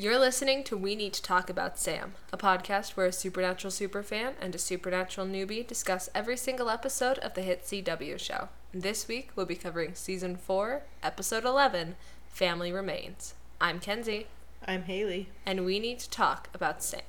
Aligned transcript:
You're 0.00 0.18
listening 0.20 0.62
to 0.64 0.76
We 0.76 0.94
Need 0.94 1.12
to 1.14 1.22
Talk 1.22 1.50
About 1.50 1.76
Sam, 1.76 2.12
a 2.32 2.36
podcast 2.36 2.90
where 2.90 3.06
a 3.06 3.12
supernatural 3.12 3.72
superfan 3.72 4.34
and 4.40 4.54
a 4.54 4.58
supernatural 4.58 5.26
newbie 5.26 5.66
discuss 5.66 6.08
every 6.14 6.36
single 6.36 6.70
episode 6.70 7.18
of 7.18 7.34
the 7.34 7.42
hit 7.42 7.64
CW 7.64 8.16
show. 8.20 8.48
This 8.72 9.08
week, 9.08 9.30
we'll 9.34 9.44
be 9.46 9.56
covering 9.56 9.96
Season 9.96 10.36
4, 10.36 10.82
Episode 11.02 11.44
11 11.44 11.96
Family 12.28 12.70
Remains. 12.70 13.34
I'm 13.60 13.80
Kenzi, 13.80 14.26
I'm 14.64 14.84
Haley. 14.84 15.30
and 15.44 15.64
we 15.66 15.80
need 15.80 15.98
to 15.98 16.10
talk 16.10 16.48
about 16.54 16.80
Sam. 16.80 17.00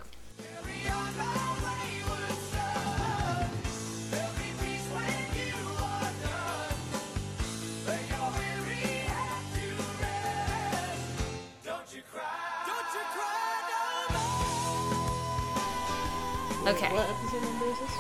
Okay, 16.70 16.94
What 16.94 17.10
episode 17.10 17.42
number 17.44 17.66
is 17.66 17.80
this? 17.80 17.92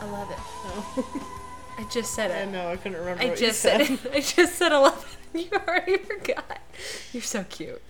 14? 0.00 0.08
11. 0.08 0.34
Oh. 0.38 1.30
I 1.78 1.84
just 1.90 2.14
said 2.14 2.30
it. 2.30 2.48
I 2.48 2.50
know, 2.50 2.70
I 2.70 2.76
couldn't 2.76 2.98
remember 2.98 3.22
I 3.22 3.34
just 3.34 3.60
said 3.60 3.84
said. 3.86 3.98
it. 4.06 4.10
I 4.14 4.20
just 4.20 4.54
said 4.54 4.72
11. 4.72 4.98
You 5.34 5.48
already 5.52 5.98
forgot. 5.98 6.60
You're 7.12 7.22
so 7.22 7.44
cute. 7.44 7.82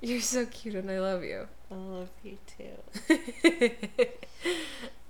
You're 0.00 0.22
so 0.22 0.46
cute 0.46 0.74
and 0.76 0.90
I 0.90 0.98
love 0.98 1.22
you. 1.24 1.46
I 1.70 1.74
love 1.74 2.08
you 2.24 2.38
too. 2.46 3.70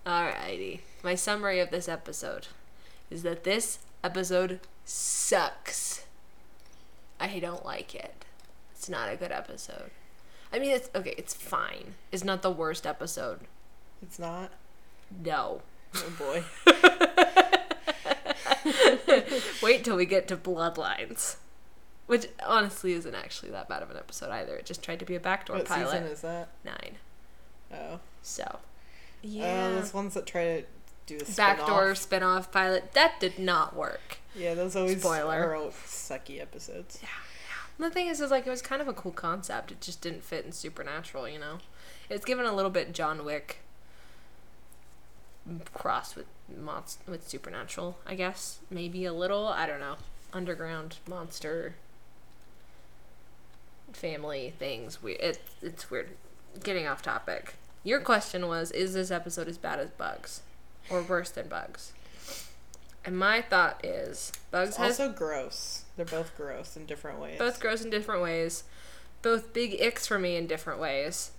Alrighty. 0.07 0.81
My 1.05 1.15
summary 1.15 1.61
of 1.61 1.71
this 1.71 1.89
episode 1.89 2.49
is 3.09 3.23
that 3.23 3.45
this 3.45 3.79
episode 4.03 4.59
sucks. 4.85 6.07
I 7.21 7.39
don't 7.39 7.65
like 7.65 7.95
it. 7.95 8.25
It's 8.73 8.89
not 8.89 9.13
a 9.13 9.17
good 9.17 9.31
episode. 9.31 9.91
I 10.53 10.59
mean, 10.59 10.71
it's 10.71 10.91
okay, 10.95 11.15
it's 11.17 11.35
fine. 11.35 11.95
It's 12.11 12.25
not 12.25 12.43
the 12.43 12.51
worst 12.51 12.85
episode. 12.87 13.41
It's 14.07 14.21
not? 14.21 14.53
No. 15.25 15.63
Oh 15.97 16.13
boy. 16.17 16.45
Wait 19.63 19.85
till 19.85 19.97
we 19.97 20.07
get 20.07 20.29
to 20.29 20.37
Bloodlines. 20.37 21.37
Which 22.07 22.29
honestly 22.45 22.93
isn't 22.93 23.15
actually 23.17 23.51
that 23.51 23.69
bad 23.69 23.83
of 23.83 23.91
an 23.91 23.97
episode 23.97 24.31
either. 24.31 24.55
It 24.55 24.65
just 24.65 24.83
tried 24.83 25.01
to 25.01 25.05
be 25.05 25.17
a 25.17 25.21
backdoor 25.21 25.57
what 25.57 25.67
pilot. 25.67 25.91
season 25.91 26.05
is 26.05 26.21
that? 26.21 26.49
Nine. 26.65 26.99
Oh. 27.73 27.99
So. 28.23 28.61
Yeah. 29.23 29.47
Yeah. 29.47 29.67
Oh, 29.67 29.75
those 29.81 29.93
ones 29.93 30.15
that 30.15 30.25
try 30.25 30.45
to 30.45 30.63
do 31.07 31.19
the 31.19 31.33
backdoor 31.33 31.97
spin-off. 31.97 32.47
spin-off 32.47 32.53
pilot. 32.53 32.93
That 32.93 33.19
did 33.19 33.41
not 33.41 33.75
work. 33.75 34.19
Yeah, 34.37 34.55
those 34.55 34.77
always 34.77 35.01
Spoiler. 35.01 35.57
are 35.57 35.71
sucky 35.85 36.41
episodes. 36.41 37.01
Yeah, 37.03 37.09
yeah. 37.49 37.89
The 37.89 37.93
thing 37.93 38.07
is, 38.07 38.21
is 38.21 38.31
like 38.31 38.47
it 38.47 38.51
was 38.51 38.63
kind 38.63 38.81
of 38.81 38.87
a 38.87 38.93
cool 38.93 39.13
concept. 39.13 39.73
It 39.73 39.81
just 39.81 40.01
didn't 40.01 40.23
fit 40.23 40.45
in 40.45 40.53
Supernatural, 40.53 41.29
you 41.29 41.41
know. 41.41 41.59
It's 42.09 42.25
given 42.25 42.47
a 42.47 42.55
little 42.55 42.71
bit 42.71 42.93
John 42.93 43.25
Wick 43.25 43.59
crossed 45.73 46.17
with 46.17 46.27
monst- 46.53 47.07
with 47.07 47.29
Supernatural, 47.29 47.99
I 48.07 48.15
guess. 48.15 48.59
Maybe 48.71 49.05
a 49.05 49.13
little. 49.13 49.47
I 49.47 49.67
don't 49.67 49.81
know. 49.81 49.97
Underground 50.33 50.97
monster 51.09 51.77
family 53.93 54.53
things. 54.59 55.03
We 55.03 55.13
it 55.15 55.41
it's 55.63 55.91
weird. 55.91 56.11
Getting 56.63 56.87
off 56.87 57.03
topic. 57.03 57.55
Your 57.85 58.01
question 58.01 58.49
was: 58.49 58.71
Is 58.73 58.95
this 58.95 59.11
episode 59.11 59.49
as 59.49 59.59
bad 59.59 59.79
as 59.79 59.91
Bugs, 59.91 60.43
or 60.91 61.03
worse 61.03 61.31
than 61.31 61.49
Bugs? 61.49 61.93
And 63.05 63.17
my 63.17 63.41
thought 63.41 63.85
is, 63.85 64.33
Bugs 64.51 64.71
It's 64.71 64.77
has 64.79 65.01
also 65.01 65.13
gross. 65.13 65.85
They're 65.97 66.05
both 66.05 66.37
gross 66.37 66.77
in 66.77 66.87
different 66.87 67.21
ways. 67.21 67.39
both 67.39 67.61
gross 67.61 67.83
in 67.85 67.91
different 67.91 68.21
ways. 68.23 68.65
Both 69.23 69.53
big 69.53 69.81
icks 69.81 70.07
for 70.07 70.19
me 70.19 70.37
in 70.37 70.47
different 70.49 70.81
ways. 70.81 71.31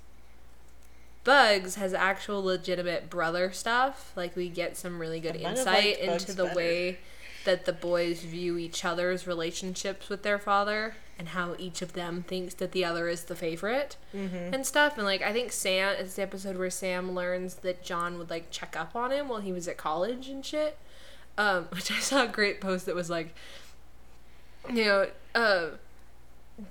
Bugs 1.28 1.75
has 1.75 1.94
actual 1.94 2.42
legitimate 2.44 3.09
brother 3.09 3.52
stuff. 3.52 4.14
Like 4.16 4.36
we 4.36 4.47
get 4.50 4.78
some 4.78 4.97
really 5.00 5.20
good 5.20 5.36
I 5.36 5.39
might 5.39 5.44
have 5.50 5.58
insight 5.58 6.00
into 6.00 6.33
the 6.33 6.45
better. 6.45 6.55
way 6.55 6.98
that 7.43 7.65
the 7.65 7.73
boys 7.73 8.21
view 8.21 8.58
each 8.58 8.83
other's 8.86 9.27
relationships 9.27 10.08
with 10.10 10.23
their 10.23 10.39
father 10.39 10.95
and 11.20 11.30
how 11.30 11.55
each 11.60 11.82
of 11.82 11.93
them 11.93 12.23
thinks 12.27 12.54
that 12.55 12.71
the 12.71 12.86
other 12.86 13.08
is 13.10 13.26
the 13.26 13.36
favorite 13.36 13.98
Mm-hmm. 14.16 14.54
and 14.54 14.66
stuff. 14.66 14.98
And 14.98 15.05
like 15.05 15.21
I 15.21 15.33
think 15.33 15.52
Sam 15.52 15.95
is 15.98 16.16
the 16.16 16.21
episode 16.21 16.55
where 16.58 16.70
Sam 16.70 17.11
learns 17.14 17.55
that 17.55 17.83
John 17.83 18.17
would 18.17 18.30
like 18.30 18.49
check 18.49 18.76
up 18.80 18.95
on 18.95 19.11
him 19.11 19.27
while 19.27 19.42
he 19.42 19.52
was 19.52 19.67
at 19.67 19.76
college 19.77 20.30
and 20.30 20.45
shit. 20.45 20.77
Um, 21.37 21.66
which 21.71 21.92
I 21.92 21.99
saw 21.99 22.23
a 22.23 22.27
great 22.30 22.61
post 22.61 22.86
that 22.86 22.95
was 22.95 23.10
like, 23.10 23.36
you 24.73 24.86
know, 24.86 25.08
uh, 25.36 25.67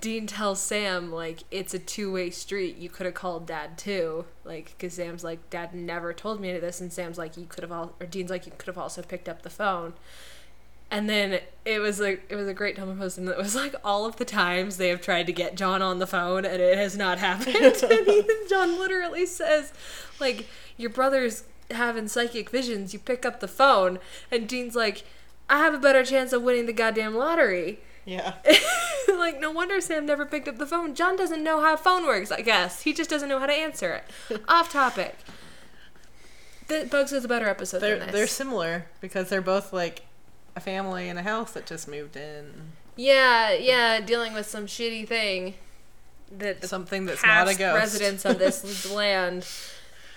Dean 0.01 0.27
tells 0.27 0.61
Sam 0.61 1.11
like 1.11 1.43
it's 1.49 1.73
a 1.73 1.79
two 1.79 2.11
way 2.11 2.29
street. 2.29 2.77
You 2.77 2.89
could 2.89 3.05
have 3.05 3.15
called 3.15 3.45
Dad 3.45 3.77
too, 3.77 4.25
like 4.43 4.75
because 4.77 4.95
Sam's 4.95 5.23
like 5.23 5.49
Dad 5.49 5.73
never 5.73 6.13
told 6.13 6.41
me 6.41 6.57
this, 6.59 6.81
and 6.81 6.91
Sam's 6.91 7.17
like 7.17 7.37
you 7.37 7.45
could 7.45 7.63
have 7.63 7.71
all 7.71 7.93
or 7.99 8.05
Dean's 8.05 8.29
like 8.29 8.45
you 8.45 8.51
could 8.57 8.67
have 8.67 8.77
also 8.77 9.01
picked 9.01 9.29
up 9.29 9.43
the 9.43 9.49
phone. 9.49 9.93
And 10.89 11.09
then 11.09 11.41
it 11.65 11.79
was 11.79 11.99
like 11.99 12.25
it 12.29 12.35
was 12.35 12.47
a 12.47 12.53
great 12.53 12.75
Tumblr 12.77 12.97
post, 12.97 13.17
and 13.17 13.29
it 13.29 13.37
was 13.37 13.55
like 13.55 13.75
all 13.83 14.05
of 14.05 14.17
the 14.17 14.25
times 14.25 14.75
they 14.75 14.89
have 14.89 15.01
tried 15.01 15.27
to 15.27 15.33
get 15.33 15.55
John 15.55 15.81
on 15.81 15.99
the 15.99 16.07
phone, 16.07 16.43
and 16.43 16.61
it 16.61 16.77
has 16.77 16.97
not 16.97 17.19
happened. 17.19 17.55
and 17.83 18.07
he, 18.07 18.29
John 18.49 18.77
literally 18.77 19.25
says, 19.25 19.71
like 20.19 20.47
your 20.75 20.89
brother's 20.89 21.45
having 21.71 22.07
psychic 22.09 22.49
visions. 22.49 22.93
You 22.93 22.99
pick 22.99 23.25
up 23.25 23.39
the 23.39 23.47
phone, 23.47 23.99
and 24.31 24.47
Dean's 24.49 24.75
like, 24.75 25.03
I 25.49 25.59
have 25.59 25.73
a 25.73 25.79
better 25.79 26.03
chance 26.03 26.33
of 26.33 26.41
winning 26.41 26.65
the 26.65 26.73
goddamn 26.73 27.15
lottery. 27.15 27.79
Yeah. 28.07 28.35
like 29.09 29.39
no 29.39 29.51
wonder 29.51 29.81
Sam 29.81 30.05
never 30.05 30.25
picked 30.25 30.47
up 30.47 30.57
the 30.57 30.65
phone. 30.65 30.95
John 30.95 31.17
doesn't 31.17 31.43
know 31.43 31.59
how 31.59 31.73
a 31.73 31.77
phone 31.77 32.05
works. 32.05 32.31
I 32.31 32.41
guess 32.41 32.81
he 32.83 32.93
just 32.93 33.09
doesn't 33.09 33.27
know 33.27 33.37
how 33.39 33.45
to 33.47 33.53
answer 33.53 34.01
it. 34.29 34.41
Off 34.47 34.71
topic. 34.71 35.17
The 36.69 36.87
Bugs 36.89 37.11
is 37.13 37.23
a 37.25 37.27
better 37.27 37.47
episode 37.47 37.79
They're 37.79 37.97
than 37.97 38.07
this. 38.07 38.15
they're 38.15 38.27
similar 38.27 38.85
because 39.01 39.29
they're 39.29 39.41
both 39.41 39.71
like 39.73 40.03
a 40.55 40.59
family 40.59 41.07
in 41.09 41.17
a 41.17 41.23
house 41.23 41.51
that 41.51 41.65
just 41.65 41.87
moved 41.87 42.15
in. 42.15 42.71
yeah, 42.95 43.51
yeah, 43.53 43.99
dealing 44.01 44.33
with 44.33 44.45
some 44.47 44.65
shitty 44.67 45.07
thing 45.07 45.53
that 46.37 46.63
Something 46.65 47.05
that's 47.05 47.21
past 47.21 47.45
not 47.47 47.55
a 47.55 47.57
ghost. 47.57 47.75
residents 47.77 48.25
of 48.25 48.39
this 48.39 48.89
land 48.91 49.45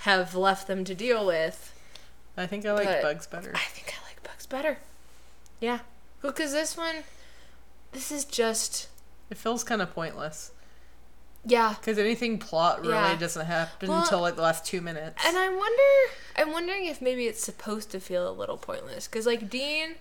have 0.03 0.35
left 0.35 0.67
them 0.67 0.85
to 0.85 0.95
deal 0.95 1.25
with. 1.27 1.73
I 2.37 2.47
think 2.47 2.65
I 2.67 2.73
like 2.73 2.87
But- 2.87 3.03
Bugs 3.03 3.27
better. 3.27 3.53
I 3.55 3.59
think 3.69 3.93
I 3.97 4.05
like 4.09 4.23
Bugs 4.23 4.47
better. 4.47 4.79
Yeah, 5.61 5.81
because 6.23 6.53
this 6.53 6.77
one, 6.77 6.97
this 7.93 8.11
is 8.13 8.25
just 8.25 8.89
It 9.31 9.37
feels 9.39 9.65
kind 9.65 9.81
of 9.83 9.93
pointless 9.95 10.53
yeah. 11.45 11.75
because 11.79 11.99
anything 11.99 12.39
plot 12.39 12.81
really 12.81 12.93
Yeah. 12.95 13.17
doesn't 13.17 13.47
happen 13.47 13.89
Well, 13.89 14.01
until 14.03 14.21
like 14.21 14.37
the 14.37 14.43
last 14.43 14.65
two 14.67 14.81
minutes. 14.81 15.23
And 15.27 15.37
I 15.37 15.49
wonder, 15.49 16.15
I'm 16.37 16.53
wondering 16.53 16.87
if 16.87 17.01
maybe 17.01 17.27
it's 17.27 17.43
supposed 17.43 17.91
to 17.93 18.01
feel 18.01 18.29
a 18.29 18.33
little 18.33 18.59
pointless 18.59 19.07
because 19.07 19.27
like 19.27 19.49
Dean 19.49 19.95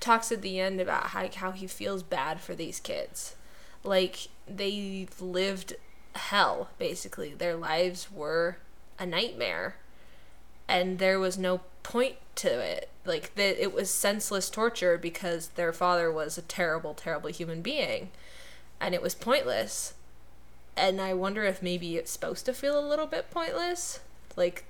talks 0.00 0.30
at 0.30 0.42
the 0.42 0.60
end 0.60 0.80
about 0.80 1.08
how 1.08 1.28
how 1.34 1.50
he 1.52 1.66
feels 1.66 2.02
bad 2.02 2.40
for 2.40 2.54
these 2.54 2.80
kids, 2.80 3.36
like 3.82 4.28
they 4.46 5.08
lived 5.20 5.74
hell 6.14 6.68
basically. 6.78 7.32
Their 7.34 7.56
lives 7.56 8.10
were 8.12 8.58
a 8.98 9.06
nightmare, 9.06 9.76
and 10.68 10.98
there 10.98 11.18
was 11.18 11.38
no 11.38 11.62
point 11.82 12.16
to 12.36 12.48
it. 12.48 12.88
Like 13.04 13.34
that, 13.34 13.62
it 13.62 13.74
was 13.74 13.90
senseless 13.90 14.48
torture 14.50 14.96
because 14.98 15.48
their 15.48 15.72
father 15.72 16.10
was 16.10 16.38
a 16.38 16.42
terrible, 16.42 16.94
terrible 16.94 17.30
human 17.30 17.60
being, 17.60 18.10
and 18.80 18.94
it 18.94 19.02
was 19.02 19.14
pointless 19.14 19.94
and 20.76 21.00
I 21.00 21.14
wonder 21.14 21.44
if 21.44 21.62
maybe 21.62 21.96
it's 21.96 22.10
supposed 22.10 22.46
to 22.46 22.52
feel 22.52 22.78
a 22.78 22.84
little 22.86 23.06
bit 23.06 23.30
pointless. 23.30 24.00
Like, 24.36 24.64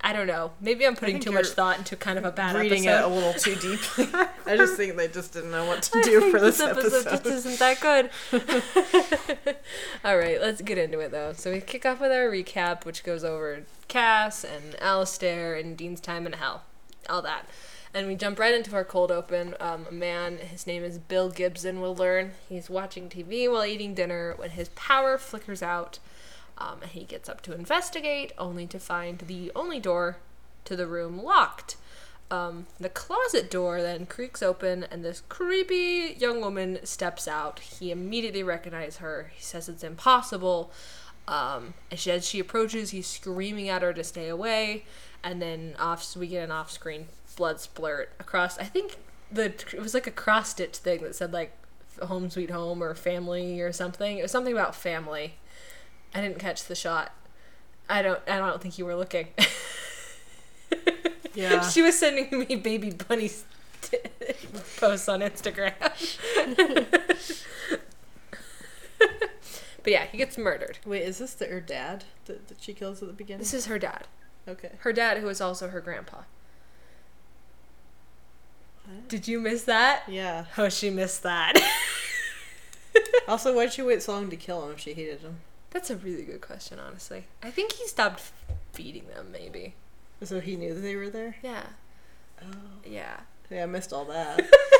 I 0.00 0.12
don't 0.12 0.26
know. 0.26 0.52
Maybe 0.60 0.86
I'm 0.86 0.96
putting 0.96 1.20
too 1.20 1.32
much 1.32 1.48
thought 1.48 1.78
into 1.78 1.96
kind 1.96 2.18
of 2.18 2.24
a 2.24 2.30
bad 2.30 2.56
reading 2.56 2.86
episode. 2.86 3.06
it 3.06 3.10
a 3.10 3.14
little 3.14 3.32
too 3.34 3.54
deeply. 3.56 4.08
I 4.46 4.56
just 4.56 4.76
think 4.76 4.96
they 4.96 5.08
just 5.08 5.32
didn't 5.32 5.50
know 5.50 5.66
what 5.66 5.82
to 5.84 6.02
do 6.02 6.30
for 6.30 6.40
this 6.40 6.60
episode. 6.60 7.04
just 7.04 7.26
isn't 7.26 7.58
that 7.58 7.80
good. 7.80 8.10
All 10.04 10.16
right, 10.16 10.40
let's 10.40 10.60
get 10.62 10.78
into 10.78 11.00
it 11.00 11.10
though. 11.10 11.32
So 11.32 11.52
we 11.52 11.60
kick 11.60 11.86
off 11.86 12.00
with 12.00 12.12
our 12.12 12.28
recap, 12.28 12.84
which 12.84 13.02
goes 13.04 13.24
over 13.24 13.62
Cas 13.88 14.44
and 14.44 14.76
Alastair 14.80 15.54
and 15.54 15.76
Dean's 15.76 16.00
time 16.00 16.26
in 16.26 16.34
hell, 16.34 16.64
all 17.10 17.22
that, 17.22 17.46
and 17.92 18.06
we 18.06 18.14
jump 18.14 18.38
right 18.38 18.54
into 18.54 18.74
our 18.74 18.84
cold 18.84 19.10
open. 19.10 19.54
Um, 19.60 19.86
a 19.88 19.92
man, 19.92 20.38
his 20.38 20.66
name 20.66 20.84
is 20.84 20.98
Bill 20.98 21.30
Gibson. 21.30 21.80
We'll 21.80 21.96
learn 21.96 22.32
he's 22.48 22.70
watching 22.70 23.08
TV 23.08 23.50
while 23.50 23.64
eating 23.64 23.94
dinner 23.94 24.34
when 24.36 24.50
his 24.50 24.68
power 24.70 25.18
flickers 25.18 25.62
out. 25.62 25.98
Um, 26.56 26.80
he 26.88 27.04
gets 27.04 27.28
up 27.28 27.40
to 27.42 27.54
investigate, 27.54 28.32
only 28.38 28.66
to 28.66 28.78
find 28.78 29.18
the 29.18 29.50
only 29.56 29.80
door 29.80 30.18
to 30.66 30.76
the 30.76 30.86
room 30.86 31.22
locked. 31.22 31.76
Um, 32.30 32.66
the 32.78 32.88
closet 32.88 33.50
door 33.50 33.82
then 33.82 34.06
creaks 34.06 34.42
open, 34.42 34.84
and 34.84 35.04
this 35.04 35.22
creepy 35.28 36.14
young 36.18 36.40
woman 36.40 36.78
steps 36.84 37.26
out. 37.26 37.58
He 37.58 37.90
immediately 37.90 38.42
recognizes 38.42 38.98
her. 38.98 39.32
He 39.34 39.42
says 39.42 39.68
it's 39.68 39.82
impossible. 39.82 40.70
Um, 41.26 41.74
as 41.90 42.26
she 42.26 42.38
approaches, 42.38 42.90
he's 42.90 43.06
screaming 43.06 43.68
at 43.68 43.82
her 43.82 43.92
to 43.92 44.04
stay 44.04 44.28
away. 44.28 44.84
And 45.22 45.40
then 45.40 45.74
off, 45.78 46.16
we 46.16 46.28
get 46.28 46.44
an 46.44 46.50
off-screen 46.50 47.06
blood 47.36 47.56
splurt 47.56 48.06
across. 48.18 48.58
I 48.58 48.64
think 48.64 48.96
the 49.30 49.46
it 49.46 49.80
was 49.80 49.94
like 49.94 50.06
a 50.06 50.10
cross 50.10 50.50
stitch 50.50 50.76
thing 50.76 51.02
that 51.02 51.14
said 51.14 51.32
like 51.32 51.52
"Home 52.02 52.30
Sweet 52.30 52.50
Home" 52.50 52.82
or 52.82 52.94
"Family" 52.94 53.60
or 53.60 53.72
something. 53.72 54.18
It 54.18 54.22
was 54.22 54.30
something 54.30 54.52
about 54.52 54.74
family. 54.74 55.34
I 56.14 56.20
didn't 56.20 56.38
catch 56.38 56.64
the 56.64 56.74
shot. 56.74 57.12
I 57.88 58.02
don't. 58.02 58.20
I 58.26 58.38
don't 58.38 58.60
think 58.60 58.78
you 58.78 58.86
were 58.86 58.96
looking. 58.96 59.28
Yeah. 61.34 61.68
she 61.68 61.82
was 61.82 61.98
sending 61.98 62.40
me 62.40 62.56
baby 62.56 62.90
bunnies 62.90 63.44
t- 63.82 63.98
posts 64.78 65.08
on 65.08 65.20
Instagram. 65.20 65.74
but 68.98 69.86
yeah, 69.86 70.06
he 70.06 70.18
gets 70.18 70.36
murdered. 70.36 70.78
Wait, 70.84 71.02
is 71.02 71.18
this 71.18 71.34
the, 71.34 71.46
her 71.46 71.60
dad 71.60 72.04
that, 72.26 72.48
that 72.48 72.60
she 72.60 72.74
kills 72.74 73.00
at 73.02 73.08
the 73.08 73.14
beginning? 73.14 73.40
This 73.40 73.54
is 73.54 73.66
her 73.66 73.78
dad. 73.78 74.06
Okay. 74.48 74.72
Her 74.78 74.92
dad, 74.92 75.18
who 75.18 75.28
is 75.28 75.40
also 75.40 75.68
her 75.68 75.80
grandpa. 75.80 76.22
What? 78.84 79.08
Did 79.08 79.28
you 79.28 79.40
miss 79.40 79.64
that? 79.64 80.02
Yeah. 80.08 80.46
Oh, 80.58 80.68
she 80.68 80.90
missed 80.90 81.22
that. 81.22 81.54
Also, 83.28 83.54
why'd 83.54 83.72
she 83.72 83.82
wait 83.82 84.02
so 84.02 84.12
long 84.12 84.28
to 84.28 84.36
kill 84.36 84.66
him 84.66 84.72
if 84.72 84.80
she 84.80 84.92
hated 84.92 85.20
him? 85.20 85.36
That's 85.70 85.88
a 85.88 85.96
really 85.96 86.24
good 86.24 86.40
question, 86.40 86.80
honestly. 86.80 87.26
I 87.40 87.52
think 87.52 87.74
he 87.74 87.86
stopped 87.86 88.32
feeding 88.72 89.06
them, 89.06 89.30
maybe. 89.30 89.74
So 90.20 90.40
he 90.40 90.56
knew 90.56 90.74
that 90.74 90.80
they 90.80 90.96
were 90.96 91.10
there? 91.10 91.36
Yeah. 91.40 91.66
Oh. 92.42 92.46
Yeah. 92.84 93.20
Yeah, 93.48 93.62
I 93.62 93.66
missed 93.66 93.92
all 93.92 94.04
that. 94.06 94.40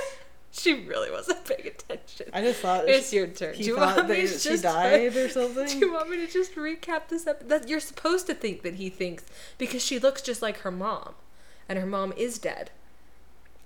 She 0.53 0.75
really 0.85 1.13
wasn't 1.13 1.45
paying 1.45 1.69
attention. 1.69 2.27
I 2.33 2.41
just 2.43 2.61
thought 2.61 2.89
It's 2.89 3.13
your 3.13 3.29
turn. 3.29 3.55
Do 3.55 3.63
you 3.63 3.77
want 3.77 4.09
me 4.09 4.23
to 4.23 4.27
she 4.27 4.49
just 4.49 4.65
died 4.65 5.17
or 5.17 5.29
something? 5.31 5.67
Do 5.67 5.79
you 5.79 5.93
want 5.93 6.11
me 6.11 6.17
to 6.17 6.27
just 6.27 6.57
recap 6.57 7.07
this 7.09 7.27
up? 7.27 7.49
That 7.49 7.69
you're 7.69 7.79
supposed 7.79 8.27
to 8.27 8.35
think 8.35 8.63
that 8.63 8.75
he 8.75 8.89
thinks 8.91 9.25
because 9.59 9.85
she 9.85 10.01
looks 10.01 10.23
just 10.23 10.43
like 10.43 10.59
her 10.59 10.73
mom, 10.73 11.15
and 11.69 11.79
her 11.79 11.87
mom 11.87 12.13
is 12.17 12.39
dead, 12.39 12.71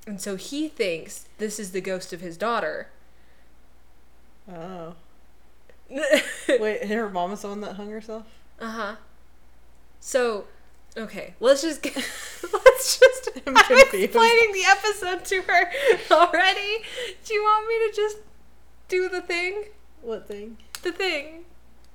and 0.07 0.21
so 0.21 0.37
he 0.37 0.69
thinks 0.69 1.27
this 1.39 1.59
is 1.59 1.73
the 1.73 1.81
ghost 1.81 2.13
of 2.13 2.21
his 2.21 2.37
daughter. 2.37 2.89
Oh. 4.53 4.95
Wait, 6.49 6.85
her 6.87 7.09
mom 7.09 7.33
is 7.33 7.43
the 7.43 7.49
one 7.49 7.61
that 7.63 7.77
hung 7.77 7.91
herself? 7.91 8.27
Uh 8.61 8.71
huh. 8.71 8.97
So, 10.01 10.45
okay, 10.97 11.35
let's 11.41 11.63
just 11.63 11.83
get, 11.83 11.95
let's 12.53 12.99
just. 12.99 13.29
I'm 13.47 13.57
I'm 13.57 13.79
explaining 13.79 14.53
the 14.53 14.65
episode 14.69 15.25
to 15.27 15.43
her 15.43 15.71
already. 16.11 16.79
Do 17.25 17.35
you 17.35 17.43
want 17.43 17.69
me 17.69 17.91
to 17.91 17.97
just 17.97 18.17
do 18.89 19.09
the 19.09 19.21
thing, 19.21 19.65
What 20.03 20.27
thing? 20.29 20.57
the 20.83 20.93
thing, 20.93 21.45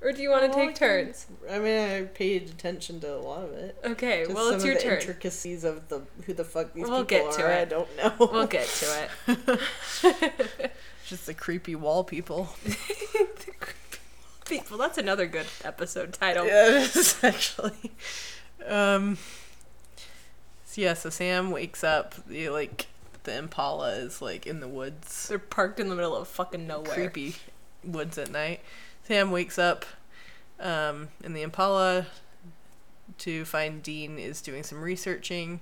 or 0.02 0.12
do 0.12 0.22
you 0.22 0.30
want 0.30 0.44
to 0.44 0.50
Well, 0.50 0.60
I 0.60 0.66
take 0.68 0.76
can- 0.76 0.88
turns? 1.06 1.28
I 1.50 1.60
mean, 1.60 1.80
I 1.90 2.02
paid 2.04 2.50
attention 2.50 3.00
to 3.02 3.16
a 3.16 3.18
lot 3.18 3.44
of 3.46 3.54
it. 3.54 3.78
Okay, 3.84 4.24
Just 4.24 4.36
well, 4.36 4.46
some 4.48 4.56
it's 4.56 4.64
of 4.64 4.68
your 4.68 4.76
the 4.78 4.82
turn. 4.84 4.94
intricacies 5.00 5.64
of 5.64 5.88
the 5.90 6.02
who 6.26 6.34
the 6.34 6.44
fuck 6.44 6.74
these 6.74 6.88
We'll 6.88 7.06
people 7.06 7.28
get 7.32 7.38
to 7.40 7.44
are. 7.46 7.52
I 7.52 7.66
don't 7.66 7.98
know. 7.98 8.14
We'll 8.20 8.48
get 8.48 8.68
to 8.68 9.10
it. 9.28 10.72
Just 11.08 11.26
the 11.26 11.34
creepy 11.34 11.76
wall 11.76 12.04
people. 12.04 12.50
The 12.66 12.76
creepy 13.60 14.00
people, 14.48 14.78
Well, 14.78 14.88
that's 14.88 14.98
another 15.00 15.26
good 15.26 15.48
episode 15.64 16.14
title. 16.14 16.46
Yeah, 16.46 16.86
it 16.94 17.18
actually. 17.24 17.92
Um. 18.68 19.18
So 20.66 20.82
yeah, 20.82 20.94
so 20.94 21.10
Sam 21.10 21.52
wakes 21.52 21.84
up. 21.84 22.16
The 22.28 22.50
like 22.50 22.88
the 23.24 23.36
Impala 23.38 23.92
is 23.94 24.22
like 24.22 24.46
in 24.48 24.60
the 24.60 24.68
woods, 24.68 25.28
They're 25.28 25.40
parked 25.40 25.80
in 25.80 25.90
the 25.90 25.96
middle 25.96 26.16
of 26.16 26.28
fucking 26.28 26.66
nowhere. 26.68 26.94
creepy 26.94 27.36
woods 27.84 28.18
at 28.18 28.32
night. 28.32 28.62
Sam 29.04 29.32
wakes 29.32 29.58
up, 29.58 29.86
um, 30.60 31.10
in 31.24 31.34
the 31.34 31.42
Impala 31.42 32.06
to 33.20 33.44
find 33.46 33.82
Dean 33.82 34.20
is 34.20 34.42
doing 34.42 34.62
some 34.64 34.82
researching. 34.82 35.60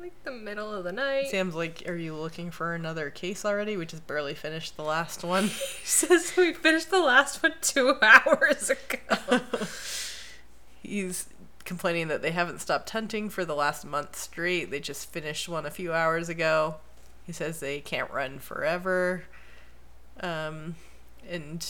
like 0.00 0.12
the 0.22 0.30
middle 0.30 0.72
of 0.72 0.84
the 0.84 0.92
night. 0.92 1.26
Sam's 1.28 1.56
like, 1.56 1.82
"Are 1.88 1.96
you 1.96 2.14
looking 2.14 2.52
for 2.52 2.74
another 2.74 3.10
case 3.10 3.44
already? 3.44 3.76
We 3.76 3.84
just 3.84 4.06
barely 4.06 4.34
finished 4.34 4.76
the 4.76 4.84
last 4.84 5.24
one." 5.24 5.44
He 5.48 5.84
says 5.84 6.32
we 6.36 6.52
finished 6.52 6.90
the 6.90 7.00
last 7.00 7.42
one 7.42 7.54
two 7.60 7.96
hours 8.02 8.70
ago. 8.70 9.40
He's 10.82 11.26
complaining 11.66 12.08
that 12.08 12.22
they 12.22 12.30
haven't 12.30 12.60
stopped 12.60 12.88
hunting 12.90 13.28
for 13.28 13.44
the 13.44 13.54
last 13.54 13.84
month 13.84 14.16
straight. 14.16 14.70
They 14.70 14.80
just 14.80 15.12
finished 15.12 15.48
one 15.48 15.66
a 15.66 15.70
few 15.70 15.92
hours 15.92 16.28
ago. 16.28 16.76
He 17.24 17.32
says 17.32 17.60
they 17.60 17.80
can't 17.80 18.10
run 18.10 18.38
forever. 18.38 19.24
Um, 20.20 20.76
and 21.28 21.66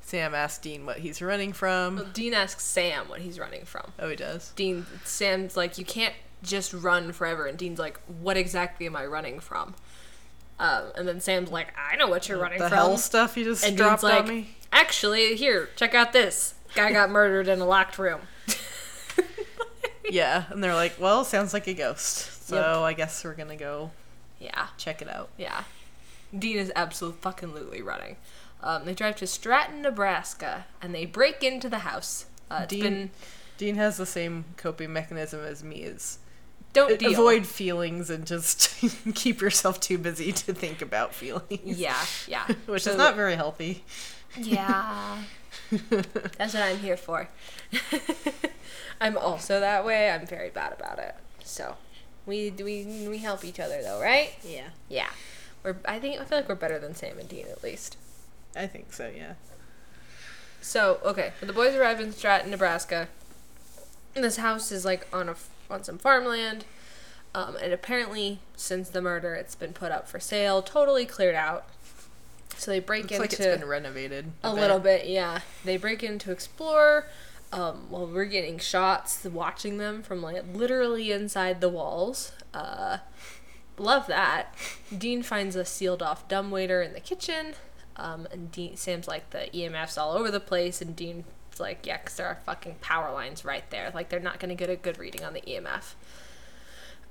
Sam 0.00 0.34
asks 0.34 0.58
Dean 0.58 0.86
what 0.86 0.98
he's 0.98 1.20
running 1.22 1.50
Well, 1.50 1.54
from. 1.98 2.10
Dean 2.12 2.34
asks 2.34 2.64
Sam 2.64 3.08
what 3.08 3.20
he's 3.20 3.38
running 3.38 3.64
from. 3.64 3.92
Oh, 3.98 4.08
he 4.08 4.16
does. 4.16 4.52
Dean, 4.56 4.86
Sam's 5.04 5.56
like, 5.56 5.78
you 5.78 5.84
can't 5.84 6.14
just 6.42 6.72
run 6.72 7.12
forever. 7.12 7.46
And 7.46 7.58
Dean's 7.58 7.78
like, 7.78 7.98
what 8.20 8.36
exactly 8.36 8.86
am 8.86 8.96
I 8.96 9.06
running 9.06 9.40
from? 9.40 9.74
Um, 10.58 10.84
and 10.96 11.06
then 11.06 11.20
Sam's 11.20 11.50
like, 11.50 11.74
I 11.76 11.96
know 11.96 12.08
what 12.08 12.28
you're 12.28 12.38
running 12.38 12.58
the 12.58 12.68
from. 12.68 12.76
hell 12.78 12.96
stuff 12.98 13.36
you 13.36 13.44
just 13.44 13.64
and 13.64 13.76
dropped 13.76 14.02
Dean's 14.02 14.12
like, 14.12 14.22
on 14.22 14.28
me. 14.28 14.48
actually, 14.72 15.36
here, 15.36 15.68
check 15.76 15.94
out 15.94 16.12
this. 16.12 16.54
Guy 16.76 16.92
got 16.92 17.10
murdered 17.10 17.48
in 17.48 17.60
a 17.60 17.66
locked 17.66 17.98
room. 17.98 18.20
Yeah, 20.08 20.44
and 20.50 20.62
they're 20.62 20.74
like, 20.74 20.94
"Well, 21.00 21.24
sounds 21.24 21.52
like 21.52 21.66
a 21.66 21.74
ghost." 21.74 22.46
So 22.46 22.54
Yep. 22.56 22.66
I 22.78 22.92
guess 22.92 23.24
we're 23.24 23.34
gonna 23.34 23.56
go 23.56 23.90
Yeah. 24.38 24.68
check 24.78 25.02
it 25.02 25.08
out. 25.08 25.30
Yeah. 25.36 25.64
Dean 26.36 26.58
is 26.58 26.70
absolutely 26.76 27.18
fucking 27.22 27.52
lutely 27.52 27.82
running. 27.82 28.16
Um, 28.62 28.84
they 28.84 28.94
drive 28.94 29.16
to 29.16 29.26
Stratton, 29.26 29.82
Nebraska, 29.82 30.66
and 30.80 30.94
they 30.94 31.06
break 31.06 31.42
into 31.42 31.68
the 31.68 31.80
house. 31.80 32.26
Uh, 32.50 32.66
Dean- 32.66 32.82
been 32.82 33.10
Dean 33.58 33.74
has 33.76 33.96
the 33.96 34.06
same 34.06 34.44
coping 34.56 34.92
mechanism 34.92 35.44
as 35.44 35.64
me. 35.64 35.82
Is 35.82 36.18
don't 36.72 36.98
deal. 37.00 37.10
avoid 37.12 37.44
feelings 37.46 38.08
and 38.08 38.26
just 38.28 38.70
keep 39.16 39.40
yourself 39.40 39.80
too 39.80 39.98
busy 39.98 40.30
to 40.30 40.54
think 40.54 40.80
about 40.82 41.14
feelings. 41.14 41.78
Yeah, 41.78 41.96
yeah. 42.28 42.46
which 42.66 42.84
So- 42.84 42.92
is 42.92 42.96
not 42.96 43.16
very 43.16 43.34
healthy. 43.34 43.84
Yeah. 44.38 45.18
That's 46.38 46.54
what 46.54 46.62
I'm 46.62 46.78
here 46.78 46.96
for. 46.96 47.28
I'm 49.00 49.16
also 49.16 49.60
that 49.60 49.84
way. 49.84 50.10
I'm 50.10 50.26
very 50.26 50.50
bad 50.50 50.72
about 50.72 50.98
it. 50.98 51.14
So, 51.44 51.76
we 52.24 52.50
we 52.50 53.06
we 53.08 53.18
help 53.18 53.44
each 53.44 53.60
other 53.60 53.82
though, 53.82 54.00
right? 54.00 54.34
Yeah, 54.44 54.68
Yeah. 54.88 55.10
We're 55.62 55.76
I 55.84 55.98
think 55.98 56.20
I 56.20 56.24
feel 56.24 56.38
like 56.38 56.48
we're 56.48 56.54
better 56.54 56.78
than 56.78 56.94
Sam 56.94 57.18
and 57.18 57.28
Dean 57.28 57.46
at 57.48 57.62
least. 57.62 57.96
I 58.54 58.66
think 58.66 58.92
so. 58.92 59.10
Yeah. 59.14 59.34
So 60.60 60.98
okay, 61.04 61.32
the 61.40 61.52
boys 61.52 61.74
arrive 61.74 62.00
in 62.00 62.12
Stratton, 62.12 62.50
Nebraska. 62.50 63.08
This 64.14 64.36
house 64.38 64.72
is 64.72 64.84
like 64.84 65.06
on 65.12 65.28
a 65.28 65.36
on 65.70 65.84
some 65.84 65.98
farmland, 65.98 66.64
um, 67.34 67.56
and 67.62 67.72
apparently 67.72 68.40
since 68.56 68.88
the 68.88 69.02
murder, 69.02 69.34
it's 69.34 69.54
been 69.54 69.72
put 69.72 69.92
up 69.92 70.08
for 70.08 70.18
sale, 70.18 70.62
totally 70.62 71.04
cleared 71.04 71.34
out. 71.34 71.66
So 72.56 72.70
they 72.70 72.80
break 72.80 73.02
Looks 73.04 73.12
into 73.12 73.22
like 73.22 73.32
it's 73.32 73.60
been 73.60 73.68
renovated 73.68 74.32
a 74.42 74.52
little 74.52 74.78
bit, 74.80 75.06
yeah. 75.06 75.40
They 75.64 75.76
break 75.76 76.02
in 76.02 76.18
to 76.20 76.32
explore. 76.32 77.06
Um, 77.52 77.86
while 77.90 78.06
we're 78.06 78.24
getting 78.24 78.58
shots, 78.58 79.24
watching 79.24 79.78
them 79.78 80.02
from 80.02 80.20
like 80.22 80.42
literally 80.52 81.12
inside 81.12 81.60
the 81.60 81.68
walls. 81.68 82.32
Uh, 82.52 82.98
love 83.78 84.06
that. 84.08 84.54
Dean 84.96 85.22
finds 85.22 85.54
a 85.54 85.64
sealed 85.64 86.02
off 86.02 86.26
dumbwaiter 86.28 86.82
in 86.82 86.92
the 86.92 87.00
kitchen. 87.00 87.54
Um, 87.96 88.26
and 88.32 88.50
Dean, 88.50 88.76
Sam's 88.76 89.06
like 89.08 89.30
the 89.30 89.48
EMFs 89.54 89.96
all 89.96 90.12
over 90.12 90.30
the 90.30 90.40
place, 90.40 90.82
and 90.82 90.94
Dean's 90.96 91.24
like, 91.58 91.86
yeah, 91.86 91.98
'cause 91.98 92.16
there 92.16 92.26
are 92.26 92.38
fucking 92.44 92.76
power 92.80 93.12
lines 93.12 93.44
right 93.44 93.68
there. 93.70 93.90
Like 93.94 94.08
they're 94.08 94.20
not 94.20 94.38
gonna 94.40 94.54
get 94.54 94.68
a 94.68 94.76
good 94.76 94.98
reading 94.98 95.24
on 95.24 95.32
the 95.32 95.40
EMF. 95.48 95.94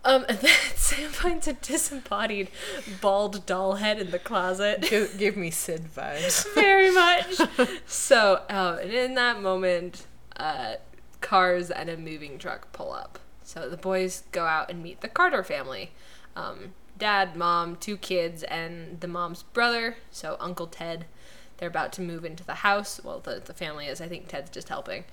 Um, 0.06 0.24
and 0.30 0.38
then 0.38 0.56
Sam 0.76 1.10
finds 1.10 1.48
a 1.48 1.54
disembodied 1.54 2.50
bald 3.02 3.46
doll 3.46 3.74
head 3.74 4.00
in 4.00 4.12
the 4.12 4.20
closet. 4.20 4.82
Give, 4.90 5.18
gave 5.18 5.36
me 5.36 5.52
Sid 5.52 5.90
vibes. 5.94 6.46
very 6.56 6.92
much. 6.92 7.42
so, 7.86 8.44
um, 8.50 8.78
and 8.80 8.92
in 8.92 9.16
that 9.16 9.42
moment, 9.42 10.06
uh, 10.38 10.76
cars 11.20 11.72
and 11.72 11.90
a 11.90 11.98
moving 11.98 12.38
truck 12.38 12.72
pull 12.72 12.94
up. 12.94 13.20
So 13.44 13.70
the 13.70 13.78
boys 13.78 14.24
go 14.32 14.46
out 14.46 14.70
and 14.70 14.82
meet 14.82 15.02
the 15.02 15.08
Carter 15.08 15.44
family. 15.44 15.92
Um, 16.36 16.74
dad, 16.98 17.36
mom, 17.36 17.76
two 17.76 17.98
kids, 17.98 18.44
and 18.44 19.00
the 19.02 19.08
mom's 19.08 19.44
brother, 19.44 19.98
so 20.12 20.38
Uncle 20.40 20.68
Ted. 20.68 21.06
They're 21.58 21.70
about 21.70 21.94
to 21.94 22.02
move 22.02 22.26
into 22.26 22.44
the 22.44 22.56
house. 22.56 23.00
Well, 23.02 23.20
the, 23.20 23.42
the 23.44 23.54
family 23.54 23.86
is. 23.86 24.02
I 24.02 24.08
think 24.10 24.28
Ted's 24.28 24.50
just 24.50 24.68
helping. 24.68 25.06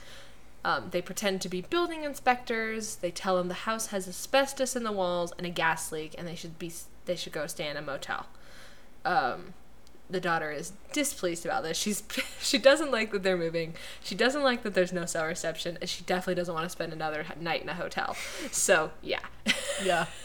Um, 0.64 0.88
they 0.90 1.02
pretend 1.02 1.40
to 1.42 1.48
be 1.48 1.62
building 1.62 2.04
inspectors. 2.04 2.96
They 2.96 3.10
tell 3.10 3.36
them 3.36 3.48
the 3.48 3.54
house 3.54 3.86
has 3.88 4.06
asbestos 4.06 4.76
in 4.76 4.84
the 4.84 4.92
walls 4.92 5.32
and 5.36 5.46
a 5.46 5.50
gas 5.50 5.90
leak, 5.90 6.14
and 6.16 6.26
they 6.26 6.36
should 6.36 6.58
be 6.58 6.72
they 7.04 7.16
should 7.16 7.32
go 7.32 7.46
stay 7.46 7.68
in 7.68 7.76
a 7.76 7.82
motel. 7.82 8.26
Um, 9.04 9.54
the 10.08 10.20
daughter 10.20 10.52
is 10.52 10.72
displeased 10.92 11.44
about 11.44 11.64
this. 11.64 11.76
She's 11.76 12.04
she 12.40 12.58
doesn't 12.58 12.92
like 12.92 13.10
that 13.10 13.22
they're 13.22 13.36
moving. 13.36 13.74
She 14.02 14.14
doesn't 14.14 14.42
like 14.42 14.62
that 14.62 14.74
there's 14.74 14.92
no 14.92 15.04
cell 15.04 15.26
reception, 15.26 15.78
and 15.80 15.90
she 15.90 16.04
definitely 16.04 16.36
doesn't 16.36 16.54
want 16.54 16.64
to 16.64 16.70
spend 16.70 16.92
another 16.92 17.24
night 17.40 17.62
in 17.62 17.68
a 17.68 17.74
hotel. 17.74 18.16
So 18.50 18.92
yeah. 19.02 19.20
yeah. 19.84 20.06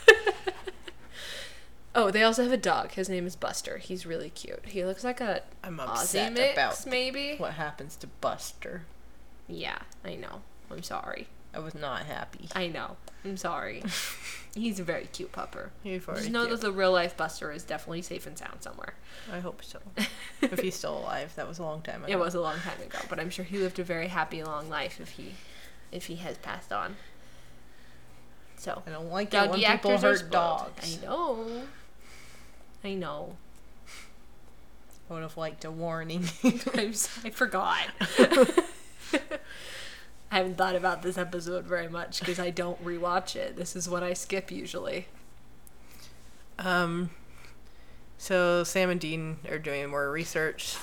Oh, 1.96 2.12
they 2.12 2.22
also 2.22 2.44
have 2.44 2.52
a 2.52 2.58
dog. 2.58 2.92
His 2.92 3.10
name 3.10 3.26
is 3.26 3.36
Buster. 3.36 3.80
He's 3.80 4.06
really 4.06 4.30
cute. 4.30 4.68
He 4.68 4.86
looks 4.86 5.04
like 5.04 5.20
a 5.20 5.42
I'm 5.64 5.80
Aussie 5.80 6.32
mix, 6.32 6.54
about 6.54 6.86
maybe. 6.86 7.38
what 7.38 7.54
happens 7.54 7.96
to 7.96 8.08
Buster. 8.22 8.84
Yeah, 9.48 9.80
I 10.04 10.16
know. 10.16 10.42
I'm 10.70 10.84
sorry. 10.84 11.28
I 11.54 11.60
was 11.60 11.74
not 11.74 12.04
happy. 12.04 12.50
I 12.54 12.68
know. 12.68 12.98
I'm 13.24 13.38
sorry. 13.38 13.84
He's 14.56 14.80
a 14.80 14.84
very 14.84 15.06
cute 15.06 15.32
pupper. 15.32 15.70
He's 15.84 16.04
very 16.04 16.20
Just 16.20 16.30
know 16.30 16.46
cute. 16.46 16.60
that 16.60 16.66
the 16.68 16.72
real 16.72 16.92
life 16.92 17.16
Buster 17.16 17.52
is 17.52 17.64
definitely 17.64 18.02
safe 18.02 18.28
and 18.28 18.38
sound 18.38 18.62
somewhere. 18.62 18.94
I 19.32 19.40
hope 19.40 19.64
so. 19.64 19.80
if 20.42 20.60
he's 20.60 20.76
still 20.76 20.98
alive, 20.98 21.34
that 21.36 21.48
was 21.48 21.60
a 21.60 21.64
long 21.64 21.82
time 21.82 22.04
ago. 22.04 22.12
It 22.12 22.20
was 22.20 22.36
a 22.36 22.42
long 22.42 22.58
time 22.60 22.82
ago, 22.82 23.00
but 23.10 23.20
I'm 23.20 23.30
sure 23.30 23.46
he 23.46 23.58
lived 23.58 23.80
a 23.80 23.84
very 23.84 24.08
happy 24.08 24.44
long 24.44 24.70
life 24.70 25.00
if 25.00 25.12
he 25.12 25.34
if 25.92 26.08
he 26.08 26.16
has 26.18 26.38
passed 26.38 26.74
on. 26.74 26.96
So 28.58 28.82
I 28.86 28.90
don't 28.90 29.12
like 29.12 29.34
it 29.34 29.50
when 29.50 29.60
people 29.60 29.98
hurt 29.98 30.30
dogs. 30.32 31.00
I 31.02 31.06
know. 31.06 31.62
I 32.84 32.94
know. 32.96 33.36
I 35.10 35.14
would 35.14 35.22
have 35.22 35.38
liked 35.38 35.64
a 35.64 35.72
warning. 35.72 36.26
I 36.44 36.92
forgot. 37.32 37.88
I 40.32 40.38
haven't 40.38 40.58
thought 40.58 40.76
about 40.76 41.02
this 41.02 41.18
episode 41.18 41.66
very 41.66 41.88
much 41.88 42.20
because 42.20 42.40
I 42.40 42.50
don't 42.50 42.84
rewatch 42.84 43.36
it. 43.36 43.56
This 43.56 43.76
is 43.76 43.88
what 43.90 44.04
I 44.04 44.14
skip 44.14 44.52
usually. 44.52 45.08
um, 46.60 47.10
so 48.18 48.64
Sam 48.64 48.90
and 48.90 49.00
Dean 49.00 49.38
are 49.50 49.60
doing 49.60 49.90
more 49.90 50.10
research. 50.12 50.76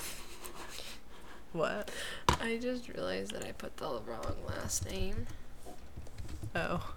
What? 1.53 1.91
I 2.41 2.59
just 2.61 2.89
realized 2.89 3.33
that 3.33 3.45
I 3.45 3.53
put 3.53 3.77
the 3.77 3.87
wrong 3.87 4.35
last 4.49 4.91
name. 4.91 5.27
Oh, 6.55 6.95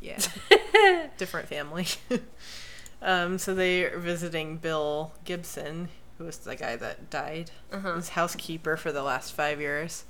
yeah, 0.00 0.18
different 1.18 1.48
family. 1.48 1.86
um, 3.02 3.38
so 3.38 3.54
they 3.54 3.84
are 3.84 3.98
visiting 3.98 4.56
Bill 4.58 5.12
Gibson, 5.24 5.88
who 6.18 6.24
was 6.24 6.38
the 6.38 6.56
guy 6.56 6.76
that 6.76 7.08
died. 7.10 7.50
Uh-huh. 7.72 7.94
His 7.96 8.10
housekeeper 8.10 8.76
for 8.76 8.92
the 8.92 9.02
last 9.02 9.32
five 9.32 9.60
years. 9.60 10.04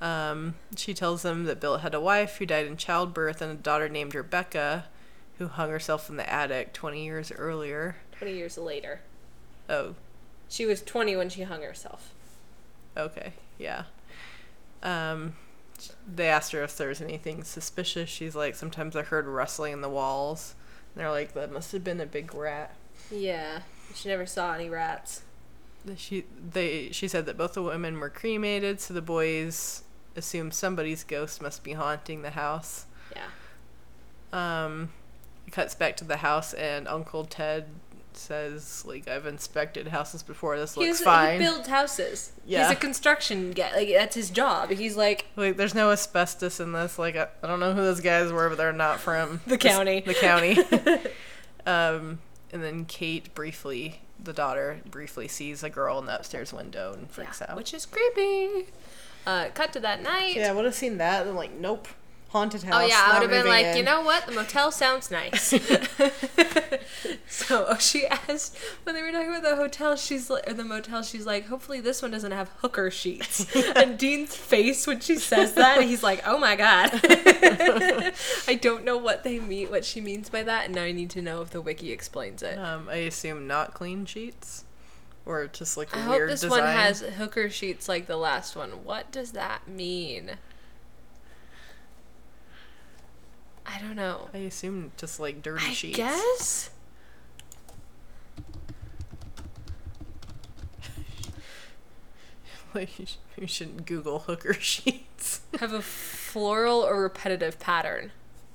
Um, 0.00 0.54
she 0.76 0.94
tells 0.94 1.22
them 1.22 1.44
that 1.44 1.60
Bill 1.60 1.78
had 1.78 1.94
a 1.94 2.00
wife 2.00 2.36
who 2.36 2.46
died 2.46 2.66
in 2.66 2.76
childbirth 2.76 3.42
and 3.42 3.50
a 3.52 3.54
daughter 3.62 3.88
named 3.88 4.14
Rebecca, 4.14 4.86
who 5.38 5.48
hung 5.48 5.70
herself 5.70 6.08
in 6.08 6.16
the 6.16 6.32
attic 6.32 6.72
20 6.72 7.04
years 7.04 7.32
earlier. 7.32 7.96
20 8.18 8.34
years 8.34 8.56
later. 8.58 9.00
Oh, 9.68 9.94
She 10.48 10.64
was 10.66 10.82
20 10.82 11.16
when 11.16 11.28
she 11.28 11.42
hung 11.42 11.62
herself. 11.62 12.12
okay, 12.96 13.32
yeah. 13.58 13.84
Um, 14.82 15.34
they 16.12 16.28
asked 16.28 16.52
her 16.52 16.62
if 16.62 16.76
there 16.76 16.88
was 16.88 17.00
anything 17.00 17.42
suspicious. 17.44 18.08
She's 18.08 18.34
like, 18.34 18.54
sometimes 18.54 18.96
I 18.96 19.02
heard 19.02 19.26
rustling 19.26 19.72
in 19.72 19.80
the 19.80 19.88
walls. 19.88 20.54
And 20.94 21.00
they're 21.02 21.10
like, 21.10 21.34
that 21.34 21.52
must 21.52 21.72
have 21.72 21.84
been 21.84 22.00
a 22.00 22.06
big 22.06 22.34
rat. 22.34 22.74
Yeah. 23.10 23.60
She 23.94 24.08
never 24.08 24.26
saw 24.26 24.54
any 24.54 24.68
rats. 24.68 25.22
She 25.96 26.24
they 26.52 26.90
she 26.90 27.06
said 27.08 27.24
that 27.26 27.38
both 27.38 27.54
the 27.54 27.62
women 27.62 27.98
were 28.00 28.10
cremated, 28.10 28.80
so 28.80 28.92
the 28.92 29.00
boys 29.00 29.82
assumed 30.18 30.52
somebody's 30.52 31.04
ghost 31.04 31.40
must 31.40 31.64
be 31.64 31.72
haunting 31.72 32.22
the 32.22 32.30
house. 32.30 32.86
Yeah. 33.14 34.64
Um, 34.64 34.90
it 35.46 35.52
cuts 35.52 35.74
back 35.74 35.96
to 35.98 36.04
the 36.04 36.18
house, 36.18 36.52
and 36.52 36.86
Uncle 36.86 37.24
Ted 37.24 37.66
says, 38.18 38.84
"Like 38.84 39.08
I've 39.08 39.26
inspected 39.26 39.88
houses 39.88 40.22
before. 40.22 40.58
This 40.58 40.76
looks 40.76 40.98
He's, 40.98 41.00
fine. 41.00 41.40
He 41.40 41.46
builds 41.46 41.68
houses. 41.68 42.32
Yeah. 42.44 42.64
He's 42.64 42.76
a 42.76 42.80
construction 42.80 43.52
guy. 43.52 43.74
Like, 43.74 43.88
that's 43.88 44.14
his 44.14 44.30
job. 44.30 44.70
He's 44.70 44.96
like, 44.96 45.26
like 45.36 45.56
there's 45.56 45.74
no 45.74 45.90
asbestos 45.90 46.60
in 46.60 46.72
this. 46.72 46.98
Like 46.98 47.16
I, 47.16 47.28
I 47.42 47.46
don't 47.46 47.60
know 47.60 47.72
who 47.72 47.82
those 47.82 48.00
guys 48.00 48.30
were, 48.32 48.48
but 48.48 48.58
they're 48.58 48.72
not 48.72 49.00
from 49.00 49.40
The 49.46 49.58
county. 49.58 50.00
The 50.00 50.14
county. 50.14 50.58
um, 51.66 52.18
and 52.52 52.62
then 52.62 52.84
Kate 52.84 53.34
briefly, 53.34 54.00
the 54.22 54.32
daughter, 54.32 54.80
briefly 54.90 55.28
sees 55.28 55.62
a 55.62 55.70
girl 55.70 55.98
in 55.98 56.06
the 56.06 56.16
upstairs 56.16 56.52
window 56.52 56.92
and 56.92 57.10
freaks 57.10 57.40
yeah, 57.40 57.52
out. 57.52 57.56
which 57.56 57.72
is 57.72 57.86
creepy. 57.86 58.66
Uh, 59.28 59.50
cut 59.50 59.74
to 59.74 59.80
that 59.80 60.02
night. 60.02 60.36
yeah, 60.36 60.48
I 60.48 60.54
would 60.54 60.64
have 60.64 60.74
seen 60.74 60.96
that. 60.96 61.26
And 61.26 61.36
like, 61.36 61.52
nope, 61.52 61.86
haunted 62.28 62.62
house. 62.62 62.82
Oh 62.82 62.86
yeah, 62.86 63.02
I 63.04 63.12
would 63.12 63.30
have 63.30 63.42
been 63.42 63.46
like, 63.46 63.66
in. 63.66 63.76
you 63.76 63.82
know 63.82 64.00
what? 64.00 64.26
The 64.26 64.32
motel 64.32 64.72
sounds 64.72 65.10
nice. 65.10 65.48
so 67.28 67.66
oh, 67.68 67.76
she 67.78 68.06
asked 68.06 68.56
when 68.84 68.94
they 68.94 69.02
were 69.02 69.12
talking 69.12 69.28
about 69.28 69.42
the 69.42 69.56
hotel. 69.56 69.96
She's 69.96 70.30
like, 70.30 70.48
or 70.48 70.54
the 70.54 70.64
motel. 70.64 71.02
She's 71.02 71.26
like, 71.26 71.46
hopefully 71.46 71.80
this 71.80 72.00
one 72.00 72.10
doesn't 72.10 72.32
have 72.32 72.48
hooker 72.60 72.90
sheets. 72.90 73.54
and 73.76 73.98
Dean's 73.98 74.34
face 74.34 74.86
when 74.86 75.00
she 75.00 75.16
says 75.16 75.52
that, 75.54 75.82
he's 75.82 76.02
like, 76.02 76.22
oh 76.26 76.38
my 76.38 76.56
god. 76.56 76.90
I 77.02 78.58
don't 78.58 78.82
know 78.82 78.96
what 78.96 79.24
they 79.24 79.38
mean, 79.40 79.68
what 79.68 79.84
she 79.84 80.00
means 80.00 80.30
by 80.30 80.42
that, 80.42 80.64
and 80.64 80.74
now 80.74 80.84
I 80.84 80.92
need 80.92 81.10
to 81.10 81.20
know 81.20 81.42
if 81.42 81.50
the 81.50 81.60
wiki 81.60 81.92
explains 81.92 82.42
it. 82.42 82.58
Um, 82.58 82.88
I 82.88 82.96
assume 82.96 83.46
not 83.46 83.74
clean 83.74 84.06
sheets, 84.06 84.64
or 85.28 85.46
just 85.46 85.76
like 85.76 85.94
a 85.94 85.98
I 85.98 86.02
hope 86.02 86.26
this 86.26 86.40
design. 86.40 86.64
one 86.64 86.74
has 86.74 87.00
hooker 87.00 87.50
sheets 87.50 87.88
like 87.88 88.06
the 88.06 88.16
last 88.16 88.56
one. 88.56 88.70
What 88.82 89.12
does 89.12 89.32
that 89.32 89.68
mean? 89.68 90.32
I 93.66 93.78
don't 93.80 93.94
know. 93.94 94.30
I 94.32 94.38
assume 94.38 94.90
just 94.96 95.20
like 95.20 95.42
dirty 95.42 95.66
I 95.66 95.72
sheets. 95.72 95.96
guess. 95.96 96.70
Like 102.74 102.98
you, 102.98 103.06
you 103.38 103.46
shouldn't 103.46 103.86
Google 103.86 104.20
hooker 104.20 104.52
sheets. 104.60 105.40
Have 105.58 105.72
a 105.72 105.80
floral 105.80 106.80
or 106.80 107.00
repetitive 107.02 107.58
pattern. 107.58 108.12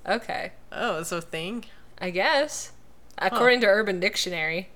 Okay. 0.07 0.51
oh, 0.71 0.99
it's 0.99 1.11
a 1.11 1.21
thing. 1.21 1.65
I 1.97 2.11
guess. 2.11 2.73
According 3.17 3.61
to 3.61 3.67
Urban 3.67 3.99
Dictionary. 3.99 4.69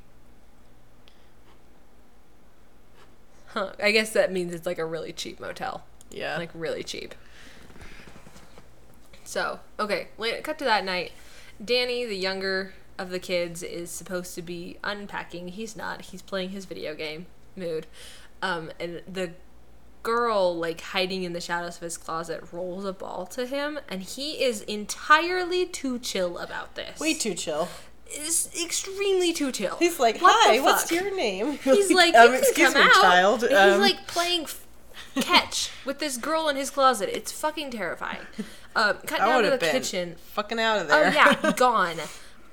Huh. 3.58 3.72
I 3.84 3.92
guess 3.92 4.12
that 4.12 4.32
means 4.32 4.54
it's 4.54 4.66
like 4.66 4.78
a 4.78 4.86
really 4.86 5.12
cheap 5.12 5.40
motel. 5.40 5.84
Yeah. 6.12 6.38
Like 6.38 6.50
really 6.54 6.84
cheap. 6.84 7.16
So, 9.24 9.60
okay, 9.80 10.08
cut 10.44 10.58
to 10.60 10.64
that 10.64 10.86
night. 10.86 11.12
Danny, 11.64 12.06
the 12.06 12.16
younger 12.16 12.74
of 12.98 13.10
the 13.10 13.20
kids, 13.20 13.62
is 13.62 13.90
supposed 13.92 14.36
to 14.36 14.42
be 14.42 14.78
unpacking. 14.84 15.50
He's 15.50 15.76
not. 15.76 16.04
He's 16.04 16.22
playing 16.22 16.52
his 16.52 16.66
video 16.66 16.96
game. 16.96 17.26
Mood. 17.56 17.88
Um, 18.42 18.72
and 18.80 19.02
the 19.12 19.32
girl, 20.04 20.56
like 20.56 20.80
hiding 20.80 21.24
in 21.24 21.34
the 21.34 21.42
shadows 21.42 21.76
of 21.76 21.82
his 21.82 21.98
closet, 21.98 22.42
rolls 22.54 22.86
a 22.86 22.94
ball 22.94 23.26
to 23.26 23.46
him, 23.46 23.80
and 23.90 24.02
he 24.02 24.42
is 24.44 24.62
entirely 24.62 25.66
too 25.66 26.00
chill 26.00 26.38
about 26.38 26.76
this. 26.76 26.98
way 27.00 27.14
too 27.14 27.34
chill. 27.34 27.68
Is 28.16 28.50
extremely 28.64 29.34
too 29.34 29.52
chill. 29.52 29.76
He's 29.78 30.00
like, 30.00 30.20
What 30.22 30.34
"Hi, 30.48 30.60
what's 30.62 30.92
your 30.92 31.14
name?" 31.16 31.58
He's 31.64 31.92
like, 31.92 32.16
um, 32.16 32.32
you 32.32 32.40
excuse 32.40 32.74
come 32.74 32.82
me, 32.84 32.90
out. 32.90 33.02
child. 33.02 33.44
Um, 33.44 33.72
he's 33.72 33.80
like 33.80 34.08
playing 34.08 34.44
f- 34.44 34.66
catch 35.16 35.72
with 35.86 36.00
this 36.00 36.18
girl 36.18 36.48
in 36.50 36.56
his 36.56 36.70
closet. 36.70 37.10
It's 37.16 37.32
fucking 37.32 37.72
terrifying. 37.72 38.22
Um, 38.76 38.98
cut 39.06 39.20
down 39.20 39.44
to 39.44 39.50
the 39.50 39.58
kitchen. 39.58 40.16
fucking 40.34 40.60
out 40.60 40.80
of 40.80 40.88
there. 40.88 40.98
Oh 41.08 41.10
there. 41.10 41.14
yeah, 41.14 41.52
gone. 41.58 41.98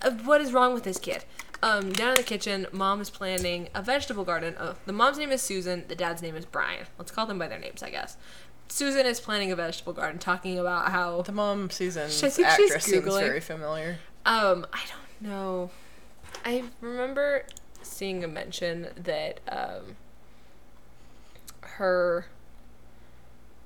Uh, 0.02 0.10
what 0.10 0.40
is 0.40 0.52
wrong 0.52 0.74
with 0.74 0.84
this 0.84 0.98
kid? 0.98 1.24
Um, 1.62 1.92
down 1.92 2.10
in 2.10 2.16
the 2.16 2.22
kitchen, 2.22 2.66
mom 2.72 3.00
is 3.00 3.08
planting 3.08 3.68
a 3.74 3.80
vegetable 3.80 4.24
garden. 4.24 4.54
Oh, 4.60 4.74
the 4.84 4.92
mom's 4.92 5.16
name 5.18 5.30
is 5.30 5.40
Susan. 5.40 5.84
The 5.88 5.94
dad's 5.94 6.20
name 6.20 6.36
is 6.36 6.44
Brian. 6.44 6.86
Let's 6.98 7.10
call 7.10 7.26
them 7.26 7.38
by 7.38 7.48
their 7.48 7.58
names, 7.58 7.82
I 7.82 7.90
guess. 7.90 8.16
Susan 8.68 9.06
is 9.06 9.20
planting 9.20 9.50
a 9.52 9.56
vegetable 9.56 9.92
garden, 9.92 10.18
talking 10.18 10.58
about 10.58 10.90
how 10.90 11.22
the 11.22 11.32
mom, 11.32 11.70
Susan, 11.70 12.04
I 12.04 12.08
think 12.08 12.32
she's 12.34 12.38
actress 12.40 12.84
seems 12.84 13.04
very 13.04 13.40
familiar. 13.40 13.98
Um, 14.26 14.66
I 14.72 14.80
don't 14.88 15.03
know. 15.20 15.70
I 16.44 16.64
remember 16.80 17.44
seeing 17.82 18.24
a 18.24 18.28
mention 18.28 18.88
that 18.96 19.40
um 19.48 19.96
her 21.60 22.26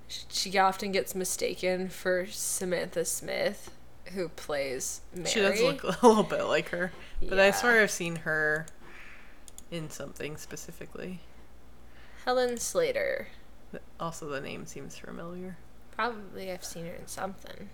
she 0.08 0.56
often 0.58 0.90
gets 0.92 1.14
mistaken 1.14 1.88
for 1.88 2.26
Samantha 2.26 3.04
Smith, 3.04 3.70
who 4.14 4.28
plays 4.30 5.02
Mary. 5.14 5.28
She 5.28 5.40
does 5.40 5.60
look 5.60 5.82
a 6.02 6.06
little 6.06 6.22
bit 6.22 6.44
like 6.44 6.70
her, 6.70 6.92
but 7.22 7.38
I 7.38 7.46
Yeah. 7.46 7.52
swear 7.52 7.82
I've 7.82 7.90
seen 7.90 8.16
her 8.16 8.66
in 9.70 9.90
something 9.90 10.36
specifically. 10.38 11.20
Helen 12.24 12.56
Slater. 12.58 13.28
Also, 14.00 14.28
the 14.28 14.40
name 14.40 14.64
seems 14.66 14.96
familiar. 14.96 15.58
Probably 15.94 16.50
I've 16.50 16.64
seen 16.64 16.86
her 16.86 16.94
in 16.94 17.06
something. 17.06 17.68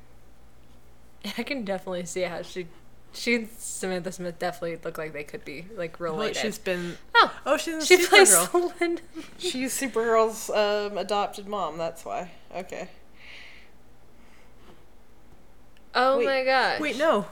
I 1.38 1.42
can 1.44 1.64
definitely 1.64 2.04
see 2.06 2.22
how 2.22 2.42
she 2.42 2.66
she 3.14 3.34
and 3.36 3.48
Samantha 3.58 4.12
Smith 4.12 4.38
definitely 4.38 4.78
look 4.84 4.98
like 4.98 5.12
they 5.12 5.24
could 5.24 5.44
be 5.44 5.66
like 5.76 5.98
related. 6.00 6.36
like 6.36 6.42
she's 6.44 6.58
been. 6.58 6.96
oh, 7.14 7.32
Oh, 7.46 7.56
she's 7.56 7.86
she 7.86 8.04
plays 8.06 8.34
Supergirl. 8.34 8.80
Linda. 8.80 9.02
She's 9.38 9.78
Supergirl's 9.80 10.50
um, 10.50 10.98
adopted 10.98 11.46
mom. 11.48 11.78
That's 11.78 12.04
why. 12.04 12.30
Okay. 12.54 12.88
Oh 15.94 16.18
Wait, 16.18 16.26
my 16.26 16.44
gosh. 16.44 16.80
Wait, 16.80 16.98
no. 16.98 17.26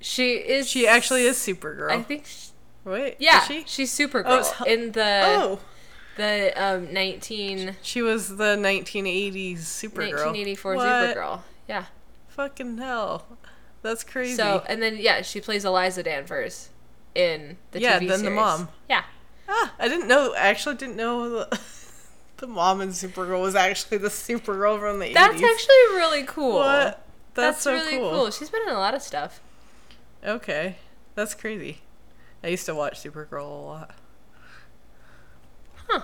She 0.00 0.32
is. 0.34 0.68
She 0.68 0.86
actually 0.86 1.22
is 1.24 1.36
Supergirl. 1.36 1.90
I 1.90 2.02
think. 2.02 2.26
She, 2.26 2.48
Wait. 2.84 3.16
yeah, 3.20 3.40
she? 3.42 3.62
she's 3.66 3.96
Supergirl 3.96 4.24
Oh, 4.60 4.64
in 4.64 4.92
the 4.92 5.22
Oh, 5.24 5.60
the 6.16 6.52
um 6.60 6.92
19, 6.92 7.76
she 7.80 8.02
was 8.02 8.36
the 8.36 8.56
1980s 8.56 9.58
Supergirl. 9.58 10.26
1984 10.34 10.74
What? 10.74 10.86
Supergirl. 10.86 11.40
Yeah. 11.68 11.84
Fucking 12.28 12.78
hell. 12.78 13.26
That's 13.82 14.04
crazy. 14.04 14.36
So 14.36 14.64
and 14.68 14.80
then 14.82 14.96
yeah, 14.98 15.22
she 15.22 15.40
plays 15.40 15.64
Eliza 15.64 16.02
Danvers 16.02 16.70
in 17.14 17.56
the 17.72 17.80
Yeah, 17.80 17.98
TV 17.98 18.08
then 18.08 18.24
the 18.24 18.30
mom. 18.30 18.68
Yeah. 18.88 19.04
ah, 19.48 19.74
I 19.78 19.88
didn't 19.88 20.08
know. 20.08 20.32
I 20.34 20.48
actually 20.48 20.76
didn't 20.76 20.96
know 20.96 21.28
the, 21.28 21.60
the 22.38 22.46
mom 22.46 22.80
in 22.80 22.90
Supergirl 22.90 23.42
was 23.42 23.54
actually 23.54 23.98
the 23.98 24.08
Supergirl 24.08 24.78
from 24.80 24.98
the 25.00 25.12
That's 25.12 25.34
80s. 25.34 25.52
actually 25.52 25.96
really 25.96 26.22
cool. 26.24 26.54
What? 26.54 27.04
That's, 27.34 27.62
so 27.62 27.72
really 27.72 27.96
cool. 27.98 28.30
She's 28.30 28.50
been 28.50 28.62
in 28.62 28.68
a 28.74 28.78
lot 28.78 28.94
of 28.94 29.02
stuff. 29.02 29.40
Okay, 30.24 30.76
that's 31.14 31.34
crazy. 31.34 31.78
I 32.44 32.48
used 32.48 32.66
to 32.66 32.74
watch 32.74 33.02
Supergirl 33.02 33.44
a 33.44 33.62
lot. 33.64 33.94
Huh. 35.88 36.02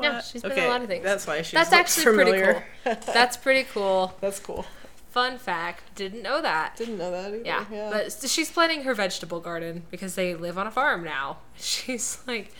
Yeah, 0.00 0.20
she's 0.20 0.42
been 0.42 0.52
in 0.52 0.58
a 0.64 0.68
lot 0.68 0.82
of 0.82 0.88
things. 0.88 1.04
That's 1.04 1.26
why 1.26 1.42
she's 1.42 1.52
That's 1.52 1.72
actually 1.72 2.04
familiar. 2.04 2.64
pretty 2.84 3.00
cool. 3.04 3.12
That's 3.14 3.36
pretty 3.36 3.64
cool. 3.72 4.14
that's 4.20 4.38
cool. 4.40 4.64
Fun 5.12 5.36
fact. 5.36 5.94
Didn't 5.94 6.22
know 6.22 6.40
that. 6.40 6.74
Didn't 6.76 6.96
know 6.96 7.10
that 7.10 7.34
either. 7.34 7.42
Yeah, 7.44 7.66
but 7.70 8.10
she's 8.30 8.50
planting 8.50 8.84
her 8.84 8.94
vegetable 8.94 9.40
garden 9.40 9.82
because 9.90 10.14
they 10.14 10.34
live 10.34 10.56
on 10.56 10.66
a 10.66 10.70
farm 10.70 11.04
now. 11.04 11.36
She's 11.56 12.22
like 12.26 12.52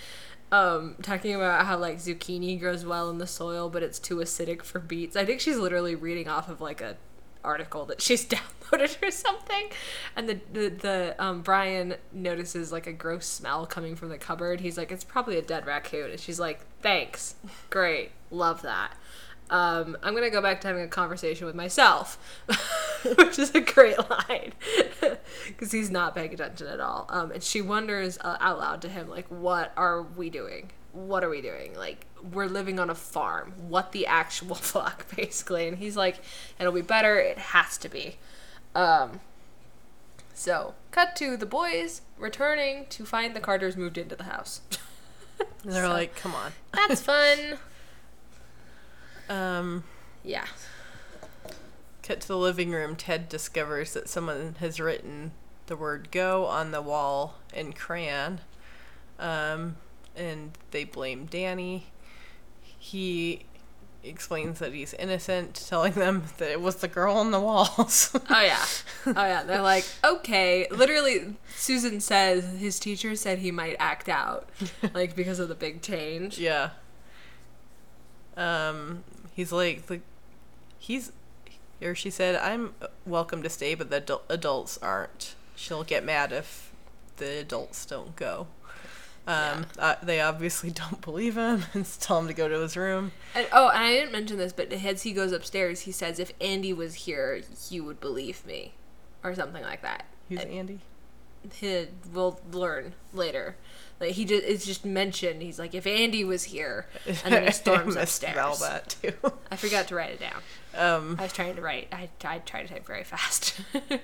um 0.52 0.96
talking 1.00 1.34
about 1.34 1.64
how 1.64 1.78
like 1.78 1.96
zucchini 1.96 2.60
grows 2.60 2.84
well 2.84 3.08
in 3.08 3.16
the 3.16 3.26
soil 3.26 3.70
but 3.70 3.82
it's 3.82 3.98
too 3.98 4.16
acidic 4.16 4.62
for 4.62 4.78
beets. 4.78 5.16
I 5.16 5.24
think 5.24 5.40
she's 5.40 5.56
literally 5.56 5.94
reading 5.94 6.28
off 6.28 6.50
of 6.50 6.60
like 6.60 6.82
a 6.82 6.98
article 7.42 7.86
that 7.86 8.02
she's 8.02 8.26
downloaded 8.28 9.02
or 9.02 9.10
something. 9.10 9.68
And 10.14 10.28
the 10.28 10.40
the, 10.52 10.68
the 10.68 11.14
um 11.18 11.40
Brian 11.40 11.94
notices 12.12 12.70
like 12.70 12.86
a 12.86 12.92
gross 12.92 13.24
smell 13.24 13.64
coming 13.66 13.96
from 13.96 14.10
the 14.10 14.18
cupboard. 14.18 14.60
He's 14.60 14.76
like 14.76 14.92
it's 14.92 15.04
probably 15.04 15.38
a 15.38 15.42
dead 15.42 15.64
raccoon 15.66 16.10
and 16.10 16.20
she's 16.20 16.38
like 16.38 16.60
thanks. 16.82 17.34
Great. 17.70 18.10
Love 18.30 18.60
that. 18.60 18.92
Um, 19.50 19.98
I'm 20.02 20.14
gonna 20.14 20.30
go 20.30 20.40
back 20.40 20.60
to 20.62 20.68
having 20.68 20.82
a 20.82 20.88
conversation 20.88 21.46
with 21.46 21.54
myself, 21.54 22.16
which 23.18 23.38
is 23.38 23.54
a 23.54 23.60
great 23.60 23.98
line 24.10 24.52
because 25.48 25.72
he's 25.72 25.90
not 25.90 26.14
paying 26.14 26.32
attention 26.32 26.68
at 26.68 26.80
all. 26.80 27.06
Um, 27.10 27.32
and 27.32 27.42
she 27.42 27.60
wonders 27.60 28.16
uh, 28.22 28.38
out 28.40 28.58
loud 28.58 28.80
to 28.82 28.88
him, 28.88 29.08
like, 29.10 29.26
"What 29.28 29.72
are 29.76 30.00
we 30.02 30.30
doing? 30.30 30.70
What 30.92 31.22
are 31.24 31.28
we 31.28 31.42
doing? 31.42 31.74
Like, 31.76 32.06
we're 32.32 32.46
living 32.46 32.78
on 32.78 32.88
a 32.88 32.94
farm. 32.94 33.52
What 33.68 33.92
the 33.92 34.06
actual 34.06 34.54
fuck, 34.54 35.14
basically?" 35.14 35.68
And 35.68 35.76
he's 35.78 35.96
like, 35.98 36.20
"It'll 36.58 36.72
be 36.72 36.80
better. 36.80 37.18
It 37.18 37.36
has 37.38 37.76
to 37.78 37.88
be." 37.90 38.16
Um, 38.74 39.20
so, 40.32 40.74
cut 40.92 41.14
to 41.16 41.36
the 41.36 41.44
boys 41.46 42.00
returning 42.16 42.86
to 42.90 43.04
find 43.04 43.36
the 43.36 43.40
Carters 43.40 43.76
moved 43.76 43.98
into 43.98 44.16
the 44.16 44.24
house. 44.24 44.62
And 45.62 45.72
they're 45.72 45.84
So- 45.84 45.90
like, 45.90 46.16
"Come 46.16 46.34
on." 46.34 46.52
That's 46.72 47.02
fun. 47.02 47.58
Um, 49.28 49.84
Yeah. 50.24 50.46
cut 52.02 52.20
to 52.22 52.28
the 52.28 52.36
living 52.36 52.70
room. 52.70 52.96
Ted 52.96 53.28
discovers 53.28 53.92
that 53.94 54.08
someone 54.08 54.56
has 54.60 54.80
written 54.80 55.32
the 55.66 55.76
word 55.76 56.10
"go" 56.10 56.46
on 56.46 56.70
the 56.72 56.82
wall 56.82 57.38
in 57.54 57.72
crayon, 57.72 58.40
um, 59.18 59.76
and 60.16 60.52
they 60.72 60.84
blame 60.84 61.26
Danny. 61.26 61.86
He 62.78 63.44
explains 64.04 64.58
that 64.58 64.72
he's 64.74 64.92
innocent, 64.94 65.54
telling 65.54 65.92
them 65.92 66.24
that 66.38 66.50
it 66.50 66.60
was 66.60 66.76
the 66.76 66.88
girl 66.88 67.16
on 67.16 67.30
the 67.30 67.38
walls. 67.40 68.10
Oh 68.28 68.40
yeah. 68.40 68.64
Oh 69.06 69.12
yeah. 69.24 69.44
They're 69.44 69.62
like, 69.62 69.84
okay. 70.04 70.66
Literally, 70.72 71.36
Susan 71.56 72.00
says 72.00 72.58
his 72.58 72.80
teacher 72.80 73.14
said 73.14 73.38
he 73.38 73.52
might 73.52 73.76
act 73.78 74.08
out, 74.08 74.48
like 74.92 75.14
because 75.14 75.38
of 75.38 75.48
the 75.48 75.54
big 75.54 75.80
change. 75.82 76.38
Yeah. 76.40 76.70
Um, 78.36 79.04
he's 79.34 79.52
like 79.52 79.86
the, 79.86 80.00
he's, 80.78 81.12
or 81.80 81.94
she 81.94 82.10
said, 82.10 82.36
"I'm 82.36 82.74
welcome 83.06 83.42
to 83.42 83.50
stay, 83.50 83.74
but 83.74 83.90
the 83.90 84.00
adul- 84.00 84.22
adults 84.28 84.78
aren't. 84.78 85.34
She'll 85.56 85.84
get 85.84 86.04
mad 86.04 86.32
if 86.32 86.72
the 87.16 87.40
adults 87.40 87.86
don't 87.86 88.16
go." 88.16 88.46
Um, 89.24 89.66
uh, 89.78 89.94
they 90.02 90.20
obviously 90.20 90.70
don't 90.72 91.00
believe 91.00 91.36
him 91.36 91.64
and 91.72 91.86
tell 92.00 92.18
him 92.18 92.28
to 92.28 92.34
go 92.34 92.48
to 92.48 92.60
his 92.60 92.76
room. 92.76 93.12
And, 93.34 93.46
oh, 93.52 93.68
and 93.68 93.78
I 93.78 93.92
didn't 93.92 94.12
mention 94.12 94.36
this, 94.38 94.52
but 94.52 94.72
as 94.72 95.02
he 95.02 95.12
goes 95.12 95.32
upstairs, 95.32 95.82
he 95.82 95.92
says, 95.92 96.18
"If 96.18 96.32
Andy 96.40 96.72
was 96.72 96.94
here, 96.94 97.40
he 97.68 97.80
would 97.80 98.00
believe 98.00 98.44
me," 98.46 98.74
or 99.22 99.34
something 99.34 99.62
like 99.62 99.82
that. 99.82 100.06
Who's 100.28 100.40
And 100.40 100.50
Andy? 100.50 100.78
He, 101.54 101.86
we'll 102.12 102.40
learn 102.52 102.94
later. 103.12 103.56
Like 104.02 104.12
he 104.12 104.24
just, 104.24 104.44
it's 104.44 104.66
just 104.66 104.84
mentioned. 104.84 105.40
He's 105.42 105.58
like, 105.58 105.74
"If 105.74 105.86
Andy 105.86 106.24
was 106.24 106.44
here," 106.44 106.86
and 107.06 107.32
then 107.32 107.44
he 107.44 107.52
storms 107.52 107.96
upstairs. 107.96 108.60
that 108.60 108.96
too. 109.00 109.12
I 109.50 109.56
forgot 109.56 109.86
to 109.88 109.94
write 109.94 110.10
it 110.10 110.20
down. 110.20 110.42
Um, 110.76 111.16
I 111.18 111.22
was 111.22 111.32
trying 111.32 111.54
to 111.56 111.62
write. 111.62 111.88
I, 111.92 112.08
I 112.24 112.38
tried 112.38 112.66
to 112.66 112.74
type 112.74 112.86
very 112.86 113.04
fast. 113.04 113.60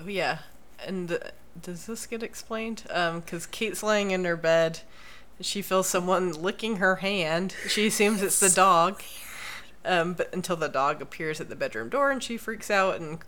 Oh 0.00 0.08
yeah, 0.08 0.38
and 0.84 1.12
uh, 1.12 1.18
does 1.60 1.86
this 1.86 2.06
get 2.06 2.22
explained? 2.22 2.84
Um, 2.90 3.20
because 3.20 3.46
Kate's 3.46 3.82
laying 3.82 4.10
in 4.10 4.24
her 4.24 4.36
bed, 4.36 4.80
she 5.40 5.62
feels 5.62 5.88
someone 5.88 6.32
licking 6.32 6.76
her 6.76 6.96
hand. 6.96 7.54
She 7.68 7.86
assumes 7.86 8.22
it's 8.22 8.40
the 8.40 8.50
dog. 8.54 9.02
Um, 9.84 10.14
but 10.14 10.32
until 10.32 10.56
the 10.56 10.68
dog 10.68 11.02
appears 11.02 11.40
at 11.40 11.48
the 11.48 11.56
bedroom 11.56 11.88
door, 11.88 12.10
and 12.10 12.22
she 12.22 12.36
freaks 12.36 12.70
out 12.70 13.00
and 13.00 13.18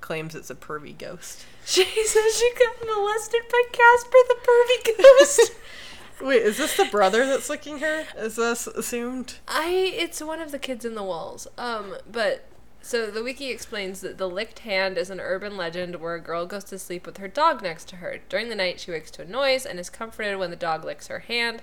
claims 0.00 0.34
it's 0.34 0.50
a 0.50 0.54
pervy 0.54 0.96
ghost. 0.96 1.44
She 1.64 1.84
says 1.84 2.36
she 2.36 2.52
got 2.58 2.84
molested 2.84 3.42
by 3.48 3.62
Casper 3.70 4.18
the 4.28 4.36
pervy 4.42 4.96
ghost. 4.96 5.52
Wait, 6.20 6.42
is 6.42 6.56
this 6.56 6.76
the 6.76 6.86
brother 6.86 7.26
that's 7.26 7.48
licking 7.48 7.78
her? 7.78 8.06
Is 8.16 8.36
this 8.36 8.66
assumed? 8.66 9.34
I 9.46 9.68
it's 9.94 10.20
one 10.20 10.40
of 10.40 10.50
the 10.50 10.58
kids 10.58 10.84
in 10.84 10.94
the 10.94 11.02
walls. 11.04 11.46
Um, 11.56 11.96
but 12.10 12.44
so 12.82 13.10
the 13.10 13.22
wiki 13.22 13.50
explains 13.50 14.00
that 14.00 14.18
the 14.18 14.28
licked 14.28 14.60
hand 14.60 14.96
is 14.96 15.10
an 15.10 15.20
urban 15.20 15.56
legend 15.56 15.96
where 15.96 16.14
a 16.14 16.20
girl 16.20 16.46
goes 16.46 16.64
to 16.64 16.78
sleep 16.78 17.06
with 17.06 17.18
her 17.18 17.28
dog 17.28 17.62
next 17.62 17.88
to 17.88 17.96
her. 17.96 18.20
During 18.28 18.48
the 18.48 18.54
night, 18.54 18.80
she 18.80 18.90
wakes 18.90 19.10
to 19.12 19.22
a 19.22 19.26
noise 19.26 19.66
and 19.66 19.78
is 19.78 19.90
comforted 19.90 20.38
when 20.38 20.50
the 20.50 20.56
dog 20.56 20.84
licks 20.84 21.08
her 21.08 21.20
hand. 21.20 21.62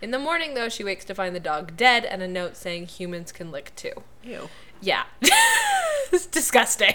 In 0.00 0.10
the 0.10 0.18
morning, 0.18 0.54
though, 0.54 0.68
she 0.68 0.84
wakes 0.84 1.04
to 1.06 1.14
find 1.14 1.34
the 1.34 1.40
dog 1.40 1.76
dead 1.76 2.04
and 2.04 2.22
a 2.22 2.28
note 2.28 2.56
saying 2.56 2.86
humans 2.86 3.32
can 3.32 3.50
lick 3.50 3.72
too. 3.76 3.92
Ew. 4.22 4.48
Yeah. 4.80 5.04
it's 6.12 6.26
disgusting. 6.26 6.94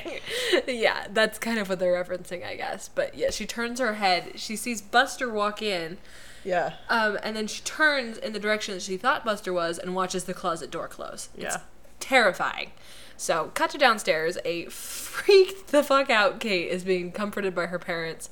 yeah, 0.67 1.08
that's 1.12 1.38
kind 1.39 1.60
of 1.60 1.69
what 1.69 1.80
they're 1.80 2.02
referencing, 2.04 2.46
I 2.46 2.56
guess. 2.56 2.89
But 2.89 3.15
yeah, 3.15 3.30
she 3.30 3.46
turns 3.46 3.80
her 3.80 3.96
head. 3.96 4.34
She 4.36 4.56
sees 4.56 4.82
Buster 4.82 5.30
walk 5.32 5.62
in. 5.62 5.98
Yeah. 6.43 6.74
Um, 6.89 7.17
and 7.24 7.36
then 7.36 7.48
she 7.48 7.62
turns 7.63 8.17
in 8.17 8.34
the 8.34 8.39
direction 8.39 8.74
that 8.74 8.82
she 8.84 8.98
thought 8.98 9.24
Buster 9.24 9.54
was 9.54 9.78
and 9.80 9.96
watches 9.96 10.26
the 10.26 10.34
closet 10.34 10.72
door 10.72 10.88
close. 10.88 11.30
It's 11.36 11.43
Yeah. 11.43 11.58
terrifying. 12.00 12.72
So, 13.15 13.52
cut 13.54 13.69
to 13.72 13.78
downstairs. 13.78 14.38
A 14.43 14.65
freaked 14.69 15.67
the 15.67 15.84
fuck 15.84 16.10
out 16.10 16.39
Kate 16.39 16.69
is 16.69 16.84
being 16.84 17.12
comforted 17.12 17.54
by 17.56 17.67
her 17.67 17.80
parents. 17.80 18.30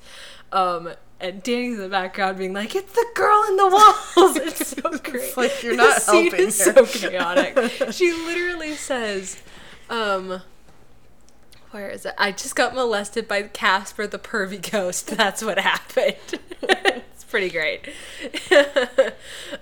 Um, 0.50 0.92
and 1.22 1.42
Danny's 1.42 1.76
in 1.76 1.80
the 1.82 1.88
background 1.88 2.38
being 2.38 2.52
like, 2.52 2.74
"It's 2.74 2.92
the 2.92 3.06
girl 3.14 3.44
in 3.48 3.56
the 3.56 3.66
walls." 3.68 4.36
It's 4.36 4.68
so 4.82 4.98
great. 4.98 5.36
like 5.36 5.62
you're 5.62 5.76
not 5.76 6.00
The 6.00 6.12
not 6.12 6.32
scene 6.32 6.34
is 6.34 6.64
her. 6.64 6.72
so 6.86 6.86
chaotic. 7.08 7.92
she 7.92 8.12
literally 8.12 8.74
says, 8.74 9.40
um, 9.88 10.42
where 11.70 11.88
is 11.88 12.04
it? 12.04 12.14
I 12.18 12.32
just 12.32 12.54
got 12.54 12.74
molested 12.74 13.26
by 13.26 13.42
Casper 13.44 14.06
the 14.06 14.18
pervy 14.18 14.70
ghost. 14.70 15.06
That's 15.08 15.42
what 15.42 15.58
happened. 15.58 16.16
it's 16.62 17.24
pretty 17.24 17.48
great. 17.50 17.88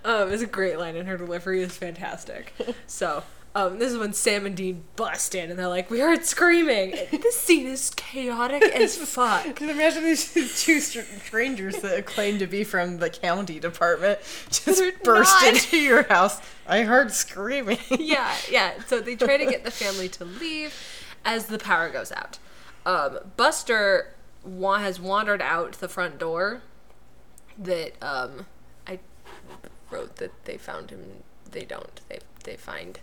um, 0.04 0.32
it's 0.32 0.42
a 0.42 0.46
great 0.46 0.78
line, 0.78 0.96
and 0.96 1.08
her 1.08 1.16
delivery 1.16 1.62
is 1.62 1.76
fantastic. 1.76 2.52
So, 2.86 3.22
um, 3.54 3.78
this 3.80 3.90
is 3.90 3.98
when 3.98 4.12
Sam 4.12 4.46
and 4.46 4.56
Dean 4.56 4.84
bust 4.94 5.34
in, 5.34 5.50
and 5.50 5.58
they're 5.58 5.66
like, 5.68 5.90
"We 5.90 5.98
heard 5.98 6.24
screaming." 6.24 6.90
this 7.10 7.36
scene 7.36 7.66
is 7.66 7.90
chaotic 7.90 8.62
as 8.62 8.96
fuck. 8.96 9.56
Can 9.56 9.68
you 9.68 9.74
imagine 9.74 10.04
these 10.04 10.32
two 10.64 10.80
strangers 10.80 11.78
that 11.78 12.06
claim 12.06 12.38
to 12.38 12.46
be 12.46 12.62
from 12.62 12.98
the 12.98 13.10
county 13.10 13.58
department 13.58 14.20
just 14.50 15.02
burst 15.02 15.34
not. 15.42 15.54
into 15.54 15.78
your 15.78 16.04
house? 16.04 16.40
I 16.66 16.82
heard 16.82 17.12
screaming. 17.12 17.78
yeah, 17.90 18.32
yeah. 18.48 18.74
So 18.86 19.00
they 19.00 19.16
try 19.16 19.36
to 19.36 19.46
get 19.46 19.64
the 19.64 19.72
family 19.72 20.08
to 20.10 20.24
leave 20.24 20.72
as 21.24 21.46
the 21.46 21.58
power 21.58 21.90
goes 21.90 22.12
out. 22.12 22.38
Um, 22.86 23.18
Buster 23.36 24.14
wa- 24.44 24.78
has 24.78 25.00
wandered 25.00 25.42
out 25.42 25.72
the 25.72 25.88
front 25.88 26.18
door. 26.18 26.62
That 27.58 27.92
um, 28.00 28.46
I 28.86 29.00
wrote 29.90 30.16
that 30.16 30.44
they 30.44 30.56
found 30.56 30.90
him. 30.90 31.24
They 31.50 31.64
don't. 31.64 32.00
They 32.08 32.20
they 32.44 32.56
find. 32.56 33.00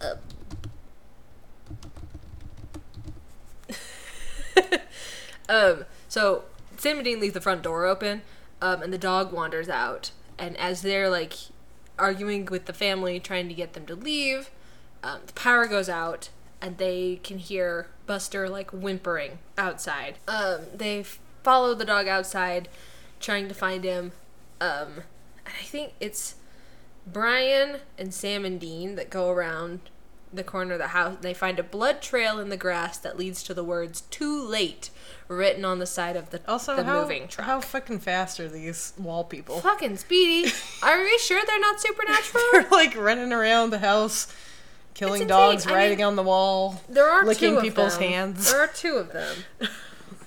Uh, 0.00 0.14
um. 5.48 5.84
So 6.08 6.44
Sam 6.78 6.96
and 6.96 7.04
Dean 7.04 7.20
leave 7.20 7.34
the 7.34 7.40
front 7.40 7.62
door 7.62 7.84
open, 7.84 8.22
um, 8.62 8.82
and 8.82 8.92
the 8.92 8.98
dog 8.98 9.32
wanders 9.32 9.68
out. 9.68 10.10
And 10.38 10.56
as 10.56 10.82
they're 10.82 11.10
like 11.10 11.34
arguing 11.98 12.46
with 12.46 12.66
the 12.66 12.72
family, 12.72 13.18
trying 13.20 13.48
to 13.48 13.54
get 13.54 13.72
them 13.72 13.84
to 13.86 13.94
leave, 13.94 14.50
um, 15.02 15.20
the 15.26 15.32
power 15.32 15.66
goes 15.66 15.88
out, 15.88 16.30
and 16.60 16.78
they 16.78 17.20
can 17.22 17.38
hear 17.38 17.88
Buster 18.06 18.48
like 18.48 18.70
whimpering 18.70 19.38
outside. 19.56 20.18
Um, 20.26 20.60
they 20.74 21.04
follow 21.42 21.74
the 21.74 21.84
dog 21.84 22.08
outside, 22.08 22.68
trying 23.20 23.48
to 23.48 23.54
find 23.54 23.84
him. 23.84 24.12
Um, 24.60 25.02
and 25.44 25.54
I 25.58 25.64
think 25.64 25.92
it's 26.00 26.34
Brian 27.12 27.78
and 27.96 28.12
Sam 28.12 28.44
and 28.44 28.60
Dean 28.60 28.94
that 28.96 29.10
go 29.10 29.30
around 29.30 29.80
the 30.32 30.44
corner 30.44 30.74
of 30.74 30.78
the 30.78 30.88
house. 30.88 31.16
They 31.20 31.32
find 31.32 31.58
a 31.58 31.62
blood 31.62 32.02
trail 32.02 32.38
in 32.38 32.48
the 32.50 32.56
grass 32.56 32.98
that 32.98 33.16
leads 33.18 33.42
to 33.44 33.54
the 33.54 33.64
words 33.64 34.02
"Too 34.10 34.42
late" 34.42 34.90
written 35.26 35.64
on 35.64 35.78
the 35.78 35.86
side 35.86 36.16
of 36.16 36.30
the 36.30 36.40
Also, 36.46 36.76
the 36.76 36.84
how, 36.84 37.00
moving 37.02 37.28
truck. 37.28 37.46
how 37.46 37.60
fucking 37.60 38.00
fast 38.00 38.38
are 38.40 38.48
these 38.48 38.92
wall 38.98 39.24
people? 39.24 39.60
Fucking 39.60 39.96
speedy. 39.96 40.50
Are 40.82 40.98
we 41.02 41.18
sure 41.18 41.40
they're 41.46 41.58
not 41.60 41.80
supernatural? 41.80 42.42
They're 42.52 42.68
like 42.70 42.94
running 42.96 43.32
around 43.32 43.70
the 43.70 43.78
house, 43.78 44.32
killing 44.94 45.26
dogs, 45.26 45.66
I 45.66 45.74
riding 45.74 45.98
mean, 45.98 46.06
on 46.06 46.16
the 46.16 46.22
wall. 46.22 46.82
There 46.88 47.08
are 47.08 47.24
Licking 47.24 47.60
people's 47.60 47.98
them. 47.98 48.08
hands. 48.10 48.50
There 48.52 48.60
are 48.60 48.68
two 48.68 48.96
of 48.96 49.12
them. 49.12 49.36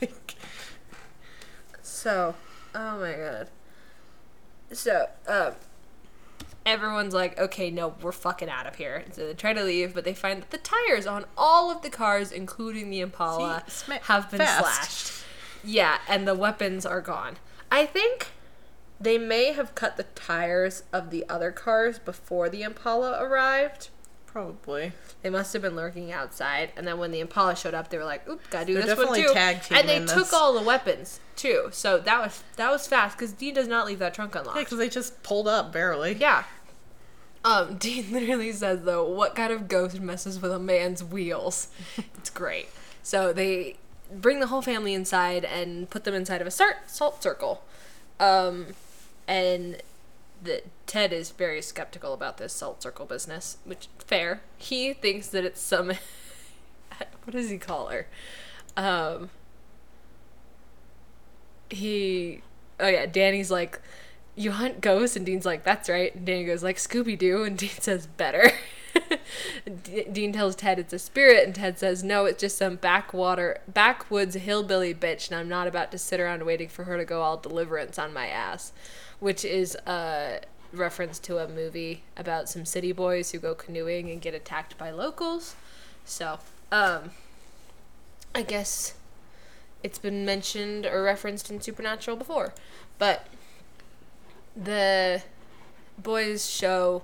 Like, 0.02 0.36
So, 1.82 2.36
oh 2.74 3.00
my 3.00 3.14
god. 3.14 3.50
So, 4.72 5.08
um, 5.28 5.54
everyone's 6.66 7.14
like, 7.14 7.40
okay, 7.40 7.70
no, 7.72 7.96
we're 8.02 8.12
fucking 8.12 8.50
out 8.50 8.68
of 8.68 8.76
here. 8.76 9.04
So 9.12 9.28
they 9.28 9.34
try 9.34 9.54
to 9.54 9.64
leave, 9.64 9.94
but 9.94 10.04
they 10.04 10.14
find 10.14 10.42
that 10.42 10.52
the 10.52 10.58
tires 10.58 11.08
on 11.08 11.26
all 11.38 11.72
of 11.72 11.82
the 11.82 11.90
cars, 11.90 12.32
including 12.32 12.90
the 12.90 13.00
Impala, 13.02 13.64
See, 13.68 13.72
sma- 13.86 14.00
have 14.04 14.30
been 14.30 14.40
fast. 14.40 14.60
slashed. 15.08 15.24
Yeah, 15.64 16.00
and 16.08 16.28
the 16.28 16.36
weapons 16.36 16.86
are 16.86 17.02
gone. 17.02 17.38
I 17.72 17.86
think 17.86 18.28
they 19.00 19.18
may 19.18 19.54
have 19.54 19.74
cut 19.76 19.98
the 19.98 20.04
tires 20.16 20.84
of 20.94 21.10
the 21.10 21.26
other 21.30 21.52
cars 21.52 21.98
before 22.00 22.50
the 22.50 22.62
Impala 22.64 23.22
arrived. 23.24 23.90
Probably. 24.32 24.94
They 25.22 25.30
must 25.30 25.54
have 25.54 25.62
been 25.62 25.76
lurking 25.76 26.12
outside, 26.12 26.72
and 26.76 26.88
then 26.88 26.98
when 26.98 27.12
the 27.12 27.20
Impala 27.20 27.56
showed 27.56 27.74
up, 27.74 27.90
they 27.90 27.98
were 27.98 28.06
like, 28.06 28.28
"Oop, 28.28 28.42
gotta 28.50 28.66
do 28.66 28.74
They're 28.74 28.84
this 28.84 28.98
one 28.98 29.08
definitely 29.08 29.24
too." 29.24 29.34
tag 29.34 29.56
and 29.72 29.90
they 29.90 29.94
teaming 29.94 30.08
took 30.08 30.18
this. 30.18 30.34
all 30.34 30.54
the 30.54 30.62
weapons 30.66 31.20
too, 31.36 31.70
so 31.72 31.98
that 32.00 32.20
was 32.22 32.44
that 32.56 32.72
was 32.72 32.88
fast 32.88 33.18
because 33.18 33.34
Dean 33.34 33.54
does 33.54 33.68
not 33.68 33.86
leave 33.86 34.00
that 34.00 34.14
trunk 34.14 34.36
unlocked. 34.36 34.58
Yeah, 34.58 34.64
because 34.64 34.78
they 34.78 34.90
just 34.90 35.22
pulled 35.24 35.48
up 35.48 35.72
barely. 35.72 36.14
Yeah. 36.14 36.44
Um, 37.44 37.78
Dean 37.80 38.12
literally 38.12 38.52
says 38.52 38.84
though, 38.84 39.08
"What 39.08 39.36
kind 39.36 39.52
of 39.52 39.68
ghost 39.68 40.00
messes 40.00 40.40
with 40.42 40.52
a 40.52 40.60
man's 40.60 41.04
wheels?" 41.04 41.68
it's 42.18 42.30
great. 42.30 42.70
So 43.04 43.34
they 43.34 43.78
bring 44.14 44.40
the 44.40 44.48
whole 44.48 44.62
family 44.62 44.94
inside 44.94 45.46
and 45.46 45.90
put 45.90 46.04
them 46.04 46.14
inside 46.14 46.42
of 46.42 46.48
a 46.48 46.52
salt 46.52 46.76
salt 46.88 47.22
circle, 47.24 47.64
um, 48.20 48.68
and 49.28 49.82
the 50.44 50.64
Ted 50.92 51.14
is 51.14 51.30
very 51.30 51.62
skeptical 51.62 52.14
about 52.14 52.36
this 52.36 52.52
salt 52.52 52.84
circle 52.84 53.06
business, 53.06 53.56
which 53.64 53.88
fair. 54.00 54.42
He 54.58 54.92
thinks 54.92 55.28
that 55.28 55.46
it's 55.46 55.62
some 55.62 55.88
what 57.24 57.32
does 57.32 57.50
he 57.50 57.58
call 57.58 57.88
her? 57.88 58.08
Um, 58.76 59.30
he 61.70 62.42
oh 62.78 62.90
yeah, 62.90 63.06
Danny's 63.06 63.50
like, 63.50 63.80
you 64.36 64.52
hunt 64.52 64.82
ghosts, 64.82 65.16
and 65.16 65.26
Dean's 65.26 65.46
like, 65.46 65.64
that's 65.64 65.88
right. 65.88 66.14
And 66.14 66.26
Danny 66.26 66.44
goes 66.44 66.62
like 66.62 66.76
Scooby 66.76 67.18
Doo, 67.18 67.44
and 67.44 67.58
Dean 67.58 67.70
says 67.80 68.06
better. 68.06 68.52
D- 69.84 70.08
Dean 70.12 70.34
tells 70.34 70.58
Ted 70.58 70.78
it's 70.78 70.92
a 70.92 71.00
spirit, 71.00 71.46
and 71.46 71.56
Ted 71.56 71.80
says 71.80 72.04
no, 72.04 72.26
it's 72.26 72.42
just 72.42 72.58
some 72.58 72.76
backwater, 72.76 73.62
backwoods 73.66 74.36
hillbilly 74.36 74.94
bitch, 74.94 75.32
and 75.32 75.40
I'm 75.40 75.48
not 75.48 75.68
about 75.68 75.90
to 75.94 75.98
sit 75.98 76.20
around 76.20 76.44
waiting 76.44 76.68
for 76.68 76.84
her 76.84 76.98
to 76.98 77.06
go 77.06 77.22
all 77.22 77.38
deliverance 77.38 77.98
on 77.98 78.12
my 78.12 78.28
ass, 78.28 78.74
which 79.22 79.46
is 79.46 79.78
a 79.88 80.42
reference 80.74 81.20
to 81.20 81.38
a 81.38 81.48
movie 81.48 82.04
about 82.16 82.50
some 82.50 82.66
city 82.66 82.92
boys 82.92 83.32
who 83.32 83.40
go 83.40 83.54
canoeing 83.54 84.10
and 84.10 84.22
get 84.22 84.34
attacked 84.34 84.78
by 84.78 84.92
locals. 84.92 85.56
So, 86.06 86.40
um, 86.72 87.12
I 88.34 88.42
guess 88.44 88.94
it's 89.84 90.00
been 90.00 90.26
mentioned 90.26 90.86
or 90.86 91.04
referenced 91.04 91.50
in 91.50 91.62
Supernatural 91.62 92.18
before, 92.18 92.54
but 92.98 93.28
the 94.56 95.24
boys 95.98 96.50
show 96.50 97.04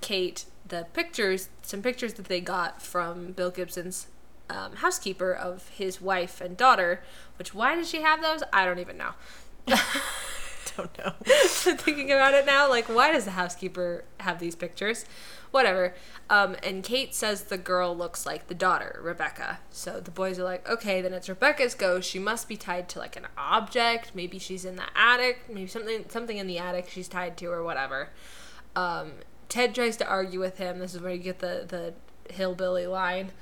Kate 0.00 0.44
the 0.66 0.86
pictures, 0.94 1.48
some 1.62 1.82
pictures 1.82 2.14
that 2.14 2.26
they 2.26 2.40
got 2.40 2.80
from 2.80 3.32
Bill 3.32 3.50
Gibson's 3.50 4.06
um, 4.48 4.76
housekeeper 4.76 5.32
of 5.32 5.68
his 5.68 6.00
wife 6.00 6.40
and 6.40 6.56
daughter. 6.56 7.02
Which 7.36 7.54
why 7.54 7.74
did 7.74 7.86
she 7.86 8.02
have 8.02 8.22
those? 8.22 8.42
I 8.52 8.64
don't 8.64 8.78
even 8.78 8.96
know. 8.96 9.12
Don't 10.76 10.96
know. 10.98 11.12
Thinking 11.24 12.10
about 12.10 12.34
it 12.34 12.46
now, 12.46 12.68
like 12.68 12.86
why 12.86 13.12
does 13.12 13.24
the 13.24 13.32
housekeeper 13.32 14.04
have 14.20 14.38
these 14.38 14.54
pictures? 14.54 15.04
Whatever. 15.50 15.94
Um, 16.30 16.56
and 16.62 16.82
Kate 16.82 17.14
says 17.14 17.44
the 17.44 17.58
girl 17.58 17.94
looks 17.94 18.24
like 18.24 18.48
the 18.48 18.54
daughter, 18.54 18.98
Rebecca. 19.02 19.58
So 19.70 20.00
the 20.00 20.10
boys 20.10 20.38
are 20.38 20.44
like, 20.44 20.66
okay, 20.68 21.02
then 21.02 21.12
it's 21.12 21.28
Rebecca's 21.28 21.74
ghost. 21.74 22.08
She 22.08 22.18
must 22.18 22.48
be 22.48 22.56
tied 22.56 22.88
to 22.90 22.98
like 22.98 23.16
an 23.16 23.26
object. 23.36 24.12
Maybe 24.14 24.38
she's 24.38 24.64
in 24.64 24.76
the 24.76 24.86
attic. 24.96 25.44
Maybe 25.48 25.66
something 25.66 26.06
something 26.08 26.38
in 26.38 26.46
the 26.46 26.58
attic 26.58 26.88
she's 26.88 27.08
tied 27.08 27.36
to 27.38 27.46
or 27.46 27.62
whatever. 27.62 28.08
Um, 28.74 29.12
Ted 29.48 29.74
tries 29.74 29.98
to 29.98 30.06
argue 30.06 30.40
with 30.40 30.56
him. 30.56 30.78
This 30.78 30.94
is 30.94 31.02
where 31.02 31.12
you 31.12 31.18
get 31.18 31.40
the 31.40 31.64
the 31.68 31.94
hillbilly 32.32 32.86
line. 32.86 33.32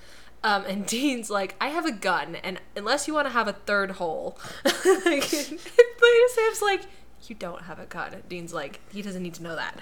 Um, 0.42 0.64
and 0.64 0.86
Dean's 0.88 1.30
like, 1.30 1.54
I 1.60 1.68
have 1.68 1.86
a 1.86 1.92
gun, 1.92 2.36
and 2.36 2.60
unless 2.76 3.06
you 3.06 3.14
want 3.14 3.26
to 3.26 3.32
have 3.32 3.48
a 3.48 3.52
third 3.52 3.92
hole, 3.92 4.38
Sam's 4.64 5.62
like, 6.62 6.82
you 7.30 7.36
don't 7.36 7.62
have 7.62 7.78
a 7.78 7.86
gun. 7.86 8.22
Dean's 8.28 8.52
like, 8.52 8.80
he 8.92 9.00
doesn't 9.02 9.22
need 9.22 9.34
to 9.34 9.42
know 9.42 9.56
that. 9.56 9.76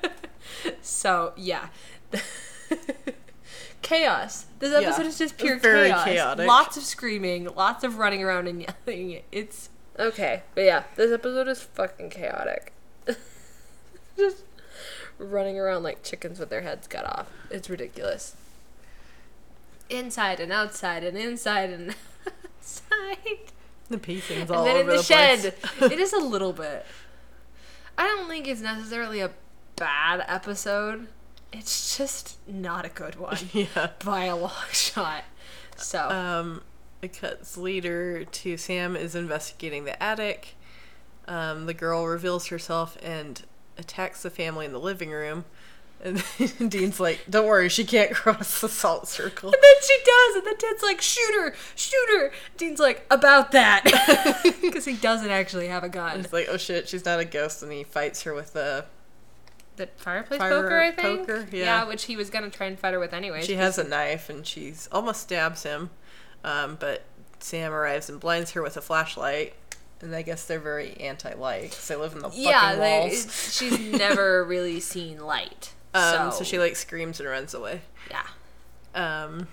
so 0.82 1.32
yeah, 1.36 1.68
chaos. 3.82 4.46
This 4.58 4.72
Yeah. 4.72 4.88
episode 4.88 5.06
is 5.06 5.18
just 5.18 5.36
pure 5.36 5.58
Very 5.58 5.88
chaos. 5.88 6.04
chaotic. 6.04 6.46
Lots 6.46 6.76
of 6.76 6.84
screaming, 6.84 7.48
lots 7.56 7.84
of 7.84 7.98
running 7.98 8.22
around 8.22 8.46
and 8.48 8.62
yelling. 8.86 9.22
It's 9.32 9.68
okay, 9.98 10.42
but 10.54 10.62
yeah, 10.64 10.84
this 10.96 11.12
episode 11.12 11.48
is 11.48 11.60
fucking 11.62 12.10
chaotic. 12.10 12.72
just 14.16 14.44
running 15.18 15.58
around 15.58 15.82
like 15.82 16.02
chickens 16.02 16.38
with 16.38 16.48
their 16.50 16.62
heads 16.62 16.86
cut 16.86 17.04
off. 17.04 17.28
It's 17.50 17.68
ridiculous. 17.68 18.36
Inside 19.88 20.38
and 20.40 20.52
outside 20.52 21.02
and 21.02 21.18
inside 21.18 21.70
and 21.70 21.94
outside. 22.56 23.50
The 23.96 23.98
pacing's 23.98 24.42
And 24.42 24.50
all 24.52 24.64
then 24.64 24.76
in 24.76 24.86
the, 24.86 24.98
the, 24.98 25.02
shed. 25.02 25.54
it 25.80 25.98
is 25.98 26.12
a 26.12 26.18
little 26.18 26.52
bit. 26.52 26.86
I 27.98 28.04
don't 28.04 28.28
think 28.28 28.46
it's 28.46 28.60
necessarily 28.60 29.20
a 29.20 29.32
bad 29.74 30.24
episode. 30.28 31.08
It's 31.52 31.96
just 31.98 32.38
not 32.46 32.84
a 32.84 32.88
good 32.88 33.16
one 33.16 33.38
yeah. 33.52 33.90
by 34.04 34.26
a 34.26 34.36
long 34.36 34.52
shot. 34.72 35.24
So 35.76 36.08
Um, 36.08 36.62
it 37.02 37.18
cuts 37.18 37.56
later 37.56 38.24
to 38.24 38.56
Sam 38.56 38.94
is 38.94 39.16
investigating 39.16 39.84
the 39.84 40.00
attic. 40.00 40.54
Um, 41.26 41.66
the 41.66 41.74
girl 41.74 42.06
reveals 42.06 42.46
herself 42.46 42.96
and 43.02 43.42
attacks 43.76 44.22
the 44.22 44.30
family 44.30 44.66
in 44.66 44.72
the 44.72 44.80
living 44.80 45.10
room. 45.10 45.46
And 46.02 46.22
Dean's 46.70 46.98
like, 46.98 47.20
"Don't 47.28 47.46
worry, 47.46 47.68
she 47.68 47.84
can't 47.84 48.12
cross 48.14 48.60
the 48.60 48.68
salt 48.68 49.06
circle." 49.06 49.50
And 49.52 49.62
then 49.62 49.74
she 49.82 49.96
does, 50.04 50.36
and 50.36 50.46
then 50.46 50.56
Ted's 50.56 50.82
like, 50.82 51.00
shoot 51.00 51.34
her, 51.34 51.54
shoot 51.74 52.06
her. 52.18 52.32
Dean's 52.56 52.80
like, 52.80 53.04
about 53.10 53.52
that. 53.52 53.84
Because 54.62 54.84
he 54.84 54.94
doesn't 54.94 55.30
actually 55.30 55.68
have 55.68 55.84
a 55.84 55.88
gun. 55.88 56.20
It's 56.20 56.32
like, 56.32 56.46
"Oh 56.48 56.56
shit, 56.56 56.88
she's 56.88 57.04
not 57.04 57.20
a 57.20 57.24
ghost," 57.24 57.62
and 57.62 57.70
he 57.72 57.84
fights 57.84 58.22
her 58.22 58.32
with 58.34 58.52
the. 58.52 58.86
The 59.76 59.88
fireplace 59.96 60.38
Fire 60.38 60.62
poker, 60.62 60.78
I 60.80 60.90
think? 60.90 61.20
poker, 61.20 61.46
yeah. 61.52 61.84
which 61.84 62.04
he 62.04 62.14
was 62.16 62.28
going 62.28 62.44
to 62.44 62.50
try 62.50 62.66
and 62.66 62.78
fight 62.78 62.92
her 62.92 63.00
with 63.00 63.14
anyway. 63.14 63.42
She 63.42 63.54
has 63.54 63.78
a 63.78 63.84
knife 63.84 64.28
and 64.28 64.46
she's 64.46 64.88
almost 64.92 65.22
stabs 65.22 65.62
him, 65.62 65.88
um, 66.44 66.76
but 66.78 67.02
Sam 67.38 67.72
arrives 67.72 68.10
and 68.10 68.20
blinds 68.20 68.50
her 68.52 68.62
with 68.62 68.76
a 68.76 68.82
flashlight. 68.82 69.54
And 70.02 70.14
I 70.14 70.20
guess 70.22 70.44
they're 70.44 70.58
very 70.60 70.94
anti-light 70.98 71.70
because 71.70 71.88
they 71.88 71.96
live 71.96 72.12
in 72.12 72.18
the 72.18 72.28
fucking 72.28 72.42
Yeah, 72.42 72.78
walls. 72.78 73.12
it's- 73.12 73.56
she's 73.56 73.78
never 73.78 74.44
really 74.44 74.80
seen 74.80 75.18
light. 75.20 75.72
Um, 75.94 76.30
so, 76.30 76.38
so 76.38 76.44
she 76.44 76.58
like 76.58 76.76
screams 76.76 77.20
and 77.20 77.28
runs 77.28 77.54
away. 77.54 77.82
Yeah. 78.10 78.26
Um, 78.94 79.48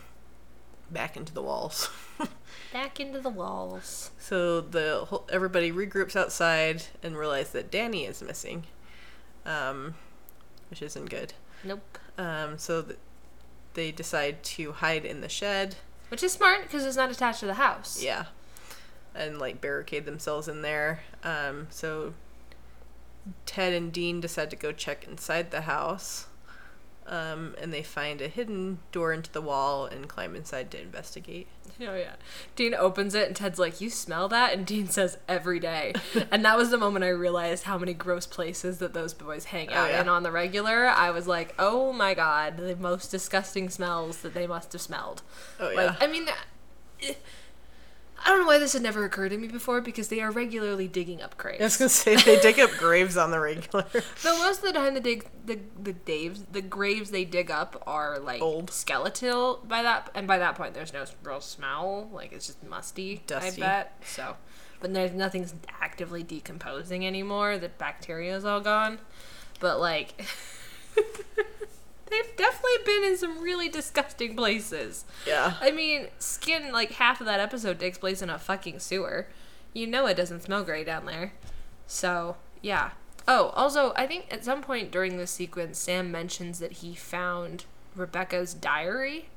back 0.92 1.18
into 1.18 1.34
the 1.34 1.42
walls. 1.42 1.90
Back 2.74 3.00
into 3.00 3.20
the 3.20 3.30
walls. 3.30 4.12
So 4.20 4.62
the 4.62 5.06
whole, 5.08 5.26
everybody 5.30 5.72
regroups 5.72 6.16
outside 6.16 6.84
and 7.02 7.18
realize 7.18 7.52
that 7.52 7.72
Danny 7.72 8.06
is 8.06 8.22
missing, 8.22 8.66
um, 9.46 9.96
which 10.70 10.82
isn't 10.82 11.10
good. 11.10 11.34
Nope. 11.64 11.98
Um, 12.18 12.58
so 12.58 12.82
th- 12.82 13.00
they 13.74 13.92
decide 13.92 14.44
to 14.44 14.74
hide 14.74 15.06
in 15.06 15.22
the 15.22 15.30
shed. 15.30 15.76
Which 16.10 16.24
is 16.24 16.34
smart 16.34 16.64
because 16.64 16.86
it's 16.86 16.98
not 16.98 17.10
attached 17.10 17.40
to 17.40 17.46
the 17.46 17.56
house. 17.56 18.02
Yeah, 18.04 18.26
and 19.16 19.40
like 19.40 19.62
barricade 19.62 20.06
themselves 20.06 20.48
in 20.48 20.62
there. 20.62 21.02
Um, 21.24 21.68
so 21.70 22.14
Ted 23.46 23.74
and 23.74 23.92
Dean 23.92 24.20
decide 24.22 24.50
to 24.52 24.56
go 24.56 24.72
check 24.72 25.08
inside 25.08 25.52
the 25.52 25.62
house. 25.62 26.28
Um, 27.10 27.56
and 27.62 27.72
they 27.74 27.84
find 27.84 28.20
a 28.22 28.28
hidden 28.28 28.80
door 28.92 29.14
into 29.14 29.32
the 29.32 29.40
wall 29.42 29.86
and 29.86 30.10
climb 30.10 30.36
inside 30.36 30.70
to 30.72 30.82
investigate. 30.82 31.48
Oh 31.80 31.96
yeah. 31.96 32.16
Dean 32.58 32.74
opens 32.74 33.16
it 33.16 33.28
and 33.28 33.34
Ted's 33.36 33.58
like, 33.58 33.80
"You 33.80 33.90
smell 33.90 34.28
that?" 34.28 34.52
And 34.54 34.66
Dean 34.66 34.88
says, 34.90 35.18
"Every 35.26 35.58
day." 35.58 35.94
and 36.32 36.44
that 36.44 36.58
was 36.58 36.70
the 36.70 36.78
moment 36.78 37.06
I 37.06 37.10
realized 37.10 37.64
how 37.64 37.78
many 37.78 37.94
gross 37.94 38.28
places 38.28 38.80
that 38.80 38.94
those 38.94 39.14
boys 39.14 39.46
hang 39.46 39.70
Oh, 39.70 39.76
out 39.76 39.92
yeah. 39.92 40.02
in 40.02 40.10
on 40.10 40.24
the 40.24 40.34
regular. 40.34 40.88
I 40.88 41.12
was 41.12 41.28
like, 41.28 41.56
"Oh 41.58 41.94
my 41.94 42.14
god, 42.14 42.58
the 42.58 42.76
most 42.76 43.10
disgusting 43.10 43.70
smells 43.70 44.18
that 44.18 44.34
they 44.34 44.46
must 44.46 44.74
have 44.74 44.82
smelled." 44.82 45.22
Oh 45.62 45.70
yeah. 45.70 45.78
Like, 45.86 46.04
I 46.04 46.08
mean, 46.08 46.28
eh, 47.04 47.14
I 48.28 48.32
don't 48.32 48.42
know 48.42 48.48
why 48.48 48.60
this 48.60 48.74
had 48.74 48.82
never 48.82 49.06
occurred 49.06 49.30
to 49.30 49.38
me 49.38 49.48
before 49.48 49.80
because 49.80 50.10
they 50.10 50.20
are 50.20 50.32
regularly 50.32 50.90
digging 50.90 51.22
up 51.22 51.38
graves. 51.38 51.62
I 51.62 51.64
was 51.64 51.78
gonna 51.78 51.88
say 51.88 52.18
they 52.18 52.38
dig 52.42 52.60
up 52.60 52.72
graves 52.72 53.16
on 53.16 53.32
the 53.32 53.40
regular. 53.40 53.86
So 54.18 54.38
most 54.40 54.58
of 54.58 54.66
the 54.66 54.74
time, 54.74 54.96
the 54.96 55.00
dig 55.00 55.30
the 55.46 55.60
the 55.82 55.94
daves 55.94 56.44
the 56.52 56.62
graves 56.62 57.12
they 57.12 57.24
dig 57.24 57.50
up 57.50 57.82
are 57.88 58.20
like 58.20 58.42
Old. 58.42 58.70
skeletal 58.70 59.62
by 59.66 59.82
that 59.82 60.10
and 60.14 60.28
by 60.28 60.38
that 60.40 60.56
point 60.56 60.74
there's 60.74 60.92
no 60.92 61.06
real 61.24 61.40
smell 61.40 62.10
like 62.12 62.34
it's 62.34 62.48
just 62.48 62.62
musty. 62.66 63.24
Dusty. 63.28 63.64
I 63.64 63.66
bet 63.66 64.04
so, 64.06 64.36
but 64.82 64.94
there's 64.94 65.14
nothing's 65.14 65.54
actively 65.80 66.22
decomposing 66.22 67.08
anymore. 67.08 67.58
The 67.58 67.70
bacteria's 67.70 68.44
all 68.44 68.60
gone, 68.60 69.00
but 69.62 69.80
like 69.80 70.22
they've 72.10 72.36
definitely 72.36 72.78
been 72.86 73.04
in 73.04 73.18
some 73.18 73.42
really 73.42 73.70
disgusting 73.70 74.36
places. 74.36 75.06
Yeah. 75.26 75.54
I 75.62 75.72
mean, 75.72 76.08
skin 76.20 76.72
like 76.72 76.94
half 76.94 77.20
of 77.20 77.28
that 77.28 77.40
episode 77.40 77.80
takes 77.80 77.98
place 77.98 78.22
in 78.22 78.30
a 78.30 78.40
fucking 78.40 78.80
sewer. 78.80 79.28
You 79.74 79.88
know 79.88 80.08
it 80.08 80.16
doesn't 80.16 80.44
smell 80.44 80.64
great 80.64 80.86
down 80.86 81.06
there. 81.06 81.34
So, 81.86 82.38
yeah. 82.62 82.92
Oh, 83.28 83.50
also, 83.56 83.94
I 83.96 84.08
think 84.08 84.28
at 84.32 84.46
some 84.46 84.62
point 84.62 84.92
during 84.92 85.18
this 85.18 85.32
sequence, 85.32 85.78
Sam 85.78 86.12
mentions 86.12 86.60
that 86.60 86.74
he 86.74 86.96
found 86.96 87.66
Rebecca's 87.96 88.54
diary 88.54 89.30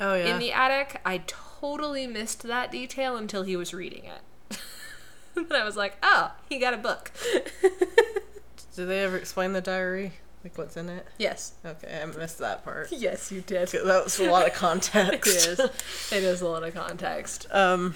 Oh 0.00 0.14
yeah. 0.14 0.26
in 0.34 0.38
the 0.38 0.52
attic. 0.52 1.00
I 1.04 1.22
totally 1.26 2.06
missed 2.06 2.42
that 2.44 2.70
detail 2.70 3.16
until 3.16 3.42
he 3.42 3.56
was 3.56 3.74
reading 3.74 4.04
it. 4.04 4.58
and 5.36 5.52
I 5.52 5.64
was 5.64 5.76
like, 5.76 5.96
oh, 6.02 6.32
he 6.48 6.58
got 6.58 6.74
a 6.74 6.78
book. 6.78 7.10
Did 8.74 8.86
they 8.86 9.00
ever 9.04 9.16
explain 9.16 9.52
the 9.52 9.60
diary? 9.60 10.12
Like 10.44 10.58
what's 10.58 10.76
in 10.76 10.88
it? 10.88 11.06
yes. 11.18 11.52
Okay, 11.64 12.00
I 12.02 12.06
missed 12.06 12.38
that 12.38 12.64
part. 12.64 12.88
Yes, 12.92 13.30
you 13.30 13.40
did. 13.42 13.68
That 13.68 14.04
was 14.04 14.18
a 14.18 14.30
lot 14.30 14.46
of 14.46 14.52
context. 14.54 15.46
is. 15.46 15.58
It 15.60 16.22
is 16.24 16.40
a 16.40 16.48
lot 16.48 16.64
of 16.64 16.74
context. 16.74 17.46
Um, 17.52 17.94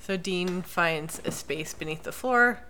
so 0.00 0.16
Dean 0.16 0.62
finds 0.62 1.20
a 1.24 1.30
space 1.32 1.72
beneath 1.74 2.02
the 2.02 2.12
floor 2.12 2.60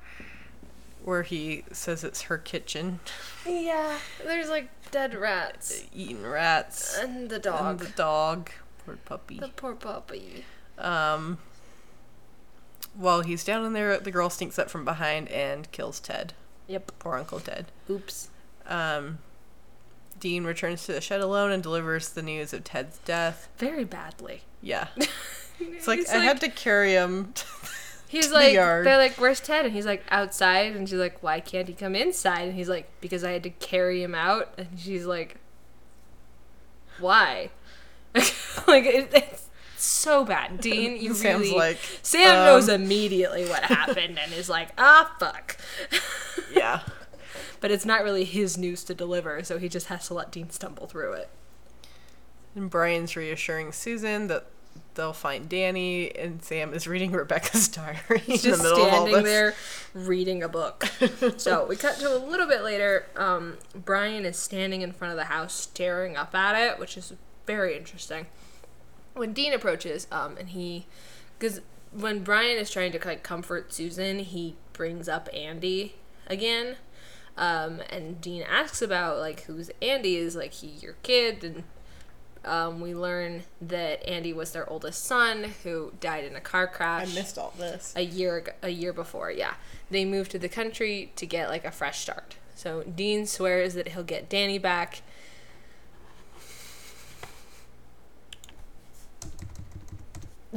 where 1.05 1.23
he 1.23 1.65
says 1.73 2.03
it's 2.03 2.23
her 2.23 2.37
kitchen, 2.39 2.99
Yeah, 3.47 3.99
there's 4.25 4.49
like 4.49 4.69
dead 4.91 5.15
rats. 5.15 5.85
eating 5.95 6.23
rats 6.25 6.99
And 6.99 7.29
the 7.31 7.39
dog. 7.39 7.81
and 7.81 7.89
the 7.89 7.93
dog, 7.97 8.51
poor 8.85 8.97
puppy. 9.05 9.39
The 9.39 9.49
poor 9.49 9.75
puppy. 9.75 10.45
Um, 10.79 11.39
while 12.95 13.21
he's 13.23 13.45
down 13.45 13.65
in 13.65 13.73
there, 13.73 13.99
the 13.99 14.11
girl 14.11 14.31
sneaks 14.31 14.59
up 14.59 14.69
from 14.71 14.85
behind 14.85 15.29
and 15.29 15.71
kills 15.71 16.01
Ted. 16.01 16.33
Yep. 16.67 16.93
Poor 16.99 17.17
Uncle 17.17 17.39
Ted. 17.41 17.67
Oops. 17.89 18.29
Um, 18.69 19.19
Dean 20.19 20.45
returns 20.45 20.87
to 20.87 20.93
the 20.93 21.01
shed 21.01 21.21
alone 21.21 21.51
and 21.51 21.63
delivers 21.63 22.09
the 22.11 22.23
news 22.23 22.53
of 22.53 22.65
Ted's 22.65 22.99
death. 22.99 23.49
Very 23.59 23.85
badly. 23.85 24.43
Yeah. 24.63 24.89
It's 25.59 25.89
like 25.89 26.01
He's 26.01 26.11
I 26.11 26.19
had 26.19 26.41
to 26.43 26.51
carry 26.51 26.93
him. 26.93 27.33
He's 28.09 28.25
to 28.27 28.29
the 28.29 28.35
like, 28.35 28.53
yard. 28.53 28.87
they're 28.87 28.99
like, 28.99 29.15
"Where's 29.15 29.41
Ted?" 29.41 29.65
And 29.65 29.75
he's 29.75 29.87
like, 29.87 30.05
"Outside." 30.11 30.77
And 30.77 30.87
she's 30.87 30.99
like, 30.99 31.23
"Why 31.23 31.41
can't 31.41 31.67
he 31.67 31.75
come 31.75 31.95
inside?" 31.95 32.43
And 32.43 32.55
he's 32.55 32.69
like, 32.69 32.89
"Because 33.01 33.25
I 33.25 33.33
had 33.33 33.43
to 33.45 33.51
carry 33.51 34.03
him 34.03 34.15
out." 34.15 34.53
And 34.59 34.69
she's 34.79 35.07
like, 35.07 35.37
"Why?" 37.01 37.51
like 38.15 38.85
it, 38.85 39.11
it's 39.13 39.49
so 39.77 40.25
bad, 40.25 40.61
Dean. 40.61 41.03
You 41.03 41.15
Sam's 41.15 41.41
really 41.41 41.57
like, 41.57 41.79
Sam 42.03 42.37
um, 42.37 42.45
knows 42.45 42.69
immediately 42.69 43.47
what 43.47 43.63
happened 43.65 44.19
and 44.19 44.33
is 44.33 44.49
like, 44.49 44.69
"Ah, 44.79 45.15
fuck." 45.19 45.57
yeah. 46.55 46.81
But 47.67 47.73
it's 47.73 47.85
not 47.85 48.05
really 48.05 48.23
his 48.23 48.57
news 48.57 48.85
to 48.85 48.95
deliver, 48.95 49.43
so 49.43 49.59
he 49.59 49.69
just 49.69 49.89
has 49.89 50.07
to 50.07 50.15
let 50.15 50.31
Dean 50.31 50.51
stumble 50.51 50.87
through 50.87 51.15
it. 51.15 51.29
And 52.55 52.71
Brian's 52.71 53.17
reassuring 53.17 53.73
Susan 53.73 54.29
that 54.29 54.47
they'll 54.95 55.13
find 55.13 55.49
Danny, 55.49 56.15
and 56.17 56.41
Sam 56.45 56.73
is 56.73 56.87
reading 56.87 57.11
Rebecca's 57.11 57.67
diary 57.67 57.99
in 58.11 58.19
He's 58.21 58.43
the 58.43 58.51
just 58.51 58.63
middle 58.63 58.87
of 58.87 58.93
all 58.93 59.07
standing 59.09 59.25
there 59.25 59.55
reading 59.95 60.45
a 60.45 60.49
book. 60.49 60.85
so 61.39 61.67
we 61.67 61.75
cut 61.75 61.97
to 61.97 62.17
a 62.17 62.23
little 62.25 62.47
bit 62.47 62.63
later. 62.63 63.07
Um, 63.17 63.57
Brian 63.75 64.25
is 64.25 64.37
standing 64.37 64.83
in 64.83 64.93
front 64.93 65.11
of 65.11 65.17
the 65.17 65.25
house, 65.25 65.53
staring 65.53 66.17
up 66.17 66.37
at 66.37 66.55
it, 66.55 66.79
which 66.79 66.97
is 66.97 67.15
very 67.49 67.77
interesting. 67.77 68.27
When 69.15 69.33
Dean 69.33 69.53
approaches, 69.53 70.07
um, 70.13 70.37
and 70.37 70.51
he, 70.51 70.87
because 71.37 71.63
when 71.91 72.23
Brian 72.23 72.59
is 72.59 72.71
trying 72.71 72.93
to 72.93 73.05
like 73.05 73.25
comfort 73.25 73.73
Susan, 73.73 74.21
he 74.21 74.55
brings 74.73 75.09
up 75.09 75.29
Andy 75.35 75.97
again. 76.29 76.77
Um, 77.37 77.83
and 77.91 78.21
Dean 78.21 78.43
asks 78.43 78.81
about 78.81 79.19
like 79.19 79.43
who's 79.43 79.71
Andy 79.83 80.17
is 80.17 80.35
like 80.37 80.53
he 80.55 80.69
your 80.69 80.95
kid 81.03 81.45
and 81.45 81.65
um, 82.47 82.81
we 82.81 82.95
learn 82.95 83.43
that 83.61 84.07
Andy 84.09 84.33
was 84.33 84.53
their 84.53 84.69
oldest 84.71 85.05
son 85.05 85.53
who 85.65 85.93
died 86.01 86.25
in 86.25 86.37
a 86.37 86.41
car 86.41 86.67
crash 86.67 87.11
I 87.11 87.15
missed 87.15 87.37
all 87.37 87.53
this. 87.59 87.93
a 87.97 88.03
year 88.03 88.55
a 88.63 88.71
year 88.71 88.93
before. 88.93 89.31
Yeah, 89.31 89.55
they 89.91 90.05
moved 90.05 90.31
to 90.31 90.39
the 90.39 90.49
country 90.49 91.13
to 91.17 91.27
get 91.27 91.49
like 91.49 91.65
a 91.65 91.71
fresh 91.73 92.01
start. 92.01 92.37
So 92.55 92.85
Dean 92.85 93.27
swears 93.27 93.75
that 93.75 93.89
he'll 93.89 94.03
get 94.05 94.29
Danny 94.29 94.59
back. 94.59 95.03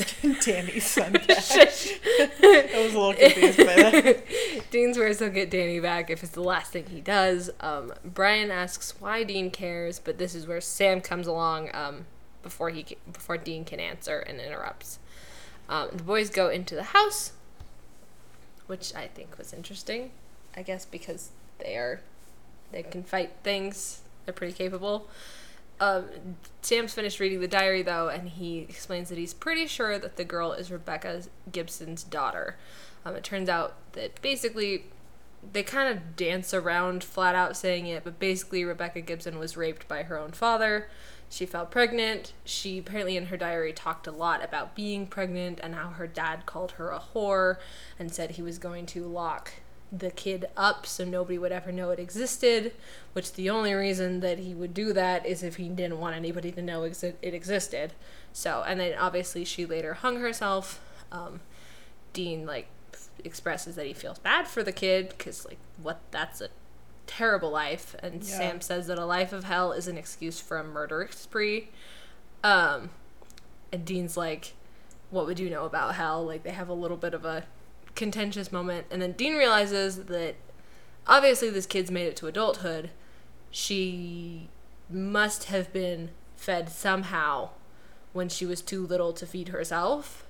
Danny's 0.46 0.86
son. 0.86 1.16
I 1.30 2.72
was 2.76 2.94
a 2.94 3.00
little 3.00 3.14
confused 3.14 3.58
by 3.58 3.76
that. 3.76 4.24
Dean 4.72 4.94
swears 4.94 5.20
he'll 5.20 5.30
get 5.30 5.50
Danny 5.50 5.80
back 5.80 6.10
if 6.10 6.24
it's 6.24 6.32
the 6.32 6.44
last 6.44 6.72
thing 6.72 6.86
he 6.88 7.02
does. 7.02 7.50
Um, 7.60 7.94
Brian 8.04 8.52
asks 8.52 9.00
why 9.00 9.24
Dean 9.24 9.52
cares, 9.52 10.00
but 10.00 10.18
this 10.18 10.36
is 10.36 10.48
where 10.48 10.62
Sam 10.62 11.02
comes 11.02 11.28
along 11.28 11.70
um, 11.74 12.06
before 12.44 12.70
he 12.70 12.86
before 13.12 13.38
Dean 13.38 13.66
can 13.66 13.80
answer 13.80 14.20
and 14.20 14.40
interrupts. 14.40 15.00
Um, 15.68 15.90
the 15.94 16.04
boys 16.04 16.30
go 16.30 16.50
into 16.50 16.76
the 16.76 16.84
house, 16.84 17.34
which 18.68 18.94
I 18.96 19.08
think 19.08 19.38
was 19.38 19.54
interesting. 19.54 20.12
I 20.56 20.64
guess 20.64 20.86
because 20.86 21.30
they 21.60 21.76
are 21.76 22.02
they 22.72 22.84
can 22.84 23.04
fight 23.04 23.32
things. 23.44 24.02
They're 24.26 24.34
pretty 24.34 24.54
capable. 24.54 25.08
Um, 25.80 26.06
Sam's 26.62 26.94
finished 26.94 27.20
reading 27.20 27.40
the 27.40 27.48
diary 27.48 27.82
though, 27.82 28.10
and 28.10 28.28
he 28.30 28.60
explains 28.60 29.10
that 29.10 29.18
he's 29.18 29.34
pretty 29.34 29.66
sure 29.66 29.98
that 29.98 30.18
the 30.18 30.26
girl 30.26 30.52
is 30.52 30.72
Rebecca 30.72 31.24
Gibson's 31.52 32.04
daughter. 32.04 32.58
Um, 33.06 33.16
it 33.16 33.24
turns 33.24 33.48
out 33.48 33.76
that 33.94 34.22
basically 34.22 34.86
they 35.54 35.64
kind 35.64 35.96
of 35.96 36.16
dance 36.16 36.54
around 36.54 37.04
flat 37.04 37.34
out 37.34 37.56
saying 37.56 37.88
it, 37.88 38.04
but 38.04 38.20
basically 38.20 38.66
Rebecca 38.66 39.02
Gibson 39.02 39.40
was 39.40 39.56
raped 39.56 39.88
by 39.88 40.04
her 40.04 40.18
own 40.18 40.32
father. 40.32 40.90
She 41.30 41.46
fell 41.46 41.66
pregnant. 41.66 42.34
She 42.44 42.80
apparently 42.80 43.16
in 43.16 43.28
her 43.28 43.38
diary 43.38 43.72
talked 43.72 44.08
a 44.08 44.12
lot 44.12 44.44
about 44.44 44.76
being 44.76 45.08
pregnant 45.08 45.60
and 45.62 45.76
how 45.76 45.90
her 45.90 46.08
dad 46.08 46.46
called 46.46 46.72
her 46.72 46.90
a 46.90 47.00
whore 47.00 47.58
and 47.98 48.12
said 48.12 48.32
he 48.32 48.42
was 48.42 48.58
going 48.58 48.86
to 48.88 49.06
lock 49.06 49.54
the 49.92 50.12
kid 50.12 50.46
up 50.56 50.86
so 50.86 51.04
nobody 51.04 51.38
would 51.38 51.52
ever 51.52 51.72
know 51.72 51.90
it 51.90 52.00
existed, 52.00 52.74
which 53.14 53.34
the 53.34 53.50
only 53.50 53.74
reason 53.74 54.20
that 54.20 54.38
he 54.40 54.54
would 54.54 54.74
do 54.74 54.94
that 54.94 55.26
is 55.26 55.42
if 55.42 55.56
he 55.56 55.68
didn't 55.70 56.00
want 56.00 56.16
anybody 56.16 56.52
to 56.52 56.62
know 56.62 56.82
exi- 56.82 57.16
it 57.22 57.34
existed. 57.34 57.94
So, 58.32 58.64
and 58.68 58.80
then 58.80 58.98
obviously 58.98 59.44
she 59.46 59.66
later 59.66 59.96
hung 59.96 60.20
herself. 60.20 60.80
Um, 61.12 61.40
Dean 62.14 62.46
like 62.46 62.68
expresses 63.24 63.76
that 63.76 63.86
he 63.88 63.94
feels 63.94 64.20
bad 64.20 64.48
for 64.48 64.64
the 64.64 64.72
kid 64.72 65.10
because 65.10 65.46
like 65.46 65.58
what 65.82 66.00
that's 66.12 66.40
a 66.42 66.50
terrible 67.08 67.50
life, 67.50 67.96
and 68.04 68.24
Yeah. 68.24 68.38
Sam 68.38 68.62
says 68.62 68.86
that 68.88 69.00
a 69.00 69.06
life 69.06 69.34
of 69.34 69.46
hell 69.46 69.72
is 69.72 69.88
an 69.88 69.98
excuse 69.98 70.40
for 70.40 70.58
a 70.58 70.64
murder 70.64 71.08
spree. 71.12 71.70
Um, 72.44 72.92
and 73.72 73.84
Dean's 73.86 74.16
like, 74.16 74.54
"What 75.10 75.26
would 75.26 75.40
you 75.40 75.50
know 75.50 75.66
about 75.66 75.96
hell?" 75.96 76.24
Like 76.24 76.44
they 76.44 76.52
have 76.52 76.70
a 76.70 76.74
little 76.74 76.98
bit 76.98 77.14
of 77.16 77.26
a 77.26 77.46
contentious 78.00 78.50
moment, 78.52 78.88
and 78.90 79.02
then 79.02 79.12
Dean 79.12 79.36
realizes 79.36 80.06
that 80.06 80.36
obviously 81.06 81.50
this 81.50 81.66
kid's 81.66 81.92
made 81.92 82.08
it 82.08 82.16
to 82.16 82.28
adulthood. 82.28 82.92
She 83.52 84.48
must 84.90 85.46
have 85.46 85.72
been 85.74 86.10
fed 86.38 86.70
somehow 86.70 87.50
when 88.14 88.30
she 88.30 88.46
was 88.46 88.62
too 88.62 88.88
little 88.88 89.12
to 89.14 89.26
feed 89.26 89.50
herself 89.50 90.26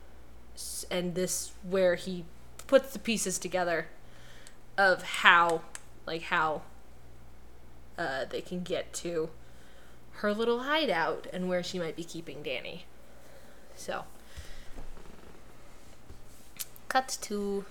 and 0.90 1.16
this 1.16 1.54
where 1.64 1.96
he 1.96 2.26
puts 2.68 2.92
the 2.92 3.00
pieces 3.00 3.38
together 3.38 3.88
of 4.78 5.04
how 5.04 5.62
like 6.06 6.24
how 6.24 6.64
uh, 7.98 8.26
they 8.26 8.42
can 8.42 8.64
get 8.64 8.92
to 8.94 9.30
her 10.14 10.34
little 10.34 10.60
hideout 10.62 11.28
and 11.32 11.48
where 11.48 11.64
she 11.64 11.80
might 11.80 11.96
be 11.96 12.04
keeping 12.04 12.42
Danny. 12.42 12.86
So 13.76 14.06
cut 16.90 17.18
to 17.22 17.66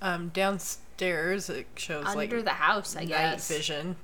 Um, 0.00 0.28
downstairs, 0.28 1.50
it 1.50 1.66
shows 1.76 2.06
under 2.06 2.36
like 2.36 2.44
the 2.44 2.50
house, 2.52 2.94
I 2.96 3.00
night 3.00 3.08
guess. 3.08 3.48
vision. 3.48 3.96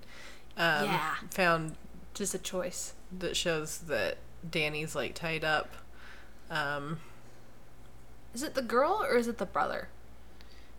Um, 0.56 0.84
Yeah. 0.84 1.14
Found 1.32 1.76
Just 2.14 2.34
a 2.34 2.38
choice. 2.38 2.94
that 3.16 3.36
shows 3.36 3.78
that 3.78 4.18
Danny's 4.48 4.94
like 4.96 5.14
tied 5.14 5.44
up. 5.44 5.70
Um, 6.50 7.00
Is 8.34 8.42
it 8.42 8.54
the 8.54 8.62
girl 8.62 9.04
or 9.08 9.16
is 9.16 9.28
it 9.28 9.38
the 9.38 9.46
brother? 9.46 9.88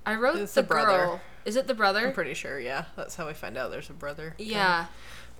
I 0.05 0.15
wrote 0.15 0.35
the, 0.37 0.45
the 0.61 0.63
brother. 0.63 0.97
girl. 1.05 1.21
Is 1.45 1.55
it 1.55 1.67
the 1.67 1.73
brother? 1.73 2.07
I'm 2.07 2.13
pretty 2.13 2.33
sure. 2.33 2.59
Yeah, 2.59 2.85
that's 2.95 3.15
how 3.15 3.27
we 3.27 3.33
find 3.33 3.57
out 3.57 3.71
there's 3.71 3.89
a 3.89 3.93
brother. 3.93 4.35
yeah. 4.37 4.87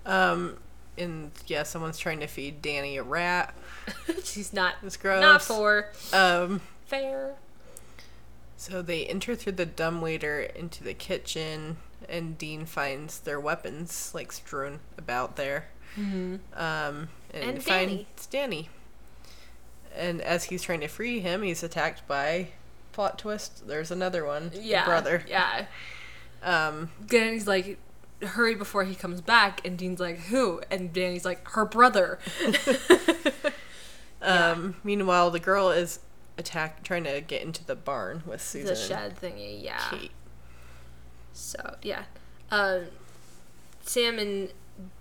Um, 0.05 0.57
and 0.97 1.31
yeah, 1.47 1.63
someone's 1.63 1.97
trying 1.97 2.19
to 2.21 2.27
feed 2.27 2.61
Danny 2.61 2.97
a 2.97 3.03
rat. 3.03 3.53
She's 4.23 4.53
not 4.53 4.75
It's 4.83 4.97
gross. 4.97 5.19
not 5.21 5.41
for 5.41 5.89
Um, 6.13 6.61
fair. 6.85 7.35
so 8.57 8.81
they 8.81 9.05
enter 9.05 9.35
through 9.35 9.53
the 9.53 9.65
dumbwaiter 9.65 10.41
into 10.41 10.83
the 10.83 10.93
kitchen, 10.93 11.77
and 12.07 12.37
Dean 12.37 12.65
finds 12.65 13.19
their 13.19 13.39
weapons 13.39 14.11
like 14.13 14.31
strewn 14.31 14.79
about 14.97 15.35
there. 15.35 15.67
Mm-hmm. 15.97 16.35
Um, 16.53 17.09
and, 17.33 17.43
And 17.43 17.63
finds 17.63 18.25
Danny. 18.27 18.69
And 19.95 20.21
as 20.21 20.45
he's 20.45 20.61
trying 20.61 20.81
to 20.81 20.87
free 20.87 21.19
him, 21.21 21.41
he's 21.41 21.63
attacked 21.63 22.05
by 22.07 22.49
plot 22.91 23.17
twist. 23.17 23.67
There's 23.67 23.91
another 23.91 24.25
one. 24.25 24.51
Yeah, 24.53 24.85
brother. 24.85 25.23
Yeah. 25.27 25.65
Um, 26.43 26.91
Danny's 27.05 27.47
like, 27.47 27.77
hurry 28.21 28.55
before 28.55 28.83
he 28.83 28.93
comes 28.95 29.21
back, 29.21 29.65
and 29.65 29.77
Dean's 29.77 29.99
like, 29.99 30.19
who? 30.19 30.61
And 30.69 30.91
Danny's 30.91 31.25
like, 31.25 31.47
her 31.49 31.65
brother. 31.65 32.19
um. 34.21 34.75
Meanwhile, 34.83 35.31
the 35.31 35.39
girl 35.39 35.71
is 35.71 35.99
attack 36.37 36.83
trying 36.83 37.03
to 37.05 37.21
get 37.21 37.41
into 37.41 37.63
the 37.65 37.75
barn 37.75 38.23
with 38.25 38.41
Susan. 38.41 38.67
the 38.67 38.75
shed 38.75 39.19
thingy, 39.19 39.63
yeah. 39.63 39.89
Kate. 39.89 40.11
So 41.33 41.75
yeah, 41.81 42.03
um, 42.51 42.85
Sam 43.81 44.19
and 44.19 44.51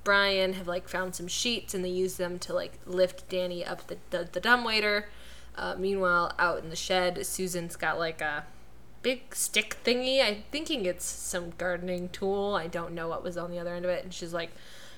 Brian 0.03 0.55
have 0.55 0.68
like 0.68 0.88
found 0.88 1.14
some 1.14 1.29
sheets 1.29 1.75
and 1.75 1.85
they 1.85 1.90
use 1.90 2.16
them 2.16 2.38
to 2.40 2.53
like 2.53 2.79
lift 2.87 3.29
Danny 3.29 3.64
up 3.64 3.87
the 3.87 3.99
the, 4.11 4.29
the 4.31 4.40
dumbwaiter. 4.40 5.09
Uh, 5.57 5.77
meanwhile, 5.79 6.33
out 6.38 6.62
in 6.64 6.70
the 6.70 6.77
shed, 6.77 7.25
Susan's 7.25 7.77
got 7.77 7.99
like 7.99 8.20
a 8.20 8.44
big 9.03 9.35
stick 9.35 9.77
thingy. 9.85 10.25
I'm 10.25 10.42
thinking 10.51 10.85
it's 10.85 11.05
some 11.05 11.53
gardening 11.59 12.09
tool. 12.09 12.57
I 12.59 12.66
don't 12.66 12.92
know 12.92 13.07
what 13.07 13.23
was 13.23 13.37
on 13.37 13.53
the 13.53 13.61
other 13.61 13.75
end 13.75 13.85
of 13.85 13.90
it, 13.90 14.03
and 14.03 14.12
she's 14.12 14.33
like 14.33 14.51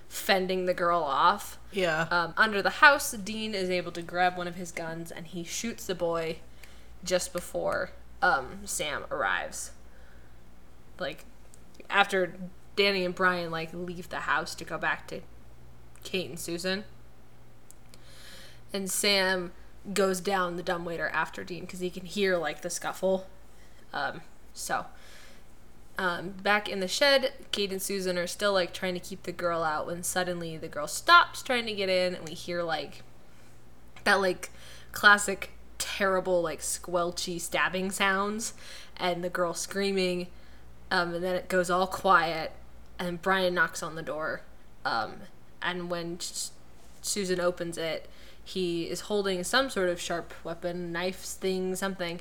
fending 0.08 0.66
the 0.66 0.74
girl 0.74 1.02
off. 1.02 1.58
Yeah. 1.72 2.06
Um, 2.10 2.34
under 2.36 2.62
the 2.62 2.70
house, 2.70 3.12
Dean 3.12 3.54
is 3.54 3.70
able 3.70 3.92
to 3.92 4.02
grab 4.02 4.36
one 4.36 4.46
of 4.46 4.54
his 4.54 4.72
guns 4.72 5.10
and 5.10 5.26
he 5.26 5.44
shoots 5.44 5.86
the 5.86 5.94
boy 5.94 6.38
just 7.04 7.32
before 7.32 7.90
um, 8.22 8.60
Sam 8.64 9.04
arrives. 9.10 9.72
Like, 10.98 11.24
after 11.90 12.34
Danny 12.74 13.04
and 13.04 13.14
Brian 13.14 13.50
like 13.50 13.70
leave 13.72 14.08
the 14.08 14.20
house 14.20 14.54
to 14.54 14.64
go 14.64 14.78
back 14.78 15.06
to 15.08 15.20
Kate 16.04 16.28
and 16.28 16.38
Susan, 16.38 16.84
and 18.72 18.90
Sam 18.90 19.52
goes 19.92 20.20
down 20.20 20.56
the 20.56 20.62
dumbwaiter 20.62 21.08
after 21.08 21.44
Dean 21.44 21.62
because 21.62 21.80
he 21.80 21.90
can 21.90 22.04
hear 22.04 22.36
like 22.38 22.62
the 22.62 22.70
scuffle. 22.70 23.26
Um, 23.92 24.20
so 24.52 24.86
um, 25.98 26.30
back 26.42 26.68
in 26.68 26.80
the 26.80 26.88
shed, 26.88 27.32
Kate 27.52 27.72
and 27.72 27.80
Susan 27.80 28.18
are 28.18 28.26
still 28.26 28.52
like 28.52 28.72
trying 28.72 28.94
to 28.94 29.00
keep 29.00 29.22
the 29.22 29.32
girl 29.32 29.62
out 29.62 29.86
when 29.86 30.02
suddenly 30.02 30.56
the 30.56 30.68
girl 30.68 30.86
stops 30.86 31.42
trying 31.42 31.66
to 31.66 31.74
get 31.74 31.88
in, 31.88 32.14
and 32.14 32.28
we 32.28 32.34
hear 32.34 32.62
like 32.62 33.02
that 34.04 34.20
like 34.20 34.50
classic 34.92 35.50
terrible 35.78 36.42
like 36.42 36.60
squelchy 36.60 37.40
stabbing 37.40 37.90
sounds, 37.90 38.52
and 38.96 39.24
the 39.24 39.30
girl 39.30 39.54
screaming, 39.54 40.26
um, 40.90 41.14
and 41.14 41.24
then 41.24 41.34
it 41.34 41.48
goes 41.48 41.70
all 41.70 41.86
quiet, 41.86 42.52
and 42.98 43.22
Brian 43.22 43.54
knocks 43.54 43.82
on 43.82 43.94
the 43.94 44.02
door, 44.02 44.42
um, 44.84 45.14
and 45.62 45.90
when 45.90 46.18
Susan 47.00 47.40
opens 47.40 47.78
it, 47.78 48.08
he 48.44 48.84
is 48.84 49.00
holding 49.02 49.42
some 49.42 49.70
sort 49.70 49.88
of 49.88 50.00
sharp 50.00 50.34
weapon, 50.44 50.92
knife 50.92 51.20
thing, 51.20 51.74
something 51.74 52.20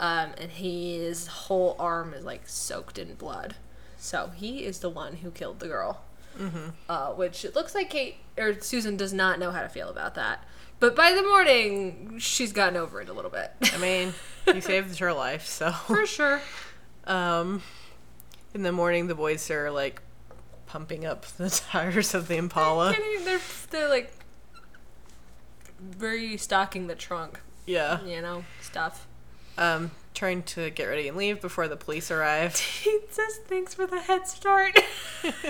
um, 0.00 0.30
and 0.38 0.50
his 0.50 1.26
whole 1.26 1.76
arm 1.78 2.14
is 2.14 2.24
like 2.24 2.48
soaked 2.48 2.98
in 2.98 3.14
blood. 3.14 3.54
So 3.96 4.30
he 4.34 4.64
is 4.64 4.80
the 4.80 4.90
one 4.90 5.16
who 5.16 5.30
killed 5.30 5.60
the 5.60 5.68
girl. 5.68 6.02
Mm-hmm. 6.38 6.70
Uh, 6.88 7.10
which 7.10 7.44
it 7.44 7.54
looks 7.54 7.76
like 7.76 7.90
Kate 7.90 8.16
or 8.36 8.60
Susan 8.60 8.96
does 8.96 9.12
not 9.12 9.38
know 9.38 9.52
how 9.52 9.62
to 9.62 9.68
feel 9.68 9.88
about 9.88 10.16
that. 10.16 10.42
But 10.80 10.96
by 10.96 11.12
the 11.12 11.22
morning, 11.22 12.16
she's 12.18 12.52
gotten 12.52 12.76
over 12.76 13.00
it 13.00 13.08
a 13.08 13.12
little 13.12 13.30
bit. 13.30 13.52
I 13.72 13.78
mean, 13.78 14.12
he 14.52 14.60
saved 14.60 14.98
her 14.98 15.12
life, 15.12 15.46
so. 15.46 15.70
For 15.70 16.04
sure. 16.06 16.40
Um, 17.06 17.62
in 18.52 18.62
the 18.64 18.72
morning, 18.72 19.06
the 19.06 19.14
boys 19.14 19.48
are 19.52 19.70
like 19.70 20.02
pumping 20.66 21.06
up 21.06 21.24
the 21.38 21.48
tires 21.50 22.14
of 22.14 22.26
the 22.26 22.36
Impala. 22.36 22.96
They're, 23.24 23.40
they're 23.70 23.88
like 23.88 24.12
restocking 25.98 26.86
the 26.86 26.94
trunk, 26.94 27.40
Yeah. 27.66 28.02
you 28.04 28.20
know, 28.20 28.44
stuff. 28.60 29.06
Um, 29.56 29.90
trying 30.14 30.42
to 30.44 30.70
get 30.70 30.84
ready 30.84 31.08
and 31.08 31.16
leave 31.16 31.40
before 31.40 31.68
the 31.68 31.76
police 31.76 32.10
arrive. 32.10 32.56
He 32.84 32.98
says 33.10 33.40
thanks 33.46 33.74
for 33.74 33.86
the 33.86 34.00
head 34.00 34.26
start. 34.26 34.78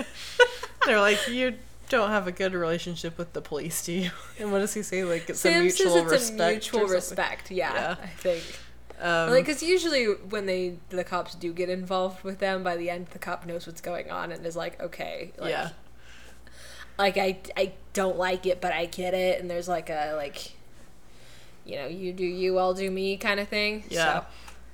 They're 0.85 0.99
like, 0.99 1.27
you 1.27 1.55
don't 1.89 2.09
have 2.09 2.27
a 2.27 2.31
good 2.31 2.53
relationship 2.53 3.17
with 3.17 3.33
the 3.33 3.41
police, 3.41 3.85
do 3.85 3.93
you? 3.93 4.11
And 4.39 4.51
what 4.51 4.59
does 4.59 4.73
he 4.73 4.83
say? 4.83 5.03
Like, 5.03 5.29
it's 5.29 5.45
a 5.45 5.59
mutual 5.61 5.93
says 5.93 6.03
it's 6.03 6.11
respect. 6.11 6.39
a 6.41 6.51
mutual 6.51 6.87
respect. 6.87 7.51
Yeah, 7.51 7.73
Yeah. 7.73 7.95
I 8.01 8.07
think. 8.07 8.43
Um, 8.99 9.29
like 9.29 9.45
because 9.45 9.61
usually 9.61 10.05
when 10.05 10.45
they 10.45 10.77
the 10.89 11.03
cops 11.03 11.35
do 11.35 11.51
get 11.51 11.69
involved 11.69 12.23
with 12.23 12.39
them 12.39 12.63
by 12.63 12.77
the 12.77 12.89
end 12.89 13.07
the 13.07 13.19
cop 13.19 13.45
knows 13.45 13.67
what's 13.67 13.81
going 13.81 14.09
on 14.09 14.31
and 14.31 14.45
is 14.45 14.55
like 14.55 14.81
okay 14.81 15.33
like, 15.37 15.49
yeah. 15.49 15.69
like 16.97 17.17
I, 17.17 17.39
I 17.57 17.73
don't 17.91 18.17
like 18.17 18.45
it 18.45 18.61
but 18.61 18.71
i 18.71 18.85
get 18.85 19.13
it 19.13 19.41
and 19.41 19.51
there's 19.51 19.67
like 19.67 19.89
a 19.89 20.13
like 20.15 20.53
you 21.65 21.75
know 21.75 21.87
you 21.87 22.13
do 22.13 22.23
you 22.25 22.57
i'll 22.57 22.73
do 22.73 22.89
me 22.91 23.17
kind 23.17 23.39
of 23.39 23.47
thing 23.47 23.83
Yeah. 23.89 24.19
so 24.21 24.25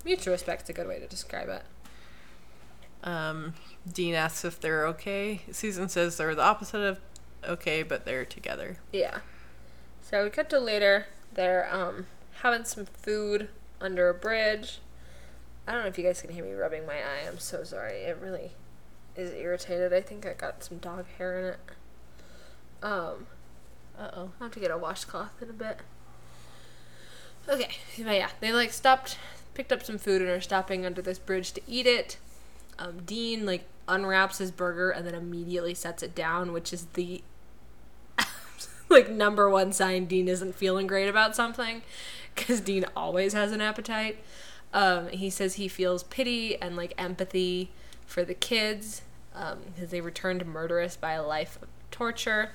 mutual 0.06 0.34
respect's 0.34 0.70
a 0.70 0.74
good 0.74 0.88
way 0.88 1.00
to 1.00 1.08
describe 1.08 1.50
it 1.50 1.64
Um, 3.04 3.54
Dean 3.92 4.14
asks 4.14 4.46
if 4.46 4.60
they're 4.60 4.86
okay. 4.88 5.42
Susan 5.52 5.90
says 5.90 6.18
they're 6.18 6.36
the 6.36 6.44
opposite 6.44 6.82
of 6.82 7.00
okay, 7.48 7.82
but 7.82 8.06
they're 8.06 8.26
together. 8.26 8.78
yeah 8.92 9.20
so 10.02 10.24
we 10.24 10.30
cut 10.30 10.50
to 10.50 10.60
later 10.60 11.08
they're 11.34 11.68
um 11.74 12.06
having 12.42 12.64
some 12.66 12.86
food 12.86 13.48
under 13.80 14.10
a 14.10 14.14
bridge 14.14 14.80
i 15.68 15.72
don't 15.72 15.82
know 15.84 15.88
if 15.88 15.98
you 15.98 16.04
guys 16.04 16.22
can 16.22 16.32
hear 16.32 16.44
me 16.44 16.52
rubbing 16.54 16.86
my 16.86 16.96
eye 16.96 17.26
i'm 17.28 17.40
so 17.40 17.64
sorry 17.64 18.00
it 18.02 18.18
really 18.22 18.52
is 19.16 19.32
irritated 19.32 19.94
i 19.94 20.02
think 20.02 20.26
i 20.26 20.34
got 20.34 20.64
some 20.64 20.78
dog 20.80 21.06
hair 21.18 21.40
in 21.40 21.46
it 21.46 21.60
um 22.84 23.28
Uh 23.98 24.10
oh. 24.14 24.20
I'll 24.22 24.34
have 24.48 24.52
to 24.52 24.60
get 24.60 24.72
a 24.72 24.78
washcloth 24.78 25.42
in 25.42 25.50
a 25.50 25.54
bit. 25.54 25.80
Okay, 27.50 27.70
but 27.98 28.16
yeah, 28.16 28.30
they 28.40 28.52
like 28.54 28.72
stopped, 28.72 29.18
picked 29.54 29.72
up 29.72 29.84
some 29.84 29.98
food, 29.98 30.22
and 30.22 30.30
are 30.30 30.42
stopping 30.42 30.86
under 30.86 31.02
this 31.02 31.20
bridge 31.20 31.52
to 31.54 31.62
eat 31.68 31.86
it. 31.86 32.18
Um, 32.80 33.02
Dean 33.06 33.46
like 33.46 33.66
unwraps 33.88 34.38
his 34.38 34.52
burger 34.52 34.90
and 34.92 35.06
then 35.06 35.16
immediately 35.16 35.74
sets 35.74 36.02
it 36.04 36.16
down, 36.16 36.54
which 36.54 36.72
is 36.72 36.86
the 36.94 37.22
like 38.90 39.10
number 39.10 39.50
one 39.50 39.72
sign 39.74 40.06
Dean 40.06 40.28
isn't 40.28 40.56
feeling 40.56 40.88
great 40.88 41.10
about 41.10 41.36
something, 41.36 41.82
because 42.36 42.62
Dean 42.62 42.86
always 42.96 43.34
has 43.34 43.52
an 43.52 43.62
appetite. 43.62 44.24
Um, 44.74 45.10
he 45.10 45.30
says 45.30 45.56
he 45.56 45.68
feels 45.68 46.04
pity 46.04 46.60
and 46.62 46.78
like 46.78 46.94
empathy 46.98 47.72
for 48.06 48.24
the 48.24 48.34
kids 48.34 49.02
because 49.34 49.90
they 49.90 50.02
returned 50.02 50.46
murderous 50.46 50.96
by 50.96 51.14
a 51.14 51.24
life 51.24 51.58
of 51.62 51.68
torture 51.90 52.52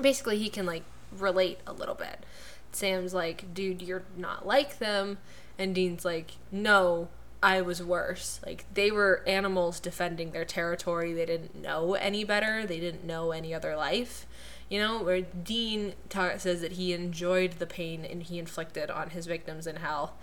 basically 0.00 0.38
he 0.38 0.48
can 0.48 0.66
like 0.66 0.82
relate 1.12 1.58
a 1.66 1.72
little 1.72 1.94
bit. 1.94 2.24
Sam's 2.72 3.14
like, 3.14 3.52
dude, 3.52 3.82
you're 3.82 4.04
not 4.16 4.46
like 4.46 4.78
them. 4.78 5.18
And 5.58 5.74
Dean's 5.74 6.04
like, 6.04 6.32
no, 6.50 7.08
I 7.42 7.60
was 7.60 7.82
worse. 7.82 8.40
Like, 8.44 8.64
they 8.72 8.90
were 8.90 9.22
animals 9.26 9.80
defending 9.80 10.30
their 10.30 10.44
territory. 10.44 11.12
They 11.12 11.26
didn't 11.26 11.60
know 11.60 11.94
any 11.94 12.24
better, 12.24 12.66
they 12.66 12.80
didn't 12.80 13.04
know 13.04 13.32
any 13.32 13.52
other 13.54 13.76
life. 13.76 14.26
You 14.68 14.78
know, 14.78 15.02
where 15.02 15.22
Dean 15.22 15.94
ta- 16.08 16.38
says 16.38 16.60
that 16.60 16.72
he 16.72 16.92
enjoyed 16.92 17.54
the 17.54 17.66
pain 17.66 18.04
and 18.04 18.22
he 18.22 18.38
inflicted 18.38 18.88
on 18.88 19.10
his 19.10 19.26
victims 19.26 19.66
in 19.66 19.76
hell. 19.76 20.14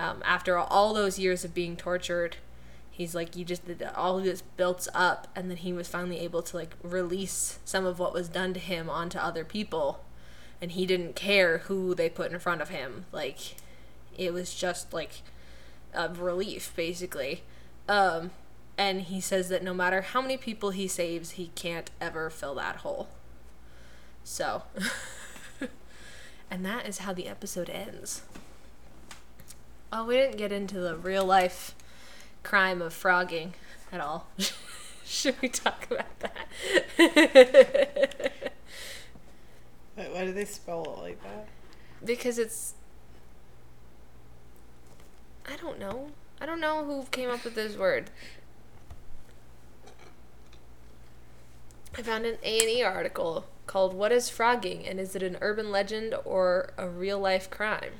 Um, 0.00 0.20
after 0.24 0.58
all 0.58 0.92
those 0.92 1.18
years 1.18 1.44
of 1.44 1.54
being 1.54 1.76
tortured, 1.76 2.36
he's 2.90 3.14
like 3.14 3.36
you 3.36 3.44
just 3.44 3.62
all 3.96 4.20
this 4.20 4.42
built 4.56 4.86
up 4.94 5.26
and 5.34 5.50
then 5.50 5.56
he 5.56 5.72
was 5.72 5.88
finally 5.88 6.20
able 6.20 6.42
to 6.42 6.56
like 6.56 6.74
release 6.82 7.58
some 7.64 7.84
of 7.84 7.98
what 7.98 8.12
was 8.12 8.28
done 8.28 8.54
to 8.54 8.60
him 8.60 8.88
onto 8.88 9.18
other 9.18 9.44
people 9.44 10.03
and 10.64 10.72
he 10.72 10.86
didn't 10.86 11.14
care 11.14 11.58
who 11.58 11.94
they 11.94 12.08
put 12.08 12.32
in 12.32 12.38
front 12.38 12.62
of 12.62 12.70
him 12.70 13.04
like 13.12 13.56
it 14.16 14.32
was 14.32 14.54
just 14.54 14.94
like 14.94 15.20
a 15.92 16.08
relief 16.08 16.72
basically 16.74 17.42
um 17.86 18.30
and 18.78 19.02
he 19.02 19.20
says 19.20 19.50
that 19.50 19.62
no 19.62 19.74
matter 19.74 20.00
how 20.00 20.22
many 20.22 20.38
people 20.38 20.70
he 20.70 20.88
saves 20.88 21.32
he 21.32 21.50
can't 21.54 21.90
ever 22.00 22.30
fill 22.30 22.54
that 22.54 22.76
hole 22.76 23.08
so 24.24 24.62
and 26.50 26.64
that 26.64 26.88
is 26.88 26.98
how 26.98 27.12
the 27.12 27.28
episode 27.28 27.68
ends 27.68 28.22
oh 29.92 30.06
we 30.06 30.14
didn't 30.14 30.38
get 30.38 30.50
into 30.50 30.80
the 30.80 30.96
real 30.96 31.26
life 31.26 31.74
crime 32.42 32.80
of 32.80 32.94
phrogging 32.94 33.50
at 33.94 34.00
all. 34.00 34.26
Should 35.04 35.36
we 35.40 35.48
talk 35.48 35.86
about 35.90 36.20
that? 36.20 36.32
Why, 39.94 40.04
why 40.04 40.24
do 40.24 40.32
they 40.32 40.44
spell 40.44 40.84
it 40.84 41.02
like 41.02 41.22
that? 41.22 41.48
because 42.04 42.38
it's 42.38 42.74
I 45.46 45.56
don't 45.56 45.78
know. 45.78 46.08
I 46.40 46.46
don't 46.46 46.60
know 46.60 46.84
who 46.84 47.04
came 47.10 47.30
up 47.30 47.44
with 47.44 47.54
this 47.54 47.76
word. 47.76 48.10
I 51.96 52.02
found 52.02 52.24
an 52.26 52.38
A 52.42 52.60
and 52.60 52.68
E 52.68 52.82
article 52.82 53.44
called 53.66 53.94
What 53.94 54.10
is 54.10 54.30
Phrogging 54.30 54.88
and 54.88 54.98
is 54.98 55.14
it 55.14 55.22
an 55.22 55.36
urban 55.40 55.70
legend 55.70 56.14
or 56.24 56.72
a 56.76 56.88
real 56.88 57.18
life 57.18 57.50
crime? 57.50 57.92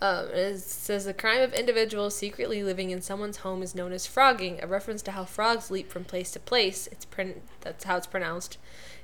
Um, 0.00 0.28
it 0.32 0.58
says 0.60 1.06
the 1.06 1.14
crime 1.14 1.40
of 1.40 1.52
individuals 1.54 2.14
secretly 2.14 2.62
living 2.62 2.90
in 2.90 3.02
someone's 3.02 3.38
home 3.38 3.62
is 3.62 3.74
known 3.74 3.92
as 3.92 4.06
phrogging, 4.06 4.62
a 4.62 4.66
reference 4.66 5.02
to 5.02 5.10
how 5.10 5.24
frogs 5.24 5.72
leap 5.72 5.90
from 5.90 6.04
place 6.04 6.30
to 6.32 6.40
place. 6.40 6.86
It's 6.92 7.04
pron- 7.04 7.40
that's 7.62 7.82
how 7.82 7.96
it's 7.96 8.06
pronounced. 8.06 8.58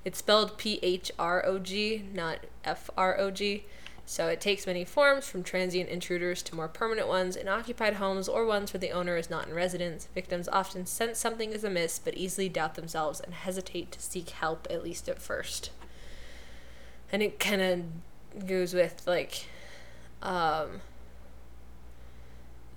It's 0.04 0.18
spelled 0.18 0.58
P 0.58 0.78
H 0.82 1.10
R 1.18 1.44
O 1.46 1.58
G, 1.58 2.04
not 2.12 2.40
F 2.64 2.90
R 2.96 3.18
O 3.18 3.30
G. 3.30 3.64
So 4.06 4.28
it 4.28 4.38
takes 4.40 4.66
many 4.66 4.84
forms, 4.84 5.26
from 5.26 5.42
transient 5.42 5.88
intruders 5.88 6.42
to 6.42 6.54
more 6.54 6.68
permanent 6.68 7.08
ones. 7.08 7.36
In 7.36 7.48
occupied 7.48 7.94
homes 7.94 8.28
or 8.28 8.44
ones 8.44 8.72
where 8.72 8.80
the 8.80 8.90
owner 8.90 9.16
is 9.16 9.30
not 9.30 9.48
in 9.48 9.54
residence, 9.54 10.08
victims 10.14 10.46
often 10.48 10.84
sense 10.84 11.18
something 11.18 11.52
is 11.52 11.64
amiss 11.64 11.98
but 11.98 12.14
easily 12.14 12.50
doubt 12.50 12.74
themselves 12.74 13.18
and 13.20 13.32
hesitate 13.32 13.92
to 13.92 14.02
seek 14.02 14.28
help, 14.30 14.66
at 14.68 14.84
least 14.84 15.08
at 15.08 15.22
first. 15.22 15.70
And 17.10 17.22
it 17.22 17.40
kind 17.40 17.62
of 17.62 18.46
goes 18.46 18.74
with, 18.74 19.02
like, 19.06 19.46
um, 20.22 20.82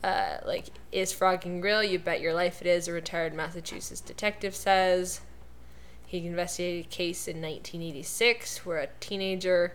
uh, 0.01 0.38
like, 0.45 0.67
is 0.93 1.11
phrogging 1.11 1.61
real? 1.61 1.84
You 1.84 1.99
bet 1.99 2.21
your 2.21 2.34
life 2.34 2.61
it 2.61 2.67
is, 2.67 2.88
a 2.88 2.93
retired 2.93 3.34
Massachusetts 3.34 3.99
detective 3.99 4.55
says. 4.55 5.19
He 6.08 6.26
investigated 6.26 6.86
a 6.86 6.88
case 6.88 7.28
in 7.28 7.41
1986 7.41 8.66
where 8.66 8.80
a 8.80 8.88
teenager 9.01 9.74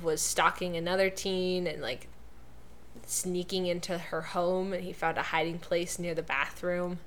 was 0.00 0.22
stalking 0.22 0.76
another 0.76 1.10
teen 1.10 1.66
and 1.66 1.82
like 1.82 2.06
sneaking 3.04 3.66
into 3.66 3.98
her 3.98 4.20
home 4.20 4.72
and 4.72 4.84
he 4.84 4.92
found 4.92 5.18
a 5.18 5.22
hiding 5.22 5.58
place 5.58 5.98
near 5.98 6.14
the 6.14 6.22
bathroom 6.22 7.00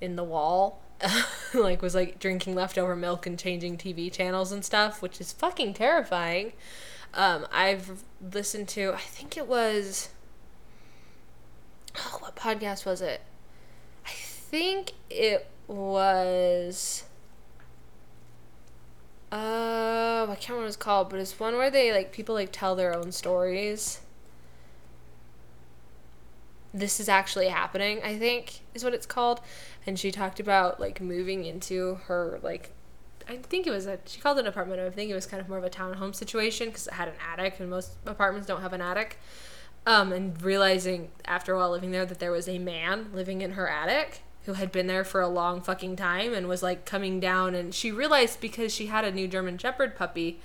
in 0.00 0.16
the 0.16 0.24
wall. 0.24 0.82
Like 1.54 1.80
was 1.80 1.94
like 1.94 2.18
drinking 2.18 2.56
leftover 2.56 2.94
milk 2.94 3.26
and 3.26 3.38
changing 3.38 3.78
TV 3.78 4.12
channels 4.12 4.52
and 4.52 4.62
stuff 4.64 5.00
which 5.00 5.20
is 5.20 5.32
fucking 5.32 5.74
terrifying. 5.74 6.52
Um, 7.14 7.46
I've 7.52 8.02
listened 8.20 8.68
to 8.70 8.92
I 8.92 8.98
think 8.98 9.36
it 9.36 9.46
was 9.46 10.08
oh 11.96 12.18
what 12.20 12.34
podcast 12.34 12.84
was 12.84 13.00
it? 13.00 13.22
I 14.04 14.10
think 14.10 14.92
it 15.08 15.48
was 15.68 17.04
uh, 19.30 20.26
I 20.28 20.36
can't 20.36 20.50
remember 20.50 20.62
what 20.62 20.68
it's 20.68 20.76
called, 20.76 21.10
but 21.10 21.20
it's 21.20 21.38
one 21.38 21.56
where 21.56 21.70
they 21.70 21.92
like 21.92 22.12
people 22.12 22.34
like 22.34 22.50
tell 22.50 22.74
their 22.74 22.96
own 22.96 23.12
stories. 23.12 24.00
This 26.72 27.00
is 27.00 27.08
actually 27.08 27.48
happening, 27.48 28.00
I 28.02 28.18
think, 28.18 28.60
is 28.74 28.84
what 28.84 28.94
it's 28.94 29.06
called. 29.06 29.40
And 29.86 29.98
she 29.98 30.10
talked 30.10 30.40
about 30.40 30.80
like 30.80 31.00
moving 31.00 31.44
into 31.44 31.96
her 32.06 32.38
like 32.42 32.72
I 33.28 33.36
think 33.36 33.66
it 33.66 33.70
was 33.70 33.86
a 33.86 33.98
she 34.06 34.20
called 34.20 34.38
it 34.38 34.42
an 34.42 34.46
apartment. 34.46 34.80
I 34.80 34.88
think 34.88 35.10
it 35.10 35.14
was 35.14 35.26
kind 35.26 35.40
of 35.40 35.48
more 35.48 35.58
of 35.58 35.64
a 35.64 35.70
townhome 35.70 36.14
situation 36.14 36.68
because 36.68 36.86
it 36.86 36.94
had 36.94 37.08
an 37.08 37.14
attic, 37.30 37.60
and 37.60 37.68
most 37.68 37.92
apartments 38.06 38.46
don't 38.46 38.62
have 38.62 38.72
an 38.72 38.80
attic. 38.80 39.18
Um, 39.86 40.12
and 40.12 40.40
realizing 40.42 41.10
after 41.24 41.54
a 41.54 41.58
while 41.58 41.70
living 41.70 41.92
there 41.92 42.04
that 42.04 42.18
there 42.18 42.32
was 42.32 42.48
a 42.48 42.58
man 42.58 43.10
living 43.12 43.40
in 43.40 43.52
her 43.52 43.68
attic 43.68 44.22
who 44.48 44.54
had 44.54 44.72
been 44.72 44.86
there 44.86 45.04
for 45.04 45.20
a 45.20 45.28
long 45.28 45.60
fucking 45.60 45.94
time 45.94 46.32
and 46.32 46.48
was 46.48 46.62
like 46.62 46.86
coming 46.86 47.20
down. 47.20 47.54
And 47.54 47.74
she 47.74 47.92
realized 47.92 48.40
because 48.40 48.74
she 48.74 48.86
had 48.86 49.04
a 49.04 49.12
new 49.12 49.28
German 49.28 49.58
shepherd 49.58 49.94
puppy 49.94 50.40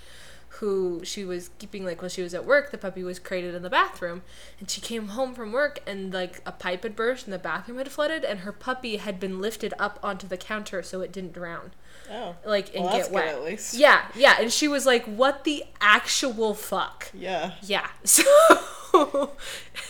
who 0.59 0.99
she 1.05 1.23
was 1.23 1.49
keeping 1.57 1.85
like 1.85 2.01
while 2.01 2.09
she 2.09 2.21
was 2.21 2.33
at 2.33 2.45
work 2.45 2.69
the 2.69 2.77
puppy 2.77 3.01
was 3.01 3.17
crated 3.17 3.55
in 3.55 3.61
the 3.63 3.69
bathroom. 3.69 4.21
And 4.59 4.69
she 4.69 4.81
came 4.81 5.07
home 5.07 5.33
from 5.33 5.53
work 5.53 5.79
and 5.87 6.13
like 6.13 6.41
a 6.45 6.51
pipe 6.51 6.83
had 6.83 6.97
burst 6.97 7.25
and 7.25 7.33
the 7.33 7.39
bathroom 7.39 7.77
had 7.77 7.89
flooded 7.89 8.25
and 8.25 8.39
her 8.41 8.51
puppy 8.51 8.97
had 8.97 9.21
been 9.21 9.39
lifted 9.39 9.73
up 9.79 9.99
onto 10.03 10.27
the 10.27 10.35
counter 10.35 10.83
so 10.83 10.99
it 10.99 11.13
didn't 11.13 11.31
drown. 11.31 11.71
Oh. 12.11 12.35
like 12.45 12.75
and 12.75 12.83
Well, 12.83 12.97
get 12.97 13.09
wet. 13.09 13.29
at 13.29 13.43
least. 13.45 13.73
yeah 13.75 14.01
yeah. 14.15 14.35
And 14.37 14.51
she 14.51 14.67
was 14.67 14.85
like 14.85 15.05
what 15.05 15.45
the 15.45 15.63
actual 15.79 16.53
fuck? 16.53 17.09
Yeah. 17.13 17.53
yeah. 17.61 17.87
So 18.03 19.31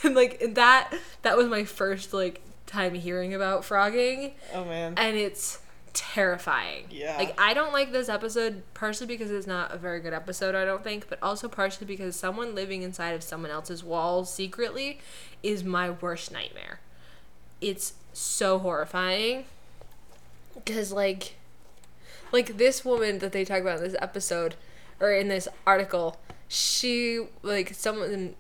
and 0.04 0.14
like 0.16 0.54
that 0.54 0.94
that 1.24 1.36
was 1.36 1.48
my 1.48 1.64
first 1.66 2.14
like 2.14 2.43
time 2.74 2.94
hearing 2.96 3.34
about 3.34 3.62
phrogging 3.62 4.34
Oh 4.54 4.66
man. 4.66 4.96
and 4.98 5.16
it's 5.16 5.60
terrifying. 5.94 6.86
Yeah. 6.90 7.18
Like 7.18 7.40
I 7.40 7.54
don't 7.54 7.72
like 7.72 7.92
this 7.92 8.10
episode 8.10 8.64
partially 8.74 9.06
because 9.06 9.30
it's 9.30 9.46
not 9.48 9.72
a 9.74 9.78
very 9.78 10.00
good 10.00 10.14
episode, 10.14 10.56
I 10.56 10.66
don't 10.66 10.84
think, 10.84 11.08
but 11.08 11.20
also 11.22 11.48
partially 11.48 11.86
because 11.86 12.16
someone 12.16 12.56
living 12.56 12.82
inside 12.82 13.12
of 13.12 13.22
someone 13.24 13.52
else's 13.52 13.84
walls 13.84 14.34
secretly 14.34 15.00
is 15.44 15.64
my 15.64 15.92
worst 15.92 16.32
nightmare. 16.32 16.80
It's 17.62 17.94
so 18.12 18.58
horrifying 18.60 19.46
cuz 20.66 20.92
like 20.92 21.36
like 22.32 22.58
this 22.58 22.84
woman 22.84 23.20
that 23.20 23.32
they 23.32 23.46
talk 23.46 23.62
about 23.62 23.78
in 23.78 23.84
this 23.84 23.96
episode 24.02 24.56
or 25.00 25.12
in 25.12 25.28
this 25.28 25.48
article, 25.68 26.18
she 26.48 27.28
like 27.44 27.74
someone 27.76 28.36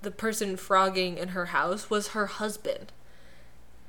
the 0.00 0.10
person 0.10 0.56
phrogging 0.56 1.16
in 1.16 1.28
her 1.28 1.46
house 1.46 1.88
was 1.90 2.08
her 2.08 2.26
husband 2.26 2.90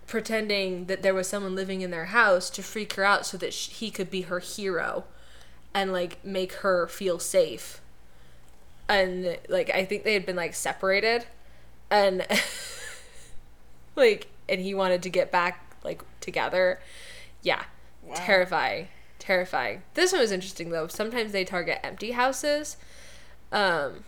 pretending 0.08 0.86
that 0.86 1.01
there 1.01 1.14
was 1.14 1.28
someone 1.28 1.56
living 1.56 1.82
in 1.82 1.91
their 1.91 2.06
house 2.06 2.49
to 2.51 2.64
freak 2.64 2.93
her 2.93 3.04
out 3.04 3.26
so 3.26 3.38
that 3.38 3.54
sh- 3.54 3.70
he 3.70 3.89
could 3.91 4.10
be 4.10 4.22
her 4.24 4.39
hero 4.39 5.06
and 5.74 5.91
like 5.91 6.24
make 6.24 6.54
her 6.56 6.88
feel 6.88 7.20
safe. 7.20 7.80
And 8.89 9.38
like 9.47 9.70
i 9.70 9.86
think 9.86 10.04
they 10.04 10.14
had 10.14 10.26
been 10.26 10.36
like 10.36 10.54
separated 10.54 11.26
and 11.89 12.28
like 13.95 14.28
and 14.49 14.60
he 14.60 14.74
wanted 14.74 15.01
to 15.04 15.10
get 15.10 15.32
back 15.32 15.76
like 15.84 16.01
together. 16.20 16.80
Yeah. 17.41 17.64
Wow. 18.04 18.16
terrifying. 18.18 18.88
Terrifying. 19.20 19.84
This 19.93 20.12
one 20.12 20.22
was 20.22 20.32
interesting 20.32 20.70
though. 20.70 20.88
Sometimes 20.88 21.32
they 21.32 21.45
target 21.45 21.80
empty 21.84 22.12
houses. 22.12 22.78
Um 23.51 24.04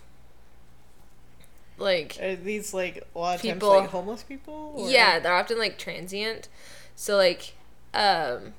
like 1.77 2.17
Are 2.21 2.35
these 2.35 2.73
like 2.73 3.03
a 3.15 3.19
lot 3.19 3.35
of 3.35 3.41
People- 3.41 3.71
times 3.71 3.81
like 3.83 3.89
homeless 3.89 4.23
people? 4.23 4.73
or- 4.75 4.89
yeah, 4.89 5.19
they're 5.19 5.33
often 5.33 5.57
like 5.59 5.77
transient. 5.77 6.47
So 6.95 7.15
like 7.17 7.53
um 7.93 8.53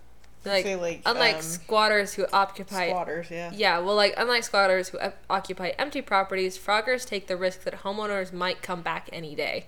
like, 0.44 0.62
Say, 0.64 0.76
like, 0.76 1.02
unlike 1.04 1.36
um, 1.36 1.42
squatters 1.42 2.14
who 2.14 2.24
occupy 2.32 2.88
Squatters, 2.90 3.30
yeah. 3.32 3.50
yeah, 3.52 3.78
well 3.80 3.96
like 3.96 4.14
unlike 4.16 4.44
squatters 4.44 4.90
who 4.90 4.98
occupy 5.28 5.70
empty 5.78 6.00
properties, 6.00 6.56
phroggers 6.56 7.04
take 7.04 7.26
the 7.26 7.36
risk 7.36 7.64
that 7.64 7.82
homeowners 7.82 8.32
might 8.32 8.62
come 8.62 8.80
back 8.82 9.08
any 9.12 9.34
day. 9.34 9.66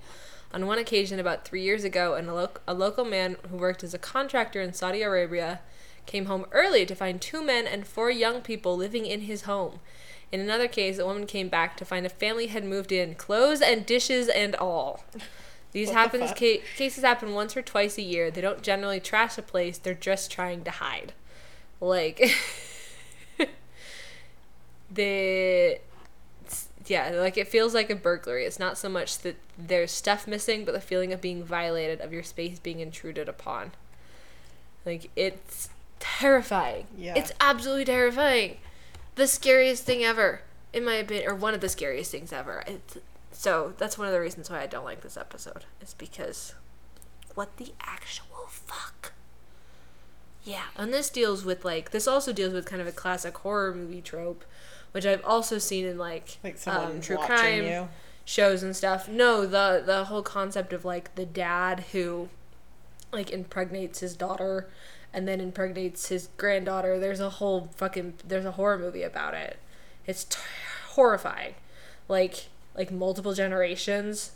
On 0.55 0.66
one 0.66 0.78
occasion 0.78 1.18
about 1.18 1.44
3 1.44 1.61
years 1.62 1.84
ago, 1.84 2.14
an, 2.14 2.28
a, 2.28 2.34
lo- 2.34 2.49
a 2.66 2.72
local 2.74 3.05
man 3.05 3.36
who 3.51 3.57
worked 3.59 3.82
as 3.84 3.92
a 3.92 3.99
contractor 3.99 4.62
in 4.62 4.72
Saudi 4.72 5.03
Arabia 5.03 5.61
came 6.07 6.24
home 6.26 6.46
early 6.53 6.86
to 6.86 6.94
find 6.94 7.20
two 7.20 7.42
men 7.42 7.66
and 7.66 7.86
four 7.86 8.11
young 8.11 8.40
people 8.40 8.74
living 8.76 9.05
in 9.05 9.22
his 9.22 9.42
home. 9.42 9.80
In 10.31 10.41
another 10.41 10.68
case, 10.68 10.99
a 10.99 11.07
woman 11.07 11.26
came 11.26 11.49
back 11.49 11.76
to 11.79 11.85
find 11.85 12.05
a 12.05 12.11
family 12.11 12.49
had 12.49 12.64
moved 12.64 12.93
in, 12.93 13.14
clothes 13.14 13.61
and 13.62 13.87
dishes 13.87 14.29
and 14.29 14.55
all. 14.57 15.05
These 15.72 15.89
What 15.89 15.97
happens 15.97 16.29
fuck? 16.31 16.39
ca- 16.39 16.62
cases 16.76 17.05
happen 17.05 17.35
once 17.35 17.57
or 17.57 17.62
twice 17.62 17.99
a 17.99 18.03
year. 18.03 18.31
They 18.31 18.41
don't 18.41 18.62
generally 18.62 19.01
trash 19.01 19.39
a 19.39 19.43
place; 19.43 19.79
they're 19.79 19.95
just 19.95 20.31
trying 20.31 20.64
to 20.64 20.70
hide. 20.70 21.12
Like, 21.81 22.20
the 24.91 25.79
yeah, 26.87 27.11
like 27.11 27.37
it 27.37 27.49
feels 27.49 27.74
like 27.74 27.91
a 27.91 27.95
burglary. 27.97 28.45
It's 28.47 28.59
not 28.59 28.79
so 28.79 28.89
much 28.89 29.18
that 29.18 29.37
there's 29.59 29.91
stuff 29.91 30.26
missing, 30.26 30.64
but 30.64 30.72
the 30.72 30.81
feeling 30.81 31.12
of 31.12 31.20
being 31.20 31.45
violated, 31.45 32.01
of 32.01 32.12
your 32.12 32.22
space 32.22 32.59
being 32.59 32.81
intruded 32.81 33.29
upon. 33.29 33.72
Like 34.87 35.11
it's 35.16 35.68
terrifying. 36.01 36.87
Yeah. 36.97 37.14
It's 37.16 37.33
absolutely 37.41 37.85
terrifying. 37.85 38.57
The 39.19 39.27
scariest 39.27 39.83
thing 39.83 40.05
ever, 40.05 40.43
in 40.73 40.85
my 40.85 40.95
opinion, 40.95 41.29
or 41.29 41.35
one 41.35 41.53
of 41.53 41.61
the 41.61 41.69
scariest 41.69 42.12
things 42.12 42.33
ever. 42.33 42.62
It's, 42.69 42.99
so 43.33 43.75
that's 43.77 43.99
one 43.99 44.07
of 44.07 44.12
the 44.12 44.21
reasons 44.21 44.49
why 44.49 44.61
I 44.61 44.69
don't 44.69 44.85
like 44.85 45.01
this 45.01 45.16
episode. 45.16 45.64
Is 45.81 45.93
because 45.95 46.55
what 47.35 47.57
the 47.57 47.73
actual 47.81 48.47
fuck? 48.49 49.12
Yeah, 50.45 50.66
and 50.77 50.95
this 50.95 51.11
deals 51.11 51.45
with 51.45 51.64
like 51.64 51.91
this 51.91 52.07
also 52.07 52.33
deals 52.33 52.53
with 52.53 52.64
kind 52.64 52.81
of 52.81 52.87
a 52.87 52.93
classic 52.93 53.37
horror 53.39 53.75
movie 53.75 54.01
trope, 54.01 54.45
which 54.93 55.05
I've 55.05 55.25
also 55.25 55.59
seen 55.59 55.85
in 55.85 55.99
like, 55.99 56.39
Like 56.45 56.57
someone 56.57 56.93
um, 56.93 57.01
true 57.01 57.16
crime 57.16 57.64
you. 57.64 57.89
shows 58.25 58.62
and 58.62 58.77
stuff. 58.77 59.09
No, 59.09 59.47
the 59.47 59.83
the 59.85 60.05
whole 60.05 60.23
concept 60.23 60.73
of 60.73 60.85
like 60.85 61.16
the 61.16 61.27
dad 61.27 61.87
who 61.91 62.29
like 63.12 63.33
impregnates 63.33 63.99
his 63.99 64.14
daughter 64.14 64.69
and 65.13 65.27
then 65.27 65.41
impregnates 65.41 66.09
his 66.09 66.29
granddaughter. 66.37 66.99
There's 66.99 67.21
a 67.21 67.31
whole 67.31 67.71
fucking 67.77 68.15
there's 68.27 68.45
a 68.45 68.53
horror 68.53 68.79
movie 68.79 69.03
about 69.03 69.35
it. 69.35 69.59
It's 70.07 70.25
t- 70.25 70.39
horrifying. 70.91 71.55
Like 72.09 72.47
like 72.75 72.91
multiple 72.91 73.35
generations 73.35 74.33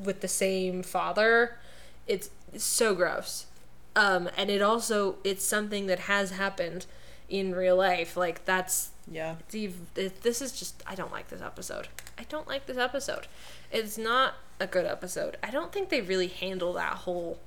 with 0.00 0.20
the 0.20 0.28
same 0.28 0.82
father. 0.82 1.58
It's, 2.06 2.30
it's 2.52 2.64
so 2.64 2.94
gross. 2.94 3.46
Um 3.94 4.28
and 4.36 4.50
it 4.50 4.62
also 4.62 5.16
it's 5.24 5.44
something 5.44 5.86
that 5.86 6.00
has 6.00 6.30
happened 6.32 6.86
in 7.28 7.54
real 7.54 7.76
life. 7.76 8.16
Like 8.16 8.44
that's 8.44 8.90
Yeah. 9.10 9.36
It, 9.52 10.22
this 10.22 10.40
is 10.42 10.52
just 10.52 10.82
I 10.86 10.94
don't 10.94 11.12
like 11.12 11.28
this 11.28 11.42
episode. 11.42 11.88
I 12.18 12.24
don't 12.24 12.48
like 12.48 12.66
this 12.66 12.78
episode. 12.78 13.26
It's 13.70 13.98
not 13.98 14.34
a 14.58 14.66
good 14.66 14.86
episode. 14.86 15.36
I 15.42 15.50
don't 15.50 15.72
think 15.72 15.90
they 15.90 16.00
really 16.00 16.28
handle 16.28 16.72
that 16.74 16.94
whole 16.98 17.38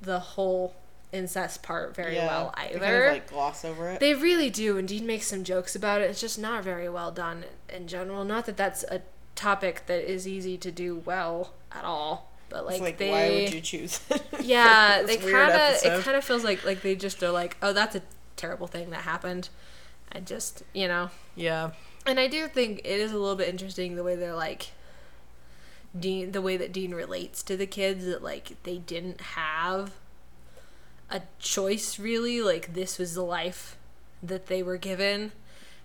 the 0.00 0.18
whole 0.18 0.74
incest 1.12 1.62
part 1.62 1.94
very 1.94 2.16
yeah, 2.16 2.26
well 2.26 2.54
they 2.56 2.78
kind 2.78 2.94
of 2.94 3.12
like 3.12 3.30
gloss 3.30 3.64
over 3.64 3.90
it. 3.90 4.00
They 4.00 4.14
really 4.14 4.50
do, 4.50 4.78
and 4.78 4.88
Dean 4.88 5.06
makes 5.06 5.26
some 5.26 5.44
jokes 5.44 5.76
about 5.76 6.00
it. 6.00 6.10
It's 6.10 6.20
just 6.20 6.38
not 6.38 6.64
very 6.64 6.88
well 6.88 7.10
done 7.10 7.44
in 7.68 7.86
general. 7.86 8.24
Not 8.24 8.46
that 8.46 8.56
that's 8.56 8.82
a 8.84 9.02
topic 9.34 9.84
that 9.86 10.10
is 10.10 10.26
easy 10.26 10.56
to 10.58 10.70
do 10.70 10.96
well 10.96 11.52
at 11.70 11.84
all, 11.84 12.30
but 12.48 12.64
like, 12.64 12.74
it's 12.74 12.82
like, 12.82 12.98
they, 12.98 13.10
why 13.10 13.30
would 13.30 13.52
you 13.52 13.60
choose? 13.60 14.00
yeah, 14.40 15.02
they 15.06 15.18
kind 15.18 15.52
of 15.52 15.84
it 15.84 16.02
kind 16.02 16.16
of 16.16 16.24
feels 16.24 16.44
like 16.44 16.64
like 16.64 16.82
they 16.82 16.96
just 16.96 17.22
are 17.22 17.30
like, 17.30 17.56
oh, 17.62 17.72
that's 17.72 17.94
a 17.94 18.02
terrible 18.36 18.66
thing 18.66 18.90
that 18.90 19.02
happened, 19.02 19.50
and 20.10 20.26
just 20.26 20.62
you 20.72 20.88
know, 20.88 21.10
yeah, 21.36 21.72
and 22.06 22.18
I 22.18 22.26
do 22.26 22.48
think 22.48 22.80
it 22.80 23.00
is 23.00 23.12
a 23.12 23.18
little 23.18 23.36
bit 23.36 23.48
interesting 23.48 23.96
the 23.96 24.02
way 24.02 24.16
they're 24.16 24.34
like 24.34 24.68
Dean 25.98 26.32
the 26.32 26.40
way 26.40 26.56
that 26.56 26.72
Dean 26.72 26.94
relates 26.94 27.42
to 27.42 27.56
the 27.56 27.66
kids 27.66 28.06
that 28.06 28.22
like 28.22 28.56
they 28.62 28.78
didn't 28.78 29.20
have 29.20 29.92
a 31.12 31.22
choice 31.38 31.98
really 31.98 32.40
like 32.40 32.74
this 32.74 32.98
was 32.98 33.14
the 33.14 33.22
life 33.22 33.76
that 34.22 34.46
they 34.46 34.62
were 34.62 34.76
given 34.76 35.30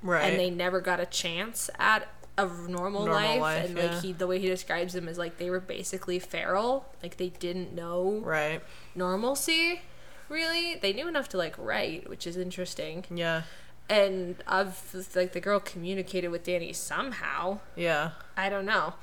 right. 0.02 0.24
and 0.24 0.40
they 0.40 0.50
never 0.50 0.82
got 0.82 1.00
a 1.00 1.06
chance 1.06 1.70
at 1.78 2.08
a 2.40 2.46
normal, 2.46 3.06
Normal 3.06 3.14
life, 3.14 3.42
life, 3.42 3.66
and 3.66 3.76
like 3.76 3.92
yeah. 3.92 4.02
he 4.02 4.14
the 4.14 4.28
way 4.28 4.40
he 4.40 4.48
describes 4.48 4.94
them 4.94 5.08
is 5.08 5.18
like 5.18 5.38
they 5.38 5.50
were 5.50 5.60
basically 5.60 6.20
feral 6.20 6.86
like 7.04 7.18
they 7.18 7.30
didn't 7.30 7.74
know 7.74 8.22
right. 8.24 8.62
normalcy 8.96 9.82
really 10.30 10.76
they 10.76 10.94
knew 10.94 11.08
enough 11.08 11.28
to 11.30 11.38
like 11.38 11.56
write 11.58 12.08
which 12.10 12.28
is 12.28 12.38
interesting 12.38 13.06
Yeah. 13.10 13.42
and 13.90 14.36
of 14.48 14.94
like 15.16 15.34
the 15.34 15.40
girl 15.40 15.60
communicated 15.60 16.28
with 16.30 16.44
Danny 16.44 16.74
somehow. 16.74 17.60
Yeah. 17.76 18.12
I 18.36 18.50
don't 18.50 18.66
know, 18.66 18.94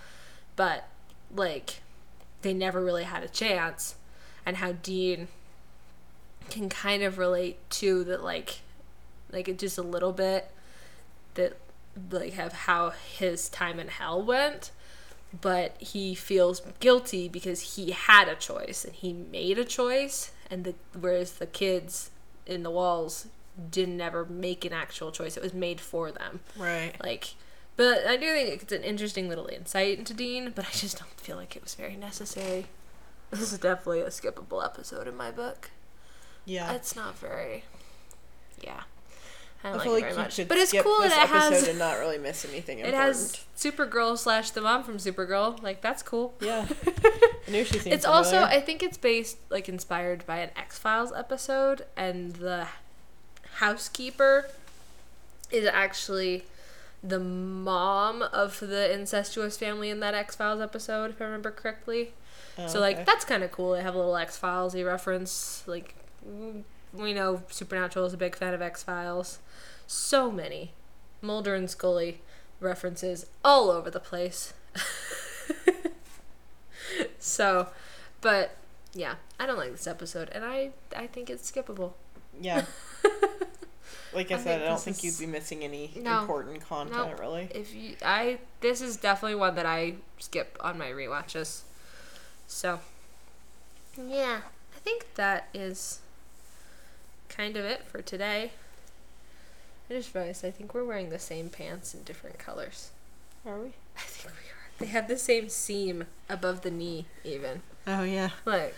but 0.56 0.88
like 1.34 1.80
they 2.42 2.54
never 2.54 2.84
really 2.84 3.04
had 3.04 3.22
a 3.22 3.28
chance, 3.28 3.96
and 4.44 4.58
how 4.58 4.72
Dean 4.72 5.28
can 6.50 6.68
kind 6.68 7.02
of 7.02 7.18
relate 7.18 7.58
to 7.70 8.04
that 8.04 8.22
like 8.22 8.60
like 9.32 9.48
it 9.48 9.58
just 9.58 9.78
a 9.78 9.82
little 9.82 10.12
bit 10.12 10.50
that 11.34 11.56
like 12.10 12.34
have 12.34 12.52
how 12.52 12.90
his 12.90 13.48
time 13.48 13.78
in 13.78 13.88
hell 13.88 14.22
went. 14.22 14.70
But 15.40 15.74
he 15.80 16.14
feels 16.14 16.62
guilty 16.78 17.28
because 17.28 17.74
he 17.74 17.90
had 17.90 18.28
a 18.28 18.36
choice 18.36 18.84
and 18.84 18.94
he 18.94 19.12
made 19.12 19.58
a 19.58 19.64
choice. 19.64 20.30
And 20.50 20.62
the 20.64 20.74
whereas 20.98 21.32
the 21.32 21.46
kids 21.46 22.10
in 22.46 22.62
the 22.62 22.70
walls 22.70 23.26
didn't 23.70 24.00
ever 24.00 24.24
make 24.24 24.64
an 24.64 24.72
actual 24.72 25.10
choice. 25.10 25.36
It 25.36 25.42
was 25.42 25.54
made 25.54 25.80
for 25.80 26.12
them. 26.12 26.40
Right. 26.56 26.92
like 27.02 27.34
but 27.76 28.06
i 28.06 28.16
do 28.16 28.32
think 28.32 28.62
it's 28.62 28.72
an 28.72 28.84
interesting 28.84 29.28
little 29.28 29.48
insight 29.48 29.98
into 29.98 30.14
dean 30.14 30.52
but 30.54 30.64
i 30.64 30.70
just 30.70 30.98
don't 30.98 31.20
feel 31.20 31.36
like 31.36 31.56
it 31.56 31.62
was 31.62 31.74
very 31.74 31.96
necessary. 31.96 32.66
This 33.30 33.52
is 33.52 33.58
definitely 33.58 34.00
a 34.00 34.08
skippable 34.10 34.64
episode 34.64 35.08
in 35.08 35.16
my 35.16 35.32
book 35.32 35.70
Yeah. 36.46 36.72
it's 36.72 36.94
not 36.94 37.18
very 37.18 37.64
yeah 38.62 38.82
i 39.62 39.68
I 39.68 39.72
don't 39.72 39.82
feel 39.82 39.92
like 39.92 40.02
like 40.02 40.10
it 40.12 40.14
very 40.14 40.24
much 40.26 40.48
but 40.48 40.58
it's 40.58 40.72
cool 40.72 41.00
this 41.00 41.12
that 41.14 41.28
it 41.30 41.34
episode 41.34 41.52
has 41.54 41.68
and 41.68 41.78
not 41.78 41.98
really 41.98 42.18
miss 42.18 42.44
anything 42.44 42.78
it 42.80 42.86
important. 42.86 43.06
has 43.06 43.44
supergirl 43.56 44.18
slash 44.18 44.50
the 44.50 44.60
mom 44.60 44.82
from 44.84 44.98
supergirl 44.98 45.62
like 45.62 45.80
that's 45.80 46.02
cool 46.02 46.34
Yeah. 46.40 46.66
I 47.48 47.50
knew 47.50 47.64
she 47.64 47.78
seemed 47.78 47.94
it's 47.94 48.04
also 48.04 48.42
i 48.42 48.60
think 48.60 48.82
it's 48.82 48.98
based 48.98 49.38
like 49.50 49.68
inspired 49.68 50.24
by 50.26 50.38
an 50.38 50.50
x-files 50.56 51.12
episode 51.12 51.84
and 51.96 52.34
the 52.36 52.66
housekeeper 53.56 54.48
is 55.50 55.66
actually 55.66 56.44
the 57.02 57.20
mom 57.20 58.22
of 58.22 58.58
the 58.60 58.92
incestuous 58.92 59.56
family 59.58 59.90
in 59.90 60.00
that 60.00 60.14
x-files 60.14 60.60
episode 60.60 61.10
if 61.10 61.20
i 61.20 61.24
remember 61.24 61.50
correctly 61.50 62.12
Oh, 62.56 62.68
so 62.68 62.78
okay. 62.78 62.96
like 62.98 63.06
that's 63.06 63.24
kind 63.24 63.42
of 63.42 63.50
cool 63.50 63.72
they 63.72 63.82
have 63.82 63.94
a 63.94 63.98
little 63.98 64.16
x-files 64.16 64.76
reference 64.76 65.64
like 65.66 65.94
we 66.92 67.12
know 67.12 67.42
supernatural 67.50 68.06
is 68.06 68.12
a 68.12 68.16
big 68.16 68.36
fan 68.36 68.54
of 68.54 68.62
x-files 68.62 69.38
so 69.86 70.30
many 70.30 70.72
mulder 71.20 71.54
and 71.54 71.70
scully 71.70 72.20
references 72.60 73.26
all 73.44 73.70
over 73.70 73.90
the 73.90 74.00
place 74.00 74.54
so 77.18 77.68
but 78.20 78.56
yeah 78.92 79.14
i 79.40 79.46
don't 79.46 79.56
like 79.58 79.72
this 79.72 79.86
episode 79.86 80.28
and 80.32 80.44
i 80.44 80.70
i 80.96 81.06
think 81.06 81.30
it's 81.30 81.50
skippable 81.50 81.92
Yeah. 82.40 82.64
Like 84.14 84.30
I, 84.30 84.36
I 84.36 84.38
said, 84.38 84.62
I 84.62 84.66
don't 84.66 84.80
think 84.80 85.02
is- 85.04 85.20
you'd 85.20 85.26
be 85.26 85.30
missing 85.30 85.64
any 85.64 85.90
No. 86.00 86.20
important 86.20 86.60
content, 86.60 87.18
really. 87.18 87.48
if 87.52 87.74
you 87.74 87.96
i 88.02 88.38
this 88.60 88.80
is 88.80 88.96
definitely 88.96 89.34
one 89.34 89.56
that 89.56 89.66
i 89.66 89.94
skip 90.20 90.56
on 90.60 90.78
my 90.78 90.86
rewatches 90.86 91.62
so 92.46 92.78
yeah 93.98 94.42
i 94.74 94.78
think 94.78 95.14
that 95.16 95.48
is 95.52 95.98
kind 97.36 97.56
of 97.56 97.64
it 97.64 97.84
for 97.86 98.00
today 98.02 98.52
i 99.90 99.94
just 99.94 100.14
realized 100.14 100.44
i 100.44 100.50
think 100.50 100.72
we're 100.74 100.84
wearing 100.84 101.10
the 101.10 101.18
same 101.18 101.48
pants 101.48 101.94
in 101.94 102.02
different 102.04 102.38
colors 102.38 102.90
Are 103.46 103.58
we? 103.58 103.72
i 103.96 104.00
think 104.00 104.34
we 104.34 104.50
are 104.50 104.54
they 104.78 104.86
have 104.86 105.08
the 105.08 105.18
same 105.18 105.48
seam 105.48 106.04
above 106.28 106.62
the 106.62 106.70
knee 106.70 107.06
even 107.24 107.62
Oh 107.86 108.02
yeah. 108.02 108.30
look 108.44 108.72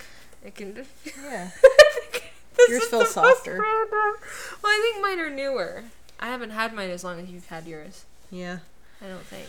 it 0.45 0.55
can 0.55 0.75
Yeah. 1.23 1.51
Yours 2.69 2.85
feels 2.89 3.11
softer. 3.13 3.59
Well, 3.59 4.17
I 4.65 4.81
think 4.93 5.03
mine 5.03 5.21
are 5.21 5.31
newer. 5.31 5.85
I 6.19 6.27
haven't 6.29 6.51
had 6.51 6.73
mine 6.75 6.91
as 6.91 7.05
long 7.05 7.21
as 7.21 7.29
you've 7.29 7.47
had 7.49 7.67
yours. 7.67 8.05
Yeah. 8.31 8.59
I 9.01 9.07
don't 9.09 9.25
think. 9.27 9.47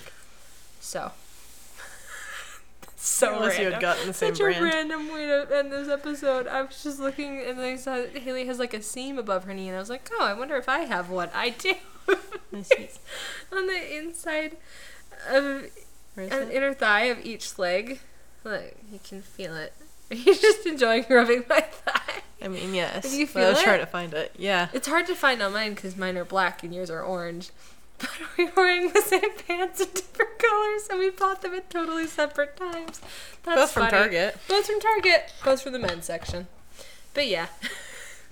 So. 0.81 1.11
So 3.07 3.35
Unless 3.35 3.59
you 3.59 3.71
had 3.71 3.81
gotten 3.81 4.07
the 4.07 4.13
same 4.13 4.35
Such 4.35 4.43
brand. 4.43 4.57
a 4.57 4.63
random 4.63 5.11
way 5.13 5.25
to 5.25 5.47
end 5.51 5.71
this 5.71 5.87
episode. 5.87 6.47
I 6.47 6.61
was 6.61 6.83
just 6.83 6.99
looking 6.99 7.41
and 7.41 7.59
I 7.59 7.75
saw 7.75 8.05
Haley 8.05 8.45
has 8.47 8.59
like 8.59 8.73
a 8.73 8.81
seam 8.81 9.17
above 9.17 9.45
her 9.45 9.53
knee, 9.53 9.67
and 9.67 9.75
I 9.75 9.79
was 9.79 9.89
like, 9.89 10.09
oh, 10.13 10.23
I 10.25 10.33
wonder 10.33 10.55
if 10.57 10.67
I 10.69 10.79
have 10.79 11.09
one. 11.09 11.29
I 11.33 11.49
do. 11.49 11.73
On 13.51 13.67
the 13.67 13.97
inside 13.97 14.57
of 15.29 15.65
an 16.17 16.51
inner 16.51 16.73
thigh 16.73 17.03
of 17.05 17.25
each 17.25 17.57
leg. 17.57 17.99
Look, 18.43 18.75
you 18.91 18.99
can 19.03 19.21
feel 19.21 19.55
it. 19.55 19.73
Are 20.11 20.15
you 20.15 20.35
just 20.35 20.65
enjoying 20.65 21.05
rubbing 21.09 21.43
my 21.49 21.61
thigh? 21.61 22.21
I 22.41 22.47
mean, 22.47 22.73
yes. 22.73 23.03
Did 23.03 23.13
you 23.13 23.27
but 23.27 23.43
I 23.43 23.49
was 23.49 23.57
feel 23.57 23.65
trying 23.65 23.79
to 23.79 23.85
find 23.85 24.13
it. 24.13 24.33
Yeah. 24.37 24.69
It's 24.73 24.87
hard 24.87 25.07
to 25.07 25.15
find 25.15 25.41
on 25.41 25.53
mine 25.53 25.73
because 25.73 25.97
mine 25.97 26.17
are 26.17 26.25
black 26.25 26.63
and 26.63 26.73
yours 26.73 26.89
are 26.89 27.01
orange. 27.01 27.49
But 27.99 28.09
we're 28.37 28.51
wearing 28.55 28.93
the 28.93 29.01
same 29.01 29.33
pants 29.47 29.81
in 29.81 29.87
different 29.93 30.37
colors 30.39 30.87
and 30.89 30.99
we 30.99 31.09
bought 31.09 31.41
them 31.41 31.53
at 31.53 31.69
totally 31.69 32.07
separate 32.07 32.55
times. 32.55 33.01
That's 33.43 33.61
Both 33.61 33.71
from 33.71 33.83
funny. 33.83 33.97
Target. 33.97 34.37
Both 34.47 34.67
from 34.67 34.79
Target. 34.79 35.33
Both 35.43 35.61
from 35.61 35.73
the 35.73 35.79
men's 35.79 36.05
section. 36.05 36.47
But 37.13 37.27
yeah, 37.27 37.47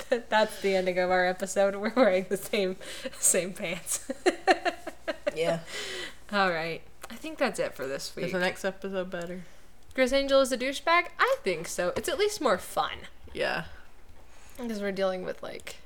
that's 0.30 0.62
the 0.62 0.76
ending 0.76 1.00
of 1.00 1.10
our 1.10 1.26
episode. 1.26 1.76
We're 1.78 1.94
wearing 1.96 2.28
the 2.30 2.38
same 2.38 2.76
same 3.20 3.54
pants. 3.54 4.08
Yeah. 5.36 5.60
All 6.32 6.52
right. 6.52 6.82
I 7.10 7.16
think 7.16 7.38
that's 7.38 7.60
it 7.60 7.74
for 7.74 7.88
this 7.88 8.16
week. 8.16 8.28
Is 8.28 8.32
the 8.32 8.40
next 8.40 8.66
episode 8.66 9.10
better? 9.10 9.44
Criss 9.94 10.12
Angel 10.12 10.42
is 10.42 10.52
a 10.52 10.58
douchebag? 10.58 11.06
I 11.20 11.38
think 11.44 11.68
so. 11.68 11.94
It's 11.96 12.10
at 12.10 12.20
least 12.20 12.42
more 12.42 12.58
fun. 12.58 12.98
Yeah. 13.34 13.66
Because 14.58 14.82
we're 14.82 14.92
dealing 14.92 15.24
with 15.26 15.42
like 15.44 15.78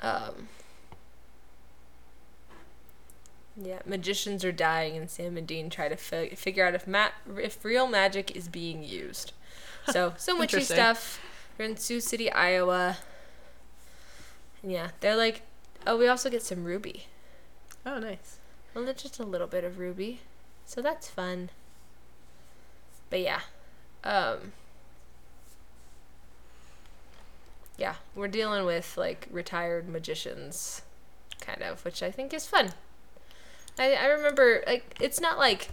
um 0.00 0.48
yeah, 3.56 3.80
magicians 3.86 4.44
are 4.44 4.52
dying 4.52 4.96
and 4.96 5.10
Sam 5.10 5.36
and 5.36 5.46
Dean 5.46 5.70
try 5.70 5.88
to 5.88 5.96
fi- 5.96 6.30
figure 6.30 6.66
out 6.66 6.74
if 6.74 6.86
ma- 6.86 7.10
if 7.36 7.64
real 7.64 7.86
magic 7.86 8.34
is 8.36 8.48
being 8.48 8.82
used. 8.82 9.32
So, 9.90 10.14
some 10.16 10.38
witchy 10.38 10.60
stuff. 10.62 11.20
We're 11.58 11.66
in 11.66 11.76
Sioux 11.76 12.00
City, 12.00 12.30
Iowa. 12.32 12.98
And 14.62 14.72
yeah, 14.72 14.88
they're 15.00 15.16
like, 15.16 15.42
oh, 15.86 15.96
we 15.96 16.08
also 16.08 16.30
get 16.30 16.42
some 16.42 16.64
Ruby. 16.64 17.06
Oh, 17.86 17.98
nice. 17.98 18.38
Well, 18.74 18.92
just 18.92 19.20
a 19.20 19.24
little 19.24 19.46
bit 19.46 19.62
of 19.62 19.78
Ruby. 19.78 20.20
So 20.64 20.80
that's 20.82 21.08
fun. 21.08 21.50
But 23.10 23.20
yeah. 23.20 23.40
Um 24.02 24.52
Yeah, 27.76 27.96
we're 28.14 28.28
dealing 28.28 28.64
with 28.64 28.96
like 28.96 29.28
retired 29.30 29.88
magicians 29.88 30.82
kind 31.40 31.62
of, 31.62 31.84
which 31.84 32.02
I 32.02 32.10
think 32.10 32.32
is 32.32 32.46
fun. 32.46 32.72
I 33.78 33.94
I 33.94 34.06
remember 34.06 34.62
like 34.66 34.96
it's 35.00 35.20
not 35.20 35.38
like 35.38 35.68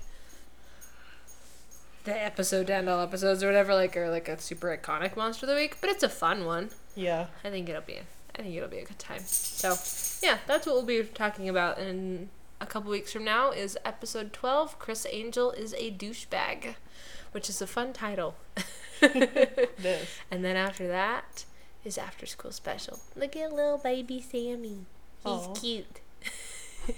the 2.04 2.20
episode 2.20 2.68
to 2.68 2.74
end 2.74 2.90
all 2.90 3.02
episodes 3.02 3.44
or 3.44 3.48
whatever 3.48 3.76
like 3.76 3.96
are 3.96 4.10
like 4.10 4.28
a 4.28 4.40
super 4.40 4.76
iconic 4.76 5.16
monster 5.16 5.46
of 5.46 5.50
the 5.52 5.56
week, 5.56 5.78
but 5.82 5.90
it's 5.90 6.04
a 6.04 6.10
fun 6.10 6.46
one. 6.46 6.70
Yeah. 6.96 7.28
I 7.44 7.50
think 7.50 7.70
it'll 7.70 7.82
be 7.82 8.00
I 8.36 8.42
think 8.42 8.56
it'll 8.56 8.70
be 8.70 8.80
a 8.80 8.86
good 8.86 9.00
time. 9.00 9.22
So, 9.24 9.76
yeah, 10.26 10.38
that's 10.48 10.66
what 10.66 10.76
we'll 10.76 10.86
be 10.86 11.04
talking 11.04 11.50
about 11.50 11.78
in 11.80 12.30
a 12.60 12.66
couple 12.66 12.92
weeks 12.92 13.12
from 13.12 13.26
now 13.26 13.52
is 13.52 13.78
episode 13.84 14.32
12, 14.34 14.80
Criss 14.80 15.06
Angel 15.10 15.52
is 15.52 15.74
a 15.78 15.92
douchebag, 15.92 16.76
which 17.32 17.50
is 17.50 17.62
a 17.62 17.68
fun 17.68 17.94
title. 17.94 18.36
And 19.02 20.46
then 20.46 20.56
after 20.56 20.88
that 20.88 21.46
is 21.84 21.98
after 21.98 22.28
school 22.28 22.52
special. 22.52 23.00
Look 23.16 23.36
at 23.36 23.52
little 23.52 23.80
baby 23.80 24.22
Sammy. 24.22 24.86
He's 25.24 25.26
Aw. 25.26 25.54
cute. 25.56 26.00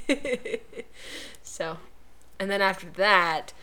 so, 1.43 1.77
and 2.39 2.49
then 2.49 2.61
after 2.61 2.87
that 2.91 3.53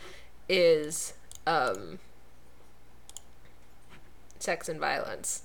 is 0.49 1.14
um 1.47 1.99
sex 4.39 4.68
and 4.68 4.81
violence. 4.81 5.43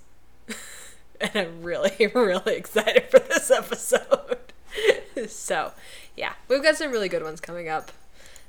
and 1.21 1.31
I'm 1.35 1.61
really, 1.61 1.91
really 2.13 2.55
excited 2.55 3.03
for 3.09 3.19
this 3.19 3.51
episode. 3.51 4.37
so, 5.27 5.71
yeah, 6.15 6.33
we've 6.47 6.63
got 6.63 6.75
some 6.75 6.91
really 6.91 7.09
good 7.09 7.23
ones 7.23 7.39
coming 7.39 7.69
up. 7.69 7.91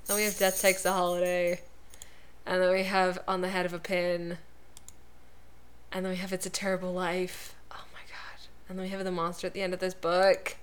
Then 0.06 0.16
we 0.16 0.24
have 0.24 0.38
Death 0.38 0.60
Takes 0.60 0.84
a 0.84 0.92
Holiday. 0.92 1.60
And 2.46 2.62
then 2.62 2.70
we 2.70 2.84
have 2.84 3.18
On 3.26 3.40
the 3.40 3.48
Head 3.48 3.66
of 3.66 3.72
a 3.72 3.78
Pin. 3.78 4.38
And 5.92 6.04
then 6.04 6.12
we 6.12 6.18
have 6.18 6.32
It's 6.32 6.46
a 6.46 6.50
Terrible 6.50 6.92
Life. 6.92 7.54
Oh 7.72 7.84
my 7.92 8.00
god. 8.08 8.46
And 8.68 8.78
then 8.78 8.84
we 8.84 8.90
have 8.90 9.04
the 9.04 9.10
monster 9.10 9.46
at 9.46 9.52
the 9.52 9.62
end 9.62 9.74
of 9.74 9.80
this 9.80 9.94
book. 9.94 10.56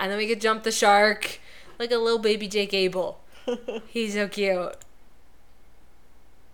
And 0.00 0.10
then 0.10 0.18
we 0.18 0.26
could 0.26 0.40
jump 0.40 0.64
the 0.64 0.72
shark 0.72 1.38
like 1.78 1.92
a 1.92 1.98
little 1.98 2.18
baby 2.18 2.48
Jake 2.48 2.74
Abel. 2.74 3.20
He's 3.88 4.14
so 4.14 4.26
cute. 4.26 4.74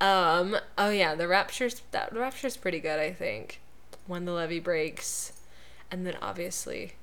Um, 0.01 0.57
oh 0.76 0.90
yeah, 0.90 1.14
the 1.14 1.26
rapture's 1.26 1.80
that 1.92 2.12
the 2.12 2.20
rapture's 2.20 2.57
pretty 2.57 2.80
good, 2.80 3.01
I 3.01 3.12
think. 3.12 3.61
When 4.07 4.24
the 4.24 4.32
levee 4.32 4.61
breaks. 4.61 5.32
And 5.90 6.05
then 6.05 6.16
obviously 6.20 6.94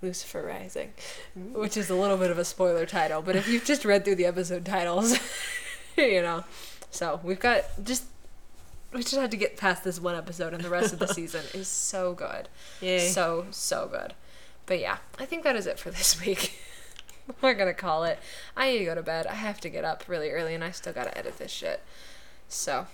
Lucifer 0.00 0.42
Rising, 0.42 0.92
which 1.36 1.76
is 1.76 1.90
a 1.90 1.94
little 1.94 2.16
bit 2.16 2.30
of 2.30 2.38
a 2.38 2.44
spoiler 2.44 2.86
title, 2.86 3.22
but 3.22 3.36
if 3.36 3.46
you've 3.46 3.64
just 3.64 3.84
read 3.84 4.04
through 4.04 4.16
the 4.16 4.24
episode 4.24 4.64
titles, 4.64 5.18
you 5.96 6.22
know. 6.22 6.44
So, 6.90 7.20
we've 7.22 7.38
got 7.38 7.64
just 7.84 8.04
we 8.92 9.02
just 9.02 9.14
had 9.14 9.30
to 9.30 9.36
get 9.36 9.56
past 9.56 9.84
this 9.84 10.00
one 10.00 10.14
episode 10.14 10.52
and 10.52 10.62
the 10.62 10.68
rest 10.68 10.92
of 10.92 10.98
the 10.98 11.06
season 11.14 11.42
is 11.54 11.68
so 11.68 12.14
good. 12.14 12.48
Yay. 12.80 13.08
So, 13.08 13.46
so 13.50 13.88
good. 13.90 14.14
But 14.72 14.80
yeah, 14.80 14.96
I 15.18 15.26
think 15.26 15.44
that 15.44 15.54
is 15.54 15.66
it 15.66 15.78
for 15.78 15.90
this 15.90 16.18
week. 16.26 16.58
We're 17.42 17.52
gonna 17.52 17.74
call 17.74 18.04
it. 18.04 18.18
I 18.56 18.70
need 18.72 18.78
to 18.78 18.86
go 18.86 18.94
to 18.94 19.02
bed. 19.02 19.26
I 19.26 19.34
have 19.34 19.60
to 19.60 19.68
get 19.68 19.84
up 19.84 20.04
really 20.08 20.30
early 20.30 20.54
and 20.54 20.64
I 20.64 20.70
still 20.70 20.94
gotta 20.94 21.16
edit 21.18 21.36
this 21.36 21.50
shit. 21.52 21.82
So, 22.48 22.86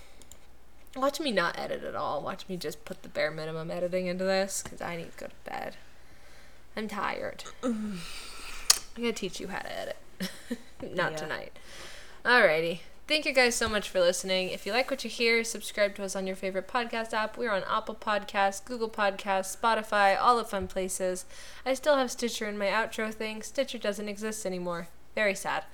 watch 0.96 1.20
me 1.20 1.30
not 1.30 1.56
edit 1.56 1.84
at 1.84 1.94
all. 1.94 2.20
Watch 2.20 2.48
me 2.48 2.56
just 2.56 2.84
put 2.84 3.04
the 3.04 3.08
bare 3.08 3.30
minimum 3.30 3.70
editing 3.70 4.08
into 4.08 4.24
this 4.24 4.60
because 4.64 4.80
I 4.80 4.96
need 4.96 5.12
to 5.12 5.18
go 5.18 5.26
to 5.28 5.50
bed. 5.50 5.76
I'm 6.76 6.88
tired. 6.88 7.44
I'm 7.62 8.00
gonna 8.96 9.12
teach 9.12 9.38
you 9.38 9.46
how 9.46 9.60
to 9.60 9.78
edit. 9.78 9.96
not 10.96 11.12
Yeah. 11.12 11.16
tonight. 11.16 11.56
Alrighty. 12.24 12.80
Thank 13.09 13.24
you 13.24 13.32
guys 13.32 13.54
so 13.54 13.70
much 13.70 13.88
for 13.88 14.00
listening. 14.00 14.50
If 14.50 14.66
you 14.66 14.72
like 14.72 14.90
what 14.90 15.02
you 15.02 15.09
hear, 15.09 15.42
subscribe 15.42 15.94
to 15.94 16.04
us 16.04 16.14
on 16.14 16.26
your 16.26 16.36
favorite 16.36 16.68
podcast 16.68 17.14
app. 17.14 17.38
We're 17.38 17.50
on 17.50 17.62
Apple 17.66 17.94
Podcasts, 17.94 18.62
Google 18.62 18.90
Podcasts, 18.90 19.56
Spotify, 19.56 20.14
all 20.20 20.36
the 20.36 20.44
fun 20.44 20.68
places. 20.68 21.24
I 21.64 21.72
still 21.72 21.96
have 21.96 22.11
Stitcher 22.11 22.46
in 22.46 22.59
my 22.59 22.66
outro 22.66 23.11
thing. 23.11 23.42
Stitcher 23.42 23.78
doesn't 23.78 24.11
exist 24.11 24.44
anymore. 24.44 24.88
Very 25.14 25.34
sad. 25.34 25.64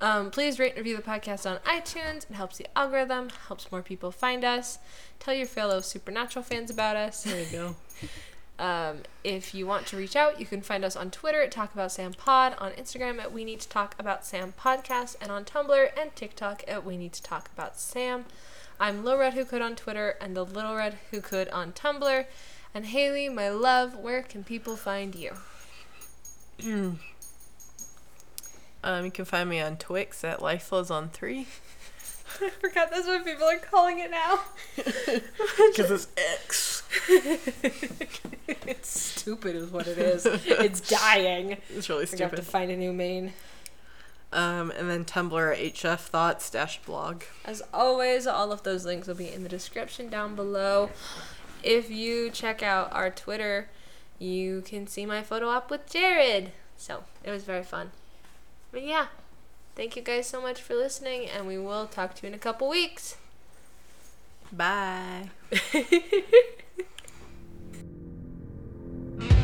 Um, 0.00 0.32
please 0.32 0.58
rate 0.58 0.70
and 0.70 0.78
review 0.78 0.96
the 0.96 1.02
podcast 1.04 1.48
on 1.48 1.58
iTunes. 1.58 2.28
It 2.28 2.34
helps 2.34 2.58
the 2.58 2.66
algorithm, 2.76 3.28
helps 3.46 3.70
more 3.70 3.82
people 3.82 4.10
find 4.10 4.44
us. 4.44 4.80
Tell 5.20 5.32
your 5.32 5.46
fellow 5.46 5.80
Supernatural 5.82 6.42
fans 6.42 6.72
about 6.72 6.96
us. 6.96 7.22
There 7.22 7.40
you 7.40 7.52
go. 7.52 7.76
Um, 8.60 8.98
if 9.24 9.54
you 9.54 9.66
want 9.66 9.86
to 9.86 9.96
reach 9.96 10.14
out, 10.14 10.38
you 10.38 10.44
can 10.44 10.60
find 10.60 10.84
us 10.84 10.94
on 10.94 11.10
Twitter 11.10 11.40
at 11.40 11.50
Talk 11.50 11.72
About 11.72 11.92
Sam 11.92 12.12
Pod, 12.12 12.54
on 12.58 12.72
Instagram 12.72 13.18
at 13.18 13.32
We 13.32 13.42
Need 13.42 13.60
to 13.60 13.68
Talk 13.70 13.94
About 13.98 14.26
Sam 14.26 14.52
Podcast, 14.60 15.16
and 15.18 15.32
on 15.32 15.46
Tumblr 15.46 15.90
and 15.98 16.14
TikTok 16.14 16.62
at 16.68 16.84
We 16.84 16.98
Need 16.98 17.14
to 17.14 17.22
Talk 17.22 17.48
About 17.54 17.78
Sam. 17.78 18.26
I'm 18.78 19.02
Low 19.02 19.18
Red 19.18 19.32
Who 19.32 19.46
Could 19.46 19.62
on 19.62 19.76
Twitter 19.76 20.14
and 20.20 20.36
the 20.36 20.44
Little 20.44 20.76
Red 20.76 20.98
Who 21.10 21.22
Could 21.22 21.48
on 21.48 21.72
Tumblr. 21.72 22.26
And 22.74 22.84
Haley, 22.84 23.30
my 23.30 23.48
love, 23.48 23.96
where 23.96 24.22
can 24.22 24.44
people 24.44 24.76
find 24.76 25.14
you? 25.14 25.32
Um, 28.82 29.04
you 29.04 29.10
can 29.10 29.26
find 29.26 29.50
me 29.50 29.60
on 29.60 29.76
Twix 29.76 30.24
at 30.24 30.40
Life 30.40 30.72
Lifeless 30.72 30.90
on 30.90 31.10
three. 31.10 31.46
I 32.42 32.50
forgot 32.60 32.90
that's 32.90 33.06
what 33.06 33.24
people 33.24 33.46
are 33.46 33.58
calling 33.58 33.98
it 33.98 34.10
now. 34.10 34.40
Because 35.70 35.90
it's 35.90 36.08
X. 36.16 36.82
it's 38.66 38.88
stupid, 38.88 39.54
is 39.54 39.70
what 39.70 39.86
it 39.86 39.98
is. 39.98 40.26
It's 40.26 40.80
dying. 40.80 41.58
It's 41.68 41.88
really 41.88 42.06
stupid. 42.06 42.18
Gonna 42.18 42.36
have 42.36 42.44
to 42.44 42.50
find 42.50 42.70
a 42.70 42.76
new 42.76 42.92
main. 42.92 43.32
Um, 44.32 44.70
and 44.70 44.88
then 44.88 45.04
Tumblr 45.04 45.56
HF 45.56 45.98
Thoughts 45.98 46.50
dash 46.50 46.80
blog. 46.82 47.22
As 47.44 47.62
always, 47.74 48.26
all 48.26 48.52
of 48.52 48.62
those 48.62 48.84
links 48.84 49.08
will 49.08 49.16
be 49.16 49.30
in 49.30 49.42
the 49.42 49.48
description 49.48 50.08
down 50.08 50.34
below. 50.34 50.90
If 51.62 51.90
you 51.90 52.30
check 52.30 52.62
out 52.62 52.92
our 52.92 53.10
Twitter, 53.10 53.68
you 54.18 54.62
can 54.62 54.86
see 54.86 55.04
my 55.04 55.22
photo 55.22 55.48
op 55.48 55.70
with 55.70 55.88
Jared. 55.90 56.52
So 56.76 57.04
it 57.24 57.30
was 57.30 57.44
very 57.44 57.64
fun. 57.64 57.90
But 58.72 58.84
yeah, 58.84 59.06
thank 59.80 59.96
you 59.96 60.02
guys 60.02 60.26
so 60.26 60.42
much 60.42 60.60
for 60.60 60.74
listening, 60.74 61.26
and 61.26 61.46
we 61.46 61.56
will 61.56 61.86
talk 61.86 62.14
to 62.14 62.22
you 62.22 62.28
in 62.28 62.34
a 62.34 62.38
couple 62.38 62.68
weeks. 62.68 63.16
Bye. 64.52 65.30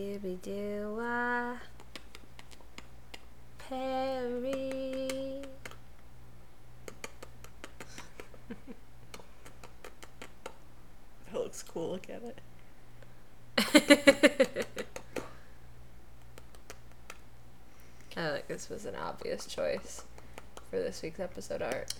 Dooby 0.00 0.40
doo 0.40 0.96
wah. 0.96 1.56
Perry. 3.58 5.42
That 11.30 11.34
looks 11.34 11.62
cool. 11.62 11.90
Look 11.90 12.06
at 12.08 12.22
it. 12.22 12.38
I 18.16 18.30
think 18.30 18.48
this 18.48 18.70
was 18.70 18.86
an 18.86 18.94
obvious 18.94 19.44
choice 19.44 20.04
for 20.70 20.78
this 20.78 21.02
week's 21.02 21.20
episode 21.20 21.60
art. 21.60 21.92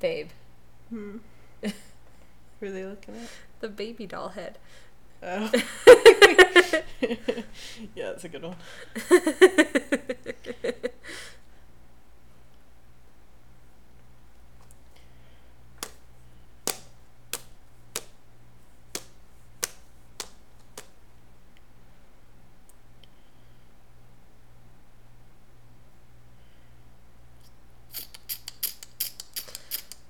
Babe. 0.00 0.30
Hmm. 0.88 1.18
Who 1.62 1.70
are 2.66 2.70
they 2.72 2.84
looking 2.84 3.14
at? 3.14 3.28
The 3.60 3.68
baby 3.68 4.04
doll 4.04 4.30
head. 4.30 4.58
Oh. 5.24 5.50
yeah, 7.94 8.10
that's 8.10 8.24
a 8.24 8.28
good 8.28 8.42
one. 8.42 8.56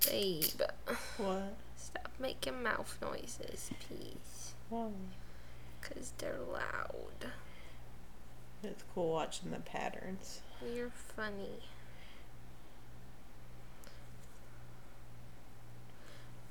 Babe. 0.05 0.43
What? 1.17 1.53
Stop 1.77 2.09
noises, 3.01 3.69
please. 3.87 4.53
Why? 4.69 4.89
Because 5.81 6.13
they're 6.17 6.39
loud. 6.51 7.31
It's 8.63 8.83
cool 8.93 9.11
watching 9.11 9.51
the 9.51 9.59
patterns. 9.59 10.41
You're 10.73 10.89
funny. 10.89 11.59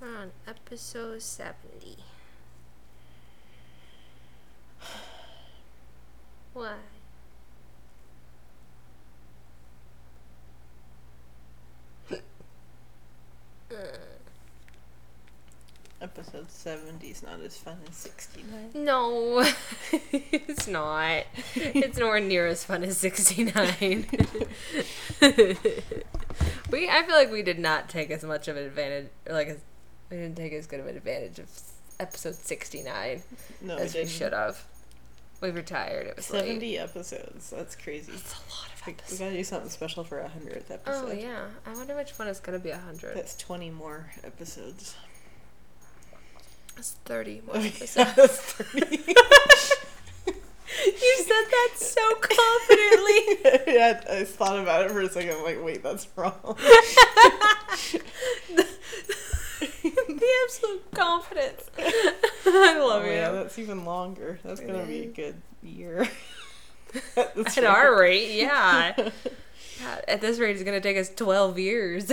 We're 0.01 0.17
on 0.17 0.33
episode 0.47 1.23
70. 1.23 1.97
Why? 6.53 6.77
Episode 16.15 16.51
70 16.51 17.07
is 17.07 17.23
not 17.23 17.41
as 17.41 17.57
fun 17.57 17.79
as 17.89 17.97
69. 17.97 18.71
no, 18.75 19.41
it's 20.13 20.69
not. 20.69 21.25
It's 21.55 21.97
nowhere 21.97 22.21
near 22.21 22.47
as 22.47 22.65
fun 22.65 22.85
as 22.85 22.99
69. 22.99 23.55
we, 26.71 26.89
I 26.89 27.03
feel 27.03 27.15
like 27.15 27.33
we 27.33 27.43
did 27.43 27.59
not 27.59 27.89
take 27.89 28.11
as 28.11 28.25
much 28.25 28.47
of 28.47 28.59
an 28.59 28.65
advantage, 28.65 29.09
or 29.27 29.33
like, 29.33 29.49
as, 29.49 29.59
we 30.11 30.19
didn't 30.19 30.37
take 30.37 30.53
as 30.53 30.67
good 30.67 30.81
of 30.81 30.87
an 30.87 30.99
advantage 30.99 31.39
of 31.39 31.49
episode 31.99 32.35
69 32.35 33.23
No, 33.63 33.77
as 33.77 33.95
we 33.95 34.03
we 34.03 34.07
should 34.07 34.35
have. 34.35 34.63
We 35.41 35.51
retired. 35.51 36.07
It 36.09 36.17
was 36.17 36.27
70 36.27 36.61
late. 36.61 36.77
episodes. 36.77 37.49
That's 37.51 37.75
crazy. 37.75 38.13
It's 38.13 38.35
a 38.35 38.37
lot 38.51 38.69
of 38.75 38.87
We, 38.87 38.95
we 39.11 39.19
gotta 39.19 39.33
do 39.33 39.45
something 39.45 39.71
special 39.71 40.05
for 40.05 40.21
a 40.21 40.29
100th 40.29 40.71
episode. 40.71 41.09
Oh 41.09 41.13
yeah, 41.13 41.47
I 41.67 41.75
wonder 41.75 41.97
which 41.97 42.19
one 42.19 42.29
is 42.29 42.39
gonna 42.39 42.59
be 42.59 42.71
a 42.71 42.79
hundred. 42.79 43.17
That's 43.17 43.35
20 43.37 43.71
more 43.71 44.11
episodes. 44.23 44.95
That's 46.75 46.93
thirty 47.05 47.43
more 47.47 47.57
yeah, 47.57 47.69
episodes. 47.69 48.15
that's 48.17 48.41
30. 48.53 48.87
you 50.87 51.15
said 51.19 51.45
that 51.51 51.71
so 51.77 52.15
confidently. 52.21 53.21
yeah, 53.75 54.01
I 54.11 54.25
thought 54.25 54.59
about 54.59 54.87
it 54.87 54.91
for 54.91 55.01
a 55.01 55.09
second. 55.09 55.37
I'm 55.37 55.45
like, 55.45 55.63
wait, 55.63 55.83
that's 55.83 56.09
wrong. 56.17 56.57
the 59.61 60.33
absolute 60.45 60.91
confidence. 60.93 61.71
I 62.47 62.79
love 62.79 63.03
oh, 63.03 63.07
you. 63.07 63.13
yeah, 63.13 63.31
that's 63.31 63.59
even 63.59 63.85
longer. 63.85 64.39
That's 64.43 64.61
gonna 64.61 64.85
be 64.85 65.03
a 65.03 65.07
good 65.07 65.41
year. 65.63 66.09
At 67.17 67.65
our 67.65 67.99
rate, 67.99 68.33
yeah. 68.33 68.93
God, 68.97 70.05
at 70.09 70.21
this 70.21 70.39
rate, 70.39 70.55
it's 70.57 70.65
gonna 70.65 70.81
take 70.81 70.97
us 70.97 71.11
twelve 71.15 71.59
years. 71.59 72.11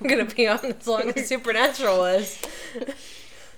I'm 0.00 0.06
gonna 0.06 0.24
be 0.24 0.46
on 0.46 0.64
as 0.64 0.86
long 0.86 1.10
as 1.16 1.26
Supernatural 1.26 2.04
is. 2.04 2.40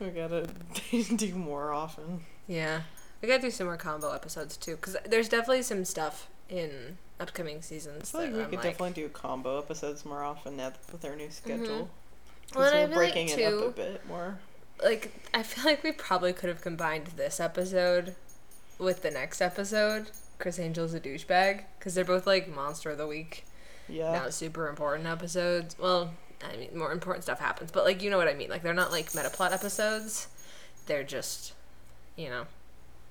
We 0.01 0.09
gotta 0.09 0.49
do 1.17 1.35
more 1.35 1.73
often. 1.73 2.25
Yeah, 2.47 2.83
we 3.23 3.29
gotta 3.29 3.43
do 3.43 3.51
some 3.51 3.67
more 3.67 3.77
combo 3.77 4.13
episodes 4.13 4.57
too, 4.57 4.77
because 4.77 4.97
there's 5.07 5.29
definitely 5.29 5.63
some 5.63 5.85
stuff 5.85 6.29
in 6.49 6.99
upcoming 7.21 7.63
seasons. 7.63 8.15
I 8.15 8.19
feel 8.19 8.21
like 8.23 8.33
we 8.37 8.43
I'm 8.43 8.45
could 8.51 8.57
like, 8.57 8.65
Mm-hmm. 8.65 8.71
definitely 8.85 9.03
do 9.03 9.09
combo 9.11 9.59
episodes 9.59 10.05
more 10.05 10.23
often 10.25 10.57
now 10.57 10.73
with 10.91 11.05
our 11.05 11.15
new 11.17 11.31
schedule. 11.31 11.91
Well, 12.57 12.71
Because 12.71 12.73
and 12.73 12.77
I 12.77 12.81
we're 12.83 12.89
feel 12.89 12.99
like, 13.03 13.13
breaking 13.15 13.29
it 13.39 13.45
up 13.55 13.63
a 13.65 13.71
bit 13.71 14.07
more. 14.09 14.39
like 14.83 15.13
I 15.35 15.43
feel 15.43 15.65
like 15.65 15.85
we 15.85 15.93
probably 15.93 16.33
could 16.33 16.49
have 16.49 16.61
combined 16.63 17.09
this 17.17 17.39
episode 17.41 18.17
with 18.79 19.03
the 19.03 19.11
next 19.11 19.41
episode. 19.41 20.11
Criss 20.39 20.59
Angel's 20.59 20.95
a 20.95 21.01
douchebag 21.01 21.65
because 21.79 21.95
they're 21.95 22.05
both 22.05 22.27
like 22.27 22.49
monster 22.53 22.91
of 22.91 22.99
the 22.99 23.07
week. 23.07 23.45
Yeah. 23.89 24.13
not 24.13 24.33
super 24.33 24.69
important 24.69 25.07
episodes. 25.07 25.77
Well, 25.79 26.15
I 26.43 26.57
mean, 26.57 26.77
more 26.77 26.93
important 26.93 27.25
stuff 27.25 27.39
happens, 27.39 27.71
but 27.71 27.85
like 27.85 28.03
you 28.03 28.11
know 28.11 28.17
what 28.19 28.29
I 28.29 28.35
mean. 28.35 28.49
Like 28.51 28.63
they're 28.63 28.75
not 28.75 28.91
like 28.91 29.15
meta 29.15 29.31
plot 29.31 29.53
episodes. 29.53 30.29
They're 30.87 31.05
just, 31.05 31.53
you 32.17 32.29
know, 32.29 32.45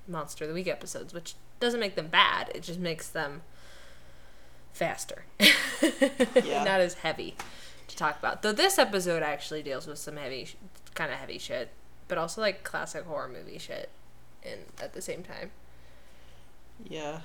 monster 0.08 0.44
of 0.44 0.48
the 0.48 0.54
week 0.54 0.66
episodes, 0.68 1.14
which 1.14 1.34
doesn't 1.60 1.80
make 1.80 1.94
them 1.94 2.08
bad. 2.08 2.50
It 2.54 2.62
just 2.62 2.80
makes 2.80 3.08
them 3.08 3.42
faster, 4.72 5.24
Yeah. 5.40 6.64
not 6.64 6.80
as 6.80 6.94
heavy 6.94 7.36
to 7.88 7.96
talk 7.96 8.18
about. 8.18 8.42
Though 8.42 8.52
this 8.52 8.78
episode 8.78 9.22
actually 9.22 9.62
deals 9.62 9.86
with 9.86 9.98
some 9.98 10.16
heavy, 10.16 10.48
kind 10.94 11.12
of 11.12 11.18
heavy 11.18 11.38
shit, 11.38 11.70
but 12.08 12.18
also 12.18 12.40
like 12.40 12.64
classic 12.64 13.04
horror 13.04 13.28
movie 13.28 13.58
shit, 13.58 13.90
and 14.44 14.60
at 14.82 14.92
the 14.92 15.02
same 15.02 15.22
time. 15.22 15.50
Yeah. 16.88 17.20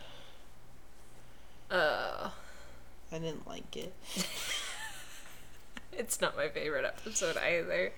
Uh, 1.72 2.30
I 3.12 3.18
didn't 3.20 3.48
like 3.48 3.76
it. 3.76 3.94
It's 5.98 6.20
not 6.22 6.36
my 6.36 6.50
favorite 6.50 6.86
episode 6.86 7.38
either. 7.38 7.92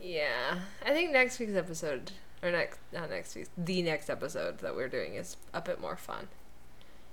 Yeah, 0.00 0.60
I 0.84 0.90
think 0.92 1.12
next 1.12 1.38
week's 1.38 1.54
episode, 1.54 2.12
or 2.42 2.50
next, 2.50 2.78
not 2.92 3.10
next 3.10 3.34
week's, 3.34 3.50
the 3.58 3.82
next 3.82 4.08
episode 4.08 4.58
that 4.60 4.74
we're 4.74 4.88
doing 4.88 5.14
is 5.14 5.36
a 5.52 5.60
bit 5.60 5.80
more 5.80 5.96
fun. 5.96 6.28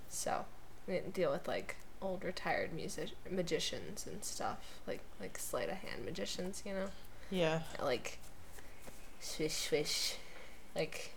So, 0.09 0.45
we 0.87 0.93
didn't 0.93 1.13
deal 1.13 1.31
with 1.31 1.47
like 1.47 1.75
old 2.01 2.23
retired 2.23 2.73
music 2.73 3.09
magicians 3.29 4.05
and 4.07 4.23
stuff, 4.23 4.57
like 4.85 5.01
like 5.19 5.37
sleight 5.37 5.69
of 5.69 5.75
hand 5.77 6.05
magicians, 6.05 6.63
you 6.65 6.73
know, 6.73 6.87
Yeah. 7.31 7.61
like 7.81 8.19
swish 9.19 9.53
swish, 9.67 10.15
like 10.75 11.13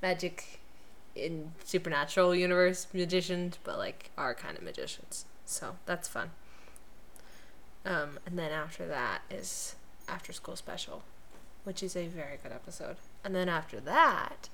magic 0.00 0.60
in 1.14 1.52
supernatural 1.64 2.34
universe 2.34 2.86
magicians, 2.92 3.58
but 3.64 3.78
like 3.78 4.10
our 4.16 4.34
kind 4.34 4.56
of 4.56 4.62
magicians. 4.62 5.24
So 5.44 5.76
that's 5.86 6.08
fun. 6.08 6.30
Um, 7.86 8.18
and 8.26 8.36
then 8.36 8.50
after 8.50 8.86
that 8.88 9.22
is 9.30 9.76
After 10.08 10.32
School 10.32 10.56
Special, 10.56 11.02
which 11.62 11.82
is 11.82 11.94
a 11.94 12.08
very 12.08 12.36
good 12.42 12.52
episode. 12.52 12.96
And 13.24 13.34
then 13.34 13.48
after 13.48 13.78
that 13.80 14.48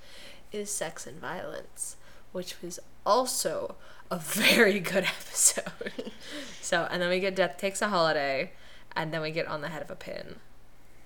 is 0.53 0.70
Sex 0.70 1.07
and 1.07 1.18
Violence, 1.18 1.97
which 2.33 2.61
was 2.61 2.78
also 3.07 3.76
a 4.11 4.18
very 4.18 4.80
good 4.80 5.05
episode. 5.05 6.12
so, 6.61 6.87
and 6.91 7.01
then 7.01 7.09
we 7.09 7.20
get 7.20 7.35
Death 7.35 7.57
Takes 7.57 7.80
a 7.80 7.89
Holiday, 7.89 8.53
and 8.95 9.12
then 9.12 9.22
we 9.22 9.30
get 9.30 9.47
On 9.47 9.62
the 9.62 9.68
Head 9.68 9.83
of 9.83 9.91
a 9.91 9.97
Pin. 9.97 10.37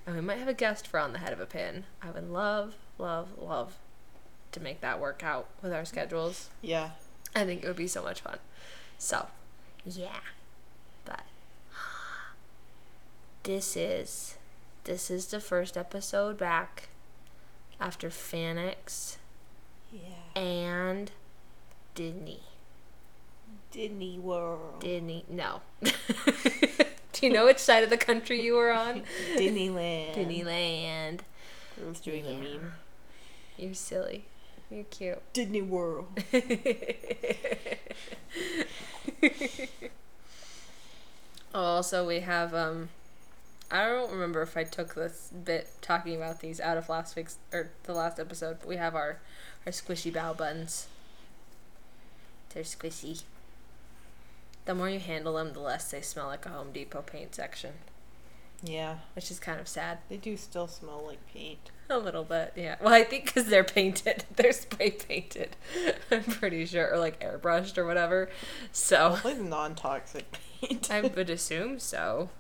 And 0.05 0.17
we 0.17 0.21
might 0.21 0.39
have 0.39 0.49
a 0.49 0.55
guest 0.55 0.89
for 0.89 0.99
On 0.99 1.13
the 1.13 1.21
Head 1.21 1.33
of 1.33 1.41
a 1.41 1.47
Pin. 1.47 1.85
I 2.03 2.11
would 2.11 2.29
love, 2.29 2.75
love, 2.99 3.39
love 3.39 3.77
to 4.51 4.61
make 4.61 4.81
that 4.81 5.01
work 5.01 5.23
out 5.23 5.49
with 5.63 5.73
our 5.73 5.85
schedules. 5.85 6.49
Yeah. 6.61 6.91
I 7.37 7.45
think 7.45 7.63
it 7.63 7.69
would 7.69 7.77
be 7.77 7.87
so 7.87 8.03
much 8.03 8.21
fun. 8.21 8.39
So, 8.99 9.27
yeah. 9.85 10.21
But 11.05 11.23
this 13.47 13.77
is 13.77 14.35
this 14.85 15.09
is 15.11 15.27
the 15.27 15.39
first 15.41 15.77
episode 15.77 16.37
back 16.37 16.89
after 17.81 18.09
FanX 18.09 19.17
Yeah. 19.93 20.01
and 20.41 21.11
Disney. 21.95 22.41
Disney 23.71 24.19
World. 24.19 24.81
Disney 24.81 25.25
no. 25.29 25.61
Do 25.83 27.27
you 27.27 27.33
know 27.33 27.47
which 27.47 27.59
side 27.59 27.85
of 27.85 27.91
the 27.91 27.97
country 27.97 28.43
you 28.43 28.55
were 28.57 28.73
on? 28.73 29.03
Disneyland. 29.37 30.15
Disneyland. 30.17 31.21
I 31.81 31.89
was 31.89 32.01
doing 32.01 32.25
Yeah. 32.25 32.33
a 32.33 32.39
meme. 32.39 32.73
You're 33.57 33.75
silly. 33.75 34.25
You're 34.71 34.85
cute. 34.85 35.23
Disney 35.33 35.63
World. 35.63 36.09
also, 41.55 42.07
we 42.07 42.21
have 42.21 42.53
um, 42.55 42.89
I 43.71 43.87
don't 43.87 44.13
remember 44.13 44.43
if 44.43 44.57
I 44.57 44.65
took 44.65 44.95
this 44.95 45.31
bit 45.45 45.69
talking 45.81 46.15
about 46.17 46.41
these 46.41 46.61
out 46.61 46.77
of 46.77 46.89
last 46.89 47.17
week's 47.17 47.39
or 47.53 47.71
the 47.83 47.93
last 47.95 48.19
episode, 48.21 48.59
but 48.61 48.69
we 48.69 48.77
have 48.77 48.95
our 48.95 49.19
our 49.65 49.73
squishy 49.73 50.13
bow 50.13 50.35
buns. 50.35 50.87
They're 52.55 52.63
squishy. 52.63 53.23
The 54.67 54.75
more 54.75 54.89
you 54.89 54.99
handle 55.01 55.35
them, 55.35 55.53
the 55.53 55.61
less 55.61 55.91
they 55.91 56.01
smell 56.01 56.27
like 56.27 56.47
a 56.47 56.51
Home 56.51 56.73
Depot 56.73 57.03
paint 57.03 57.35
section, 57.35 57.75
Yeah. 58.63 58.97
which 59.15 59.31
is 59.31 59.39
kind 59.39 59.61
of 59.61 59.69
sad. 59.69 59.99
They 60.09 60.17
do 60.17 60.37
still 60.37 60.67
smell 60.69 61.05
like 61.07 61.25
paint. 61.33 61.71
A 61.89 61.99
little 61.99 62.25
bit, 62.25 62.53
yeah. 62.57 62.75
Well, 62.81 62.93
I 62.95 63.05
think 63.05 63.27
because 63.27 63.47
they're 63.47 63.63
painted, 63.63 64.25
they're 64.37 64.53
spray 64.53 64.91
painted. 64.93 65.57
I'm 66.11 66.25
pretty 66.25 66.67
sure, 66.67 66.93
or 66.93 66.99
like 66.99 67.21
airbrushed 67.21 67.79
or 67.79 67.85
whatever. 67.87 68.29
So 68.73 69.19
the 69.23 69.35
non-toxic 69.35 70.37
paint. 70.61 70.91
I 70.91 71.01
would 71.17 71.31
assume 71.31 71.79
so. 71.79 72.31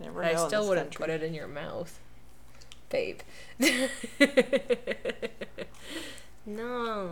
Never 0.00 0.24
I 0.24 0.34
still 0.34 0.66
wouldn't 0.66 0.96
country. 0.96 1.04
put 1.06 1.10
it 1.10 1.22
in 1.22 1.34
your 1.34 1.46
mouth, 1.46 1.98
babe. 2.88 3.20
no, 6.46 7.10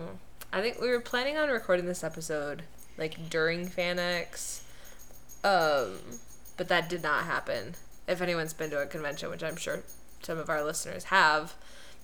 I 0.53 0.61
think 0.63 0.81
we 0.81 0.89
were 0.89 1.01
planning 1.01 1.37
on 1.37 1.49
recording 1.51 1.87
this 1.87 2.03
episode 2.03 2.63
like 2.97 3.29
during 3.31 3.69
FanX, 3.69 4.61
um, 5.45 5.99
but 6.57 6.69
that 6.69 6.89
did 6.89 7.03
not 7.03 7.25
happen. 7.25 7.75
If 8.07 8.23
anyone's 8.23 8.55
been 8.55 8.71
to 8.71 8.81
a 8.81 8.87
convention, 8.87 9.31
which 9.31 9.43
I'm 9.45 9.57
sure 9.57 9.83
some 10.23 10.39
of 10.39 10.49
our 10.49 10.65
listeners 10.65 11.05
have 11.05 11.55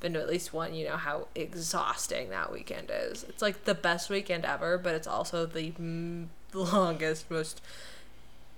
been 0.00 0.12
to 0.12 0.20
at 0.20 0.28
least 0.28 0.52
one, 0.52 0.74
you 0.74 0.86
know 0.86 0.96
how 0.96 1.28
exhausting 1.34 2.28
that 2.28 2.52
weekend 2.52 2.90
is. 2.92 3.24
It's 3.24 3.40
like 3.42 3.64
the 3.64 3.74
best 3.74 4.10
weekend 4.10 4.44
ever, 4.44 4.76
but 4.76 4.94
it's 4.94 5.06
also 5.06 5.46
the 5.46 5.72
m- 5.78 6.28
longest, 6.52 7.30
most 7.30 7.62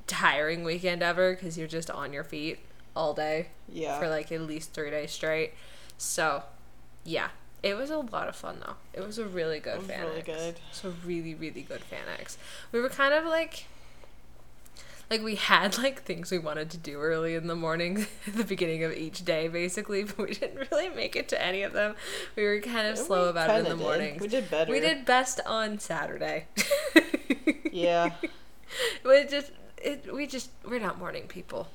tiring 0.06 0.64
weekend 0.64 1.02
ever 1.02 1.34
because 1.34 1.56
you're 1.58 1.66
just 1.68 1.90
on 1.90 2.12
your 2.12 2.24
feet 2.24 2.58
all 2.94 3.12
day 3.14 3.48
Yeah. 3.68 3.98
for 3.98 4.08
like 4.08 4.30
at 4.32 4.40
least 4.42 4.72
three 4.72 4.90
days 4.90 5.10
straight. 5.12 5.52
So, 5.98 6.44
yeah, 7.04 7.28
it 7.62 7.76
was 7.76 7.90
a 7.90 7.98
lot 7.98 8.28
of 8.28 8.36
fun 8.36 8.58
though. 8.64 8.74
It 8.92 9.00
was 9.06 9.18
a 9.18 9.24
really 9.26 9.58
good 9.60 9.74
It 9.74 9.78
was 9.78 9.86
fan 9.88 10.04
really 10.06 10.22
good. 10.22 10.56
It's 10.70 10.84
a 10.84 10.90
really 10.90 11.34
really 11.34 11.62
good 11.62 11.80
fan 11.82 12.04
X. 12.18 12.38
We 12.72 12.80
were 12.80 12.88
kind 12.88 13.12
of 13.14 13.24
like. 13.24 13.66
Like 15.08 15.22
we 15.22 15.36
had 15.36 15.78
like 15.78 16.02
things 16.02 16.32
we 16.32 16.38
wanted 16.38 16.68
to 16.70 16.78
do 16.78 16.98
early 17.00 17.36
in 17.36 17.46
the 17.46 17.54
morning 17.54 18.06
at 18.26 18.34
the 18.34 18.42
beginning 18.42 18.82
of 18.82 18.92
each 18.92 19.24
day 19.24 19.46
basically, 19.46 20.02
but 20.04 20.18
we 20.18 20.34
didn't 20.34 20.68
really 20.72 20.88
make 20.88 21.14
it 21.14 21.28
to 21.28 21.40
any 21.40 21.62
of 21.62 21.72
them. 21.74 21.94
We 22.34 22.42
were 22.44 22.58
kind 22.60 22.88
of 22.88 22.96
Yeah, 22.96 23.04
slow 23.04 23.28
about 23.28 23.48
it 23.50 23.58
in 23.58 23.64
the 23.66 23.76
morning. 23.76 24.18
We 24.20 24.26
did 24.26 24.50
better. 24.50 24.72
We 24.72 24.80
did 24.80 25.04
best 25.04 25.40
on 25.46 25.78
Saturday. 25.78 26.46
Yeah. 27.72 28.12
we 29.04 29.24
just 29.26 29.52
it 29.78 30.12
we 30.12 30.26
just 30.26 30.50
we're 30.68 30.80
not 30.80 30.98
morning 30.98 31.24
people 31.28 31.68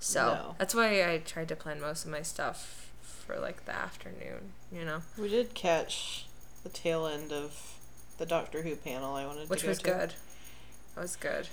so 0.00 0.34
No. 0.34 0.54
that's 0.58 0.74
why 0.74 1.04
i 1.10 1.18
tried 1.18 1.48
to 1.48 1.56
plan 1.56 1.80
most 1.80 2.04
of 2.04 2.10
my 2.10 2.22
stuff 2.22 2.90
for 3.02 3.38
like 3.38 3.64
the 3.66 3.74
afternoon 3.74 4.52
you 4.72 4.84
know 4.84 5.02
We 5.18 5.28
did 5.28 5.54
catch 5.54 6.26
the 6.62 6.68
tail 6.70 7.06
end 7.06 7.32
of 7.32 7.74
the 8.18 8.26
Doctor 8.26 8.62
Who 8.62 8.76
panel 8.76 9.14
I 9.16 9.26
wanted 9.26 9.48
which 9.50 9.60
to 9.60 9.66
go 9.66 9.70
was 9.70 9.78
to. 9.78 9.84
good 9.84 10.14
that 10.94 11.00
was 11.00 11.16
good 11.16 11.48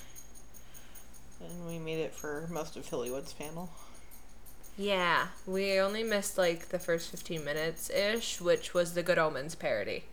And 1.44 1.68
we 1.68 1.80
made 1.80 2.00
it 2.00 2.14
for 2.14 2.48
most 2.52 2.76
of 2.78 2.86
Hillywood's 2.90 3.34
panel. 3.34 3.70
yeah 4.78 5.28
we 5.46 5.80
only 5.80 6.04
missed 6.04 6.38
like 6.38 6.70
the 6.70 6.80
first 6.80 7.10
15 7.12 7.44
minutes 7.44 7.90
ish 7.90 8.40
which 8.42 8.74
was 8.74 8.94
the 8.94 9.04
good 9.04 9.18
omens 9.18 9.56
parody 9.56 10.06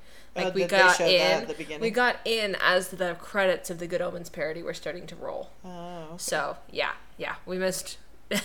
like 0.44 0.52
Oh, 0.54 0.56
we 0.56 0.64
got 0.66 1.00
in 1.00 1.46
the 1.46 1.54
beginning? 1.54 1.80
we 1.80 1.90
got 1.90 2.16
in 2.24 2.56
as 2.62 2.88
the 2.88 3.14
credits 3.20 3.70
of 3.70 3.78
the 3.78 3.86
good 3.86 4.00
omens 4.02 4.28
parody 4.30 4.62
were 4.62 4.74
starting 4.74 5.06
to 5.06 5.16
roll 5.16 5.50
Oh. 5.64 6.14
So 6.16 6.56
yeah, 6.70 6.92
yeah, 7.16 7.36
we 7.46 7.58
missed 7.58 7.98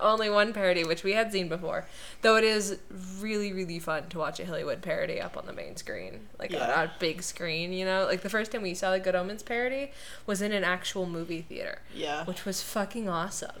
only 0.00 0.28
one 0.30 0.52
parody, 0.52 0.84
which 0.84 1.02
we 1.02 1.12
had 1.12 1.32
seen 1.32 1.48
before. 1.48 1.86
Though 2.22 2.36
it 2.36 2.44
is 2.44 2.78
really, 3.18 3.52
really 3.52 3.78
fun 3.78 4.08
to 4.10 4.18
watch 4.18 4.38
a 4.38 4.44
Hillywood 4.44 4.82
parody 4.82 5.20
up 5.20 5.36
on 5.36 5.46
the 5.46 5.52
main 5.52 5.76
screen, 5.76 6.28
like 6.38 6.50
Yeah. 6.52 6.64
on 6.80 6.86
a 6.86 6.92
big 6.98 7.22
screen. 7.22 7.72
You 7.72 7.84
know, 7.86 8.04
like 8.04 8.20
the 8.20 8.28
first 8.28 8.52
time 8.52 8.62
we 8.62 8.74
saw 8.74 8.92
the 8.92 9.00
Good 9.00 9.14
Omens 9.14 9.42
parody 9.42 9.90
was 10.26 10.42
in 10.42 10.52
an 10.52 10.64
actual 10.64 11.06
movie 11.06 11.42
theater, 11.42 11.80
Yeah. 11.94 12.24
which 12.24 12.44
was 12.44 12.62
fucking 12.62 13.08
awesome. 13.08 13.56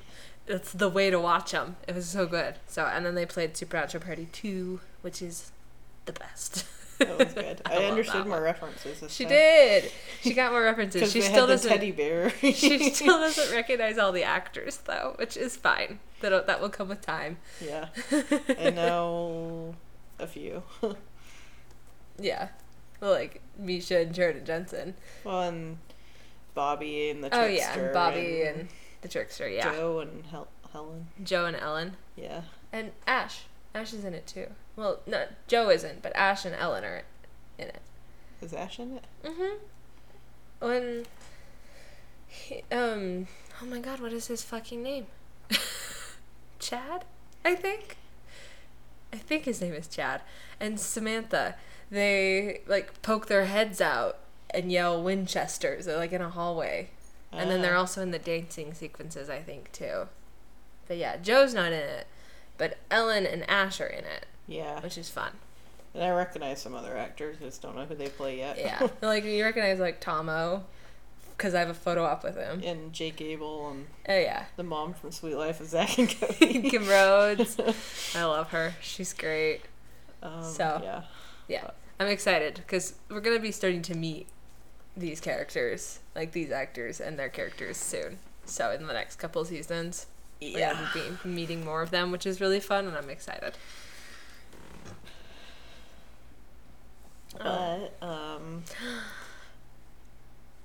It's 0.46 0.72
the 0.72 0.88
way 0.88 1.10
to 1.10 1.18
watch 1.18 1.52
them. 1.52 1.76
It 1.88 1.94
was 1.94 2.08
so 2.08 2.26
good. 2.26 2.56
So, 2.66 2.84
and 2.84 3.04
then 3.06 3.14
they 3.14 3.26
played 3.26 3.56
Supernatural 3.56 4.02
Parody 4.02 4.26
two, 4.32 4.80
which 5.00 5.22
is 5.22 5.52
the 6.06 6.12
best. 6.12 6.64
That 7.00 7.18
was 7.18 7.32
good. 7.34 7.60
I 7.66 7.74
I, 7.82 7.84
understood 7.86 8.26
more 8.26 8.40
references. 8.42 9.00
This 9.00 9.12
She 9.12 9.24
time. 9.24 9.32
did. 9.32 9.92
She 10.22 10.34
got 10.34 10.52
more 10.52 10.62
references. 10.62 11.10
She 11.12 11.22
still 11.22 11.46
doesn't. 11.46 11.68
teddy 11.70 11.92
bear. 11.92 12.30
she 12.40 12.90
still 12.90 13.18
doesn't 13.18 13.52
recognize 13.56 13.96
all 13.98 14.12
the 14.12 14.22
actors 14.22 14.76
though, 14.84 15.14
which 15.18 15.36
is 15.36 15.56
fine. 15.56 15.98
That 16.20 16.46
that 16.46 16.60
will 16.60 16.68
come 16.68 16.88
with 16.90 17.00
time. 17.00 17.38
yeah. 17.60 17.88
I 18.58 18.70
know 18.70 19.74
a 20.18 20.26
few. 20.26 20.62
Yeah, 22.18 22.48
well, 23.00 23.12
like 23.12 23.40
Misha 23.58 24.00
and 24.00 24.14
Jared 24.14 24.44
Jensen. 24.44 24.94
Well, 25.24 25.40
and 25.42 25.78
Bobby 26.54 27.08
and 27.08 27.24
the 27.24 27.28
Oh 27.34 27.46
trickster. 27.46 27.54
yeah, 27.80 27.84
and 27.86 27.92
Bobby 27.94 28.42
and, 28.42 28.68
the 29.00 29.08
trickster. 29.08 29.48
Yeah, 29.48 29.72
Joe 29.72 30.00
and 30.00 30.26
Hel- 30.26 30.48
Helen. 30.72 31.06
Joe 31.24 31.46
and 31.46 31.56
Ellen 31.56 31.96
Yeah. 32.16 32.42
and 32.72 32.92
Ash. 33.06 33.44
Ash 33.74 33.92
is 33.92 34.04
in 34.04 34.14
it 34.14 34.26
too. 34.26 34.46
Well, 34.76 35.00
no, 35.06 35.26
Joe 35.46 35.70
isn't, 35.70 36.02
but 36.02 36.14
Ash 36.16 36.44
and 36.44 36.54
Ellen 36.54 36.84
are 36.84 37.02
in 37.58 37.68
it. 37.68 37.80
Is 38.42 38.52
Ash 38.52 38.78
in 38.78 38.96
it? 38.96 39.04
Mhm. 39.24 39.58
When. 40.60 41.06
He, 42.26 42.62
um. 42.72 43.26
Oh 43.62 43.66
my 43.66 43.78
God! 43.80 44.00
What 44.00 44.12
is 44.12 44.26
his 44.28 44.42
fucking 44.42 44.82
name? 44.82 45.06
Chad, 46.58 47.04
I 47.44 47.54
think. 47.54 47.96
I 49.12 49.16
think 49.16 49.44
his 49.44 49.60
name 49.60 49.74
is 49.74 49.88
Chad. 49.88 50.22
And 50.60 50.78
Samantha, 50.78 51.56
they 51.90 52.60
like 52.66 53.02
poke 53.02 53.26
their 53.26 53.46
heads 53.46 53.80
out 53.80 54.18
and 54.50 54.70
yell 54.70 55.02
Winchesters. 55.02 55.86
They're 55.86 55.96
like 55.96 56.12
in 56.12 56.22
a 56.22 56.30
hallway, 56.30 56.90
and 57.32 57.50
then 57.50 57.62
they're 57.62 57.76
Ah. 57.76 57.80
also 57.80 58.02
in 58.02 58.10
the 58.10 58.18
dancing 58.18 58.72
sequences, 58.74 59.28
I 59.28 59.40
think 59.40 59.72
too. 59.72 60.08
But 60.86 60.96
yeah, 60.98 61.16
Joe's 61.16 61.54
not 61.54 61.68
in 61.72 61.78
it, 61.80 62.06
but 62.60 62.76
Ellen 62.90 63.24
and 63.26 63.48
Ash 63.50 63.80
are 63.80 63.86
in 63.86 64.04
it, 64.04 64.26
Yeah. 64.46 64.78
which 64.80 64.96
is 64.98 65.08
fun. 65.08 65.32
And 65.94 66.04
I 66.04 66.10
recognize 66.10 66.60
some 66.62 66.74
other 66.74 66.96
actors. 66.96 67.38
I 67.40 67.46
just 67.46 67.62
don't 67.62 67.74
know 67.74 67.84
who 67.86 67.94
they 67.96 68.08
play 68.08 68.36
yet. 68.38 68.58
Yeah, 68.58 68.86
like 69.02 69.24
you 69.24 69.42
recognize 69.42 69.80
like 69.80 70.00
Tahmoh, 70.00 70.62
because 71.36 71.54
I 71.54 71.60
have 71.60 71.70
a 71.70 71.74
photo 71.74 72.04
op 72.04 72.22
with 72.22 72.36
him. 72.36 72.60
and 72.64 72.92
Jake 72.92 73.20
Abel 73.22 73.70
and 73.70 73.86
Oh 74.08 74.16
yeah, 74.18 74.44
the 74.56 74.62
mom 74.62 74.92
from 74.94 75.10
Suite 75.10 75.36
Life 75.36 75.60
of 75.60 75.66
Zack 75.68 75.98
and 75.98 76.08
Cody. 76.20 76.68
Kim 76.70 76.86
Rhodes. 76.86 77.56
I 78.14 78.22
love 78.24 78.50
her. 78.50 78.74
She's 78.82 79.12
great. 79.14 79.62
um, 80.22 80.44
So. 80.44 80.80
yeah. 80.84 81.02
Yeah, 81.48 81.70
I'm 81.98 82.06
excited 82.08 82.54
because 82.54 82.94
we're 83.08 83.20
gonna 83.22 83.40
be 83.40 83.50
starting 83.50 83.82
to 83.82 83.94
meet 83.96 84.28
these 84.96 85.18
characters, 85.18 85.98
like 86.14 86.30
these 86.32 86.52
actors 86.52 87.00
and 87.00 87.18
their 87.18 87.28
characters 87.30 87.78
soon. 87.78 88.18
So 88.44 88.70
in 88.70 88.86
the 88.86 88.92
next 88.92 89.16
couple 89.16 89.44
seasons, 89.44 90.06
Yeah. 90.40 90.88
be 90.94 91.28
meeting 91.28 91.64
more 91.64 91.82
of 91.82 91.90
them, 91.90 92.10
which 92.10 92.26
is 92.26 92.40
really 92.40 92.60
fun, 92.60 92.86
and 92.86 92.96
I'm 92.96 93.10
excited. 93.10 93.54
But 97.38 97.96
um, 98.02 98.64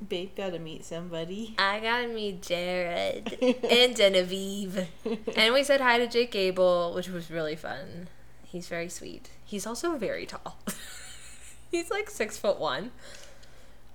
Babe 0.08 0.36
got 0.36 0.52
to 0.52 0.60
meet 0.60 0.84
somebody. 0.86 1.56
I 1.58 1.80
gotta 1.80 2.08
meet 2.08 2.42
Jared 2.42 3.38
and 3.70 3.96
Genevieve, 3.96 4.88
and 5.36 5.54
we 5.54 5.64
said 5.64 5.82
hi 5.82 5.98
to 5.98 6.08
Jake 6.08 6.36
Abel, 6.36 6.94
which 6.94 7.08
was 7.08 7.30
really 7.30 7.56
fun. 7.56 8.08
He's 8.44 8.68
very 8.68 8.90
sweet. 8.90 9.30
He's 9.44 9.68
also 9.68 9.96
very 9.98 10.26
tall. 10.26 10.58
He's 11.72 11.92
like 11.92 12.10
six 12.10 12.38
foot 12.38 12.60
one. 12.60 12.92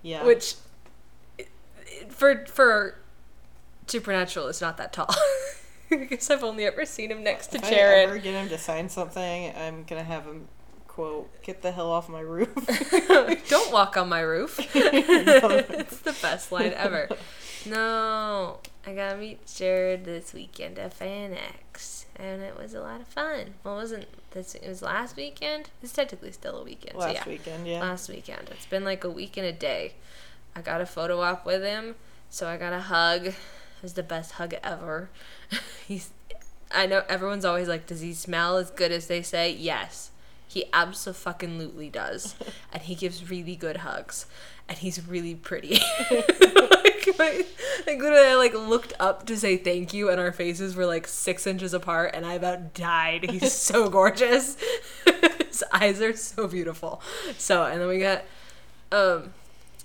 Yeah. 0.02 0.24
which 0.24 0.54
for 2.08 2.46
for 2.46 2.96
supernatural 3.86 4.46
is 4.46 4.60
not 4.60 4.76
that 4.78 4.92
tall 4.92 5.14
because 6.08 6.30
i've 6.30 6.44
only 6.44 6.64
ever 6.64 6.84
seen 6.86 7.10
him 7.10 7.22
next 7.22 7.48
to 7.48 7.58
if 7.58 7.64
I 7.64 7.68
ever 7.74 8.18
get 8.18 8.34
him 8.34 8.48
to 8.48 8.58
sign 8.58 8.88
something, 8.88 9.52
I'm 9.56 9.84
gonna 9.84 10.04
have 10.04 10.24
him 10.24 10.48
quote, 10.86 11.30
"Get 11.42 11.62
the 11.62 11.72
hell 11.72 11.90
off 11.90 12.08
my 12.08 12.20
roof." 12.20 12.54
don't 13.48 13.72
walk 13.72 13.96
on 13.96 14.08
my 14.08 14.20
roof 14.20 14.58
it's 14.74 15.98
the 16.00 16.16
best 16.20 16.50
line 16.52 16.72
ever 16.74 17.08
no 17.66 18.58
i 18.86 18.92
gotta 18.92 19.16
meet 19.16 19.46
jared 19.46 20.04
this 20.04 20.32
weekend 20.32 20.78
at 20.78 20.98
FanX 20.98 22.04
and 22.16 22.42
it 22.42 22.56
was 22.56 22.74
a 22.74 22.80
lot 22.80 23.00
of 23.00 23.06
fun 23.06 23.54
well 23.64 23.74
it 23.74 23.82
wasn't 23.82 24.06
this 24.32 24.54
it 24.54 24.66
was 24.68 24.82
last 24.82 25.16
weekend 25.16 25.70
it's 25.82 25.92
technically 25.92 26.32
still 26.32 26.58
a 26.58 26.64
weekend 26.64 26.92
so 26.94 27.00
Last 27.00 27.14
yeah 27.14 27.28
weekend, 27.28 27.66
yeah. 27.66 27.80
last 27.80 28.08
weekend. 28.08 28.48
It's 28.50 28.66
been 28.66 28.84
like 28.84 29.04
a 29.04 29.10
week 29.10 29.36
and 29.36 29.46
a 29.46 29.52
day. 29.52 29.94
I 30.54 30.60
got 30.62 30.80
a 30.80 30.86
photo 30.86 31.20
op 31.20 31.46
with 31.46 31.62
him, 31.62 31.94
so 32.28 32.48
I 32.48 32.56
got 32.56 32.72
a 32.72 32.80
hug. 32.80 33.32
Was 33.82 33.94
the 33.94 34.02
best 34.02 34.32
hug 34.32 34.54
ever. 34.62 35.10
He's 35.86 36.10
I 36.72 36.86
know 36.86 37.02
everyone's 37.08 37.44
always 37.44 37.68
like, 37.68 37.86
does 37.86 38.00
he 38.00 38.14
smell 38.14 38.56
as 38.56 38.70
good 38.70 38.92
as 38.92 39.08
they 39.08 39.22
say? 39.22 39.50
Yes. 39.50 40.10
He 40.46 40.64
absolutely 40.72 41.88
does. 41.88 42.34
and 42.72 42.82
he 42.82 42.94
gives 42.94 43.28
really 43.28 43.56
good 43.56 43.78
hugs. 43.78 44.26
And 44.68 44.78
he's 44.78 45.04
really 45.04 45.34
pretty. 45.34 45.80
like, 46.10 47.08
my, 47.18 47.44
like 47.86 47.98
literally 47.98 48.26
I 48.26 48.34
like 48.36 48.54
looked 48.54 48.92
up 49.00 49.26
to 49.26 49.36
say 49.36 49.56
thank 49.56 49.92
you 49.92 50.10
and 50.10 50.20
our 50.20 50.30
faces 50.30 50.76
were 50.76 50.86
like 50.86 51.08
six 51.08 51.44
inches 51.44 51.74
apart 51.74 52.12
and 52.14 52.24
I 52.24 52.34
about 52.34 52.72
died. 52.72 53.28
He's 53.30 53.52
so 53.52 53.88
gorgeous. 53.88 54.56
his 55.48 55.64
eyes 55.72 56.00
are 56.00 56.14
so 56.14 56.46
beautiful. 56.46 57.02
So 57.36 57.64
and 57.64 57.80
then 57.80 57.88
we 57.88 57.98
got 57.98 58.22
um 58.92 59.32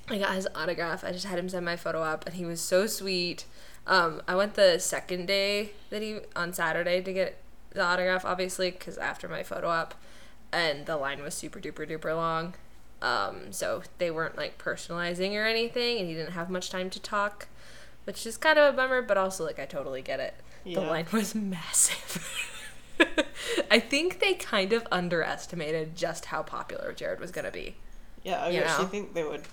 I 0.08 0.20
got 0.20 0.36
his 0.36 0.48
autograph. 0.54 1.04
I 1.04 1.12
just 1.12 1.26
had 1.26 1.40
him 1.40 1.50
send 1.50 1.66
my 1.66 1.76
photo 1.76 2.04
up, 2.04 2.26
and 2.28 2.36
he 2.36 2.46
was 2.46 2.62
so 2.62 2.86
sweet. 2.86 3.46
Um, 3.88 4.22
I 4.28 4.36
went 4.36 4.56
the 4.56 4.80
second 4.80 5.28
day 5.28 5.72
that 5.90 6.02
he 6.02 6.20
on 6.36 6.54
Saturday 6.54 7.02
to 7.02 7.14
get 7.14 7.38
the 7.72 7.84
autograph, 7.84 8.26
obviously, 8.26 8.72
because 8.72 8.98
after 8.98 9.28
my 9.28 9.44
photo 9.44 9.68
op, 9.68 9.94
and 10.52 10.86
the 10.86 10.98
line 10.98 11.22
was 11.22 11.34
super 11.36 11.60
duper 11.60 11.88
duper 11.88 12.16
long. 12.16 12.56
Um, 13.02 13.52
so 13.52 13.84
they 13.98 14.10
weren't 14.10 14.38
like 14.38 14.58
personalizing 14.58 15.34
or 15.34 15.46
anything, 15.46 16.00
and 16.00 16.08
he 16.08 16.16
didn't 16.16 16.32
have 16.32 16.50
much 16.50 16.70
time 16.70 16.90
to 16.92 17.00
talk, 17.00 17.48
which 18.06 18.26
is 18.26 18.38
kind 18.38 18.58
of 18.58 18.74
a 18.74 18.78
bummer. 18.78 19.02
But 19.02 19.18
also, 19.18 19.46
like, 19.46 19.60
I 19.60 19.66
totally 19.66 20.02
get 20.02 20.20
it. 20.20 20.36
Yeah. 20.64 20.80
The 20.80 20.86
line 20.88 21.08
was 21.12 21.36
massive. 21.36 22.52
I 23.70 23.80
think 23.80 24.20
they 24.20 24.34
kind 24.34 24.72
of 24.74 24.88
underestimated 24.92 25.96
just 25.96 26.26
how 26.26 26.42
popular 26.42 26.94
Jared 26.94 27.20
was 27.20 27.32
gonna 27.32 27.52
be. 27.52 27.76
Yeah, 28.24 28.46
I 28.46 28.50
you 28.50 28.62
actually 28.62 28.86
know? 28.86 28.90
think 28.90 29.14
they 29.14 29.24
would 29.24 29.44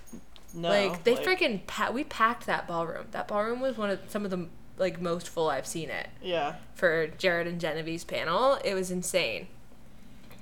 know. 0.54 0.68
like 0.68 1.04
they 1.04 1.14
freaking 1.16 1.66
pa- 1.66 1.90
we 1.92 2.04
packed 2.04 2.46
that 2.46 2.66
ballroom. 2.66 3.06
That 3.12 3.28
ballroom 3.28 3.60
was 3.60 3.76
one 3.76 3.90
of 3.90 4.00
some 4.08 4.24
of 4.24 4.30
the 4.30 4.48
like 4.78 5.00
most 5.00 5.28
full 5.28 5.48
I've 5.50 5.66
seen 5.66 5.90
it 5.90 6.08
Yeah. 6.22 6.56
for 6.74 7.06
Jared 7.06 7.46
and 7.46 7.60
Genevieve's 7.60 8.04
panel. 8.04 8.54
It 8.64 8.74
was 8.74 8.90
insane. 8.90 9.48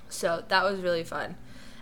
So 0.09 0.45
that 0.49 0.65
was 0.65 0.81
really 0.81 1.05
fun. 1.05 1.37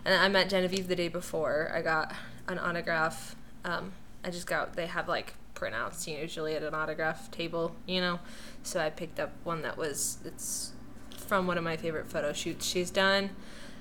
And 0.05 0.13
I 0.19 0.27
met 0.29 0.49
Genevieve 0.49 0.87
the 0.87 0.95
day 0.95 1.07
before. 1.07 1.71
I 1.73 1.81
got 1.81 2.13
an 2.47 2.57
autograph. 2.59 3.35
Um, 3.65 3.93
I 4.23 4.29
just 4.31 4.47
got 4.47 4.73
they 4.75 4.87
have 4.87 5.07
like 5.07 5.33
printouts 5.55 6.07
usually 6.07 6.55
at 6.55 6.63
an 6.63 6.73
autograph 6.73 7.29
table, 7.31 7.75
you 7.85 8.01
know. 8.01 8.19
So 8.63 8.79
I 8.79 8.89
picked 8.89 9.19
up 9.19 9.31
one 9.43 9.61
that 9.63 9.77
was 9.77 10.19
it's 10.25 10.71
from 11.17 11.47
one 11.47 11.57
of 11.57 11.63
my 11.63 11.77
favorite 11.77 12.07
photo 12.09 12.33
shoots 12.33 12.65
she's 12.65 12.89
done 12.89 13.29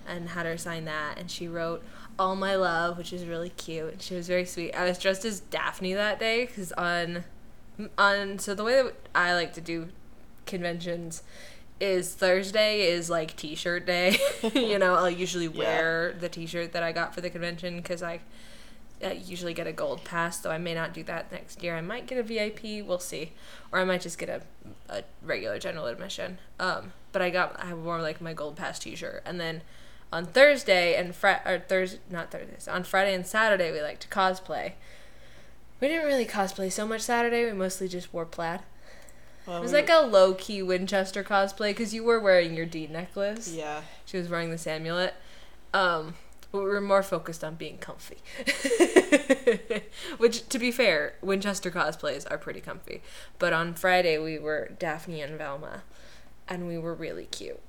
and 0.07 0.31
had 0.31 0.45
her 0.45 0.59
sign 0.59 0.85
that 0.85 1.19
and 1.19 1.31
she 1.31 1.49
wrote 1.49 1.83
all 2.19 2.35
my 2.35 2.55
love 2.57 2.99
which 2.99 3.13
is 3.13 3.25
really 3.27 3.51
cute 3.51 3.93
and 3.93 4.03
she 4.03 4.15
was 4.15 4.27
very 4.27 4.45
sweet 4.45 4.73
i 4.75 4.85
was 4.85 4.99
dressed 4.99 5.25
as 5.25 5.41
daphne 5.41 5.95
that 5.95 6.19
day 6.19 6.47
because 6.47 6.73
on 6.73 7.25
on 7.97 8.39
so 8.39 8.55
the 8.55 8.65
way 8.65 8.83
that 8.83 8.95
i 9.15 9.33
like 9.35 9.53
to 9.53 9.61
do 9.61 9.89
conventions 10.47 11.23
is 11.81 12.13
thursday 12.15 12.81
is 12.83 13.09
like 13.09 13.37
t-shirt 13.37 13.87
day 13.87 14.17
you 14.55 14.79
know 14.79 14.95
i'll 14.95 15.09
usually 15.11 15.47
Yeah. 15.47 15.59
wear 15.59 16.17
the 16.19 16.29
t-shirt 16.29 16.73
that 16.73 16.83
i 16.83 16.91
got 16.93 17.15
for 17.15 17.21
the 17.21 17.31
convention 17.31 17.77
because 17.77 18.03
i 18.03 18.21
I 19.01 19.13
usually 19.13 19.55
get 19.55 19.69
a 19.69 19.73
gold 19.73 20.03
pass, 20.03 20.39
though 20.39 20.51
I 20.51 20.59
may 20.59 20.75
not 20.75 20.93
do 20.93 21.05
that 21.05 21.31
next 21.31 21.63
year. 21.63 21.77
I 21.77 21.81
might 21.81 22.09
get 22.09 22.19
a 22.19 22.23
VIP, 22.25 22.85
we'll 22.85 22.99
see, 22.99 23.31
or 23.71 23.79
I 23.79 23.85
might 23.85 24.01
just 24.01 24.19
get 24.19 24.29
a, 24.29 24.43
a 24.89 25.05
regular 25.23 25.61
general 25.61 25.87
admission. 25.87 26.39
Um, 26.59 26.93
but 27.13 27.23
I 27.23 27.31
got 27.31 27.65
I 27.65 27.75
wore 27.75 28.03
like 28.03 28.21
my 28.21 28.33
gold 28.33 28.57
pass 28.57 28.77
T-shirt, 28.81 29.23
and 29.25 29.39
then 29.39 29.63
on 30.13 30.27
Thursday 30.27 30.95
and 30.95 31.15
Friday 31.15 31.41
or 31.45 31.59
Thursday 31.61 31.99
not 32.11 32.31
Thursdays 32.31 32.67
on 32.69 32.85
Friday 32.85 33.15
and 33.15 33.27
Saturday 33.27 33.71
we 33.73 33.81
like 33.83 33.99
to 34.01 34.09
cosplay. 34.09 34.73
We 35.81 35.89
didn't 35.89 36.07
really 36.07 36.27
cosplay 36.27 36.73
so 36.73 36.87
much 36.87 37.03
Saturday. 37.03 37.45
We 37.45 37.53
mostly 37.53 37.87
just 37.89 38.13
wore 38.13 38.25
plaid. 38.27 38.61
Well, 39.47 39.59
It 39.59 39.61
was 39.61 39.73
we- 39.73 39.79
like 39.79 39.91
a 39.91 40.01
low 40.01 40.35
key 40.35 40.63
Winchester 40.63 41.23
cosplay 41.23 41.71
because 41.71 41.95
you 41.95 42.03
were 42.05 42.19
wearing 42.21 42.55
your 42.55 42.67
D 42.67 42.87
necklace. 42.87 43.53
Yeah. 43.55 43.83
She 44.05 44.17
was 44.19 44.29
wearing 44.29 44.51
this 44.51 44.67
amulet. 44.67 45.15
Um, 45.73 46.15
but 46.51 46.59
we 46.59 46.65
were 46.65 46.81
more 46.81 47.03
focused 47.03 47.45
on 47.45 47.55
being 47.55 47.79
comfy. 47.79 48.17
Which, 50.19 50.49
to 50.49 50.59
be 50.59 50.71
fair, 50.73 51.15
Winchester 51.23 51.71
cosplays 51.71 52.27
are 52.31 52.39
pretty 52.39 52.61
comfy. 52.61 53.03
But 53.39 53.53
on 53.53 53.75
Friday, 53.75 54.19
we 54.19 54.39
were 54.39 54.71
Daphne 54.79 55.21
and 55.21 55.37
Velma. 55.39 55.83
And 56.49 56.67
we 56.67 56.79
were 56.79 56.95
really 56.95 57.27
cute. 57.27 57.61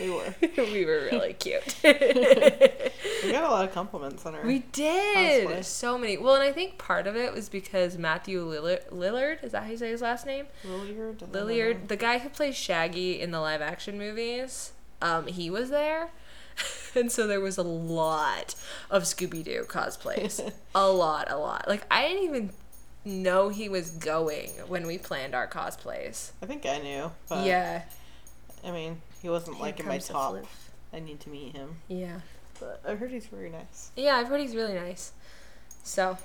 We 0.00 0.10
were. 0.10 0.34
we 0.56 0.84
were 0.84 1.08
really 1.10 1.34
cute. 1.34 1.76
We 3.24 3.32
got 3.32 3.44
a 3.44 3.50
lot 3.50 3.64
of 3.64 3.74
compliments 3.74 4.24
on 4.26 4.34
her. 4.34 4.46
we 4.46 4.60
did 4.60 5.48
Cosplay. 5.48 5.64
so 5.64 5.98
many. 5.98 6.16
Well, 6.16 6.34
and 6.36 6.42
I 6.44 6.52
think 6.52 6.78
part 6.78 7.06
of 7.06 7.16
it 7.16 7.34
was 7.34 7.48
because 7.48 7.98
Matthew 7.98 8.44
Lillard, 8.44 8.88
Lillard 8.90 9.42
is 9.42 9.52
that 9.52 9.64
how 9.64 9.70
you 9.70 9.76
say 9.76 9.90
his 9.90 10.02
last 10.02 10.24
name? 10.24 10.46
Lilliard. 10.64 11.22
I. 11.22 11.26
Lilliard, 11.26 11.88
the 11.88 11.96
guy 11.96 12.18
who 12.18 12.28
plays 12.28 12.54
Shaggy 12.54 13.20
in 13.20 13.32
the 13.32 13.40
live 13.40 13.60
action 13.60 13.98
movies, 13.98 14.72
um, 15.02 15.26
he 15.26 15.50
was 15.50 15.70
there. 15.70 16.10
and 16.94 17.10
so 17.10 17.26
there 17.26 17.40
was 17.40 17.58
a 17.58 17.62
lot 17.62 18.54
of 18.90 19.02
Scooby 19.02 19.42
Doo 19.42 19.64
cosplays. 19.68 20.52
a 20.74 20.88
lot, 20.88 21.30
a 21.30 21.36
lot. 21.36 21.66
Like, 21.66 21.84
I 21.90 22.06
didn't 22.06 22.24
even 22.24 22.50
know 23.04 23.48
he 23.48 23.68
was 23.68 23.90
going 23.90 24.50
when 24.66 24.86
we 24.86 24.98
planned 24.98 25.34
our 25.34 25.48
cosplays. 25.48 26.30
I 26.42 26.46
think 26.46 26.66
I 26.66 26.78
knew. 26.78 27.10
But 27.28 27.46
yeah. 27.46 27.82
I 28.68 28.72
mean, 28.72 29.00
he 29.22 29.28
wasn't 29.28 29.56
Here 29.56 29.66
like 29.66 29.80
in 29.80 29.86
my 29.86 29.94
comes 29.94 30.08
the 30.08 30.12
top. 30.12 30.44
I 30.92 31.00
need 31.00 31.20
to 31.20 31.30
meet 31.30 31.56
him. 31.56 31.76
Yeah. 31.88 32.20
But 32.60 32.82
I 32.86 32.94
heard 32.94 33.10
he's 33.10 33.26
very 33.26 33.50
nice. 33.50 33.90
Yeah, 33.96 34.16
I've 34.16 34.28
heard 34.28 34.40
he's 34.40 34.54
really 34.54 34.74
nice. 34.74 35.12
So 35.82 36.18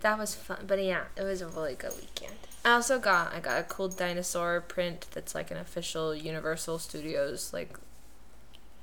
that 0.00 0.18
was 0.18 0.34
fun. 0.34 0.64
But 0.66 0.82
yeah, 0.82 1.04
it 1.16 1.22
was 1.22 1.40
a 1.40 1.48
really 1.48 1.74
good 1.74 1.92
weekend. 1.94 2.34
I 2.64 2.72
also 2.72 2.98
got 2.98 3.34
I 3.34 3.40
got 3.40 3.60
a 3.60 3.64
cool 3.64 3.88
dinosaur 3.88 4.60
print 4.60 5.06
that's 5.12 5.34
like 5.34 5.50
an 5.50 5.56
official 5.56 6.14
Universal 6.14 6.78
Studios 6.78 7.52
like 7.52 7.76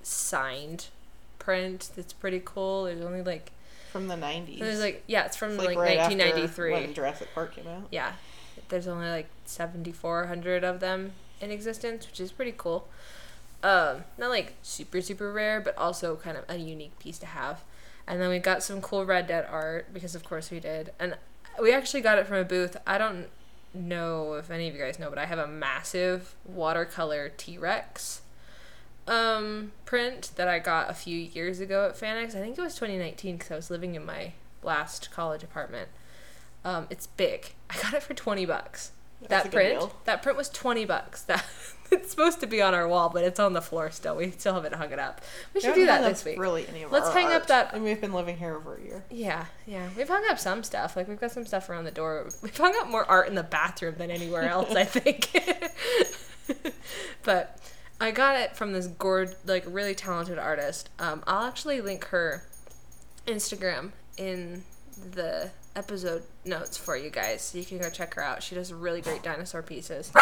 signed 0.02 0.88
print 1.38 1.92
that's 1.96 2.14
pretty 2.14 2.42
cool. 2.44 2.86
There's 2.86 3.02
only 3.02 3.22
like 3.22 3.52
From 3.92 4.08
the 4.08 4.16
90s. 4.16 4.60
there's 4.60 4.80
like 4.80 5.04
yeah, 5.08 5.26
it's 5.26 5.38
from 5.38 5.58
like, 5.58 5.78
after 5.78 6.16
1993. 6.16 6.72
when 6.72 6.94
Jurassic 6.94 7.30
Park 7.34 7.56
came 7.56 7.68
out. 7.68 7.88
Yeah. 7.92 8.14
There's 8.70 8.88
only 8.88 9.10
like 9.10 9.28
7400 9.46 10.64
of 10.64 10.80
them 10.80 11.14
in 11.42 11.52
existence, 11.52 12.08
which 12.08 12.20
is 12.20 12.32
pretty 12.32 12.54
cool. 12.56 12.88
Um, 13.62 14.06
not 14.18 14.30
like 14.30 14.54
super 14.62 15.02
super 15.02 15.32
rare, 15.32 15.60
but 15.60 15.78
also 15.78 16.16
kind 16.16 16.38
of 16.38 16.46
a 16.48 16.58
unique 16.58 16.98
piece 17.00 17.20
to 17.20 17.26
have. 17.26 17.62
And 18.08 18.22
then 18.22 18.30
we 18.30 18.40
got 18.40 18.64
some 18.64 18.82
cool 18.82 19.06
Red 19.06 19.28
Dead 19.28 19.46
art 19.50 19.94
because 19.94 20.16
of 20.16 20.24
course 20.24 20.50
we 20.50 20.60
did. 20.60 20.92
And 21.00 21.18
we 21.62 21.74
actually 21.74 22.02
got 22.02 22.18
it 22.18 22.26
from 22.26 22.38
a 22.38 22.44
booth. 22.44 22.78
I 22.88 22.98
don't 22.98 23.28
know 23.74 24.34
if 24.34 24.50
any 24.50 24.68
of 24.68 24.74
you 24.74 24.82
guys 24.82 24.98
know, 24.98 25.10
but 25.10 25.20
I 25.20 25.26
have 25.26 25.38
a 25.38 25.48
massive 25.48 26.36
watercolor 26.46 27.30
T-Rex 27.38 28.22
um 29.08 29.72
print 29.86 30.32
that 30.36 30.48
I 30.48 30.60
got 30.60 30.90
a 30.90 30.94
few 30.94 31.18
years 31.18 31.60
ago 31.60 31.88
at 31.88 32.00
FanX. 32.00 32.36
I 32.36 32.42
think 32.42 32.58
it 32.58 32.62
was 32.62 32.76
2019 32.76 33.38
because 33.38 33.52
I 33.52 33.56
was 33.56 33.70
living 33.70 33.96
in 33.96 34.06
my 34.06 34.34
last 34.64 35.12
college 35.12 35.44
apartment. 35.44 35.90
Um, 36.64 36.88
it's 36.90 37.08
big. 37.08 37.54
I 37.70 37.82
got 37.82 37.94
it 37.94 38.04
for 38.04 38.14
20 38.14 38.46
bucks. 38.46 38.92
That's 39.28 39.44
that 39.44 39.52
print, 39.52 39.80
deal. 39.80 39.94
that 40.06 40.24
print 40.24 40.38
was 40.38 40.50
20 40.50 40.86
bucks. 40.86 41.26
That 41.30 41.46
it's 41.92 42.12
supposed 42.12 42.40
to 42.42 42.46
be 42.46 42.62
on 42.62 42.76
our 42.76 42.88
wall, 42.88 43.10
but 43.10 43.24
it's 43.24 43.40
on 43.40 43.54
the 43.54 43.64
floor 43.64 43.90
still. 43.90 44.16
We 44.16 44.30
still 44.30 44.54
haven't 44.54 44.76
hung 44.76 44.92
it 44.92 45.00
up. 45.00 45.22
We 45.56 45.60
should 45.62 45.74
do 45.74 45.88
that 45.88 46.04
this 46.04 46.24
week. 46.24 46.38
Really, 46.40 46.68
any 46.68 46.84
of 46.84 46.92
Let's 46.92 47.08
our 47.08 47.14
hang 47.14 47.26
up 47.26 47.32
art. 47.34 47.48
that- 47.48 47.74
And 47.74 47.84
we've 47.84 48.00
been 48.00 48.14
living 48.14 48.38
here 48.38 48.54
over 48.56 48.76
a 48.76 48.82
year. 48.82 49.04
Yeah, 49.10 49.46
yeah. 49.66 49.90
We've 49.98 50.08
hung 50.08 50.24
up 50.30 50.38
some 50.38 50.64
stuff. 50.64 50.96
Like 50.96 51.08
we've 51.08 51.20
got 51.20 51.32
some 51.32 51.48
stuff 51.48 51.68
around 51.68 51.86
the 51.86 51.92
door. 51.92 52.30
We've 52.44 52.56
hung 52.56 52.76
up 52.80 52.90
more 52.90 53.06
art 53.06 53.28
in 53.28 53.34
the 53.34 53.42
bathroom 53.42 53.96
than 53.98 54.12
anywhere 54.12 54.44
else, 54.50 54.76
I 54.76 54.84
think. 54.84 55.32
but 57.24 57.60
I 58.00 58.12
got 58.12 58.40
it 58.40 58.56
from 58.56 58.72
this 58.74 58.86
gourd, 58.86 59.36
like 59.46 59.64
really 59.68 59.96
talented 59.96 60.38
artist. 60.38 60.90
Um, 61.00 61.24
I'll 61.26 61.48
actually 61.48 61.82
link 61.82 62.06
her 62.06 62.44
Instagram 63.28 63.94
in 64.16 64.64
the 64.96 65.50
episode 65.80 66.24
notes 66.44 66.78
for 66.78 66.98
you 66.98 67.10
guys, 67.10 67.42
so 67.42 67.58
you 67.58 67.64
can 67.64 67.78
go 67.78 67.90
check 67.90 68.14
her 68.16 68.22
out. 68.22 68.44
She 68.44 68.54
does 68.54 68.72
really 68.74 69.00
great 69.02 69.24
dinosaur 69.24 69.62
pieces. 69.64 70.12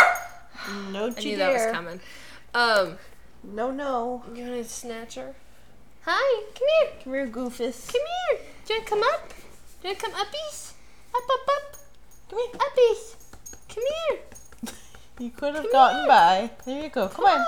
No, 0.91 1.05
I 1.15 1.19
knew 1.19 1.37
that 1.37 1.53
was 1.53 1.71
coming. 1.71 1.99
Um, 2.55 2.97
No, 3.43 3.69
no. 3.69 4.23
you 4.33 4.43
want 4.43 4.55
to 4.55 4.63
snatch 4.63 5.13
her? 5.15 5.35
Hi, 6.03 6.43
come 6.55 6.67
here. 6.79 6.91
Come 7.03 7.13
here, 7.13 7.27
Goofus. 7.27 7.91
Come 7.91 8.01
here. 8.01 8.39
Do 8.65 8.73
you 8.73 8.79
want 8.79 8.87
to 8.87 8.89
come 8.89 9.03
up? 9.03 9.29
Do 9.29 9.87
you 9.87 9.89
want 9.93 9.99
to 9.99 10.05
come 10.05 10.13
uppies? 10.13 10.71
Up, 11.13 11.23
up, 11.29 11.47
up. 11.55 11.77
Come 12.29 12.39
here. 12.39 12.59
Uppies. 12.65 13.15
Come 13.69 13.83
here. 14.09 14.73
You 15.19 15.29
could 15.31 15.53
have 15.55 15.63
Come 15.63 15.71
gotten 15.71 15.99
here. 15.99 16.07
by. 16.07 16.51
There 16.65 16.83
you 16.83 16.89
go. 16.89 17.07
Come, 17.07 17.25
on. 17.25 17.45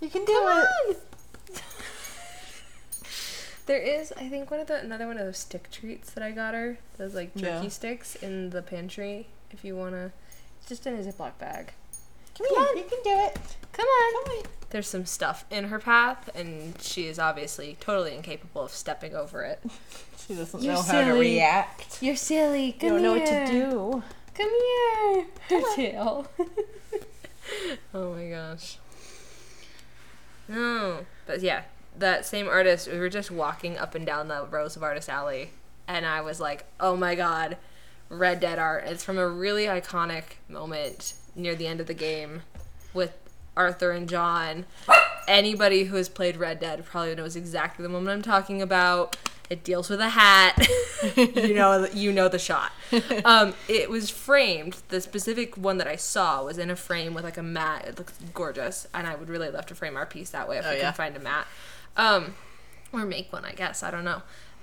You 0.00 0.08
can 0.08 0.24
do 0.24 0.32
Come 0.32 0.48
it. 0.48 0.66
on. 0.88 0.96
There 3.70 3.78
is, 3.80 4.12
I 4.16 4.28
think, 4.28 4.50
one 4.50 4.58
of 4.58 4.66
the 4.66 4.80
another 4.80 5.06
one 5.06 5.16
of 5.16 5.24
those 5.24 5.38
stick 5.38 5.70
treats 5.70 6.10
that 6.14 6.24
I 6.24 6.32
got 6.32 6.54
her. 6.54 6.78
Those 6.98 7.14
like 7.14 7.32
jerky 7.36 7.62
Yeah. 7.66 7.68
sticks 7.68 8.16
in 8.16 8.50
the 8.50 8.62
pantry. 8.62 9.28
If 9.52 9.64
you 9.64 9.76
wanna, 9.76 10.10
it's 10.58 10.68
just 10.68 10.88
in 10.88 10.94
a 10.94 10.98
Ziploc 10.98 11.38
bag. 11.38 11.72
Come, 12.36 12.48
Come 12.48 12.56
here. 12.64 12.68
on. 12.68 12.76
You 12.78 12.82
can 12.82 12.98
do 13.04 13.10
it. 13.10 13.38
Come 13.70 13.86
on. 13.86 14.24
Come 14.24 14.38
on. 14.38 14.42
There's 14.70 14.88
some 14.88 15.06
stuff 15.06 15.44
in 15.52 15.66
her 15.66 15.78
path, 15.78 16.28
and 16.34 16.82
she 16.82 17.06
is 17.06 17.20
obviously 17.20 17.76
totally 17.78 18.16
incapable 18.16 18.62
of 18.62 18.72
stepping 18.72 19.14
over 19.14 19.44
it. 19.44 19.60
She 20.26 20.34
doesn't 20.34 20.62
You're 20.62 20.74
know 20.74 20.82
how 20.82 21.04
to 21.04 21.12
react. 21.12 22.02
You're 22.02 22.16
silly. 22.16 22.76
You 22.80 22.88
don't 22.90 23.02
know 23.02 23.12
what 23.12 23.26
to 23.26 23.46
do. 23.46 24.02
Come 24.34 24.50
here. 24.50 25.26
Her 25.48 25.74
tail. 25.76 26.26
oh 27.94 28.14
my 28.14 28.28
gosh. 28.30 28.78
No. 30.48 31.06
But 31.26 31.40
yeah, 31.40 31.62
that 32.00 32.26
same 32.26 32.48
artist, 32.48 32.90
we 32.90 32.98
were 32.98 33.08
just 33.08 33.30
walking 33.30 33.78
up 33.78 33.94
and 33.94 34.04
down 34.04 34.28
the 34.28 34.46
rows 34.50 34.76
of 34.76 34.82
Artist 34.82 35.08
Alley, 35.08 35.50
and 35.88 36.04
I 36.04 36.20
was 36.20 36.40
like, 36.40 36.64
oh 36.80 36.96
my 36.96 37.14
god, 37.14 37.56
Red 38.08 38.40
Dead 38.40 38.58
art. 38.58 38.84
It's 38.86 39.04
from 39.04 39.18
a 39.18 39.28
really 39.28 39.64
iconic 39.64 40.24
moment 40.48 41.14
near 41.36 41.54
the 41.54 41.66
end 41.66 41.80
of 41.80 41.86
the 41.86 41.94
game 41.94 42.42
with 42.92 43.12
Arthur 43.56 43.92
and 43.92 44.08
John. 44.08 44.66
Anybody 45.28 45.84
who 45.84 45.96
has 45.96 46.08
played 46.08 46.36
Red 46.36 46.58
Dead 46.60 46.84
probably 46.84 47.14
knows 47.14 47.36
exactly 47.36 47.82
the 47.84 47.88
moment 47.88 48.10
I'm 48.14 48.22
talking 48.22 48.60
about. 48.60 49.16
It 49.48 49.64
deals 49.64 49.90
with 49.90 50.00
a 50.00 50.10
hat. 50.10 50.64
you 51.16 51.54
know, 51.54 51.86
you 51.92 52.12
know 52.12 52.28
the 52.28 52.38
shot. 52.38 52.72
Um, 53.24 53.54
it 53.68 53.88
was 53.90 54.10
framed. 54.10 54.78
The 54.88 55.00
specific 55.00 55.56
one 55.56 55.78
that 55.78 55.86
I 55.86 55.94
saw 55.96 56.42
was 56.44 56.58
in 56.58 56.70
a 56.70 56.76
frame 56.76 57.14
with 57.14 57.22
like 57.22 57.36
a 57.38 57.42
mat. 57.42 57.84
It 57.86 57.98
looks 57.98 58.14
gorgeous, 58.34 58.86
and 58.92 59.06
I 59.06 59.14
would 59.14 59.28
really 59.28 59.48
love 59.50 59.66
to 59.66 59.74
frame 59.76 59.96
our 59.96 60.06
piece 60.06 60.30
that 60.30 60.48
way 60.48 60.58
if 60.58 60.66
Oh, 60.66 60.70
we 60.70 60.76
yeah. 60.78 60.84
can 60.86 60.94
find 60.94 61.16
a 61.16 61.20
mat, 61.20 61.46
um, 61.96 62.34
or 62.92 63.04
make 63.04 63.32
one. 63.32 63.44
I 63.44 63.52
guess 63.52 63.82
I 63.82 63.90
don't 63.90 64.04
know. 64.04 64.22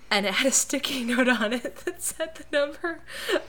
And 0.10 0.26
it 0.26 0.36
had 0.36 0.48
a 0.48 0.52
sticky 0.52 1.04
note 1.04 1.28
on 1.28 1.54
it 1.54 1.76
that 1.78 2.02
said 2.02 2.36
the 2.36 2.46
number 2.52 3.00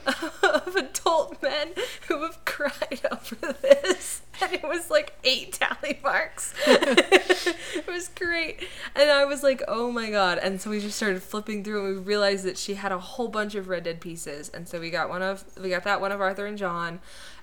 of 0.05 0.75
adult 0.75 1.41
men 1.41 1.69
who 2.07 2.21
have 2.23 2.43
cried 2.45 3.01
over 3.11 3.53
this. 3.61 4.21
And 4.41 4.53
it 4.53 4.63
was 4.63 4.89
like 4.89 5.13
eight 5.23 5.53
tally 5.53 5.99
marks. 6.03 6.53
it 6.67 7.87
was 7.87 8.09
great. 8.09 8.67
And 8.95 9.09
I 9.09 9.25
was 9.25 9.43
like, 9.43 9.61
oh 9.67 9.91
my 9.91 10.09
god. 10.09 10.37
And 10.37 10.61
so 10.61 10.69
we 10.69 10.79
just 10.79 10.97
started 10.97 11.23
flipping 11.23 11.63
through 11.63 11.85
and 11.85 11.95
we 11.97 12.01
realized 12.01 12.45
that 12.45 12.57
she 12.57 12.75
had 12.75 12.91
a 12.91 12.99
whole 12.99 13.27
bunch 13.29 13.55
of 13.55 13.69
Red 13.69 13.83
Dead 13.83 14.01
pieces. 14.01 14.49
And 14.49 14.67
so 14.67 14.79
we 14.79 14.89
got 14.89 15.09
one 15.09 15.21
of, 15.21 15.43
we 15.61 15.69
got 15.69 15.83
that 15.83 16.01
one 16.01 16.11
of 16.11 16.19
Arthur 16.19 16.45
and 16.45 16.57
John. 16.57 16.99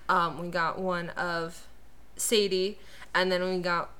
Um, 0.09 0.41
we 0.41 0.49
got 0.49 0.79
one 0.79 1.11
of 1.11 1.67
Sadie. 2.17 2.79
And 3.15 3.33
then 3.33 3.43
we 3.43 3.59
got 3.61 3.91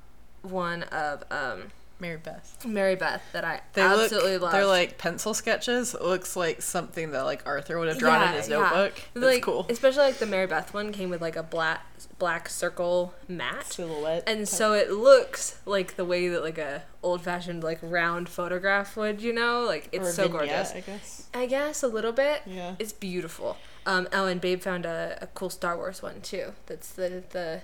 one 0.43 0.83
of 0.83 1.23
um, 1.31 1.71
Mary 1.99 2.17
Beth. 2.17 2.65
Mary 2.65 2.95
Beth 2.95 3.23
that 3.33 3.43
I 3.43 3.61
They 3.73 3.81
absolutely 3.81 4.33
look, 4.33 4.43
love. 4.43 4.51
They're 4.51 4.65
like 4.65 4.97
pencil 4.97 5.33
sketches. 5.33 5.95
It 5.95 6.01
looks 6.01 6.35
like 6.35 6.61
something 6.61 7.11
that 7.11 7.23
like 7.23 7.45
Arthur 7.45 7.79
would 7.79 7.87
have 7.87 7.97
drawn 7.97 8.27
in 8.27 8.33
his 8.35 8.49
notebook. 8.49 8.93
That's 9.13 9.25
like, 9.25 9.41
cool. 9.41 9.65
Especially 9.69 10.03
like 10.03 10.17
the 10.17 10.27
Mary 10.27 10.45
Beth 10.45 10.73
one 10.73 10.91
came 10.91 11.09
with 11.09 11.21
like 11.21 11.35
a 11.35 11.43
black 11.43 11.85
black 12.19 12.49
circle 12.49 13.15
mat. 13.27 13.65
Silhouette. 13.73 14.23
And 14.27 14.41
type. 14.41 14.47
so 14.47 14.73
it 14.73 14.91
looks 14.91 15.59
like 15.65 15.95
the 15.95 16.05
way 16.05 16.27
that 16.27 16.43
like 16.43 16.59
a 16.59 16.83
old 17.01 17.21
fashioned 17.21 17.63
like 17.63 17.79
round 17.81 18.29
photograph 18.29 18.95
would, 18.95 19.21
you 19.21 19.33
know? 19.33 19.63
Like 19.63 19.89
Or 19.93 20.01
it's 20.01 20.13
so 20.13 20.23
vignette, 20.23 20.47
gorgeous. 20.47 20.71
I 20.73 20.79
guess. 20.81 21.27
I 21.33 21.45
guess 21.47 21.83
a 21.83 21.87
little 21.87 22.11
bit. 22.11 22.43
Yeah. 22.45 22.75
It's 22.77 22.93
beautiful. 22.93 23.57
Um, 23.87 24.07
oh, 24.13 24.27
and 24.27 24.39
Babe 24.39 24.61
found 24.61 24.85
a, 24.85 25.17
a 25.21 25.27
cool 25.27 25.49
Star 25.49 25.77
Wars 25.77 26.03
one 26.03 26.21
too. 26.21 26.53
That's 26.67 26.91
the 26.91 27.23
the 27.31 27.61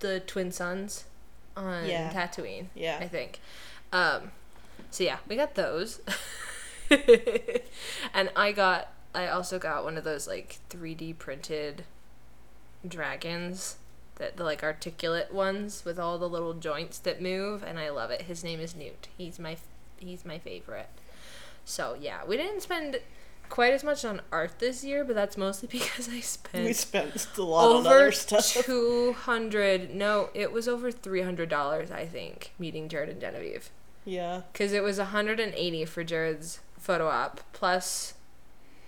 the 0.00 0.20
twin 0.20 0.50
sons 0.50 1.04
on 1.56 1.86
Yeah. 1.86 2.12
Tatooine. 2.12 2.66
Yeah. 2.74 2.98
I 3.00 3.08
think. 3.08 3.40
Um, 3.92 4.30
so 4.90 5.04
yeah, 5.04 5.18
we 5.28 5.36
got 5.36 5.54
those. 5.54 6.00
and 6.90 8.30
I 8.36 8.52
got 8.52 8.88
I 9.14 9.28
also 9.28 9.58
got 9.58 9.84
one 9.84 9.96
of 9.98 10.04
those 10.04 10.26
like 10.26 10.58
3D 10.70 11.18
printed 11.18 11.84
dragons 12.86 13.76
that 14.16 14.36
the 14.36 14.44
like 14.44 14.62
articulate 14.62 15.32
ones 15.32 15.84
with 15.84 15.98
all 15.98 16.18
the 16.18 16.28
little 16.28 16.54
joints 16.54 16.98
that 16.98 17.20
move 17.22 17.62
and 17.62 17.78
I 17.78 17.90
love 17.90 18.10
it. 18.10 18.22
His 18.22 18.42
name 18.44 18.60
is 18.60 18.74
Newt. 18.74 19.08
He's 19.16 19.38
my 19.38 19.56
he's 19.98 20.24
my 20.24 20.38
favorite. 20.38 20.90
So 21.64 21.96
yeah, 21.98 22.24
we 22.26 22.36
didn't 22.36 22.62
spend 22.62 23.00
quite 23.52 23.74
as 23.74 23.84
much 23.84 24.02
on 24.02 24.22
art 24.32 24.58
this 24.60 24.82
year, 24.82 25.04
but 25.04 25.14
that's 25.14 25.36
mostly 25.36 25.68
because 25.70 26.08
I 26.08 26.20
spent 26.20 26.64
We 26.64 26.72
spent 26.72 27.28
a 27.36 27.42
lot 27.42 27.68
on 27.70 27.86
over 27.86 27.88
other 27.88 28.12
stuff. 28.12 28.46
two 28.46 29.12
hundred. 29.12 29.94
No, 29.94 30.30
it 30.32 30.50
was 30.52 30.66
over 30.66 30.90
three 30.90 31.20
hundred 31.20 31.50
dollars. 31.50 31.90
I 31.90 32.06
think 32.06 32.52
meeting 32.58 32.88
Jared 32.88 33.10
and 33.10 33.20
Genevieve 33.20 33.68
Yeah. 34.06 34.40
because 34.52 34.72
it 34.72 34.82
was 34.82 34.98
hundred 34.98 35.38
and 35.38 35.52
eighty 35.54 35.84
for 35.84 36.02
Jared's 36.02 36.60
photo 36.78 37.08
op 37.08 37.40
plus 37.52 38.14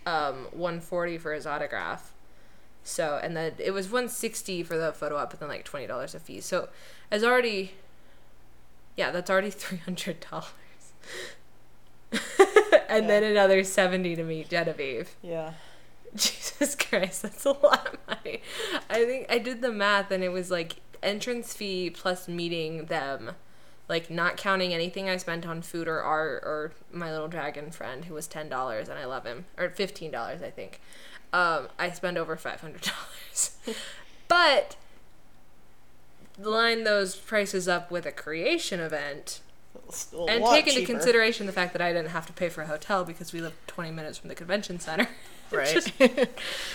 um 0.06 0.46
one 0.52 0.80
forty 0.80 1.18
for 1.18 1.32
his 1.34 1.46
autograph, 1.46 2.12
So 2.82 3.20
and 3.22 3.36
then 3.36 3.52
it 3.58 3.72
was 3.72 3.90
one 3.90 4.08
sixty 4.08 4.62
for 4.62 4.78
the 4.78 4.92
photo 4.94 5.16
op, 5.18 5.28
but 5.30 5.40
then 5.40 5.48
like 5.50 5.64
twenty 5.64 5.86
dollars 5.86 6.14
a 6.14 6.20
fee. 6.20 6.40
So 6.40 6.70
it's 7.12 7.22
already, 7.22 7.72
yeah, 8.96 9.10
that's 9.10 9.28
already 9.30 9.50
three 9.62 9.78
hundred 9.78 10.24
dollars. 10.30 10.46
and 12.88 13.08
then 13.08 13.22
another 13.22 13.64
seventy 13.64 14.16
to 14.16 14.24
meet 14.24 14.48
Genevieve. 14.50 15.16
Yeah. 15.22 15.52
Jesus 16.14 16.74
Christ, 16.76 17.22
that's 17.22 17.44
a 17.44 17.52
lot 17.52 17.88
of 17.92 17.98
money. 18.06 18.42
I 18.88 19.04
think 19.04 19.26
I 19.28 19.38
did 19.38 19.62
the 19.62 19.72
math 19.72 20.10
and 20.10 20.22
it 20.22 20.28
was 20.30 20.50
like 20.50 20.76
entrance 21.02 21.54
fee 21.54 21.90
plus 21.90 22.28
meeting 22.28 22.86
them, 22.86 23.32
like 23.88 24.10
not 24.10 24.36
counting 24.36 24.72
anything 24.72 25.08
I 25.08 25.16
spent 25.16 25.46
on 25.46 25.60
food 25.62 25.88
or 25.88 26.00
art 26.00 26.42
or 26.44 26.72
my 26.92 27.10
little 27.10 27.28
dragon 27.28 27.70
friend 27.70 28.04
who 28.04 28.14
was 28.14 28.28
ten 28.28 28.48
dollars 28.48 28.88
and 28.88 28.98
I 28.98 29.06
love 29.06 29.24
him 29.24 29.46
or 29.58 29.70
fifteen 29.70 30.10
dollars 30.10 30.40
I 30.42 30.50
think. 30.50 30.80
Um, 31.32 31.68
I 31.80 31.90
spend 31.90 32.16
over 32.16 32.36
five 32.36 32.60
hundred 32.60 32.82
dollars, 32.92 33.56
but 34.28 34.76
line 36.38 36.84
those 36.84 37.16
prices 37.16 37.66
up 37.66 37.90
with 37.90 38.06
a 38.06 38.12
creation 38.12 38.78
event 38.78 39.40
A 40.12 40.16
and 40.30 40.44
take 40.46 40.66
into 40.66 40.80
cheaper. 40.80 40.92
consideration 40.92 41.46
the 41.46 41.52
fact 41.52 41.72
that 41.72 41.82
I 41.82 41.92
didn't 41.92 42.10
have 42.10 42.26
to 42.26 42.32
pay 42.32 42.48
for 42.48 42.62
a 42.62 42.66
hotel 42.66 43.04
because 43.04 43.32
we 43.32 43.40
live 43.40 43.54
20 43.66 43.90
minutes 43.90 44.18
from 44.18 44.28
the 44.28 44.34
convention 44.34 44.78
center. 44.80 45.08
Right. 45.52 45.68
Just- 45.74 45.92
we 46.00 46.06
didn't 46.08 46.28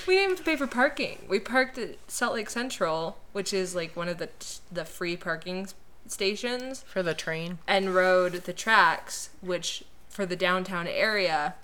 even 0.07 0.30
have 0.30 0.38
to 0.38 0.43
pay 0.43 0.55
for 0.55 0.68
parking. 0.68 1.26
We 1.28 1.39
parked 1.39 1.78
at 1.80 1.97
Salt 2.07 2.36
Lake 2.36 2.49
Central, 2.49 3.18
which 3.34 3.51
is 3.51 3.74
like 3.76 3.95
one 3.95 4.07
of 4.07 4.20
the 4.20 4.30
the 4.72 4.86
free 4.86 5.18
parking 5.18 5.68
stations, 6.07 6.84
For 6.88 7.03
the 7.03 7.14
train. 7.16 7.57
and 7.68 7.93
rode 7.93 8.34
the 8.34 8.53
tracks, 8.53 9.32
which 9.41 9.84
for 10.07 10.26
the 10.26 10.36
downtown 10.36 10.88
area 10.88 11.55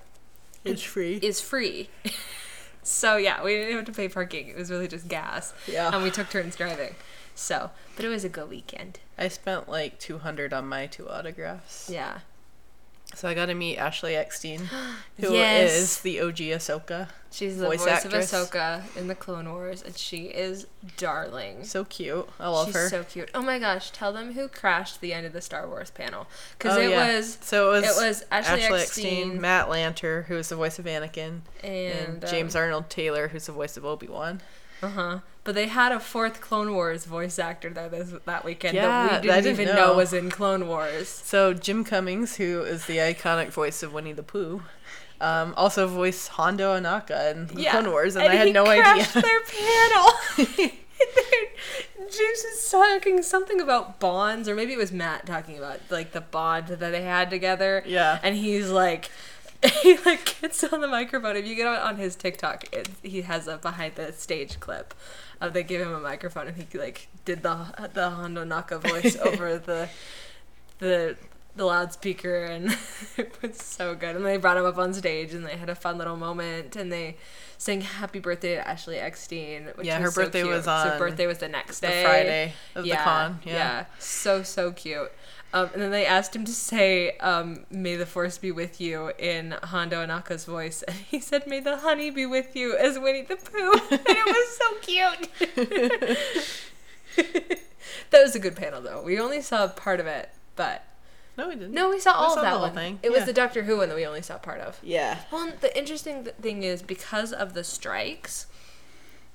It's 0.65 0.81
free. 0.81 1.17
is 1.21 1.39
free. 1.39 1.89
so 2.83 3.17
yeah, 3.17 3.41
we 3.43 3.53
didn't 3.53 3.75
have 3.77 3.85
to 3.85 3.91
pay 3.93 4.09
parking. 4.09 4.47
It 4.49 4.57
was 4.57 4.69
really 4.71 4.87
just 4.87 5.07
gas. 5.07 5.53
Yeah. 5.67 5.91
And 5.93 6.03
we 6.03 6.11
took 6.11 6.29
turns 6.29 6.55
driving. 6.55 6.95
So, 7.35 7.71
but 7.95 8.05
it 8.05 8.09
was 8.09 8.23
a 8.23 8.29
good 8.29 8.49
weekend. 8.49 8.99
I 9.17 9.27
spent 9.27 9.67
like 9.69 9.99
200 9.99 10.53
on 10.53 10.67
my 10.67 10.87
two 10.87 11.09
autographs. 11.09 11.89
Yeah. 11.91 12.19
So 13.13 13.27
I 13.29 13.33
got 13.33 13.45
to 13.45 13.53
meet 13.53 13.77
Ashley 13.77 14.15
Eckstein, 14.15 14.61
who 15.19 15.27
is 15.27 15.31
Yes. 15.33 16.01
the 16.01 16.19
OG 16.21 16.37
Ahsoka. 16.37 17.09
She's 17.31 17.57
the 17.57 17.65
Voice 17.65 17.81
voice, 17.83 18.05
actress. 18.05 18.33
of 18.33 18.49
Ahsoka 18.49 18.97
in 18.97 19.07
the 19.07 19.15
Clone 19.15 19.49
Wars, 19.49 19.81
and 19.83 19.95
she 19.95 20.23
is 20.25 20.67
darling. 20.97 21.65
So 21.65 21.83
cute. 21.85 22.27
I 22.39 22.47
love 22.47 22.67
She's 22.67 22.75
her. 22.75 22.89
so 22.89 23.03
cute. 23.03 23.29
Oh 23.35 23.41
my 23.41 23.59
gosh! 23.59 23.91
Tell 23.91 24.11
them 24.13 24.33
who 24.33 24.47
crashed 24.47 25.01
the 25.01 25.13
end 25.13 25.25
of 25.25 25.33
the 25.33 25.41
Star 25.41 25.67
Wars 25.67 25.91
panel 25.91 26.27
because 26.57 26.77
Oh, 26.77 26.81
it 26.81 26.89
yeah. 26.91 27.15
was 27.17 27.37
so 27.41 27.73
it 27.73 27.81
was, 27.81 27.97
it 28.01 28.05
was 28.07 28.25
Ashley 28.31 28.63
Eckstein 28.63 29.39
Matt 29.41 29.67
Lanter, 29.67 30.25
who 30.25 30.37
is 30.37 30.49
the 30.49 30.55
voice 30.55 30.79
of 30.79 30.85
Anakin, 30.85 31.41
and, 31.63 31.73
and, 32.07 32.23
um, 32.23 32.29
James 32.29 32.55
Arnold 32.55 32.89
Taylor, 32.89 33.27
who's 33.27 33.45
the 33.45 33.51
voice 33.51 33.75
of 33.77 33.83
Obi 33.85 34.07
Wan. 34.07 34.41
Uh 34.81 34.89
huh. 34.89 35.19
But 35.43 35.53
they 35.55 35.67
had 35.67 35.91
a 35.91 35.99
fourth 35.99 36.41
Clone 36.41 36.73
Wars 36.73 37.05
voice 37.05 37.37
actor 37.37 37.69
there 37.69 37.87
this 37.87 38.13
that 38.25 38.43
weekend 38.43 38.75
Yeah, 38.75 39.07
that 39.07 39.21
we 39.21 39.27
didn't, 39.27 39.43
didn't 39.43 39.61
even 39.61 39.75
know. 39.75 39.87
know. 39.91 39.95
was 39.95 40.11
in 40.13 40.29
Clone 40.31 40.67
Wars. 40.67 41.07
So 41.07 41.53
Jim 41.53 41.83
Cummings, 41.83 42.37
who 42.37 42.61
is 42.61 42.85
the 42.85 42.97
iconic 42.97 43.49
voice 43.49 43.83
of 43.83 43.93
Winnie 43.93 44.13
the 44.13 44.23
Pooh, 44.23 44.63
um, 45.21 45.53
also 45.55 45.87
voiced 45.87 46.29
Hondo 46.29 46.75
Ohnaka 46.77 47.31
in 47.31 47.47
the 47.47 47.65
Clone 47.65 47.91
Wars, 47.91 48.15
and, 48.15 48.27
I 48.27 48.35
had 48.35 48.53
no 48.53 48.65
idea. 48.65 49.05
their 49.13 49.41
panel. 49.47 50.71
James 51.97 52.43
was 52.43 52.69
talking 52.71 53.21
something 53.23 53.59
about 53.61 53.99
bonds, 53.99 54.47
or 54.47 54.55
maybe 54.55 54.73
it 54.73 54.77
was 54.77 54.91
Matt 54.91 55.25
talking 55.25 55.57
about 55.57 55.79
like 55.89 56.11
the 56.11 56.21
bond 56.21 56.67
that 56.67 56.79
they 56.79 57.01
had 57.01 57.29
together. 57.29 57.83
Yeah. 57.85 58.19
and 58.23 58.35
he's 58.35 58.69
like. 58.69 59.09
He 59.81 59.97
like 60.05 60.39
gets 60.41 60.63
on 60.63 60.81
the 60.81 60.87
microphone. 60.87 61.35
If 61.35 61.45
you 61.47 61.55
get 61.55 61.67
on, 61.67 61.77
on 61.77 61.97
his 61.97 62.15
TikTok, 62.15 62.65
it, 62.73 62.89
he 63.03 63.21
has 63.21 63.47
a 63.47 63.57
behind 63.57 63.95
the 63.95 64.11
stage 64.13 64.59
clip 64.59 64.93
of 65.41 65.53
they 65.53 65.63
give 65.63 65.81
him 65.81 65.93
a 65.93 65.99
microphone 65.99 66.47
and 66.47 66.57
he 66.57 66.77
like 66.77 67.07
did 67.25 67.43
the 67.43 67.89
the 67.93 68.09
Hondo 68.11 68.43
Naka 68.43 68.79
voice 68.79 69.17
over 69.25 69.57
the 69.57 69.89
the 70.79 71.15
the 71.55 71.65
loudspeaker 71.65 72.43
and 72.43 72.77
it 73.17 73.41
was 73.41 73.57
so 73.57 73.95
good. 73.95 74.15
And 74.15 74.25
they 74.25 74.37
brought 74.37 74.57
him 74.57 74.65
up 74.65 74.77
on 74.77 74.93
stage 74.93 75.33
and 75.33 75.45
they 75.45 75.57
had 75.57 75.69
a 75.69 75.75
fun 75.75 75.97
little 75.97 76.17
moment 76.17 76.75
and 76.75 76.91
they 76.91 77.17
sang 77.57 77.81
happy 77.81 78.19
birthday 78.19 78.55
to 78.55 78.67
Ashley 78.67 78.97
Eckstein. 78.97 79.69
Which 79.75 79.87
Yeah, 79.87 79.99
her 79.99 80.11
so 80.11 80.23
birthday 80.23 80.41
cute. 80.43 80.53
was 80.53 80.65
So 80.65 80.71
on 80.71 80.87
her 80.89 80.99
birthday 80.99 81.27
was 81.27 81.37
the 81.39 81.47
next 81.47 81.79
the 81.79 81.87
day. 81.87 82.03
Friday 82.03 82.53
of 82.75 82.83
the 82.83 82.95
con, 82.97 83.39
yeah. 83.45 83.85
So 83.99 84.43
so 84.43 84.71
cute. 84.71 85.11
Um, 85.55 85.69
and 85.73 85.81
then 85.81 85.91
they 85.91 86.05
asked 86.05 86.35
him 86.35 86.43
to 86.45 86.51
say, 86.51 87.17
um, 87.19 87.65
"May 87.71 87.95
the 87.95 88.05
force 88.05 88.37
be 88.37 88.51
with 88.51 88.81
you" 88.81 89.11
in 89.17 89.55
Hondo 89.63 90.05
Ohnaka's 90.05 90.43
voice, 90.45 90.83
and 90.83 90.95
he 90.97 91.19
said, 91.21 91.47
"May 91.47 91.61
the 91.61 91.77
honey 91.77 92.09
be 92.09 92.25
with 92.25 92.55
you" 92.57 92.75
as 92.77 92.99
Winnie 92.99 93.21
the 93.21 93.37
Pooh, 93.37 93.71
and 93.91 94.01
it 94.05 94.25
was 94.25 94.57
so 94.57 94.75
cute. 94.81 95.29
that 98.11 98.21
was 98.21 98.35
a 98.35 98.39
good 98.39 98.55
panel, 98.55 98.81
though. 98.81 99.01
We 99.01 99.19
only 99.19 99.41
saw 99.41 99.67
part 99.67 99.99
of 99.99 100.07
it, 100.07 100.29
but 100.55 100.83
No, 101.37 101.47
we 101.47 101.55
didn't. 101.55 101.73
no, 101.73 101.89
we 101.89 101.99
saw 101.99 102.11
all 102.11 102.31
saw 102.31 102.35
of 102.35 102.35
the 102.37 102.41
that 102.43 102.49
whole 102.51 102.61
one. 102.61 102.73
thing, 102.73 102.99
It 103.03 103.11
was 103.11 103.25
the 103.25 103.33
Doctor 103.33 103.63
Who 103.63 103.77
one 103.77 103.89
that 103.89 103.95
we 103.95 104.05
only 104.05 104.21
saw 104.21 104.37
part 104.37 104.59
of. 104.59 104.79
Yeah. 104.83 105.19
Well, 105.31 105.53
the 105.61 105.75
interesting 105.77 106.25
thing 106.41 106.63
is 106.63 106.81
because 106.81 107.31
of 107.31 107.53
the 107.53 107.63
strikes, 107.63 108.47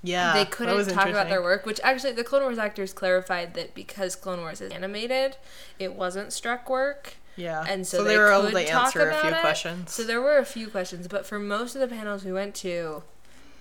Yeah. 0.02 0.32
they 0.32 0.44
couldn't 0.44 0.88
talk 0.88 1.08
about 1.08 1.28
their 1.28 1.42
work. 1.42 1.66
Which 1.66 1.80
actually, 1.82 2.12
the 2.12 2.24
Clone 2.24 2.42
Wars 2.42 2.58
actors 2.58 2.92
clarified 2.92 3.54
that 3.54 3.74
because 3.74 4.16
Clone 4.16 4.40
Wars 4.40 4.60
is 4.60 4.72
animated, 4.72 5.36
it 5.78 5.94
wasn't 5.94 6.32
struck 6.32 6.68
work. 6.70 7.14
Yeah. 7.36 7.64
And 7.68 7.86
so, 7.86 8.04
they, 8.04 8.10
they, 8.10 8.18
were 8.18 8.32
able 8.32 8.50
to 8.50 8.64
talk 8.66 8.86
answer 8.86 9.08
a 9.08 9.14
few 9.20 9.30
it. 9.30 9.40
questions. 9.40 9.92
So 9.92 10.04
there 10.04 10.20
were 10.20 10.38
a 10.38 10.44
few 10.44 10.68
questions, 10.68 11.08
but 11.08 11.26
for 11.26 11.38
most 11.38 11.74
of 11.74 11.80
the 11.80 11.88
panels 11.88 12.24
we 12.24 12.32
went 12.32 12.54
to, 12.56 13.02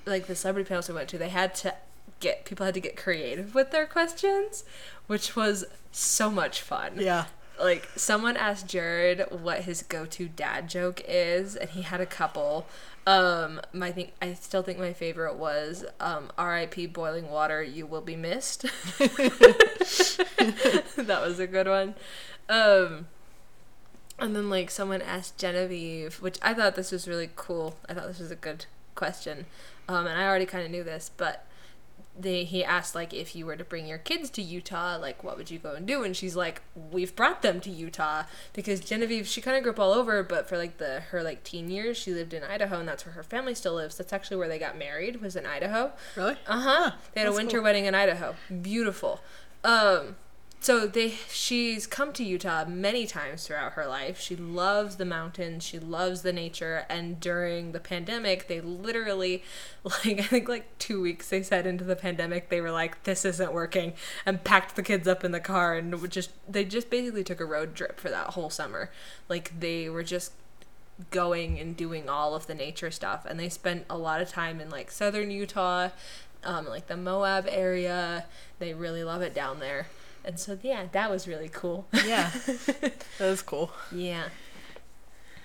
like 0.05 0.27
the 0.27 0.35
celebrity 0.35 0.67
panels 0.67 0.89
we 0.89 0.95
went 0.95 1.09
to, 1.09 1.17
they 1.17 1.29
had 1.29 1.55
to 1.55 1.75
get 2.19 2.45
people 2.45 2.65
had 2.65 2.73
to 2.73 2.81
get 2.81 2.97
creative 2.97 3.55
with 3.55 3.71
their 3.71 3.85
questions, 3.85 4.63
which 5.07 5.35
was 5.35 5.65
so 5.91 6.29
much 6.29 6.61
fun. 6.61 6.93
yeah. 6.97 7.25
Like 7.59 7.89
someone 7.97 8.37
asked 8.37 8.67
Jared 8.67 9.25
what 9.31 9.63
his 9.63 9.83
go-to 9.83 10.29
dad 10.29 10.69
joke 10.69 11.01
is, 11.05 11.57
and 11.57 11.69
he 11.71 11.81
had 11.81 11.99
a 11.99 12.05
couple. 12.05 12.67
Um, 13.09 13.59
my 13.73 13.91
think 13.91 14.13
I 14.21 14.35
still 14.35 14.61
think 14.61 14.77
my 14.77 14.93
favorite 14.93 15.33
was 15.33 15.83
um, 15.99 16.29
"R.I.P. 16.37 16.85
Boiling 16.85 17.31
Water, 17.31 17.63
you 17.63 17.87
will 17.87 18.01
be 18.01 18.15
missed." 18.15 18.61
that 18.99 20.29
was 21.19 21.39
a 21.39 21.47
good 21.47 21.67
one. 21.67 21.95
Um, 22.47 23.07
and 24.19 24.35
then 24.35 24.51
like 24.51 24.69
someone 24.69 25.01
asked 25.01 25.39
Genevieve, 25.39 26.21
which 26.21 26.37
I 26.43 26.53
thought 26.53 26.75
this 26.75 26.91
was 26.91 27.07
really 27.07 27.31
cool. 27.35 27.77
I 27.89 27.95
thought 27.95 28.05
this 28.05 28.19
was 28.19 28.29
a 28.29 28.35
good 28.35 28.67
question, 28.93 29.47
um, 29.87 30.05
and 30.05 30.21
I 30.21 30.27
already 30.27 30.45
kind 30.45 30.63
of 30.63 30.69
knew 30.69 30.83
this, 30.83 31.09
but 31.17 31.47
they 32.19 32.43
he 32.43 32.63
asked 32.63 32.95
like 32.95 33.13
if 33.13 33.35
you 33.35 33.45
were 33.45 33.55
to 33.55 33.63
bring 33.63 33.87
your 33.87 33.97
kids 33.97 34.29
to 34.31 34.41
Utah, 34.41 34.97
like 34.97 35.23
what 35.23 35.37
would 35.37 35.49
you 35.49 35.59
go 35.59 35.73
and 35.73 35.85
do? 35.85 36.03
And 36.03 36.15
she's 36.15 36.35
like, 36.35 36.61
we've 36.91 37.15
brought 37.15 37.41
them 37.41 37.59
to 37.61 37.69
Utah 37.69 38.23
because 38.53 38.79
Genevieve 38.79 39.27
she 39.27 39.41
kind 39.41 39.57
of 39.57 39.63
grew 39.63 39.71
up 39.71 39.79
all 39.79 39.93
over, 39.93 40.21
but 40.23 40.47
for 40.47 40.57
like 40.57 40.77
the 40.77 41.01
her 41.11 41.23
like 41.23 41.43
teen 41.43 41.69
years 41.69 41.97
she 41.97 42.13
lived 42.13 42.33
in 42.33 42.43
Idaho, 42.43 42.79
and 42.79 42.87
that's 42.87 43.05
where 43.05 43.13
her 43.13 43.23
family 43.23 43.55
still 43.55 43.75
lives. 43.75 43.97
That's 43.97 44.13
actually 44.13 44.37
where 44.37 44.47
they 44.47 44.59
got 44.59 44.77
married 44.77 45.21
was 45.21 45.35
in 45.35 45.45
Idaho. 45.45 45.91
Really? 46.15 46.35
Uh 46.47 46.59
huh. 46.59 46.91
They 47.13 47.21
had 47.21 47.29
a 47.29 47.33
winter 47.33 47.57
cool. 47.57 47.63
wedding 47.63 47.85
in 47.85 47.95
Idaho. 47.95 48.35
Beautiful. 48.61 49.21
Um, 49.63 50.15
so 50.61 50.87
they 50.87 51.11
she's 51.29 51.87
come 51.87 52.11
to 52.13 52.23
Utah 52.23 52.65
many 52.65 53.07
times 53.07 53.47
throughout 53.47 53.73
her 53.73 53.87
life. 53.87 54.19
She 54.19 54.35
loves 54.35 54.97
the 54.97 55.05
mountains. 55.05 55.63
She 55.63 55.79
loves 55.79 56.21
the 56.21 56.33
nature. 56.33 56.85
And 56.89 57.19
during 57.19 57.71
the 57.71 57.79
pandemic, 57.79 58.47
they 58.47 58.59
literally, 58.59 59.43
like 59.83 60.19
I 60.19 60.23
think 60.23 60.49
like 60.49 60.77
two 60.77 61.01
weeks 61.01 61.29
they 61.29 61.43
said 61.43 61.65
into 61.65 61.85
the 61.85 61.95
pandemic, 61.95 62.49
they 62.49 62.59
were 62.59 62.71
like, 62.71 63.03
"This 63.03 63.23
isn't 63.23 63.53
working," 63.53 63.93
and 64.25 64.43
packed 64.43 64.75
the 64.75 64.83
kids 64.83 65.07
up 65.07 65.23
in 65.23 65.31
the 65.31 65.39
car 65.39 65.75
and 65.75 66.09
just 66.09 66.31
they 66.47 66.65
just 66.65 66.89
basically 66.89 67.23
took 67.23 67.39
a 67.39 67.45
road 67.45 67.73
trip 67.73 67.99
for 67.99 68.09
that 68.09 68.31
whole 68.31 68.49
summer. 68.49 68.91
Like 69.29 69.57
they 69.59 69.89
were 69.89 70.03
just 70.03 70.33
going 71.11 71.57
and 71.57 71.77
doing 71.77 72.09
all 72.09 72.35
of 72.35 72.47
the 72.47 72.53
nature 72.53 72.91
stuff 72.91 73.25
and 73.25 73.39
they 73.39 73.47
spent 73.47 73.85
a 73.89 73.97
lot 73.97 74.21
of 74.21 74.27
time 74.27 74.59
in 74.59 74.69
like 74.69 74.91
southern 74.91 75.31
utah 75.31 75.87
um, 76.43 76.67
like 76.67 76.87
the 76.87 76.97
moab 76.97 77.47
area 77.49 78.25
they 78.59 78.73
really 78.73 79.01
love 79.01 79.21
it 79.21 79.33
down 79.33 79.59
there 79.59 79.87
and 80.25 80.39
so 80.39 80.57
yeah 80.61 80.85
that 80.91 81.09
was 81.09 81.27
really 81.27 81.49
cool 81.49 81.87
Yeah. 82.05 82.29
that 82.45 83.05
was 83.19 83.41
cool. 83.41 83.71
yeah 83.91 84.25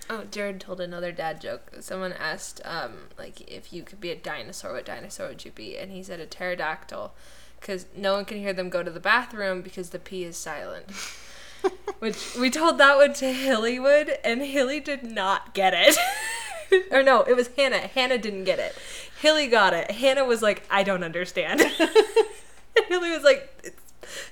oh 0.09 0.23
jared 0.29 0.59
told 0.61 0.79
another 0.81 1.11
dad 1.11 1.41
joke 1.41 1.71
someone 1.79 2.13
asked 2.13 2.61
um, 2.65 2.93
like 3.17 3.41
if 3.49 3.73
you 3.73 3.83
could 3.83 3.99
be 3.99 4.11
a 4.11 4.15
dinosaur 4.15 4.73
what 4.73 4.85
dinosaur 4.85 5.27
would 5.29 5.43
you 5.45 5.51
be 5.51 5.77
and 5.77 5.91
he 5.91 6.03
said 6.03 6.19
a 6.19 6.25
pterodactyl 6.25 7.13
because 7.59 7.85
no 7.95 8.13
one 8.13 8.25
can 8.25 8.37
hear 8.37 8.53
them 8.53 8.69
go 8.69 8.83
to 8.83 8.91
the 8.91 8.99
bathroom 8.99 9.61
because 9.61 9.89
the 9.89 9.99
p 9.99 10.23
is 10.23 10.37
silent 10.37 10.91
which 11.99 12.35
we 12.35 12.49
told 12.49 12.77
that 12.77 12.97
one 12.97 13.13
to 13.13 13.25
Hillywood, 13.25 14.17
and 14.23 14.41
Hilly 14.41 14.79
did 14.79 15.03
not 15.03 15.53
get 15.53 15.73
it. 15.75 15.97
or 16.91 17.01
no, 17.01 17.23
it 17.23 17.35
was 17.35 17.49
Hannah. 17.55 17.79
Hannah 17.87 18.17
didn't 18.17 18.43
get 18.43 18.59
it. 18.59 18.75
Hilly 19.21 19.47
got 19.47 19.73
it. 19.73 19.89
Hannah 19.91 20.25
was 20.25 20.41
like, 20.41 20.63
I 20.69 20.83
don't 20.83 21.03
understand. 21.03 21.61
and 21.61 22.85
Hilly 22.87 23.09
was 23.09 23.23
like, 23.23 23.73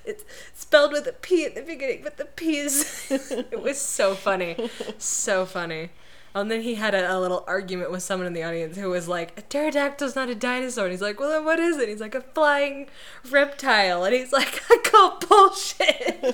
it's, 0.04 0.24
spelled 0.54 0.92
with 0.92 1.06
a 1.06 1.12
P 1.12 1.44
at 1.44 1.54
the 1.54 1.62
beginning, 1.62 2.00
but 2.02 2.16
the 2.16 2.24
P 2.24 2.58
is. 2.58 3.06
it 3.10 3.62
was 3.62 3.78
so 3.78 4.14
funny. 4.14 4.70
So 4.98 5.46
funny. 5.46 5.90
And 6.36 6.50
then 6.50 6.62
he 6.62 6.74
had 6.74 6.96
a, 6.96 7.16
a 7.16 7.20
little 7.20 7.44
argument 7.46 7.92
with 7.92 8.02
someone 8.02 8.26
in 8.26 8.32
the 8.32 8.42
audience 8.42 8.76
who 8.76 8.90
was 8.90 9.06
like, 9.06 9.38
"A 9.38 9.42
pterodactyl's 9.42 10.16
not 10.16 10.28
a 10.28 10.34
dinosaur." 10.34 10.86
And 10.86 10.92
he's 10.92 11.00
like, 11.00 11.20
"Well, 11.20 11.30
then 11.30 11.44
what 11.44 11.60
is 11.60 11.76
it?" 11.76 11.82
And 11.82 11.90
he's 11.90 12.00
like, 12.00 12.16
"A 12.16 12.22
flying 12.22 12.88
reptile." 13.30 14.04
And 14.04 14.12
he's 14.14 14.32
like, 14.32 14.60
"I 14.68 14.78
call 14.82 15.18
bullshit." 15.20 16.18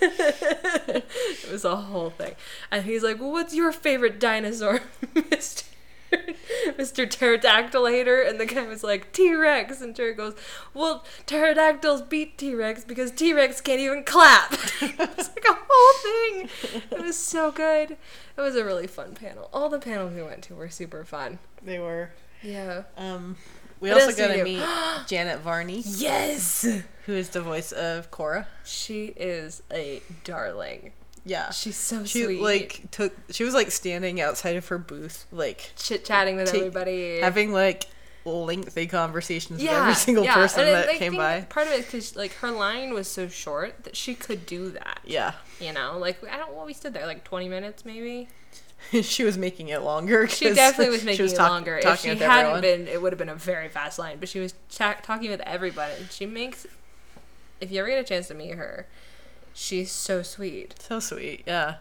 it 0.00 1.50
was 1.52 1.66
a 1.66 1.76
whole 1.76 2.08
thing. 2.08 2.36
And 2.70 2.84
he's 2.84 3.02
like, 3.02 3.20
"Well, 3.20 3.32
what's 3.32 3.54
your 3.54 3.70
favorite 3.70 4.18
dinosaur, 4.18 4.80
Mister?" 5.30 5.66
Mr. 6.90 7.08
Pterodactyl 7.08 7.86
hater, 7.86 8.20
and 8.22 8.40
the 8.40 8.46
guy 8.46 8.66
was 8.66 8.82
like 8.82 9.12
T 9.12 9.34
Rex, 9.34 9.80
and 9.80 9.94
Jared 9.94 10.16
goes, 10.16 10.34
"Well, 10.74 11.04
pterodactyls 11.26 12.02
beat 12.02 12.36
T 12.38 12.54
Rex 12.54 12.84
because 12.84 13.10
T 13.10 13.32
Rex 13.32 13.60
can't 13.60 13.80
even 13.80 14.04
clap." 14.04 14.52
it 14.82 14.98
was 15.16 15.28
like 15.28 15.44
a 15.48 15.58
whole 15.68 16.02
thing. 16.02 16.48
It 16.90 17.00
was 17.02 17.16
so 17.16 17.50
good. 17.52 17.92
It 17.92 18.40
was 18.40 18.56
a 18.56 18.64
really 18.64 18.86
fun 18.86 19.14
panel. 19.14 19.48
All 19.52 19.68
the 19.68 19.78
panels 19.78 20.14
we 20.14 20.22
went 20.22 20.42
to 20.44 20.54
were 20.54 20.68
super 20.70 21.04
fun. 21.04 21.38
They 21.62 21.78
were. 21.78 22.10
Yeah. 22.42 22.84
Um, 22.96 23.36
we 23.80 23.90
What 23.90 24.02
also 24.02 24.16
got 24.16 24.34
to 24.34 24.44
meet 24.44 24.62
Janet 25.06 25.40
Varney, 25.40 25.82
Yes. 25.84 26.66
who 27.06 27.12
is 27.12 27.30
the 27.30 27.42
voice 27.42 27.72
of 27.72 28.10
Korra. 28.10 28.46
She 28.64 29.06
is 29.16 29.62
a 29.72 30.02
darling. 30.24 30.92
Yeah. 31.24 31.50
She's 31.50 31.76
so 31.76 32.04
She 32.04 32.24
sweet. 32.24 32.40
like 32.40 32.90
took. 32.90 33.12
She 33.30 33.44
was 33.44 33.54
like 33.54 33.70
standing 33.70 34.20
outside 34.20 34.56
of 34.56 34.66
her 34.68 34.78
booth, 34.78 35.26
like 35.30 35.72
chit 35.76 36.04
chatting 36.04 36.36
with 36.36 36.54
everybody. 36.54 37.20
having 37.20 37.52
like 37.52 37.86
lengthy 38.24 38.86
conversations 38.86 39.60
with 39.62 39.70
every 39.70 39.94
single 39.94 40.24
yeah. 40.24 40.34
person 40.34 40.60
And 40.66 40.74
that 40.74 40.88
I 40.88 40.96
came 40.98 41.16
by. 41.16 41.42
Part 41.48 41.66
of 41.68 41.72
it 41.72 41.86
because 41.86 42.16
like 42.16 42.32
her 42.36 42.50
line 42.50 42.92
was 42.94 43.08
so 43.08 43.28
short 43.28 43.84
that 43.84 43.96
she 43.96 44.14
could 44.14 44.44
do 44.46 44.70
that. 44.70 45.00
Yeah. 45.04 45.32
You 45.60 45.72
know, 45.72 45.98
like 45.98 46.22
I 46.30 46.36
don't. 46.36 46.54
Well, 46.54 46.66
we 46.66 46.72
stood 46.74 46.94
there 46.94 47.06
like 47.06 47.24
twenty 47.24 47.48
minutes 47.48 47.84
maybe. 47.84 48.28
she 49.02 49.24
was 49.24 49.36
making 49.36 49.68
it 49.68 49.82
longer. 49.82 50.26
She 50.26 50.52
definitely 50.54 50.90
was 50.90 51.04
making 51.04 51.26
it 51.26 51.34
talk- 51.36 51.50
longer. 51.50 51.78
If 51.82 52.00
she 52.00 52.08
hadn't 52.08 52.22
everyone. 52.22 52.60
been, 52.62 52.88
it 52.88 53.00
would 53.02 53.12
have 53.12 53.18
been 53.18 53.28
a 53.28 53.34
very 53.34 53.68
fast 53.68 53.98
line. 53.98 54.16
But 54.18 54.30
she 54.30 54.40
was 54.40 54.54
cha- 54.70 54.96
talking 55.02 55.30
with 55.30 55.40
everybody. 55.42 55.92
She 56.10 56.24
makes. 56.24 56.66
If 57.60 57.70
you 57.70 57.80
ever 57.80 57.88
get 57.88 57.98
a 57.98 58.04
chance 58.04 58.28
to 58.28 58.34
meet 58.34 58.54
her, 58.54 58.86
she's 59.60 59.92
so 59.92 60.22
sweet. 60.22 60.74
So 60.80 61.00
sweet. 61.00 61.44
Yeah. 61.46 61.76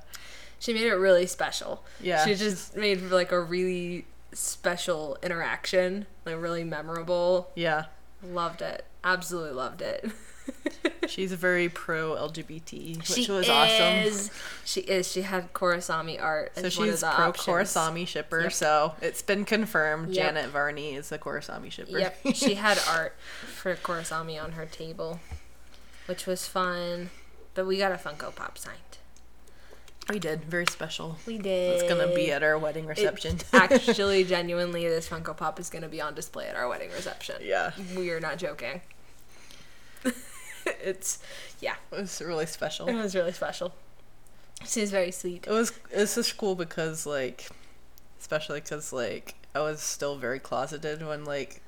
She 0.59 0.73
made 0.73 0.83
it 0.83 0.95
really 0.95 1.25
special. 1.25 1.83
Yeah, 2.01 2.25
She 2.25 2.35
just 2.35 2.75
made 2.75 3.01
like 3.03 3.31
a 3.31 3.39
really 3.39 4.05
special 4.33 5.17
interaction, 5.23 6.05
like 6.25 6.41
really 6.41 6.65
memorable. 6.65 7.49
Yeah. 7.55 7.85
Loved 8.21 8.61
it. 8.61 8.85
Absolutely 9.03 9.53
loved 9.53 9.81
it. 9.81 10.09
She's 11.07 11.31
very 11.31 11.69
pro 11.69 12.15
LGBT, 12.15 12.97
which 12.97 13.05
she 13.07 13.31
was 13.31 13.47
awesome. 13.47 13.97
is. 13.99 14.31
She 14.65 14.81
is. 14.81 15.09
She 15.09 15.21
had 15.21 15.53
Korrasami 15.53 16.21
art. 16.21 16.51
So 16.57 16.65
as 16.65 16.77
one 16.77 16.89
of 16.89 16.95
she's 16.95 17.03
pro. 17.03 17.31
Korrasami 17.31 18.05
shipper. 18.07 18.41
Yep. 18.41 18.53
So 18.53 18.93
it's 19.01 19.21
been 19.21 19.45
confirmed. 19.45 20.09
Yep. 20.13 20.15
Janet 20.35 20.49
Varney 20.49 20.95
is 20.95 21.09
the 21.09 21.17
Korrasami 21.19 21.71
shipper. 21.71 21.97
Yep, 21.99 22.17
she 22.33 22.55
had 22.55 22.79
art 22.89 23.15
for 23.55 23.75
Korrasami 23.75 24.43
on 24.43 24.53
her 24.53 24.65
table, 24.65 25.19
which 26.07 26.25
was 26.25 26.47
fun. 26.47 27.09
But 27.53 27.65
we 27.65 27.77
got 27.77 27.91
a 27.91 27.95
Funko 27.95 28.33
Pop 28.33 28.57
signed. 28.57 28.77
we 30.09 30.17
did 30.19 30.45
very 30.45 30.65
special. 30.67 31.17
We 31.25 31.37
did. 31.37 31.81
It's 31.81 31.89
gonna 31.91 32.13
be 32.15 32.31
at 32.31 32.41
our 32.43 32.57
wedding 32.57 32.85
It- 32.85 32.89
reception. 32.89 33.37
actually, 33.53 34.23
genuinely, 34.35 34.87
this 34.87 35.07
Funko 35.09 35.35
Pop 35.35 35.59
is 35.59 35.69
going 35.69 35.81
to 35.83 35.89
be 35.89 36.01
on 36.01 36.13
display 36.15 36.47
at 36.47 36.55
our 36.55 36.67
wedding 36.67 36.89
reception. 36.91 37.35
yeah, 37.41 37.71
We 37.95 38.09
are 38.11 38.19
not 38.19 38.37
joking. 38.37 38.81
it's, 40.65 41.19
yeah, 41.59 41.75
it 41.91 41.95
was 41.99 42.21
really 42.21 42.45
special. 42.45 42.87
it 42.87 42.95
was 42.95 43.15
really 43.15 43.33
special. 43.33 43.73
She's 44.65 44.91
very 44.91 45.11
sweet. 45.11 45.45
It 45.47 45.51
was 45.51 45.71
it's 45.91 46.15
just 46.15 46.37
cool 46.37 46.55
because 46.55 47.05
like, 47.05 47.47
especially 48.19 48.59
because 48.59 48.91
like 48.91 49.35
I 49.55 49.59
was 49.61 49.81
still 49.81 50.17
very 50.17 50.39
closeted 50.39 51.05
when 51.05 51.23
like 51.23 51.61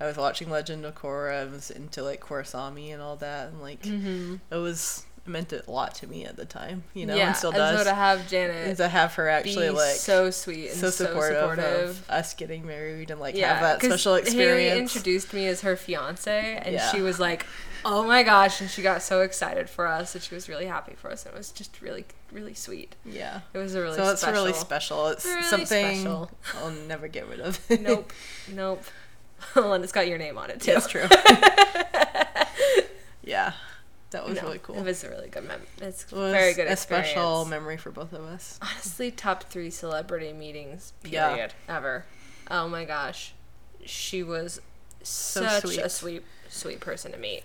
I 0.00 0.06
was 0.06 0.16
watching 0.16 0.48
Legend 0.50 0.84
of 0.86 0.94
Korra. 0.94 1.42
I 1.42 1.44
was 1.44 1.70
into 1.70 2.02
like 2.02 2.20
Korrasami 2.20 2.92
and 2.92 3.02
all 3.02 3.16
that, 3.16 3.48
and 3.48 3.60
like 3.60 3.82
Mm-hmm. 3.82 4.36
it 4.50 4.56
was 4.56 5.04
it 5.24 5.30
meant 5.30 5.52
a 5.52 5.62
lot 5.70 5.94
to 5.96 6.06
me 6.08 6.24
at 6.24 6.36
the 6.36 6.44
time, 6.44 6.82
you 6.94 7.06
know, 7.06 7.14
yeah, 7.14 7.28
and 7.28 7.36
still 7.36 7.50
and 7.50 7.58
does. 7.58 7.78
so 7.78 7.84
to 7.84 7.94
have 7.94 8.28
Janet, 8.28 8.66
and 8.68 8.76
to 8.78 8.88
have 8.88 9.14
her 9.14 9.28
actually 9.28 9.70
like 9.70 9.94
so 9.94 10.30
sweet 10.30 10.70
and 10.70 10.76
so 10.78 10.90
so 10.90 11.06
supportive, 11.06 11.38
supportive. 11.38 11.90
of 11.90 12.10
us 12.10 12.34
getting 12.34 12.66
married 12.66 13.10
and 13.10 13.20
like 13.20 13.36
yeah, 13.36 13.52
have 13.54 13.62
that 13.62 13.82
special 13.86 14.14
Haley 14.14 14.22
experience. 14.26 14.80
introduced 14.96 15.32
me 15.32 15.46
as 15.46 15.60
her 15.60 15.76
fiance, 15.76 16.60
and 16.64 16.74
Yeah. 16.74 16.90
she 16.90 17.00
was 17.00 17.20
like, 17.20 17.46
"Oh 17.84 18.04
my 18.04 18.24
gosh!" 18.24 18.60
and 18.60 18.68
she 18.68 18.82
got 18.82 19.00
so 19.02 19.20
excited 19.20 19.70
for 19.70 19.86
us, 19.86 20.14
and 20.16 20.24
she 20.24 20.34
was 20.34 20.48
really 20.48 20.66
happy 20.66 20.94
for 20.96 21.08
us. 21.10 21.24
And 21.24 21.34
it 21.34 21.38
was 21.38 21.52
just 21.52 21.80
really, 21.80 22.04
really 22.32 22.54
sweet. 22.54 22.96
yeah. 23.04 23.40
It 23.54 23.58
was 23.58 23.76
a 23.76 23.80
really 23.80 23.96
so 23.96 24.10
it's 24.10 24.22
special. 24.22 24.42
really 24.42 24.52
special. 24.54 25.06
It's 25.08 25.24
Really 25.24 25.42
something 25.44 25.94
special. 25.96 26.30
I'll 26.58 26.70
never 26.88 27.06
get 27.06 27.28
rid 27.28 27.38
of. 27.40 27.60
Nope, 27.80 28.12
nope. 28.52 28.82
well, 29.56 29.74
and 29.74 29.84
it's 29.84 29.92
got 29.92 30.08
your 30.08 30.18
name 30.18 30.36
on 30.38 30.50
it 30.50 30.60
too. 30.60 30.72
That's 30.72 30.86
true. 30.88 31.02
yeah, 33.24 33.52
that 34.12 34.24
was 34.26 34.36
No, 34.36 34.42
really 34.44 34.60
cool. 34.60 34.76
It 34.78 34.84
was 34.84 35.04
a 35.04 35.10
really 35.10 35.28
good 35.28 35.46
mem. 35.46 35.60
It's 35.80 36.04
It 36.04 36.12
was 36.12 36.32
very 36.32 36.54
good. 36.54 36.68
a 36.68 36.72
experience. 36.72 37.08
special 37.10 37.44
memory 37.44 37.76
for 37.76 37.90
both 37.90 38.12
of 38.12 38.24
us. 38.24 38.58
Honestly, 38.62 39.10
top 39.10 39.44
three 39.44 39.70
celebrity 39.70 40.32
meetings 40.32 40.92
Yeah. 41.04 41.28
period 41.30 41.54
ever. 41.68 42.04
Oh 42.50 42.68
my 42.68 42.84
gosh, 42.84 43.32
she 43.84 44.22
was 44.22 44.60
So 45.02 45.42
such 45.42 45.62
sweet. 45.64 45.78
a 45.80 45.88
sweet, 45.88 46.24
sweet 46.48 46.80
person 46.80 47.12
to 47.12 47.18
meet. 47.18 47.42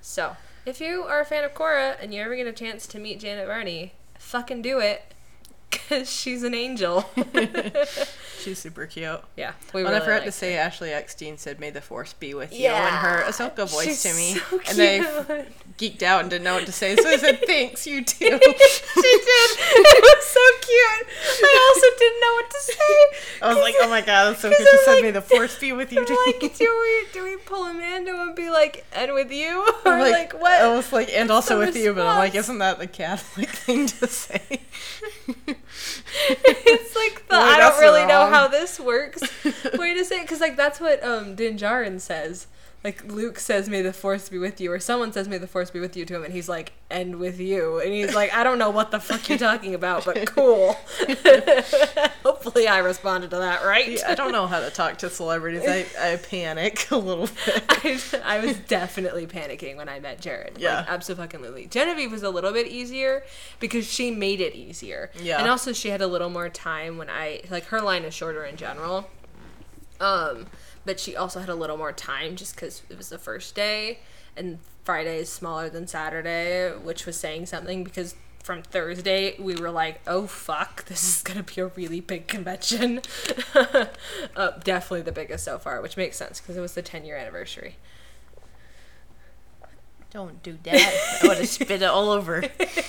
So, 0.00 0.36
if 0.64 0.80
you 0.80 1.02
are 1.04 1.20
a 1.20 1.24
fan 1.24 1.44
of 1.44 1.52
Korra 1.54 1.96
and 2.00 2.14
you 2.14 2.22
ever 2.22 2.34
get 2.36 2.46
a 2.46 2.52
chance 2.52 2.86
to 2.88 2.98
meet 2.98 3.20
Janet 3.20 3.46
Varney, 3.46 3.92
fucking 4.18 4.62
do 4.62 4.78
it, 4.78 5.02
cause 5.88 6.10
she's 6.12 6.42
an 6.42 6.54
angel. 6.54 7.08
She's 8.40 8.58
super 8.58 8.86
cute. 8.86 9.20
yeah, 9.36 9.52
we 9.74 9.82
Well, 9.82 9.92
really 9.92 10.02
I 10.02 10.04
forgot 10.06 10.24
to 10.24 10.32
say, 10.32 10.54
her. 10.54 10.60
Ashley 10.60 10.90
Eckstein 10.92 11.36
said, 11.36 11.60
"May 11.60 11.68
the 11.70 11.82
force 11.82 12.14
be 12.14 12.32
with 12.32 12.52
you," 12.54 12.60
Yeah, 12.60 12.88
in 12.88 12.94
her 12.94 13.22
Ahsoka 13.30 13.68
voice 13.68 13.84
she's 13.84 14.02
to 14.04 14.14
me, 14.14 14.34
so 14.36 14.60
and 14.66 14.80
I. 14.80 15.46
geeked 15.80 16.02
out 16.02 16.20
and 16.20 16.28
didn't 16.30 16.44
know 16.44 16.54
what 16.54 16.66
to 16.66 16.72
say. 16.72 16.94
So 16.96 17.08
I 17.08 17.16
said, 17.16 17.40
"Thanks, 17.46 17.86
you 17.86 18.04
too." 18.04 18.24
she 18.24 18.28
did. 18.28 18.38
It 18.38 20.02
was 20.02 20.24
so 20.26 20.40
cute. 20.60 21.08
I 21.42 21.72
also 21.72 21.98
didn't 21.98 22.20
know 22.20 22.32
what 22.34 22.50
to 22.50 22.60
say. 22.60 23.40
I 23.42 23.48
was 23.48 23.58
like, 23.58 23.74
"Oh 23.80 23.88
my 23.88 24.00
god, 24.02 24.30
that's 24.30 24.42
so 24.42 24.50
good." 24.50 24.58
She 24.58 24.66
I'm 24.70 24.84
said, 24.84 24.94
like- 24.94 25.02
"May 25.04 25.10
the 25.12 25.22
force 25.22 25.58
be 25.58 25.72
with 25.72 25.92
you." 25.92 26.04
I'm 26.06 26.16
like, 26.26 26.56
do 26.56 26.80
we 26.82 27.06
do 27.12 27.24
we 27.24 27.36
pull 27.38 27.64
a 27.64 27.72
Mando 27.72 28.14
and 28.22 28.36
be 28.36 28.50
like, 28.50 28.84
and 28.92 29.12
with 29.14 29.32
you, 29.32 29.60
or 29.86 29.92
I'm 29.92 30.10
like, 30.10 30.32
what? 30.34 30.60
I 30.60 30.74
was 30.76 30.92
like, 30.92 31.08
and 31.14 31.30
also 31.30 31.58
the 31.58 31.66
with 31.66 31.76
you, 31.76 31.94
but 31.94 32.06
I'm 32.06 32.18
like, 32.18 32.34
isn't 32.34 32.58
that 32.58 32.78
the 32.78 32.86
Catholic 32.86 33.48
thing 33.48 33.86
to 33.86 34.06
say? 34.06 34.60
it's 36.44 36.96
like 36.96 37.26
the 37.28 37.34
Boy, 37.34 37.36
I 37.36 37.58
don't 37.58 37.80
really 37.80 38.04
know 38.06 38.26
how 38.26 38.48
this 38.48 38.78
works. 38.80 39.22
Way 39.78 39.94
to 39.94 40.04
say 40.04 40.18
it, 40.18 40.22
because 40.22 40.40
like 40.40 40.56
that's 40.56 40.80
what 40.80 41.02
um 41.04 41.34
Din 41.34 41.56
Djarin 41.56 42.00
says. 42.00 42.46
Like 42.82 43.04
Luke 43.04 43.38
says, 43.38 43.68
"May 43.68 43.82
the 43.82 43.92
Force 43.92 44.30
be 44.30 44.38
with 44.38 44.58
you," 44.58 44.72
or 44.72 44.78
someone 44.80 45.12
says, 45.12 45.28
"May 45.28 45.36
the 45.36 45.46
Force 45.46 45.70
be 45.70 45.80
with 45.80 45.96
you" 45.98 46.06
to 46.06 46.16
him, 46.16 46.24
and 46.24 46.32
he's 46.32 46.48
like, 46.48 46.72
"And 46.88 47.16
with 47.16 47.38
you," 47.38 47.78
and 47.78 47.92
he's 47.92 48.14
like, 48.14 48.32
"I 48.32 48.42
don't 48.42 48.58
know 48.58 48.70
what 48.70 48.90
the 48.90 48.98
fuck 48.98 49.28
you're 49.28 49.36
talking 49.36 49.74
about, 49.74 50.06
but 50.06 50.24
cool." 50.26 50.72
Hopefully, 52.24 52.68
I 52.68 52.78
responded 52.78 53.30
to 53.30 53.36
that 53.36 53.64
right. 53.64 53.88
Yeah, 53.88 54.10
I 54.10 54.14
don't 54.14 54.32
know 54.32 54.46
how 54.46 54.60
to 54.60 54.70
talk 54.70 54.96
to 54.98 55.10
celebrities. 55.10 55.62
I, 55.66 55.84
I 56.00 56.16
panic 56.16 56.90
a 56.90 56.96
little 56.96 57.28
bit. 57.44 57.64
I, 57.68 58.00
I 58.24 58.46
was 58.46 58.56
definitely 58.60 59.26
panicking 59.26 59.76
when 59.76 59.90
I 59.90 60.00
met 60.00 60.20
Jared. 60.20 60.56
Yeah. 60.58 60.78
Like, 60.78 60.88
absolutely. 60.88 61.66
Genevieve 61.66 62.10
was 62.10 62.22
a 62.22 62.30
little 62.30 62.52
bit 62.52 62.66
easier 62.66 63.24
because 63.58 63.86
she 63.86 64.10
made 64.10 64.40
it 64.40 64.54
easier. 64.54 65.10
Yeah. 65.20 65.38
And 65.38 65.50
also 65.50 65.72
she 65.72 65.88
had 65.88 66.00
a 66.00 66.06
little 66.06 66.30
more 66.30 66.48
time 66.48 66.96
when 66.96 67.10
I 67.10 67.42
like 67.50 67.66
her 67.66 67.80
line 67.80 68.04
is 68.04 68.14
shorter 68.14 68.44
in 68.44 68.56
general. 68.56 69.08
Um, 70.00 70.46
but 70.84 71.00
she 71.00 71.16
also 71.16 71.40
had 71.40 71.48
a 71.48 71.54
little 71.54 71.76
more 71.76 71.92
time 71.92 72.36
just 72.36 72.54
because 72.54 72.82
it 72.88 72.96
was 72.96 73.08
the 73.08 73.18
first 73.18 73.54
day, 73.54 74.00
and 74.36 74.58
Friday 74.84 75.18
is 75.18 75.28
smaller 75.28 75.68
than 75.68 75.86
Saturday, 75.86 76.70
which 76.70 77.06
was 77.06 77.16
saying 77.16 77.46
something 77.46 77.84
because 77.84 78.14
from 78.42 78.62
Thursday 78.62 79.36
we 79.38 79.54
were 79.54 79.70
like, 79.70 80.00
oh 80.06 80.26
fuck, 80.26 80.84
this 80.86 81.04
is 81.04 81.22
gonna 81.22 81.42
be 81.42 81.60
a 81.60 81.66
really 81.66 82.00
big 82.00 82.26
convention. 82.26 83.02
uh, 83.54 84.50
definitely 84.64 85.02
the 85.02 85.12
biggest 85.12 85.44
so 85.44 85.58
far, 85.58 85.80
which 85.82 85.96
makes 85.96 86.16
sense 86.16 86.40
because 86.40 86.56
it 86.56 86.60
was 86.60 86.74
the 86.74 86.82
10 86.82 87.04
year 87.04 87.16
anniversary. 87.16 87.76
Don't 90.10 90.42
do 90.42 90.58
that. 90.64 91.20
I 91.22 91.28
would 91.28 91.38
have 91.38 91.48
spit 91.48 91.70
it 91.70 91.84
all 91.84 92.10
over. 92.10 92.42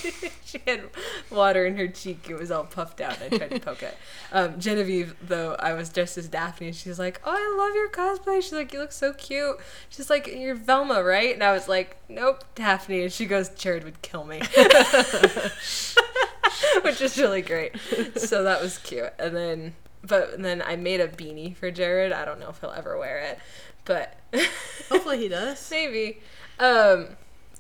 she 0.46 0.60
had 0.66 0.90
water 1.30 1.68
in 1.68 1.78
her 1.78 1.88
cheek. 1.88 2.28
It 2.28 2.34
was 2.36 2.50
all 2.50 2.64
puffed 2.64 3.00
out. 3.00 3.20
I 3.22 3.30
tried 3.30 3.52
to 3.52 3.60
poke 3.60 3.84
it. 3.84 3.96
Um, 4.32 4.60
Genevieve, 4.60 5.16
though, 5.22 5.56
I 5.60 5.74
was 5.74 5.90
dressed 5.90 6.18
as 6.18 6.28
Daphne. 6.28 6.72
She's 6.72 6.98
like, 6.98 7.22
"Oh, 7.24 7.32
I 7.32 7.56
love 7.58 7.76
your 7.76 7.90
cosplay." 7.90 8.42
She's 8.42 8.54
like, 8.54 8.74
"You 8.74 8.80
look 8.80 8.92
so 8.92 9.14
cute." 9.14 9.58
She's 9.90 10.10
like, 10.10 10.26
"You're 10.26 10.56
Velma, 10.56 11.04
right?" 11.04 11.32
And 11.32 11.44
I 11.44 11.52
was 11.52 11.68
like, 11.68 11.98
"Nope, 12.10 12.44
Daphne." 12.56 13.04
And 13.04 13.14
she 13.14 13.28
goes, 13.28 13.50
"Jared 13.50 13.84
would 13.84 14.02
kill 14.02 14.24
me," 14.24 14.40
which 16.82 17.02
is 17.02 17.20
really 17.20 17.44
great. 17.44 17.80
So 18.16 18.44
that 18.44 18.60
was 18.62 18.80
cute. 18.80 19.14
And 19.20 19.36
then, 19.36 19.76
but 20.04 20.42
then 20.42 20.64
I 20.64 20.76
made 20.76 21.02
a 21.02 21.08
beanie 21.08 21.56
for 21.56 21.70
Jared. 21.70 22.12
I 22.12 22.26
don't 22.26 22.40
know 22.40 22.50
if 22.50 22.60
he'll 22.62 22.72
ever 22.72 22.98
wear 22.98 23.20
it, 23.20 23.38
but 23.86 24.18
Hopefully 24.90 25.20
he 25.20 25.30
does. 25.30 25.68
maybe. 25.72 26.20
Um, 26.62 27.08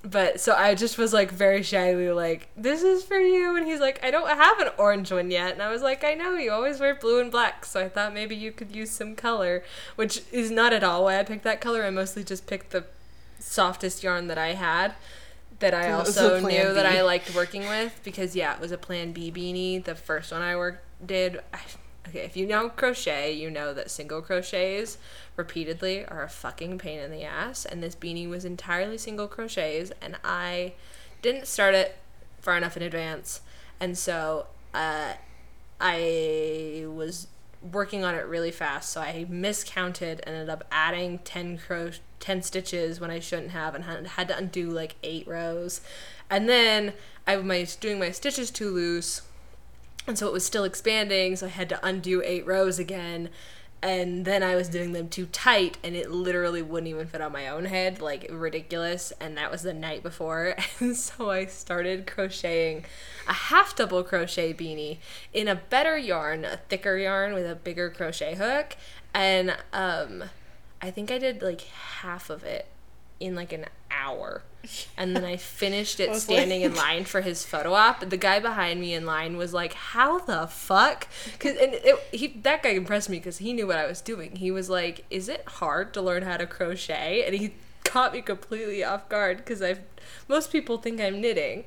but 0.03 0.39
so 0.39 0.53
I 0.53 0.75
just 0.75 0.97
was 0.97 1.11
like 1.11 1.31
very 1.31 1.63
shyly 1.63 2.09
like, 2.11 2.49
"This 2.55 2.83
is 2.83 3.03
for 3.03 3.19
you," 3.19 3.55
and 3.55 3.67
he's 3.67 3.79
like, 3.79 3.99
"I 4.03 4.11
don't 4.11 4.29
have 4.29 4.59
an 4.59 4.69
orange 4.77 5.11
one 5.11 5.31
yet," 5.31 5.53
and 5.53 5.61
I 5.61 5.69
was 5.69 5.81
like, 5.81 6.03
"I 6.03 6.13
know 6.13 6.35
you 6.35 6.51
always 6.51 6.79
wear 6.79 6.95
blue 6.95 7.19
and 7.19 7.31
black, 7.31 7.65
so 7.65 7.81
I 7.81 7.89
thought 7.89 8.13
maybe 8.13 8.35
you 8.35 8.51
could 8.51 8.75
use 8.75 8.91
some 8.91 9.15
color," 9.15 9.63
which 9.95 10.21
is 10.31 10.49
not 10.51 10.71
at 10.71 10.83
all 10.83 11.03
why 11.03 11.19
I 11.19 11.23
picked 11.23 11.43
that 11.43 11.61
color. 11.61 11.83
I 11.83 11.89
mostly 11.89 12.23
just 12.23 12.47
picked 12.47 12.69
the 12.69 12.85
softest 13.39 14.03
yarn 14.03 14.27
that 14.27 14.37
I 14.37 14.53
had. 14.53 14.93
That 15.59 15.73
I 15.75 15.91
also 15.91 16.39
knew 16.39 16.73
that 16.73 16.87
I 16.87 17.03
liked 17.03 17.35
working 17.35 17.67
with 17.67 17.99
because 18.03 18.35
yeah, 18.35 18.55
it 18.55 18.59
was 18.59 18.71
a 18.71 18.79
Plan 18.79 19.11
B 19.11 19.31
beanie. 19.31 19.83
The 19.83 19.93
first 19.95 20.31
one 20.31 20.41
I 20.41 20.55
worked 20.55 20.83
did. 21.05 21.39
I, 21.53 21.59
okay, 22.07 22.19
if 22.19 22.35
you 22.35 22.45
know 22.45 22.69
crochet, 22.69 23.31
you 23.31 23.49
know 23.49 23.73
that 23.73 23.91
single 23.91 24.21
crochets 24.21 24.97
repeatedly 25.35 26.05
are 26.05 26.23
a 26.23 26.29
fucking 26.29 26.77
pain 26.77 26.99
in 26.99 27.11
the 27.11 27.23
ass. 27.23 27.65
And 27.65 27.81
this 27.81 27.95
beanie 27.95 28.29
was 28.29 28.45
entirely 28.45 28.97
single 28.97 29.27
crochets, 29.27 29.91
and 30.01 30.17
I 30.23 30.73
didn't 31.21 31.47
start 31.47 31.75
it 31.75 31.97
far 32.39 32.57
enough 32.57 32.75
in 32.75 32.83
advance, 32.83 33.41
and 33.79 33.97
so 33.97 34.47
uh, 34.73 35.13
I 35.79 36.85
was 36.87 37.27
working 37.71 38.03
on 38.03 38.15
it 38.15 38.25
really 38.25 38.51
fast. 38.51 38.89
So 38.91 39.01
I 39.01 39.25
miscounted, 39.29 40.21
and 40.23 40.35
ended 40.35 40.49
up 40.49 40.63
adding 40.71 41.19
ten 41.19 41.59
cro- 41.59 41.91
ten 42.19 42.41
stitches 42.41 42.99
when 42.99 43.11
I 43.11 43.19
shouldn't 43.19 43.51
have, 43.51 43.75
and 43.75 43.83
had 43.85 44.27
to 44.29 44.37
undo 44.37 44.69
like 44.69 44.95
eight 45.03 45.27
rows. 45.27 45.81
And 46.29 46.49
then 46.49 46.93
I 47.27 47.37
was 47.37 47.75
doing 47.75 47.99
my 47.99 48.11
stitches 48.11 48.49
too 48.49 48.71
loose, 48.71 49.21
and 50.07 50.17
so 50.17 50.27
it 50.27 50.33
was 50.33 50.45
still 50.45 50.63
expanding. 50.63 51.35
So 51.35 51.47
I 51.47 51.49
had 51.49 51.69
to 51.69 51.85
undo 51.85 52.21
eight 52.23 52.45
rows 52.45 52.79
again 52.79 53.29
and 53.83 54.25
then 54.25 54.43
I 54.43 54.55
was 54.55 54.69
doing 54.69 54.91
them 54.91 55.09
too 55.09 55.25
tight, 55.27 55.77
and 55.83 55.95
it 55.95 56.11
literally 56.11 56.61
wouldn't 56.61 56.89
even 56.89 57.07
fit 57.07 57.19
on 57.19 57.31
my 57.31 57.47
own 57.47 57.65
head, 57.65 57.99
like 57.99 58.27
ridiculous. 58.29 59.11
And 59.19 59.35
that 59.37 59.49
was 59.51 59.63
the 59.63 59.73
night 59.73 60.03
before, 60.03 60.55
and 60.79 60.95
so 60.95 61.31
I 61.31 61.45
started 61.45 62.05
crocheting 62.05 62.85
a 63.27 63.33
half 63.33 63.75
double 63.75 64.03
crochet 64.03 64.53
beanie 64.53 64.97
in 65.33 65.47
a 65.47 65.55
better 65.55 65.97
yarn, 65.97 66.45
a 66.45 66.57
thicker 66.57 66.97
yarn 66.97 67.33
with 67.33 67.49
a 67.49 67.55
bigger 67.55 67.89
crochet 67.89 68.35
hook, 68.35 68.75
and 69.13 69.57
um, 69.73 70.25
I 70.81 70.91
think 70.91 71.09
I 71.09 71.17
did 71.17 71.41
like 71.41 71.61
half 71.61 72.29
of 72.29 72.43
it 72.43 72.67
in 73.19 73.35
like 73.35 73.51
an 73.51 73.65
hour. 73.89 74.43
And 74.97 75.15
then 75.15 75.23
I 75.23 75.37
finished 75.37 75.99
it 75.99 76.15
standing 76.17 76.61
in 76.61 76.75
line 76.75 77.05
for 77.05 77.21
his 77.21 77.43
photo 77.45 77.73
op. 77.73 78.09
The 78.09 78.17
guy 78.17 78.39
behind 78.39 78.79
me 78.79 78.93
in 78.93 79.05
line 79.05 79.37
was 79.37 79.53
like, 79.53 79.73
"How 79.73 80.19
the 80.19 80.47
fuck?" 80.47 81.07
Cause 81.39 81.55
and 81.61 81.73
it, 81.73 81.95
he 82.11 82.27
that 82.43 82.63
guy 82.63 82.69
impressed 82.69 83.09
me 83.09 83.17
because 83.17 83.39
he 83.39 83.53
knew 83.53 83.67
what 83.67 83.77
I 83.77 83.87
was 83.87 84.01
doing. 84.01 84.35
He 84.35 84.51
was 84.51 84.69
like, 84.69 85.05
"Is 85.09 85.29
it 85.29 85.43
hard 85.47 85.93
to 85.93 86.01
learn 86.01 86.23
how 86.23 86.37
to 86.37 86.45
crochet?" 86.45 87.23
And 87.25 87.35
he 87.35 87.53
caught 87.83 88.13
me 88.13 88.21
completely 88.21 88.83
off 88.83 89.09
guard 89.09 89.37
because 89.37 89.61
I've 89.61 89.81
most 90.27 90.51
people 90.51 90.77
think 90.77 90.99
I'm 90.99 91.21
knitting, 91.21 91.65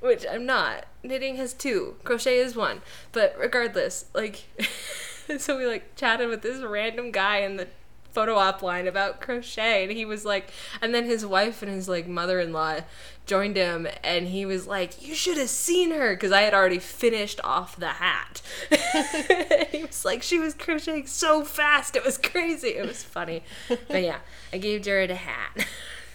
which 0.00 0.24
I'm 0.30 0.46
not. 0.46 0.86
Knitting 1.02 1.36
has 1.36 1.52
two, 1.52 1.96
crochet 2.04 2.38
is 2.38 2.56
one. 2.56 2.82
But 3.12 3.36
regardless, 3.38 4.06
like, 4.14 4.44
so 5.38 5.58
we 5.58 5.66
like 5.66 5.96
chatted 5.96 6.28
with 6.28 6.42
this 6.42 6.62
random 6.62 7.10
guy 7.10 7.38
in 7.38 7.56
the 7.56 7.68
photo 8.14 8.36
op 8.36 8.62
line 8.62 8.86
about 8.86 9.20
crochet 9.20 9.82
and 9.82 9.92
he 9.92 10.04
was 10.04 10.24
like 10.24 10.50
and 10.80 10.94
then 10.94 11.04
his 11.04 11.26
wife 11.26 11.62
and 11.62 11.70
his 11.72 11.88
like 11.88 12.06
mother-in-law 12.06 12.78
joined 13.26 13.56
him 13.56 13.88
and 14.04 14.28
he 14.28 14.46
was 14.46 14.66
like 14.66 15.04
you 15.04 15.14
should 15.14 15.36
have 15.36 15.48
seen 15.48 15.90
her 15.90 16.14
because 16.14 16.30
i 16.30 16.42
had 16.42 16.54
already 16.54 16.78
finished 16.78 17.40
off 17.42 17.76
the 17.76 17.88
hat. 17.88 18.40
He 19.70 19.82
was 19.82 20.04
like 20.04 20.22
she 20.22 20.38
was 20.38 20.54
crocheting 20.54 21.06
so 21.06 21.42
fast 21.44 21.96
it 21.96 22.04
was 22.04 22.16
crazy. 22.16 22.68
It 22.68 22.86
was 22.86 23.02
funny. 23.02 23.42
But 23.68 24.02
yeah 24.02 24.18
i 24.52 24.58
gave 24.58 24.82
jared 24.82 25.10
a 25.10 25.16
hat 25.16 25.50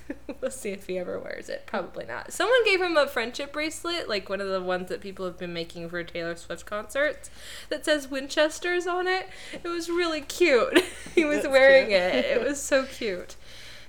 we'll 0.42 0.52
see 0.52 0.70
if 0.70 0.88
he 0.88 0.98
ever 0.98 1.20
wears 1.20 1.50
it. 1.50 1.64
Probably 1.66 2.06
not. 2.06 2.32
Someone 2.34 2.64
gave 2.66 2.82
him 2.82 2.98
a 2.98 3.08
friendship 3.08 3.54
bracelet 3.54 4.08
like 4.10 4.30
one 4.30 4.42
of 4.42 4.48
the 4.50 4.62
ones 4.62 4.90
that 4.90 5.02
people 5.02 5.26
have 5.26 5.38
been 5.38 5.54
making 5.54 5.90
for 5.90 6.04
taylor 6.04 6.36
swift 6.36 6.66
concerts 6.66 7.30
that 7.70 7.86
says 7.86 8.08
winchesters 8.10 8.88
on 8.88 9.08
it. 9.08 9.28
It 9.64 9.68
was 9.68 9.90
really 9.90 10.22
cute. 10.22 10.80
He 11.16 11.26
was 11.26 11.44
That's 11.44 11.52
wearing 11.52 11.88
cute. 11.88 12.00
it. 12.02 12.26
It 12.26 12.42
was 12.48 12.62
so 12.62 12.86
cute. 12.92 13.36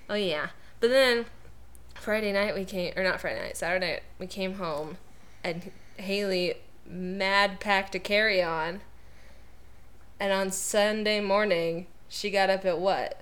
Oh 0.09 0.15
yeah. 0.15 0.49
But 0.81 0.91
then 0.91 1.27
friday 1.95 2.33
night 2.33 2.55
we 2.55 2.65
came 2.65 2.93
or 2.97 3.03
not 3.05 3.21
friday 3.21 3.41
night 3.43 3.57
saturday 3.59 3.91
night 3.93 4.03
we 4.19 4.27
came 4.27 4.55
home 4.55 4.97
and 5.45 5.71
haley 5.97 6.55
mad 6.87 7.61
packed 7.61 7.95
a 7.95 7.99
carry-on. 7.99 8.81
And 10.19 10.33
on 10.33 10.51
sunday 10.51 11.21
morning 11.21 11.87
she 12.09 12.31
got 12.31 12.51
up 12.51 12.65
at 12.65 12.79
what? 12.79 13.21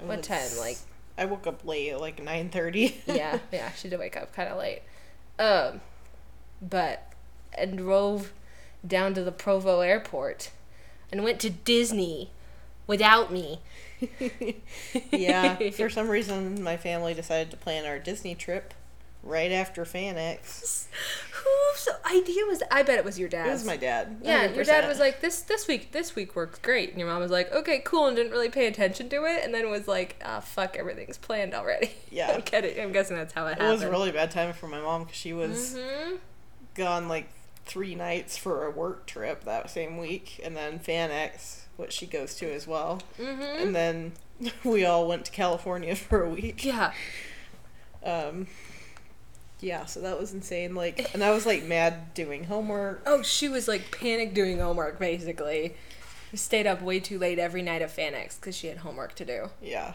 What 0.00 0.22
time, 0.22 0.48
like- 0.60 0.78
I 1.18 1.24
woke 1.24 1.46
up 1.46 1.64
late, 1.64 1.98
like 1.98 2.22
nine 2.22 2.48
thirty. 2.48 3.02
yeah, 3.06 3.38
yeah, 3.52 3.72
she 3.72 3.88
did 3.88 3.98
wake 3.98 4.16
up 4.16 4.34
kind 4.34 4.48
of 4.48 4.58
late. 4.58 4.82
Um, 5.38 5.80
but 6.60 7.12
and 7.56 7.78
drove 7.78 8.32
down 8.86 9.14
to 9.14 9.22
the 9.24 9.32
Provo 9.32 9.80
airport 9.80 10.50
and 11.10 11.24
went 11.24 11.40
to 11.40 11.50
Disney 11.50 12.30
without 12.86 13.32
me. 13.32 13.60
yeah. 15.10 15.56
For 15.70 15.88
some 15.90 16.08
reason, 16.08 16.62
my 16.62 16.76
family 16.76 17.14
decided 17.14 17.50
to 17.50 17.56
plan 17.56 17.86
our 17.86 17.98
Disney 17.98 18.34
trip 18.34 18.74
right 19.26 19.52
after 19.52 19.84
FanX. 19.84 20.86
Whose 21.32 21.88
idea 22.10 22.44
was 22.46 22.62
I 22.70 22.82
bet 22.82 22.98
it 22.98 23.04
was 23.04 23.18
your 23.18 23.28
dad. 23.28 23.48
It 23.48 23.52
was 23.52 23.64
my 23.64 23.76
dad. 23.76 24.18
Yeah, 24.22 24.50
your 24.52 24.64
dad 24.64 24.88
was 24.88 24.98
like, 24.98 25.20
"This 25.20 25.40
this 25.42 25.68
week 25.68 25.92
this 25.92 26.14
week 26.14 26.34
works 26.34 26.58
great," 26.58 26.90
and 26.90 26.98
your 26.98 27.08
mom 27.08 27.20
was 27.20 27.30
like, 27.30 27.52
"Okay, 27.52 27.80
cool," 27.84 28.06
and 28.06 28.16
didn't 28.16 28.32
really 28.32 28.48
pay 28.48 28.66
attention 28.66 29.08
to 29.10 29.24
it, 29.24 29.44
and 29.44 29.54
then 29.54 29.70
was 29.70 29.86
like, 29.86 30.16
"Ah, 30.24 30.40
fuck, 30.40 30.76
everything's 30.76 31.18
planned 31.18 31.54
already." 31.54 31.90
Yeah. 32.10 32.32
I'm 32.32 32.42
kidding. 32.42 32.80
I'm 32.80 32.92
guessing 32.92 33.16
that's 33.16 33.34
how 33.34 33.46
it 33.46 33.52
It 33.52 33.58
happened. 33.58 33.68
It 33.68 33.72
was 33.72 33.82
a 33.82 33.90
really 33.90 34.10
bad 34.12 34.30
time 34.30 34.54
for 34.54 34.68
my 34.68 34.80
mom 34.80 35.04
because 35.04 35.16
she 35.18 35.32
was 35.34 35.76
hmm 35.76 36.14
gone 36.74 37.08
like 37.08 37.28
three 37.66 37.94
nights 37.94 38.36
for 38.36 38.64
a 38.66 38.70
work 38.70 39.06
trip 39.06 39.44
that 39.44 39.68
same 39.70 39.98
week, 39.98 40.40
and 40.44 40.56
then 40.56 40.78
FanX, 40.78 41.62
which 41.76 41.92
she 41.92 42.06
goes 42.06 42.34
to 42.36 42.50
as 42.52 42.66
well, 42.66 43.02
hmm 43.18 43.40
and 43.42 43.74
then 43.74 44.12
we 44.64 44.84
all 44.86 45.06
went 45.06 45.26
to 45.26 45.32
California 45.32 45.94
for 45.96 46.22
a 46.22 46.30
week. 46.30 46.64
Yeah. 46.64 46.92
Um, 48.04 48.46
yeah, 49.60 49.84
so 49.86 50.00
that 50.00 50.18
was 50.18 50.32
insane. 50.34 50.74
Like, 50.74 51.12
and 51.14 51.22
I 51.24 51.30
was 51.30 51.46
like 51.46 51.64
mad 51.64 52.12
doing 52.14 52.44
homework. 52.44 53.02
Oh, 53.06 53.22
she 53.22 53.48
was 53.48 53.66
like 53.68 53.96
panic 53.98 54.34
doing 54.34 54.58
homework 54.58 54.98
basically. 54.98 55.74
We 56.32 56.38
stayed 56.38 56.66
up 56.66 56.82
way 56.82 57.00
too 57.00 57.18
late 57.18 57.38
every 57.38 57.62
night 57.62 57.82
of 57.82 57.90
FanX 57.94 58.36
because 58.40 58.56
she 58.56 58.66
had 58.66 58.78
homework 58.78 59.14
to 59.16 59.24
do, 59.24 59.50
Yeah. 59.62 59.94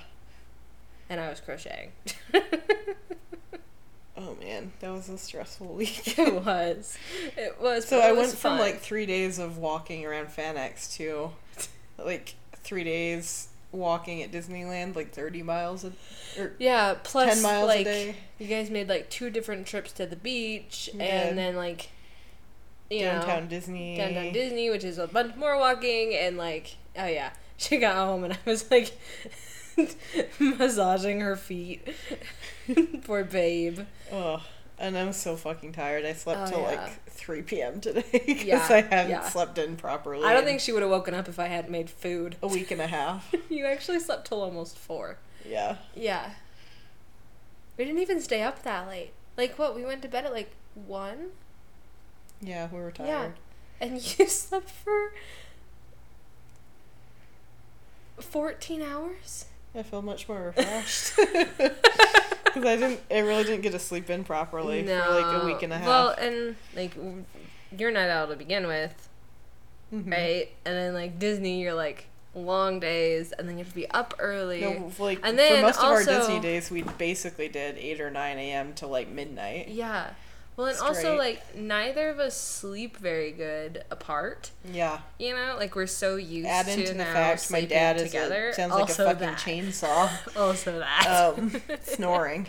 and 1.09 1.19
I 1.19 1.29
was 1.29 1.39
crocheting. 1.39 1.91
Oh 4.17 4.35
man, 4.39 4.71
that 4.81 4.91
was 4.91 5.09
a 5.09 5.17
stressful 5.17 5.67
week. 5.73 6.17
it 6.19 6.45
was. 6.45 6.97
It 7.38 7.59
was. 7.59 7.88
So 7.88 7.97
it 7.97 8.03
I 8.03 8.11
was 8.11 8.27
went 8.29 8.38
from 8.39 8.59
like 8.59 8.79
three 8.79 9.05
days 9.05 9.39
of 9.39 9.57
walking 9.57 10.05
around 10.05 10.27
FanX 10.27 10.93
to 10.97 11.31
like 11.97 12.35
three 12.57 12.83
days 12.83 13.47
walking 13.72 14.22
at 14.22 14.31
Disneyland, 14.31 14.95
like 14.95 15.11
thirty 15.14 15.43
miles 15.43 15.84
a, 15.84 15.93
or 16.39 16.53
yeah, 16.60 16.95
plus 17.03 17.35
10 17.35 17.43
miles 17.43 17.64
a 17.64 17.65
like 17.65 17.85
day. 17.85 18.15
you 18.39 18.48
guys 18.48 18.69
made 18.69 18.89
like 18.89 19.10
two 19.10 19.30
different 19.30 19.68
trips 19.68 19.91
to 19.93 20.06
the 20.06 20.15
beach, 20.15 20.89
and 20.99 21.38
then 21.38 21.56
like 21.56 21.89
you 22.89 23.02
downtown 23.02 23.43
know 23.43 23.49
Disney. 23.49 23.98
downtown 23.98 24.34
Disney, 24.34 24.69
which 24.69 24.84
is 24.84 24.98
a 24.98 25.07
bunch 25.07 25.35
more 25.35 25.57
walking, 25.57 26.14
and 26.15 26.38
like 26.38 26.76
oh 26.98 27.06
yeah, 27.07 27.31
she 27.57 27.77
got 27.77 27.95
home 27.95 28.23
and 28.23 28.34
I 28.34 28.38
was 28.45 28.69
like 28.69 28.98
massaging 30.39 31.22
her 31.22 31.35
feet. 31.35 31.88
Poor 33.03 33.23
babe. 33.23 33.80
Ugh. 34.11 34.41
And 34.83 34.97
I'm 34.97 35.13
so 35.13 35.35
fucking 35.35 35.73
tired. 35.73 36.05
I 36.05 36.13
slept 36.13 36.47
Oh, 36.47 36.51
till 36.51 36.61
yeah. 36.61 36.81
like 36.85 37.05
3 37.05 37.41
p.m. 37.43 37.79
today 37.81 38.03
because 38.11 38.43
Yeah, 38.43 38.67
I 38.69 38.81
haven't 38.81 39.09
yeah. 39.11 39.29
slept 39.29 39.59
in 39.59 39.75
properly. 39.75 40.23
I 40.25 40.33
don't 40.33 40.43
think 40.43 40.59
she 40.59 40.71
would 40.73 40.81
have 40.81 40.89
woken 40.89 41.13
up 41.13 41.27
if 41.29 41.37
I 41.37 41.45
hadn't 41.47 41.71
made 41.71 41.87
food. 41.89 42.35
a 42.41 42.47
week 42.47 42.71
and 42.71 42.81
a 42.81 42.87
half. 42.87 43.33
You 43.49 43.65
actually 43.67 43.99
slept 43.99 44.27
till 44.27 44.41
almost 44.41 44.77
four. 44.77 45.17
Yeah. 45.47 45.75
Yeah. 45.95 46.31
We 47.77 47.85
didn't 47.85 48.01
even 48.01 48.19
stay 48.21 48.41
up 48.41 48.63
that 48.63 48.87
late. 48.87 49.11
Like 49.37 49.59
what? 49.59 49.75
We 49.75 49.85
went 49.85 50.01
to 50.01 50.07
bed 50.07 50.25
at 50.25 50.33
like 50.33 50.51
one, 50.73 51.29
Yeah, 52.41 52.67
we 52.71 52.79
were 52.79 52.91
tired. 52.91 53.07
Yeah. 53.07 53.85
and 53.87 53.93
you 54.19 54.25
slept 54.27 54.69
for 54.71 55.13
fourteen 58.19 58.81
hours. 58.81 59.45
I 59.75 59.83
feel 59.83 60.01
much 60.01 60.27
more 60.27 60.53
refreshed. 60.55 61.13
Because 62.53 62.65
I 62.69 62.76
didn't, 62.76 62.99
I 63.10 63.19
really 63.19 63.44
didn't 63.44 63.61
get 63.61 63.72
to 63.73 63.80
sleep 63.80 64.10
in 64.10 64.23
properly 64.23 64.86
for 64.86 64.94
like 65.10 65.41
a 65.41 65.45
week 65.45 65.64
and 65.64 65.72
a 65.73 65.78
half. 65.78 65.88
Well, 65.88 66.10
and 66.10 66.56
like 66.76 66.91
you're 67.78 67.91
not 67.91 68.10
out 68.10 68.30
to 68.30 68.36
begin 68.36 68.68
with, 68.68 69.10
Mhm. 69.94 70.11
right? 70.11 70.49
And 70.65 70.76
then 70.76 70.94
like 70.94 71.19
Disney, 71.19 71.61
you're 71.61 71.73
like 71.73 72.06
long 72.34 72.80
days, 72.80 73.32
and 73.34 73.48
then 73.48 73.57
you 73.57 73.64
have 73.64 73.69
to 73.73 73.76
be 73.76 73.90
up 73.90 74.14
early. 74.19 74.61
No, 74.61 74.91
like 74.99 75.19
And 75.23 75.32
for 75.32 75.36
then 75.38 75.61
most 75.64 75.80
of 75.80 75.86
our 75.86 76.03
Disney 76.03 76.40
days, 76.40 76.72
we 76.72 76.82
basically 76.84 77.48
did 77.49 77.78
eight 77.78 77.99
or 78.02 78.10
nine 78.10 78.38
a.m. 78.38 78.73
to 78.76 78.88
like 78.88 79.10
midnight. 79.10 79.68
Yeah. 79.69 80.11
Well, 80.57 80.68
and 80.68 80.78
also 80.80 81.15
like 81.15 81.56
neither 81.56 82.10
of 82.10 82.19
us 82.19 82.40
sleep 82.40 82.98
very 82.98 83.32
good 83.32 83.84
apart. 83.90 84.52
Yeah. 84.72 84.99
You 85.18 85.34
know, 85.34 85.56
like 85.57 85.76
we're 85.76 85.88
so 85.88 86.18
used 86.18 86.48
Add 86.48 86.65
to 86.65 86.73
into 86.73 86.94
the 86.94 87.06
fact 87.06 87.49
my 87.52 87.65
dad 87.65 87.98
is 87.98 88.03
together. 88.03 88.49
a, 88.49 88.53
sounds 88.53 88.72
like 88.73 88.82
also 88.82 89.06
a 89.06 89.14
fucking 89.14 89.28
that. 89.28 89.38
chainsaw. 89.38 90.10
Also 90.38 90.80
that. 90.80 91.34
Um, 91.38 91.61
snoring. 91.84 92.48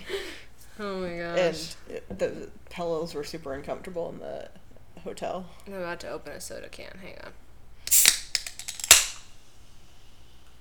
Oh 0.81 1.01
my 1.01 1.17
gosh. 1.17 1.75
and 2.09 2.19
the 2.19 2.49
pillows 2.71 3.15
were 3.15 3.25
super 3.25 3.55
uncomfortable 3.55 4.09
in 4.11 4.19
the 4.19 4.49
hotel. 5.05 5.47
I'm 5.67 5.75
about 5.75 6.01
to 6.01 6.11
open 6.11 6.33
a 6.33 6.41
soda 6.41 6.69
can. 6.69 6.99
Hang 7.03 7.17
on. 7.25 7.33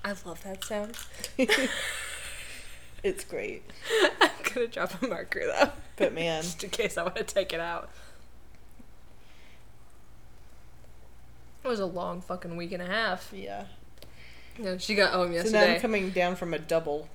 I 0.03 0.09
love 0.25 0.43
that 0.43 0.63
sound. 0.63 0.95
It's 3.03 3.23
great, 3.23 3.63
I'm 4.21 4.29
gonna 4.53 4.67
drop 4.67 5.01
a 5.01 5.07
marker 5.07 5.41
though. 5.45 5.71
but 5.95 6.13
man, 6.13 6.41
Just 6.43 6.63
in 6.63 6.69
case 6.69 6.97
I 6.97 7.03
want 7.03 7.15
to 7.15 7.23
take 7.23 7.51
it 7.53 7.59
out. 7.59 7.89
It 11.63 11.67
was 11.67 11.79
a 11.79 11.85
long 11.85 12.21
fucking 12.21 12.55
week 12.57 12.71
and 12.71 12.81
a 12.81 12.87
half. 12.87 13.31
yeah. 13.33 13.65
No, 14.57 14.77
she 14.77 14.95
got 14.95 15.13
home 15.13 15.31
yesterday. 15.31 15.59
So 15.59 15.67
now. 15.67 15.73
I'm 15.75 15.79
coming 15.79 16.09
down 16.09 16.35
from 16.35 16.53
a 16.53 16.59
double 16.59 17.07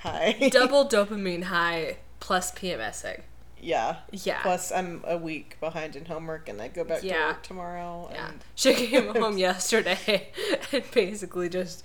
high. 0.00 0.32
Double 0.52 0.84
dopamine 0.86 1.44
high 1.44 1.96
plus 2.20 2.52
PMSing. 2.52 3.20
yeah. 3.60 3.96
Yeah. 4.10 4.42
Plus, 4.42 4.70
I'm 4.70 5.02
a 5.06 5.16
week 5.16 5.56
behind 5.58 5.96
in 5.96 6.04
homework, 6.04 6.48
and 6.48 6.60
I 6.60 6.68
go 6.68 6.84
back 6.84 7.00
to 7.00 7.08
work 7.10 7.42
tomorrow. 7.42 8.08
Yeah. 8.12 8.28
And 8.28 8.40
She 8.54 8.74
came 8.74 9.14
home 9.14 9.38
yesterday 9.38 10.28
and 10.72 10.84
basically 10.92 11.48
just 11.48 11.82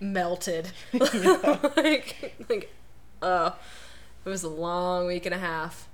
melted. 0.00 0.70
like, 0.92 2.34
like, 2.48 2.74
oh, 3.22 3.56
it 4.24 4.28
was 4.28 4.42
a 4.42 4.48
long 4.48 5.06
week 5.06 5.26
and 5.26 5.34
a 5.34 5.38
half. 5.38 5.88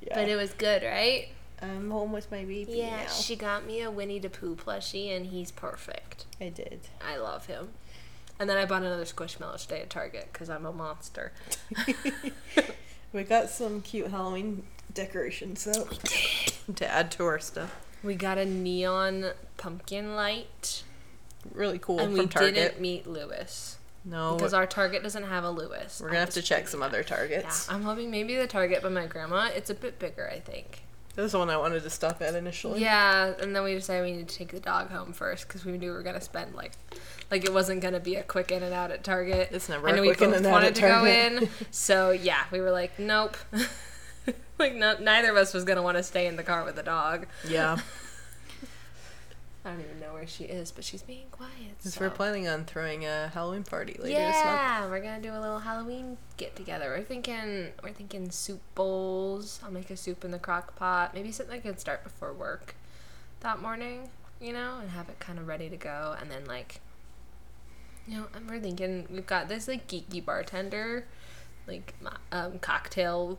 yeah, 0.00 0.14
But 0.14 0.28
it 0.28 0.36
was 0.36 0.52
good, 0.52 0.82
right? 0.82 1.28
I'm 1.62 1.90
home 1.90 2.12
with 2.12 2.30
my 2.30 2.44
baby 2.44 2.66
Yeah, 2.76 3.04
now. 3.04 3.08
she 3.08 3.34
got 3.36 3.66
me 3.66 3.80
a 3.82 3.90
Winnie 3.90 4.18
the 4.18 4.28
Pooh 4.30 4.56
plushie, 4.56 5.14
and 5.14 5.26
he's 5.26 5.50
perfect. 5.50 6.26
I 6.40 6.48
did. 6.50 6.80
I 7.06 7.16
love 7.16 7.46
him. 7.46 7.68
And 8.38 8.50
then 8.50 8.58
I 8.58 8.66
bought 8.66 8.82
another 8.82 9.04
Squishmallow 9.06 9.58
today 9.62 9.80
at 9.80 9.88
Target 9.88 10.28
because 10.32 10.50
I'm 10.50 10.66
a 10.66 10.72
monster. 10.72 11.32
We 13.12 13.22
got 13.22 13.48
some 13.48 13.80
cute 13.80 14.08
Halloween 14.10 14.64
decorations 14.92 15.64
though 15.64 15.88
to 16.74 16.86
add 16.92 17.10
to 17.12 17.24
our 17.24 17.38
stuff. 17.38 17.74
We 18.02 18.14
got 18.14 18.36
a 18.36 18.44
neon 18.44 19.30
pumpkin 19.56 20.14
light, 20.14 20.82
Really 21.54 21.78
cool 21.78 21.98
and 22.00 22.12
we 22.12 22.26
Target. 22.26 22.54
didn't 22.54 22.80
meet 22.80 23.06
Lewis 23.06 23.75
no, 24.06 24.36
because 24.36 24.54
our 24.54 24.66
Target 24.66 25.02
doesn't 25.02 25.24
have 25.24 25.44
a 25.44 25.50
Lewis. 25.50 26.00
we're 26.00 26.08
gonna 26.08 26.20
have 26.20 26.30
to 26.30 26.42
check 26.42 26.68
some 26.68 26.82
other 26.82 27.02
Targets. 27.02 27.66
Yeah. 27.68 27.74
I'm 27.74 27.82
hoping 27.82 28.10
maybe 28.10 28.36
the 28.36 28.46
Target 28.46 28.82
by 28.82 28.88
my 28.88 29.06
grandma. 29.06 29.50
It's 29.54 29.68
a 29.68 29.74
bit 29.74 29.98
bigger, 29.98 30.30
I 30.32 30.38
think. 30.40 30.82
That 31.16 31.22
was 31.22 31.32
the 31.32 31.38
one 31.38 31.48
I 31.48 31.56
wanted 31.56 31.82
to 31.82 31.88
stop 31.90 32.20
at 32.20 32.34
initially. 32.34 32.82
Yeah, 32.82 33.32
and 33.40 33.56
then 33.56 33.64
we 33.64 33.72
decided 33.74 34.04
we 34.04 34.12
needed 34.12 34.28
to 34.28 34.36
take 34.36 34.52
the 34.52 34.60
dog 34.60 34.90
home 34.90 35.14
first 35.14 35.48
because 35.48 35.64
we 35.64 35.72
knew 35.72 35.88
we 35.90 35.96
were 35.96 36.02
gonna 36.02 36.20
spend 36.20 36.54
like, 36.54 36.72
like 37.30 37.44
it 37.44 37.52
wasn't 37.54 37.80
gonna 37.80 38.00
be 38.00 38.16
a 38.16 38.22
quick 38.22 38.50
in 38.52 38.62
and 38.62 38.74
out 38.74 38.90
at 38.90 39.02
Target. 39.02 39.48
It's 39.50 39.68
never 39.68 39.88
I 39.88 39.92
a 39.92 39.96
know 39.96 40.02
quick 40.02 40.20
we 40.20 40.26
in 40.26 40.32
both 40.32 40.52
wanted 40.52 40.74
to 40.74 40.80
go 40.82 41.04
in, 41.06 41.48
so 41.70 42.10
yeah, 42.10 42.44
we 42.52 42.60
were 42.60 42.70
like, 42.70 42.98
nope. 42.98 43.36
like 44.58 44.74
not, 44.74 45.02
neither 45.02 45.30
of 45.30 45.36
us 45.38 45.54
was 45.54 45.64
gonna 45.64 45.82
want 45.82 45.96
to 45.96 46.02
stay 46.02 46.26
in 46.26 46.36
the 46.36 46.42
car 46.42 46.64
with 46.64 46.76
the 46.76 46.82
dog. 46.82 47.26
Yeah, 47.48 47.78
I 49.66 49.70
don't 49.70 49.80
even 49.80 49.98
know 49.98 50.12
where 50.12 50.28
she 50.28 50.44
is, 50.44 50.70
but 50.70 50.84
she's 50.84 51.02
being 51.02 51.26
quiet. 51.32 51.76
because 51.76 51.94
so. 51.94 52.04
we're 52.04 52.10
planning 52.10 52.46
on 52.46 52.64
throwing 52.64 53.04
a 53.04 53.28
Halloween 53.28 53.64
party 53.64 53.96
later 53.98 54.14
this 54.14 54.44
month. 54.44 54.60
Yeah, 54.60 54.88
we're 54.88 55.00
gonna 55.00 55.20
do 55.20 55.32
a 55.32 55.40
little 55.40 55.58
Halloween 55.58 56.18
get 56.36 56.54
together. 56.54 56.94
We're 56.96 57.02
thinking 57.02 57.72
we're 57.82 57.92
thinking 57.92 58.30
soup 58.30 58.60
bowls. 58.76 59.58
I'll 59.64 59.72
make 59.72 59.90
a 59.90 59.96
soup 59.96 60.24
in 60.24 60.30
the 60.30 60.38
crock 60.38 60.76
pot. 60.76 61.14
Maybe 61.14 61.32
something 61.32 61.56
I 61.56 61.60
can 61.60 61.76
start 61.78 62.04
before 62.04 62.32
work 62.32 62.76
that 63.40 63.60
morning, 63.60 64.08
you 64.40 64.52
know, 64.52 64.78
and 64.80 64.90
have 64.90 65.08
it 65.08 65.18
kind 65.18 65.38
of 65.38 65.48
ready 65.48 65.68
to 65.68 65.76
go. 65.76 66.14
And 66.20 66.30
then 66.30 66.44
like, 66.44 66.80
you 68.06 68.18
know, 68.18 68.26
and 68.34 68.48
we're 68.48 68.60
thinking 68.60 69.08
we've 69.10 69.26
got 69.26 69.48
this 69.48 69.66
like 69.66 69.88
geeky 69.88 70.24
bartender, 70.24 71.06
like 71.66 71.92
um, 72.30 72.60
cocktail 72.60 73.36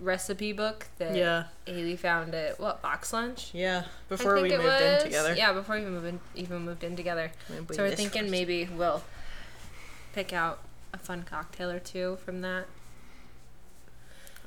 recipe 0.00 0.52
book 0.52 0.86
that 0.98 1.14
Yeah, 1.14 1.44
Haley 1.66 1.96
found 1.96 2.34
at 2.34 2.58
what 2.60 2.82
BoxLunch. 2.82 3.50
yeah. 3.52 3.84
Before 4.08 4.34
we 4.40 4.50
moved 4.50 4.64
in 4.82 5.02
together. 5.02 5.34
Yeah, 5.34 5.52
before 5.52 5.76
we 5.76 5.82
moved 5.82 6.06
in, 6.06 6.20
even 6.34 6.62
moved 6.64 6.84
in 6.84 6.96
together. 6.96 7.30
Maybe 7.48 7.74
So 7.74 7.82
we're 7.84 7.94
thinking 7.96 8.22
first. 8.22 8.30
maybe 8.30 8.68
we'll 8.76 9.02
pick 10.12 10.32
out 10.32 10.60
a 10.92 10.98
fun 10.98 11.22
cocktail 11.22 11.70
or 11.70 11.78
two 11.78 12.18
from 12.24 12.40
that, 12.40 12.66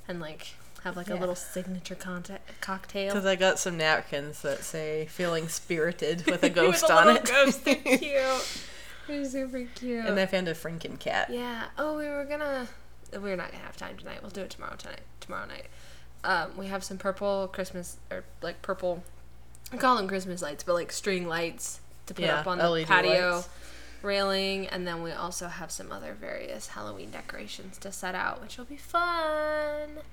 and 0.07 0.19
like 0.19 0.53
have 0.83 0.97
like 0.97 1.09
a 1.09 1.15
little 1.15 1.35
signature 1.35 1.93
contact 1.95 2.59
cocktail. 2.61 3.13
Because 3.13 3.25
I 3.25 3.35
got 3.35 3.59
some 3.59 3.77
napkins 3.77 4.41
that 4.41 4.63
say 4.63 5.05
"feeling 5.09 5.47
spirited" 5.47 6.25
with 6.25 6.43
a 6.43 6.47
With 6.47 6.55
ghost 6.55 6.83
a 6.89 6.93
on 6.93 7.15
it. 7.15 7.25
Ghost, 7.25 7.63
cute. 7.65 8.61
They're 9.07 9.25
super 9.25 9.67
cute. 9.75 10.05
and 10.05 10.19
I 10.19 10.25
found 10.25 10.47
a 10.47 10.53
Franken 10.55 10.99
cat. 10.99 11.29
yeah. 11.29 11.65
Oh, 11.77 11.97
we 11.97 12.07
were 12.07 12.25
gonna. 12.25 12.67
We're 13.13 13.35
not 13.35 13.51
gonna 13.51 13.63
have 13.63 13.77
time 13.77 13.97
tonight. 13.97 14.19
We'll 14.21 14.31
do 14.31 14.41
it 14.41 14.49
tomorrow 14.49 14.75
tonight. 14.77 15.01
Tomorrow 15.19 15.47
night. 15.47 15.65
Um, 16.23 16.55
we 16.57 16.67
have 16.67 16.83
some 16.83 16.97
purple 16.97 17.49
Christmas 17.51 17.97
or 18.11 18.23
like 18.41 18.61
purple. 18.61 19.03
I 19.73 19.77
call 19.77 19.95
them 19.97 20.07
Christmas 20.07 20.41
lights, 20.41 20.63
but 20.63 20.73
like 20.73 20.91
string 20.91 21.27
lights 21.27 21.79
to 22.07 22.13
put 22.13 22.25
Yeah, 22.25 22.39
up 22.41 22.47
on 22.47 22.57
the 22.57 22.69
LED 22.69 22.87
patio 22.87 23.35
lights. 23.37 23.49
railing, 24.01 24.67
and 24.67 24.85
then 24.87 25.01
we 25.01 25.11
also 25.11 25.47
have 25.47 25.71
some 25.71 25.91
other 25.91 26.13
various 26.13 26.67
Halloween 26.69 27.09
decorations 27.11 27.77
to 27.79 27.91
set 27.91 28.13
out, 28.15 28.41
which 28.41 28.57
will 28.57 28.65
be 28.65 28.77
fun. 28.77 29.89
But 29.95 30.03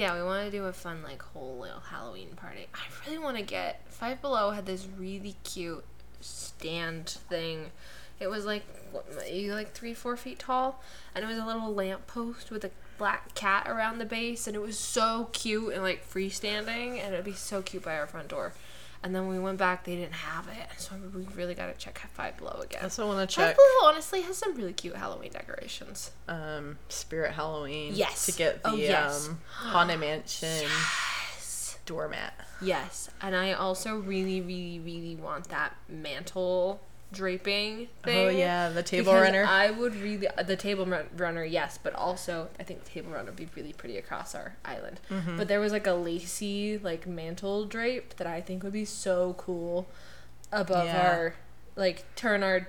yeah, 0.00 0.16
we 0.16 0.22
want 0.24 0.44
to 0.46 0.50
do 0.50 0.64
a 0.64 0.72
fun 0.72 1.02
like 1.04 1.22
whole 1.22 1.58
little 1.60 1.80
Halloween 1.80 2.30
party. 2.36 2.66
I 2.74 2.80
really 3.06 3.18
want 3.18 3.36
to 3.36 3.42
get 3.44 3.82
Five 3.88 4.20
Below 4.20 4.50
had 4.50 4.66
this 4.66 4.86
really 4.98 5.36
cute 5.44 5.84
stand 6.20 7.08
thing. 7.08 7.70
It 8.24 8.30
was 8.30 8.44
like 8.46 8.64
maybe 9.18 9.52
like 9.52 9.72
three 9.72 9.94
four 9.94 10.16
feet 10.16 10.38
tall, 10.38 10.82
and 11.14 11.24
it 11.24 11.28
was 11.28 11.38
a 11.38 11.44
little 11.44 11.72
lamp 11.74 12.06
post 12.06 12.50
with 12.50 12.64
a 12.64 12.70
black 12.98 13.34
cat 13.34 13.66
around 13.68 13.98
the 13.98 14.04
base, 14.04 14.46
and 14.46 14.56
it 14.56 14.60
was 14.62 14.78
so 14.78 15.28
cute 15.32 15.72
and 15.74 15.82
like 15.82 16.08
freestanding, 16.10 16.98
and 16.98 17.12
it'd 17.12 17.24
be 17.24 17.32
so 17.32 17.60
cute 17.62 17.84
by 17.84 17.96
our 17.98 18.06
front 18.06 18.28
door. 18.28 18.54
And 19.02 19.14
then 19.14 19.26
when 19.26 19.36
we 19.36 19.42
went 19.42 19.58
back, 19.58 19.84
they 19.84 19.96
didn't 19.96 20.14
have 20.14 20.48
it, 20.48 20.80
so 20.80 20.92
we 21.14 21.26
really 21.34 21.54
got 21.54 21.66
to 21.66 21.74
check 21.78 21.98
Five 22.14 22.38
Below 22.38 22.60
again. 22.64 22.80
I 22.80 22.84
also 22.84 23.06
want 23.06 23.28
to 23.28 23.34
check. 23.36 23.48
Five 23.48 23.56
Below 23.56 23.90
honestly 23.90 24.22
has 24.22 24.38
some 24.38 24.54
really 24.54 24.72
cute 24.72 24.96
Halloween 24.96 25.30
decorations. 25.30 26.10
um, 26.26 26.78
Spirit 26.88 27.32
Halloween. 27.32 27.92
Yes. 27.94 28.24
To 28.24 28.32
get 28.32 28.62
the 28.62 28.70
Oh, 28.70 28.74
yes. 28.76 29.28
um, 29.28 29.40
Haunted 29.52 30.00
Mansion 30.00 30.48
Yes. 30.62 31.76
doormat. 31.84 32.32
Yes, 32.62 33.10
and 33.20 33.36
I 33.36 33.52
also 33.52 33.96
really, 33.98 34.40
really, 34.40 34.80
really 34.80 35.16
want 35.16 35.48
that 35.50 35.76
mantle 35.86 36.80
draping 37.14 37.88
thing. 38.02 38.26
Oh 38.26 38.28
yeah, 38.28 38.68
the 38.68 38.82
table 38.82 39.14
runner. 39.14 39.44
I 39.48 39.70
would 39.70 39.94
really 39.96 40.26
the 40.44 40.56
table 40.56 40.84
run- 40.86 41.08
runner, 41.16 41.44
yes, 41.44 41.78
but 41.82 41.94
also 41.94 42.48
I 42.60 42.62
think 42.64 42.84
the 42.84 42.90
table 42.90 43.12
runner 43.12 43.26
would 43.26 43.36
be 43.36 43.48
really 43.56 43.72
pretty 43.72 43.96
across 43.96 44.34
our 44.34 44.56
island. 44.64 45.00
Mm-hmm. 45.10 45.36
But 45.38 45.48
there 45.48 45.60
was 45.60 45.72
like 45.72 45.86
a 45.86 45.92
lacy 45.94 46.78
like 46.78 47.06
mantle 47.06 47.64
drape 47.64 48.16
that 48.16 48.26
I 48.26 48.40
think 48.40 48.62
would 48.62 48.72
be 48.72 48.84
so 48.84 49.34
cool 49.38 49.86
above 50.52 50.86
Yeah. 50.86 51.10
our 51.10 51.34
like 51.76 52.04
turn 52.16 52.42
our 52.42 52.68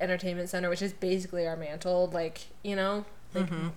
entertainment 0.00 0.48
center, 0.48 0.68
which 0.68 0.82
is 0.82 0.92
basically 0.92 1.46
our 1.46 1.56
mantle, 1.56 2.08
like 2.12 2.46
you 2.62 2.74
know, 2.76 3.04
like 3.34 3.48
Mm-hmm. 3.50 3.68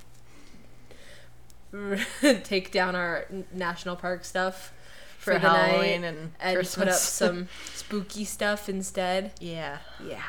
take 2.44 2.72
down 2.72 2.96
our 2.96 3.26
national 3.54 3.96
park 3.96 4.26
stuff 4.26 4.74
for, 5.22 5.34
for 5.34 5.40
the 5.40 5.48
Halloween 5.50 6.02
night 6.02 6.08
and, 6.08 6.32
and 6.40 6.56
Christmas. 6.56 6.76
put 6.76 6.88
up 6.88 6.96
some 7.00 7.48
spooky 7.76 8.26
stuff 8.26 8.68
instead. 8.68 9.32
yeah, 9.40 9.78
Yeah, 10.04 10.24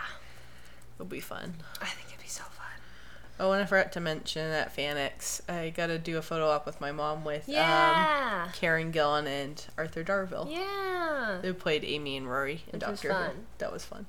it'll 0.97 1.06
be 1.06 1.20
fun. 1.20 1.55
I 1.81 1.86
think 1.86 2.09
it'd 2.09 2.20
be 2.20 2.28
so 2.28 2.43
fun. 2.44 2.51
Oh, 3.40 3.52
and 3.52 3.62
I 3.62 3.66
forgot 3.66 3.90
to 3.93 4.01
mention 4.01 4.51
at 4.52 4.77
FanX, 4.77 5.40
I 5.51 5.70
got 5.70 5.86
to 5.86 5.98
do 5.98 6.19
a 6.19 6.23
photo 6.23 6.48
op 6.51 6.66
with 6.66 6.78
my 6.81 6.93
mom 6.93 7.24
with 7.24 7.48
um, 7.48 8.51
Karen 8.52 8.93
Gillan 8.93 9.27
and 9.27 9.66
Arthur 9.78 10.05
Darvill. 10.05 10.52
yeah. 10.52 11.39
They 11.40 11.52
played 11.55 11.85
Amy 11.85 12.19
and 12.19 12.28
Rory 12.31 12.62
in 12.69 12.73
Which 12.74 12.81
Doctor 12.81 13.12
Who. 13.14 13.31
That 13.59 13.73
was 13.73 13.85
fun. 13.85 14.06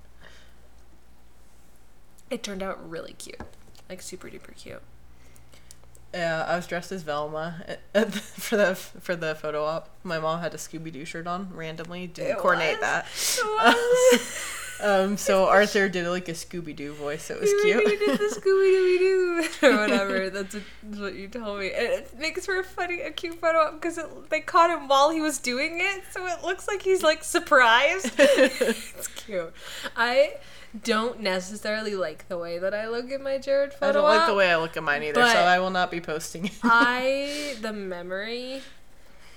It 2.30 2.44
turned 2.44 2.62
out 2.64 2.90
really 2.90 3.14
cute, 3.14 3.40
like 3.90 4.02
super 4.02 4.28
duper 4.28 4.56
cute. 4.56 4.82
Yeah, 6.14 6.46
I 6.48 6.56
was 6.56 6.68
dressed 6.68 6.92
as 6.92 7.02
Velma 7.04 7.64
at- 7.68 7.80
at 7.96 8.12
the- 8.12 8.20
for 8.20 8.56
the 8.58 8.76
for 8.76 9.16
the 9.16 9.36
photo 9.36 9.64
op. 9.66 9.90
My 10.04 10.20
mom 10.20 10.40
had 10.42 10.54
a 10.54 10.58
Scooby 10.58 10.92
Doo 10.92 11.06
shirt 11.06 11.26
on 11.28 11.50
randomly. 11.54 12.08
Didn't 12.08 12.32
It 12.32 12.38
coordinate 12.38 12.80
was. 12.80 13.42
that. 13.42 14.26
Um, 14.82 15.16
so 15.28 15.48
Arthur 15.48 15.88
did 15.88 16.08
like 16.08 16.28
a 16.28 16.34
Scooby 16.34 16.76
Doo 16.76 16.94
voice. 16.94 17.30
It 17.30 17.40
was 17.40 17.50
You 17.50 17.62
cute. 17.64 18.00
did 18.00 18.20
the 18.20 18.36
Scooby 18.36 19.00
Doo 19.00 19.68
or 19.68 19.78
whatever. 19.78 20.30
That's 20.30 20.54
what, 20.56 20.64
that's 20.84 21.00
what 21.00 21.14
you 21.16 21.28
told 21.30 21.60
me. 21.60 21.72
And 21.72 21.88
it 21.88 22.20
makes 22.20 22.46
for 22.48 22.60
a 22.60 22.64
funny, 22.64 23.00
a 23.02 23.12
cute 23.12 23.40
photo 23.40 23.60
op 23.60 23.74
because 23.76 23.98
they 24.30 24.42
caught 24.42 24.72
him 24.72 24.88
while 24.90 25.12
he 25.12 25.22
was 25.22 25.38
doing 25.40 25.80
it, 25.80 26.04
so 26.12 26.26
it 26.26 26.44
looks 26.44 26.68
like 26.68 26.82
he's 26.82 27.02
like 27.04 27.24
surprised. 27.24 28.12
it's 28.18 29.08
cute. 29.10 29.54
I 29.96 30.34
don't 30.82 31.20
necessarily 31.20 31.96
like 31.96 32.28
the 32.28 32.38
way 32.38 32.58
that 32.58 32.74
I 32.74 32.88
look 32.88 33.10
in 33.12 33.24
my 33.24 33.38
Jared 33.38 33.74
photo. 33.74 33.88
I 33.88 33.92
don't 33.92 34.04
like 34.04 34.28
the 34.28 34.36
way 34.36 34.52
I 34.52 34.58
look 34.58 34.76
at 34.76 34.84
mine 34.84 35.04
either, 35.04 35.26
so 35.26 35.40
I 35.40 35.60
will 35.60 35.70
not 35.70 35.92
be 35.92 36.02
posting 36.02 36.46
it. 36.46 36.54
I 36.64 37.56
the 37.62 37.74
memory 37.74 38.62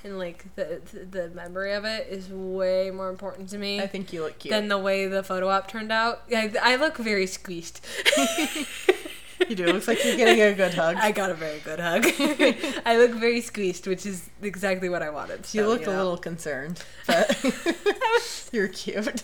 and 0.05 0.19
like 0.19 0.55
the 0.55 0.81
the 1.11 1.29
memory 1.31 1.73
of 1.73 1.85
it 1.85 2.07
is 2.09 2.29
way 2.31 2.91
more 2.91 3.11
important 3.11 3.49
to 3.51 3.59
me 3.59 3.81
I 3.81 3.87
think 3.89 4.13
you 4.13 4.23
look 4.23 4.39
cute. 4.39 4.53
than 4.53 4.69
the 4.69 4.79
way 4.79 5.07
the 5.07 5.23
photo 5.23 5.49
op 5.49 5.69
turned 5.69 5.91
out. 5.93 6.23
I, 6.31 6.53
I 6.63 6.77
look 6.77 6.97
very 6.97 7.27
squeezed. 7.27 7.85
You 9.49 9.55
do. 9.55 9.65
It 9.65 9.75
looks 9.75 9.87
like 9.87 10.03
you're 10.05 10.17
getting 10.17 10.41
a 10.41 10.55
good 10.55 10.75
hug. 10.75 10.97
I 10.97 11.13
got 11.13 11.31
a 11.31 11.35
very 11.35 11.61
good 11.61 11.79
hug. 11.79 12.07
I 12.87 12.97
look 12.97 13.13
very 13.13 13.41
squeezed, 13.41 13.87
which 13.87 14.07
is 14.07 14.31
exactly 14.43 14.89
what 14.89 15.03
I 15.03 15.11
wanted. 15.11 15.41
you 15.53 15.63
so, 15.63 15.69
looked 15.69 15.87
a 15.87 15.91
know. 15.91 15.97
little 15.97 16.17
concerned, 16.17 16.83
but 17.07 18.49
you're 18.53 18.69
cute. 18.69 19.23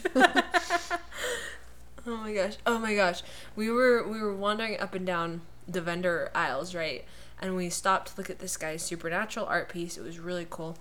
Oh 2.07 2.17
my 2.17 2.33
gosh. 2.33 2.57
Oh 2.67 2.79
my 2.79 2.95
gosh. 2.95 3.23
We 3.55 3.71
were 3.71 4.07
we 4.07 4.21
were 4.21 4.35
wandering 4.35 4.79
up 4.81 4.95
and 4.95 5.07
down 5.07 5.43
the 5.69 5.81
vendor 5.81 6.31
aisles, 6.35 6.75
right? 6.75 7.05
And 7.41 7.57
we 7.57 7.71
stopped 7.71 8.09
to 8.09 8.15
look 8.17 8.31
at 8.31 8.39
this 8.39 8.57
guy's 8.57 8.83
supernatural 8.83 9.47
art 9.47 9.69
piece. 9.69 9.97
It 9.97 10.03
was 10.05 10.19
really 10.19 10.47
cool. 10.49 10.79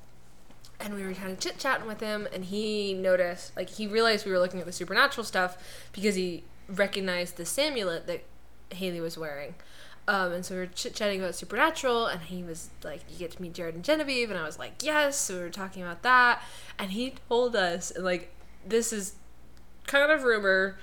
And 0.80 0.96
we 0.96 1.04
were 1.04 1.14
kind 1.14 1.32
of 1.32 1.40
chit 1.40 1.60
chatting 1.60 1.86
with 1.88 2.00
him, 2.00 2.28
and 2.34 2.46
he 2.46 2.96
noticed, 2.96 3.56
like, 3.56 3.70
he 3.70 3.86
realized 3.86 4.26
we 4.26 4.32
were 4.32 4.40
looking 4.40 4.60
at 4.60 4.66
the 4.66 4.72
supernatural 4.72 5.24
stuff 5.24 5.56
because 5.94 6.16
he 6.16 6.44
recognized 6.68 7.38
the 7.38 7.62
amulet 7.62 8.08
that 8.08 8.24
Haley 8.72 9.00
was 9.00 9.16
wearing. 9.16 9.54
Um, 10.08 10.32
and 10.32 10.46
so 10.46 10.56
we 10.56 10.62
were 10.62 10.66
chit 10.68 10.96
chatting 10.96 11.22
about 11.22 11.36
supernatural, 11.36 12.08
and 12.08 12.22
he 12.22 12.42
was 12.42 12.70
like, 12.84 13.02
"You 13.10 13.20
get 13.20 13.32
to 13.32 13.42
meet 13.42 13.54
Jared 13.54 13.76
and 13.76 13.84
Genevieve," 13.84 14.32
and 14.32 14.40
I 14.40 14.44
was 14.44 14.58
like, 14.58 14.82
"Yes." 14.82 15.18
So 15.18 15.36
we 15.36 15.42
were 15.42 15.50
talking 15.50 15.84
about 15.84 16.02
that, 16.02 16.42
and 16.80 16.92
he 16.92 17.14
told 17.30 17.56
us, 17.56 17.92
and 17.92 18.04
like, 18.04 18.34
this 18.66 18.92
is 18.92 19.14
kind 19.86 20.12
of 20.12 20.24
rumor. 20.24 20.78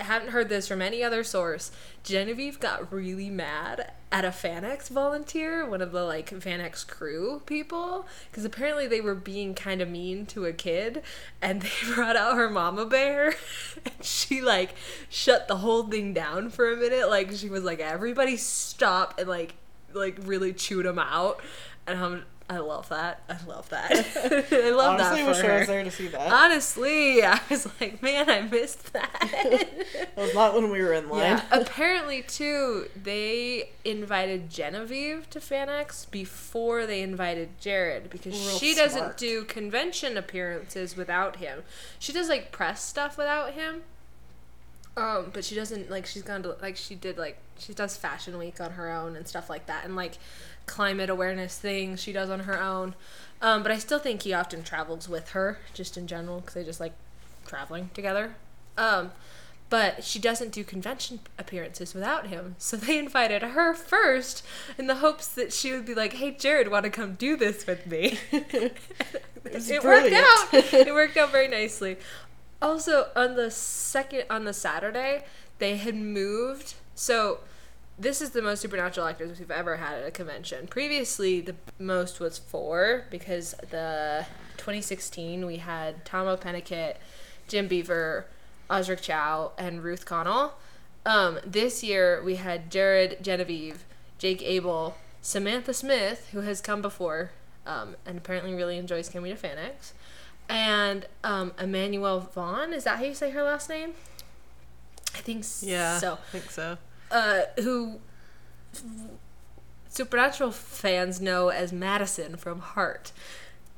Haven't 0.00 0.30
heard 0.30 0.48
this 0.48 0.66
from 0.66 0.82
any 0.82 1.02
other 1.02 1.22
source. 1.22 1.70
Genevieve 2.02 2.58
got 2.58 2.92
really 2.92 3.30
mad 3.30 3.92
at 4.12 4.24
a 4.24 4.28
FanX 4.28 4.88
volunteer, 4.88 5.68
one 5.68 5.80
of 5.80 5.92
the 5.92 6.02
like 6.02 6.30
FanX 6.30 6.86
crew 6.86 7.42
people, 7.46 8.06
because 8.30 8.44
apparently 8.44 8.86
they 8.86 9.00
were 9.00 9.14
being 9.14 9.54
kind 9.54 9.80
of 9.80 9.88
mean 9.88 10.26
to 10.26 10.46
a 10.46 10.52
kid, 10.52 11.02
and 11.40 11.62
they 11.62 11.70
brought 11.94 12.16
out 12.16 12.36
her 12.36 12.50
mama 12.50 12.86
bear, 12.86 13.34
and 13.84 14.04
she 14.04 14.40
like 14.40 14.74
shut 15.08 15.48
the 15.48 15.58
whole 15.58 15.84
thing 15.84 16.12
down 16.12 16.50
for 16.50 16.72
a 16.72 16.76
minute. 16.76 17.08
Like 17.08 17.32
she 17.32 17.48
was 17.48 17.62
like, 17.62 17.80
"Everybody 17.80 18.36
stop!" 18.36 19.18
and 19.18 19.28
like 19.28 19.54
like 19.92 20.18
really 20.22 20.52
chewed 20.52 20.86
him 20.86 20.98
out, 20.98 21.40
and 21.86 21.98
I'm. 21.98 22.24
I 22.50 22.58
love 22.58 22.88
that. 22.88 23.22
I 23.28 23.36
love 23.46 23.68
that. 23.68 23.92
I 24.52 24.70
love 24.70 24.98
Honestly, 25.00 25.22
that 25.22 25.28
wish 25.28 25.38
for 25.38 25.44
I 25.46 25.48
her. 25.50 25.58
was 25.60 25.68
there 25.68 25.84
to 25.84 25.90
see 25.92 26.08
that. 26.08 26.32
Honestly, 26.32 27.22
I 27.22 27.40
was 27.48 27.68
like, 27.80 28.02
man, 28.02 28.28
I 28.28 28.40
missed 28.40 28.92
that. 28.92 29.28
It 29.92 30.16
was 30.16 30.34
not 30.34 30.54
when 30.54 30.70
we 30.70 30.82
were 30.82 30.92
in 30.92 31.08
line. 31.08 31.20
yeah. 31.20 31.44
Apparently, 31.52 32.22
too, 32.22 32.88
they 33.00 33.70
invited 33.84 34.50
Genevieve 34.50 35.30
to 35.30 35.38
FanX 35.38 36.10
before 36.10 36.86
they 36.86 37.02
invited 37.02 37.50
Jared 37.60 38.10
because 38.10 38.32
Real 38.34 38.58
she 38.58 38.74
doesn't 38.74 39.16
do 39.16 39.44
convention 39.44 40.16
appearances 40.16 40.96
without 40.96 41.36
him. 41.36 41.62
She 42.00 42.12
does 42.12 42.28
like 42.28 42.50
press 42.50 42.82
stuff 42.84 43.16
without 43.16 43.52
him. 43.52 43.82
Um, 44.96 45.30
but 45.32 45.44
she 45.44 45.54
doesn't 45.54 45.88
like 45.88 46.04
she's 46.04 46.22
gone 46.22 46.42
to 46.42 46.56
like 46.60 46.76
she 46.76 46.96
did 46.96 47.16
like 47.16 47.38
she 47.58 47.72
does 47.72 47.96
fashion 47.96 48.36
week 48.36 48.60
on 48.60 48.72
her 48.72 48.90
own 48.90 49.14
and 49.14 49.26
stuff 49.28 49.48
like 49.48 49.66
that 49.66 49.84
and 49.84 49.94
like 49.94 50.18
climate 50.70 51.10
awareness 51.10 51.58
things 51.58 52.00
she 52.00 52.12
does 52.12 52.30
on 52.30 52.40
her 52.40 52.60
own. 52.60 52.94
Um, 53.42 53.62
but 53.62 53.72
I 53.72 53.78
still 53.78 53.98
think 53.98 54.22
he 54.22 54.32
often 54.32 54.62
travels 54.62 55.08
with 55.08 55.30
her 55.30 55.58
just 55.74 55.96
in 55.96 56.06
general 56.06 56.40
because 56.40 56.54
they 56.54 56.64
just 56.64 56.78
like 56.78 56.92
traveling 57.44 57.90
together. 57.92 58.36
Um, 58.78 59.10
but 59.68 60.04
she 60.04 60.18
doesn't 60.20 60.52
do 60.52 60.62
convention 60.62 61.20
appearances 61.38 61.92
without 61.92 62.28
him. 62.28 62.54
So 62.70 62.76
they 62.76 62.98
invited 62.98 63.42
her 63.42 63.74
first 63.74 64.44
in 64.78 64.86
the 64.86 64.96
hopes 64.96 65.26
that 65.28 65.52
she 65.52 65.72
would 65.72 65.86
be 65.86 65.94
like, 65.94 66.14
"Hey, 66.14 66.30
Jared, 66.30 66.68
want 66.68 66.84
to 66.84 66.90
come 66.90 67.14
do 67.14 67.36
this 67.36 67.66
with 67.66 67.86
me?" 67.86 68.18
it 68.32 68.76
was 69.52 69.70
worked 69.70 70.12
out. 70.12 70.48
it 70.52 70.94
worked 70.94 71.16
out 71.16 71.32
very 71.32 71.48
nicely. 71.48 71.96
Also, 72.62 73.08
on 73.16 73.34
the 73.34 73.50
second 73.50 74.24
on 74.30 74.44
the 74.44 74.52
Saturday, 74.52 75.24
they 75.58 75.76
had 75.78 75.96
moved. 75.96 76.74
So 76.94 77.40
this 78.00 78.22
is 78.22 78.30
the 78.30 78.40
most 78.40 78.62
supernatural 78.62 79.06
actors 79.06 79.38
we've 79.38 79.50
ever 79.50 79.76
had 79.76 79.98
at 79.98 80.08
a 80.08 80.10
convention. 80.10 80.66
Previously, 80.66 81.42
the 81.42 81.54
most 81.78 82.18
was 82.18 82.38
four 82.38 83.04
because 83.10 83.54
the 83.70 84.24
2016 84.56 85.44
we 85.44 85.58
had 85.58 86.04
Tahmoh 86.06 86.40
Penikett, 86.40 86.96
Jim 87.46 87.68
Beaver, 87.68 88.26
Osric 88.70 89.02
Chau, 89.02 89.52
and 89.58 89.84
Ruth 89.84 90.06
Connell. 90.06 90.54
Um, 91.04 91.40
this 91.44 91.84
year 91.84 92.22
we 92.24 92.36
had 92.36 92.70
Jared 92.70 93.18
Genevieve, 93.22 93.84
Jake 94.18 94.42
Abel, 94.42 94.96
Samantha 95.20 95.74
Smith, 95.74 96.30
who 96.32 96.40
has 96.40 96.62
come 96.62 96.80
before, 96.80 97.32
um, 97.66 97.96
and 98.06 98.16
apparently 98.16 98.54
really 98.54 98.78
enjoys 98.78 99.10
coming 99.10 99.34
to 99.34 99.40
FanX, 99.40 99.92
and 100.48 101.06
um, 101.22 101.50
Emmanuelle 101.58 102.32
Vaughn. 102.32 102.72
Is 102.72 102.84
that 102.84 102.98
how 102.98 103.04
you 103.04 103.14
say 103.14 103.30
her 103.30 103.42
last 103.42 103.68
name? 103.68 103.92
I 105.14 105.18
think 105.18 105.44
Yeah, 105.60 105.98
so 105.98 106.14
I 106.14 106.32
think 106.32 106.50
so. 106.50 106.78
Uh, 107.10 107.42
who 107.62 107.98
Supernatural 109.88 110.52
fans 110.52 111.20
know 111.20 111.48
as 111.48 111.72
Madison 111.72 112.36
from 112.36 112.60
Heart. 112.60 113.12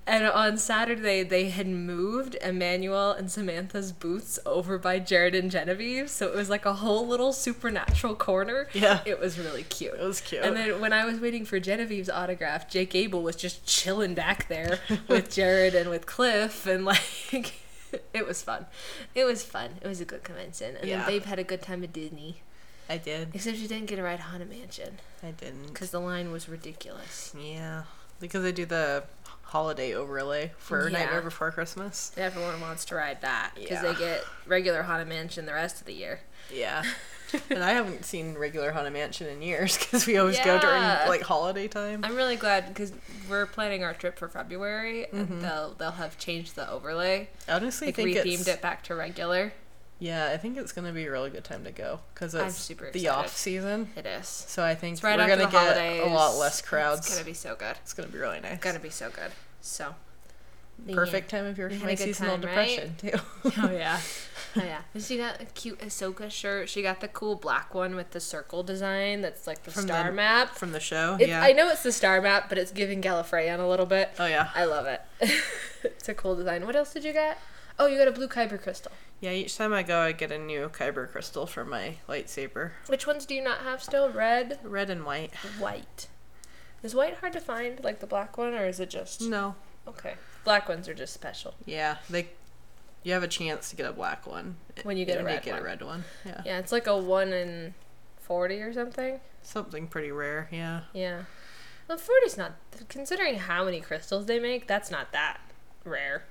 And 0.05 0.25
on 0.25 0.59
Saturday, 0.59 1.23
they 1.23 1.49
had 1.51 1.69
moved 1.69 2.37
Emmanuelle 2.43 3.17
and 3.17 3.31
Samantha's 3.31 3.93
booths 3.93 4.39
over 4.45 4.77
by 4.77 4.99
Jared 4.99 5.33
and 5.35 5.49
Genevieve, 5.49 6.11
so 6.11 6.27
it 6.27 6.35
was 6.35 6.51
like 6.51 6.67
a 6.67 6.75
whole 6.75 7.07
little 7.07 7.33
supernatural 7.33 8.17
corner. 8.17 8.67
Yeah. 8.73 9.01
It 9.07 9.21
was 9.21 9.39
really 9.39 9.63
cute. 9.63 9.95
It 9.95 10.03
was 10.03 10.21
cute. 10.21 10.43
And 10.43 10.57
then 10.57 10.81
when 10.81 10.93
I 10.93 11.05
was 11.05 11.21
waiting 11.21 11.45
for 11.45 11.61
Genevieve's 11.61 12.11
autograph, 12.11 12.69
Jake 12.69 12.97
Abel 12.97 13.23
was 13.23 13.37
just 13.37 13.65
chilling 13.65 14.13
back 14.15 14.49
there 14.49 14.81
with 15.09 15.31
Jared 15.31 15.75
and 15.77 15.89
with 15.89 16.05
Cliff, 16.05 16.67
and 16.67 16.85
like, 16.85 17.55
it 18.13 18.27
was 18.27 18.43
fun. 18.43 18.67
It 19.15 19.25
was 19.25 19.45
fun. 19.45 19.71
It 19.81 19.87
was 19.87 20.01
a 20.01 20.05
good 20.05 20.25
convention. 20.25 20.77
And 20.77 20.89
Yeah. 20.89 20.99
then 20.99 21.07
Babe 21.07 21.25
had 21.25 21.39
a 21.39 21.45
good 21.45 21.63
time 21.63 21.85
at 21.85 21.93
Disney. 21.93 22.43
I 22.89 22.99
did. 22.99 23.29
Except 23.35 23.57
you 23.57 23.69
didn't 23.69 23.87
get 23.87 23.99
a 23.99 24.03
ride 24.03 24.21
Haunted 24.21 24.51
Mansion 24.51 24.99
I 25.23 25.31
didn't. 25.31 25.69
because 25.69 25.91
the 25.91 26.01
line 26.01 26.31
was 26.33 26.49
ridiculous. 26.49 27.35
Yeah, 27.39 27.85
because 28.21 28.43
they 28.43 28.53
do 28.53 28.67
the 28.67 29.05
holiday 29.43 29.95
overlay 29.95 30.53
for 30.57 30.89
Yeah. 30.89 30.99
Nightmare 30.99 31.23
Before 31.23 31.51
Christmas. 31.51 32.13
Everyone 32.17 32.61
wants 32.61 32.85
to 32.87 32.95
ride 32.95 33.21
that 33.21 33.53
because 33.55 33.83
Yeah. 33.83 33.93
they 33.93 33.95
get 33.99 34.25
regular 34.47 34.83
Haunted 34.83 35.09
Mansion 35.09 35.47
the 35.47 35.53
rest 35.53 35.81
of 35.81 35.87
the 35.87 35.93
year. 35.93 36.21
Yeah. 36.51 36.83
and 37.51 37.63
I 37.63 37.73
haven't 37.73 38.05
seen 38.05 38.35
regular 38.35 38.73
Haunted 38.73 38.93
Mansion 38.93 39.27
in 39.27 39.43
years 39.43 39.79
because 39.79 40.07
we 40.07 40.17
always 40.19 40.39
go 40.41 40.59
during 40.59 40.83
like 41.09 41.23
holiday 41.23 41.69
time. 41.69 42.05
I'm 42.05 42.17
really 42.17 42.37
glad 42.37 42.69
because 42.69 42.93
we're 43.29 43.47
planning 43.47 43.85
our 43.85 43.95
trip 43.95 44.19
for 44.19 44.29
February 44.29 45.07
and 45.13 45.29
mm-hmm. 45.29 45.41
they'll 45.41 45.75
they'll 45.79 45.91
have 45.93 46.19
changed 46.19 46.57
the 46.57 46.69
overlay, 46.71 47.29
honestly 47.49 47.89
like 47.89 47.97
think 47.97 48.17
rethemed 48.17 48.41
it's 48.41 48.49
it 48.49 48.63
back 48.63 48.83
to 48.85 48.95
regular. 48.95 49.53
Yeah, 50.03 50.31
I 50.33 50.37
think 50.37 50.57
it's 50.59 50.73
gonna 50.73 50.93
be 50.93 51.05
a 51.07 51.11
really 51.13 51.31
good 51.31 51.45
time 51.45 51.63
to 51.65 51.71
go 51.71 52.01
because 52.13 52.35
I'm 52.35 52.47
it's 52.49 52.57
super 52.57 52.91
the 52.91 52.99
excited. 52.99 53.09
off 53.11 53.37
season. 53.37 53.91
It 53.97 54.05
is. 54.05 54.27
So 54.27 54.65
I 54.65 54.75
think 54.75 55.01
right 55.03 55.17
we're 55.17 55.29
gonna 55.29 55.43
get 55.51 55.53
holidays. 55.53 56.03
a 56.05 56.07
lot 56.13 56.37
less 56.39 56.61
crowds. 56.61 57.07
It's 57.07 57.15
gonna 57.15 57.25
be 57.25 57.35
so 57.35 57.55
good. 57.55 57.77
It's 57.83 57.93
gonna 57.95 58.09
be 58.09 58.19
really 58.19 58.41
nice. 58.41 58.55
It's 58.55 58.65
Gonna 58.65 58.81
be 58.81 58.91
so 58.91 59.11
good. 59.11 59.31
So. 59.61 59.95
yeah. 60.87 60.95
Perfect 60.97 61.31
time 61.31 61.47
of 61.47 61.57
year 61.57 61.71
for 61.71 61.85
my 61.87 61.95
seasonal 61.95 62.39
time, 62.39 62.57
right? 62.57 62.95
depression 62.95 62.95
too. 62.99 63.53
Oh 63.63 63.71
yeah. 63.71 64.01
Oh 64.55 64.61
yeah. 64.63 64.81
And 64.93 65.03
she 65.03 65.17
got 65.17 65.41
a 65.41 65.47
cute 65.47 65.79
Ahsoka 65.79 66.31
shirt. 66.31 66.69
She 66.69 66.83
got 66.83 67.01
the 67.01 67.09
cool 67.09 67.37
black 67.37 67.73
one 67.73 67.95
with 67.95 68.11
the 68.11 68.21
circle 68.21 68.63
design 68.63 69.23
that's 69.23 69.47
like 69.47 69.63
the 69.63 69.71
From 69.71 69.85
star 69.85 70.05
the- 70.11 70.13
map. 70.13 70.57
From 70.57 70.73
the 70.73 70.81
show, 70.81 71.17
It, 71.19 71.29
yeah. 71.29 71.41
I 71.43 71.53
know 71.53 71.71
it's 71.71 71.83
the 71.85 71.93
star 71.93 72.21
map, 72.21 72.51
but 72.51 72.59
it's 72.59 72.71
giving 72.73 73.01
Gallifreyan 73.01 73.61
a 73.61 73.67
little 73.67 73.87
bit. 73.87 74.11
Oh 74.19 74.27
yeah, 74.27 74.51
I 74.55 74.65
love 74.67 74.85
it. 74.87 75.01
it's 75.85 76.09
a 76.09 76.13
cool 76.15 76.35
design. 76.37 76.67
What 76.67 76.77
else 76.77 76.93
did 76.93 77.03
you 77.05 77.13
get? 77.15 77.39
Oh, 77.79 77.87
you 77.87 77.97
got 77.97 78.09
a 78.09 78.13
blue 78.13 78.29
kyber 78.29 78.61
crystal. 78.61 78.93
Yeah. 79.23 79.31
Each 79.31 79.57
time 79.57 79.73
I 79.73 79.83
go, 79.83 80.01
I 80.01 80.13
get 80.13 80.31
a 80.31 80.39
new 80.39 80.69
kyber 80.69 81.11
crystal 81.11 81.47
for 81.47 81.65
my 81.65 81.97
lightsaber, 82.07 82.73
Which 82.89 83.07
ones 83.07 83.25
do 83.25 83.35
you 83.35 83.43
not 83.43 83.61
have 83.61 83.83
still? 83.83 84.11
Red, 84.11 84.59
red 84.63 84.91
and 84.91 85.05
white. 85.07 85.33
white. 85.59 86.09
Is 86.83 86.95
white 86.95 87.15
hard 87.15 87.33
to 87.33 87.41
find, 87.41 87.83
like 87.83 88.01
the 88.01 88.07
black 88.07 88.37
one, 88.37 88.53
or 88.55 88.67
is 88.67 88.81
it 88.81 88.91
just 88.91 89.23
No, 89.23 89.55
okay? 89.89 90.15
Black 90.45 90.69
ones 90.69 90.89
are 90.89 90.95
just 90.95 91.15
special. 91.15 91.55
yeah, 91.65 91.97
they. 92.11 92.29
You 93.05 93.13
have 93.15 93.23
a 93.25 93.29
chance 93.29 93.71
to 93.71 93.77
get 93.77 93.87
a 93.87 93.93
black 93.93 94.29
one 94.29 94.59
When 94.85 94.97
you 94.97 95.05
get 95.05 95.21
a 95.21 95.25
red 95.25 95.43
get 95.43 95.59
a 95.59 95.63
red 95.63 95.83
one. 95.83 96.05
Yeah. 96.25 96.41
Yeah, 96.47 96.59
it's 96.61 96.71
like 96.71 96.87
a 96.87 96.97
one 96.97 97.33
in 97.33 97.75
forty 98.21 98.61
or 98.61 98.73
something. 98.73 99.19
something 99.43 99.89
pretty 99.89 100.13
rare. 100.13 100.49
Yeah, 100.53 100.83
Yeah. 100.93 101.23
Well, 101.89 101.99
40's 101.99 102.39
not, 102.39 102.53
considering 102.89 103.39
how 103.41 103.65
many 103.65 103.81
crystals 103.81 104.27
they 104.27 104.39
make, 104.39 104.69
that's 104.69 104.89
not 104.91 105.11
that 105.13 105.41
rare. 105.85 106.23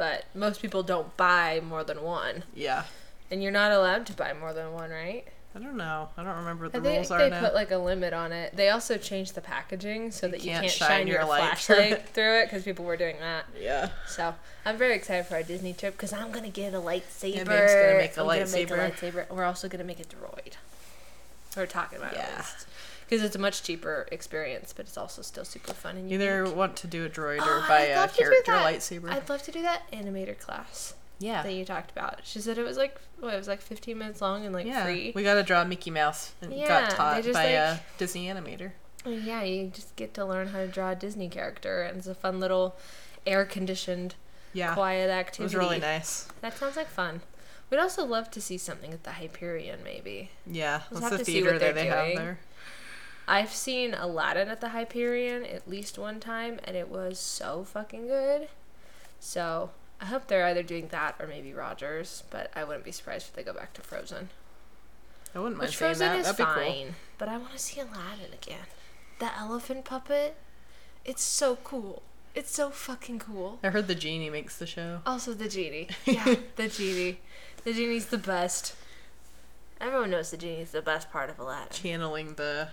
But 0.00 0.24
most 0.34 0.62
people 0.62 0.82
don't 0.82 1.14
buy 1.18 1.60
more 1.62 1.84
than 1.84 2.00
one. 2.02 2.44
yeah. 2.54 2.84
And 3.30 3.42
you're 3.42 3.52
not 3.52 3.70
allowed 3.70 4.06
to 4.06 4.14
buy 4.14 4.32
more 4.32 4.54
than 4.54 4.72
one, 4.72 4.88
right? 4.90 5.24
I 5.54 5.58
don't 5.58 5.76
know. 5.76 6.08
I 6.16 6.22
don't 6.24 6.36
remember 6.38 6.64
what 6.64 6.72
the 6.72 6.78
I 6.78 6.82
think 6.82 6.94
rules 6.96 7.10
are 7.10 7.18
they 7.18 7.28
now. 7.28 7.40
put 7.40 7.52
like 7.54 7.70
a 7.70 7.76
limit 7.76 8.14
on 8.14 8.32
it. 8.32 8.56
They 8.56 8.70
also 8.70 8.96
changed 8.96 9.34
the 9.34 9.42
packaging 9.42 10.10
so 10.10 10.26
You 10.26 10.32
that 10.32 10.40
you 10.42 10.50
can't 10.52 10.62
can't 10.62 10.72
shine 10.72 10.88
shine, 10.88 11.06
your 11.06 11.18
your, 11.20 11.28
light 11.28 11.58
flashlight 11.58 12.08
through 12.08 12.38
it 12.40 12.44
because 12.46 12.62
people 12.64 12.86
were 12.86 12.96
doing 12.96 13.16
that. 13.20 13.44
yeah. 13.60 13.90
So 14.08 14.34
I'm 14.64 14.78
very 14.78 14.94
excited 14.94 15.26
for 15.26 15.34
our 15.34 15.42
Disney 15.42 15.74
trip 15.74 15.96
because 15.98 16.12
I'm 16.14 16.30
gonna 16.32 16.48
get 16.48 16.72
a 16.72 16.78
lightsaber. 16.78 17.44
Babe's 17.46 17.74
gonna 17.74 17.98
make 17.98 18.16
a 18.16 18.20
I'm 18.22 18.26
gonna 18.26 18.46
make 18.46 18.68
lightsaber. 18.68 18.96
lightsaber. 18.96 19.30
We're 19.30 19.44
also 19.44 19.68
gonna 19.68 19.84
make 19.84 20.00
a 20.00 20.04
droid. 20.04 20.54
We're 21.56 21.66
talking 21.66 21.98
about 21.98 22.14
Yeah. 22.14 22.38
it 22.40 22.66
because 23.10 23.24
it's 23.24 23.34
a 23.36 23.38
much 23.40 23.62
cheaper 23.64 24.06
experience, 24.12 24.72
but 24.72 24.86
it's 24.86 24.96
also 24.96 25.20
still 25.20 25.44
super 25.44 25.74
fun 25.74 25.96
and 25.96 26.08
unique. 26.10 26.24
Either 26.26 26.48
want 26.48 26.76
to 26.76 26.86
do 26.86 27.04
a 27.04 27.08
droid 27.10 27.40
or 27.40 27.58
Oh, 27.58 27.64
buy 27.68 27.86
a 27.88 27.96
love 27.96 28.12
to 28.14 28.18
do 28.18 28.30
character 28.30 28.52
lightsaber. 28.52 29.10
I'd 29.10 29.28
love 29.28 29.42
to 29.42 29.50
do 29.52 29.60
that 29.62 29.90
animator 29.92 30.38
class. 30.38 30.94
Yeah. 31.18 31.42
that 31.42 31.52
you 31.52 31.66
talked 31.66 31.90
about. 31.90 32.20
She 32.22 32.40
said 32.40 32.56
it 32.56 32.62
was 32.62 32.78
like 32.78 32.98
what 33.18 33.34
it 33.34 33.36
was 33.36 33.46
like 33.48 33.60
15 33.60 33.98
minutes 33.98 34.22
long 34.22 34.46
and 34.46 34.54
like 34.54 34.64
yeah. 34.64 34.84
free. 34.84 35.12
We 35.14 35.22
got 35.22 35.34
to 35.34 35.42
draw 35.42 35.62
Mickey 35.64 35.90
Mouse 35.90 36.32
and 36.40 36.50
Yeah, 36.50 36.66
got 36.66 36.90
taught 36.92 37.22
just, 37.22 37.34
by 37.34 37.44
like- 37.44 37.52
a 37.54 37.80
Disney 37.98 38.26
animator. 38.28 38.72
Yeah, 39.04 39.42
you 39.42 39.66
just 39.68 39.94
get 39.96 40.14
to 40.14 40.24
learn 40.24 40.48
how 40.48 40.58
to 40.60 40.66
draw 40.68 40.90
a 40.92 40.94
Disney 40.94 41.28
character, 41.28 41.82
and 41.82 41.98
it's 41.98 42.06
a 42.06 42.14
fun 42.14 42.38
little 42.40 42.74
air 43.26 43.44
conditioned, 43.44 44.14
Yeah. 44.54 44.72
quiet 44.74 45.10
activity. 45.10 45.42
It 45.42 45.44
was 45.44 45.54
really 45.54 45.78
nice. 45.80 46.26
That 46.42 46.56
sounds 46.56 46.76
like 46.76 46.88
fun. 46.88 47.20
We'd 47.70 47.78
also 47.78 48.04
love 48.04 48.30
to 48.32 48.40
see 48.40 48.56
something 48.58 48.92
at 48.92 49.04
the 49.04 49.12
Hyperion, 49.12 49.80
maybe. 49.84 50.30
Yeah. 50.46 50.82
We'll 50.90 51.00
That's 51.00 51.10
have 51.12 51.18
the 51.18 51.18
to 51.18 51.24
see 51.24 51.32
theater 51.40 51.52
what 51.52 51.60
that 51.60 51.74
they 51.74 51.86
have 51.86 52.04
doing. 52.06 52.16
there. 52.16 52.38
I've 53.30 53.54
seen 53.54 53.94
Aladdin 53.94 54.48
at 54.48 54.60
the 54.60 54.70
Hyperion 54.70 55.44
at 55.46 55.68
least 55.70 55.96
one 55.98 56.18
time, 56.18 56.58
and 56.64 56.76
it 56.76 56.88
was 56.88 57.18
so 57.18 57.62
fucking 57.64 58.08
good. 58.08 58.48
So 59.20 59.70
I 60.00 60.06
hope 60.06 60.26
they're 60.26 60.46
either 60.46 60.64
doing 60.64 60.88
that 60.88 61.14
or 61.20 61.26
maybe 61.28 61.54
Rogers, 61.54 62.24
but 62.30 62.50
I 62.56 62.64
wouldn't 62.64 62.84
be 62.84 62.90
surprised 62.90 63.28
if 63.28 63.34
they 63.34 63.44
go 63.44 63.52
back 63.52 63.72
to 63.74 63.82
Frozen. 63.82 64.30
I 65.32 65.38
wouldn't 65.38 65.58
mind 65.58 65.68
Which 65.68 65.76
seeing 65.78 65.90
Frozen 65.90 66.08
that. 66.08 66.18
is 66.18 66.24
That'd 66.26 66.38
be 66.38 66.42
fine, 66.42 66.84
cool. 66.86 66.94
but 67.18 67.28
I 67.28 67.38
want 67.38 67.52
to 67.52 67.58
see 67.58 67.80
Aladdin 67.80 68.32
again. 68.32 68.66
The 69.20 69.32
elephant 69.38 69.84
puppet, 69.84 70.34
it's 71.04 71.22
so 71.22 71.56
cool. 71.62 72.02
It's 72.34 72.50
so 72.52 72.70
fucking 72.70 73.20
cool. 73.20 73.58
I 73.62 73.68
heard 73.68 73.86
the 73.86 73.94
genie 73.94 74.30
makes 74.30 74.58
the 74.58 74.66
show. 74.66 75.00
Also 75.06 75.34
the 75.34 75.48
genie. 75.48 75.88
Yeah, 76.04 76.34
the 76.56 76.68
genie. 76.68 77.20
The 77.64 77.72
genie's 77.72 78.06
the 78.06 78.18
best. 78.18 78.74
Everyone 79.80 80.10
knows 80.10 80.30
the 80.32 80.36
genie's 80.36 80.72
the 80.72 80.82
best 80.82 81.10
part 81.12 81.30
of 81.30 81.38
Aladdin. 81.38 81.68
Channeling 81.72 82.34
the 82.34 82.68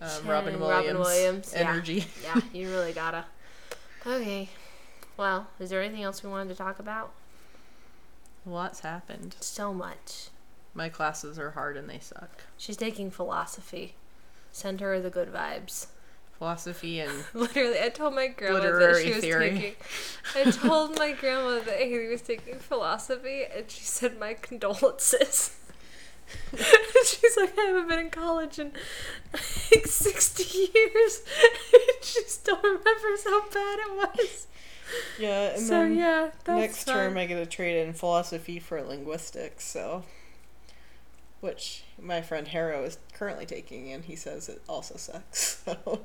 um, 0.00 0.26
Robin 0.26 0.58
Williams, 0.58 0.86
Robin 0.86 0.98
Williams, 0.98 1.54
energy. 1.54 2.04
yeah, 2.22 2.40
you 2.52 2.70
really 2.70 2.92
gotta. 2.92 3.24
Okay. 4.06 4.48
Well, 5.16 5.48
is 5.58 5.70
there 5.70 5.82
anything 5.82 6.02
else 6.02 6.22
we 6.22 6.30
wanted 6.30 6.48
to 6.48 6.54
talk 6.54 6.78
about? 6.78 7.12
Lots 8.46 8.80
happened. 8.80 9.36
So 9.40 9.74
much. 9.74 10.28
My 10.72 10.88
classes 10.88 11.38
are 11.38 11.50
hard 11.50 11.76
and 11.76 11.90
they 11.90 11.98
suck. 11.98 12.44
She's 12.56 12.76
taking 12.76 13.10
philosophy. 13.10 13.94
Send 14.52 14.80
her 14.80 15.00
the 15.00 15.10
good 15.10 15.32
vibes. 15.32 15.88
Philosophy 16.38 17.00
and 17.00 17.12
Literally, 17.34 17.78
I 17.82 17.90
told 17.90 18.14
my 18.14 18.28
grandma 18.28 18.60
that 18.60 19.02
she 19.04 19.12
was 19.12 19.20
theory. 19.20 19.50
taking. 19.50 19.74
I 20.34 20.50
told 20.50 20.98
my 20.98 21.12
grandma 21.12 21.58
that 21.62 21.76
Haley 21.78 22.08
was 22.08 22.22
taking 22.22 22.54
philosophy, 22.54 23.42
and 23.54 23.70
she 23.70 23.84
said, 23.84 24.18
"My 24.18 24.32
condolences." 24.32 25.56
She's 27.04 27.36
like, 27.36 27.56
I 27.58 27.62
haven't 27.62 27.88
been 27.88 27.98
in 27.98 28.10
college 28.10 28.58
in 28.58 28.72
like 29.32 29.86
sixty 29.86 30.70
years. 30.74 31.22
she 32.02 32.22
still 32.22 32.56
remembers 32.62 33.24
how 33.24 33.48
bad 33.48 33.78
it 33.78 33.96
was. 33.96 34.46
yeah. 35.18 35.50
And 35.54 35.62
so 35.62 35.68
then 35.70 35.96
yeah, 35.96 36.30
that's 36.44 36.58
next 36.60 36.84
term. 36.84 37.16
I 37.16 37.26
get 37.26 37.36
to 37.36 37.46
trade 37.46 37.86
in 37.86 37.92
philosophy 37.92 38.58
for 38.58 38.80
linguistics. 38.82 39.64
So, 39.64 40.04
which 41.40 41.84
my 42.00 42.20
friend 42.22 42.48
Harrow 42.48 42.84
is 42.84 42.98
currently 43.14 43.46
taking, 43.46 43.92
and 43.92 44.04
he 44.04 44.16
says 44.16 44.48
it 44.48 44.62
also 44.68 44.96
sucks. 44.96 45.62
So 45.70 46.00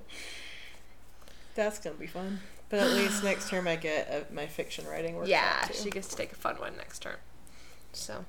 that's 1.56 1.80
gonna 1.80 1.96
be 1.96 2.08
fun. 2.08 2.42
But 2.70 2.80
at 2.80 2.92
least 2.92 3.24
next 3.24 3.50
term 3.50 3.68
I 3.68 3.76
get 3.78 4.10
uh, 4.12 4.34
my 4.34 4.48
fiction 4.48 4.86
writing 4.88 5.16
workshop 5.16 5.30
Yeah, 5.30 5.68
she 5.72 5.90
gets 5.90 6.08
to 6.10 6.16
take 6.18 6.32
a 6.32 6.36
fun 6.36 6.56
one 6.58 6.76
next 6.76 7.00
term. 7.00 7.18
So, 7.94 8.26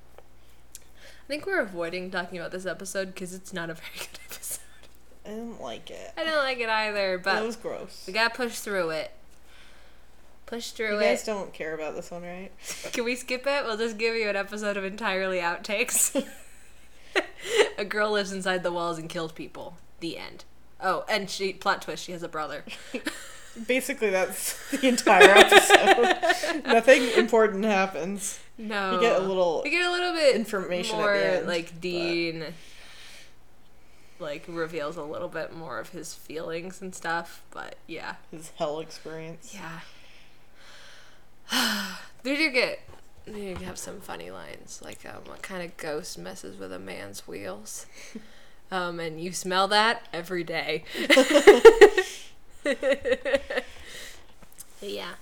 I 1.26 1.28
think 1.28 1.44
we're 1.44 1.60
avoiding 1.60 2.12
talking 2.12 2.38
about 2.38 2.52
this 2.52 2.66
episode 2.66 3.06
because 3.12 3.34
it's 3.34 3.52
not 3.52 3.68
a 3.68 3.74
very 3.74 3.90
good 3.98 4.20
episode. 4.30 4.60
I 5.24 5.30
didn't 5.30 5.60
like 5.60 5.90
it. 5.90 6.12
I 6.16 6.22
don't 6.22 6.38
like 6.38 6.60
it 6.60 6.68
either, 6.68 7.18
but 7.18 7.42
it 7.42 7.46
was 7.46 7.56
gross. 7.56 8.04
we 8.06 8.12
gotta 8.12 8.32
push 8.32 8.60
through 8.60 8.90
it. 8.90 9.10
Push 10.46 10.70
through 10.70 10.86
You 10.86 10.92
through 10.92 11.00
guys 11.00 11.24
don't 11.24 11.52
care 11.52 11.74
about 11.74 11.96
this 11.96 12.12
one, 12.12 12.22
right? 12.22 12.52
Can 12.92 13.04
we 13.04 13.16
skip 13.16 13.44
it? 13.44 13.64
We'll 13.64 13.76
just 13.76 13.98
give 13.98 14.14
you 14.14 14.28
an 14.28 14.36
episode 14.36 14.76
of 14.76 14.84
entirely 14.84 15.38
outtakes. 15.38 16.24
a 17.78 17.84
girl 17.84 18.12
lives 18.12 18.30
inside 18.30 18.62
the 18.62 18.70
walls 18.70 18.96
and 18.96 19.08
kills 19.08 19.32
people. 19.32 19.76
The 19.98 20.16
end. 20.18 20.44
Oh, 20.80 21.04
and 21.08 21.28
she 21.28 21.52
plot 21.52 21.82
twist. 21.82 22.04
She 22.04 22.12
has 22.12 22.22
a 22.22 22.28
brother. 22.28 22.62
Basically, 23.66 24.10
that's 24.10 24.70
the 24.70 24.86
entire 24.88 25.30
episode. 25.30 26.64
Nothing 26.66 27.08
important 27.16 27.64
happens. 27.64 28.38
No, 28.58 28.94
You 28.94 29.00
get 29.00 29.16
a 29.16 29.22
little 29.24 29.60
We 29.64 29.70
get 29.70 29.84
a 29.86 29.90
little 29.90 30.12
bit 30.12 30.34
information 30.36 30.96
at 30.96 31.00
more. 31.00 31.16
the 31.16 31.36
end, 31.38 31.46
like 31.46 31.66
but- 31.72 31.80
Dean, 31.80 32.44
like 34.18 34.44
reveals 34.48 34.96
a 34.96 35.02
little 35.02 35.28
bit 35.28 35.54
more 35.54 35.78
of 35.78 35.90
his 35.90 36.14
feelings 36.14 36.80
and 36.80 36.94
stuff. 36.94 37.42
But 37.50 37.76
yeah, 37.86 38.16
his 38.30 38.52
hell 38.56 38.80
experience. 38.80 39.54
yeah. 39.54 39.80
they 42.22 42.36
do 42.36 42.50
get. 42.50 42.80
They 43.26 43.54
do 43.54 43.64
have 43.64 43.76
some 43.78 44.00
funny 44.00 44.30
lines, 44.30 44.80
like 44.84 45.04
um, 45.04 45.22
what 45.24 45.42
kind 45.42 45.62
of 45.64 45.76
ghost 45.76 46.16
messes 46.16 46.56
with 46.56 46.72
a 46.72 46.78
man's 46.78 47.26
wheels? 47.26 47.86
Um, 48.68 48.98
and 48.98 49.20
you 49.20 49.30
smell 49.30 49.68
that 49.68 50.08
every 50.12 50.42
day. 50.42 50.82
But 54.80 54.90
yeah, 54.90 55.12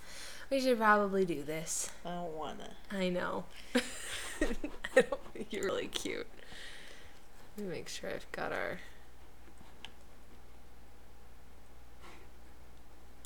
we 0.50 0.60
should 0.60 0.78
probably 0.78 1.24
do 1.24 1.42
this. 1.42 1.90
I 2.04 2.10
don't 2.10 2.36
wanna. 2.36 2.70
I 2.90 3.08
know. 3.08 3.44
I 3.74 5.00
don't, 5.00 5.32
think 5.32 5.52
you're 5.52 5.64
really 5.64 5.86
cute. 5.86 6.26
Let 7.56 7.66
me 7.66 7.72
make 7.72 7.88
sure 7.88 8.10
I've 8.10 8.30
got 8.32 8.52
our 8.52 8.80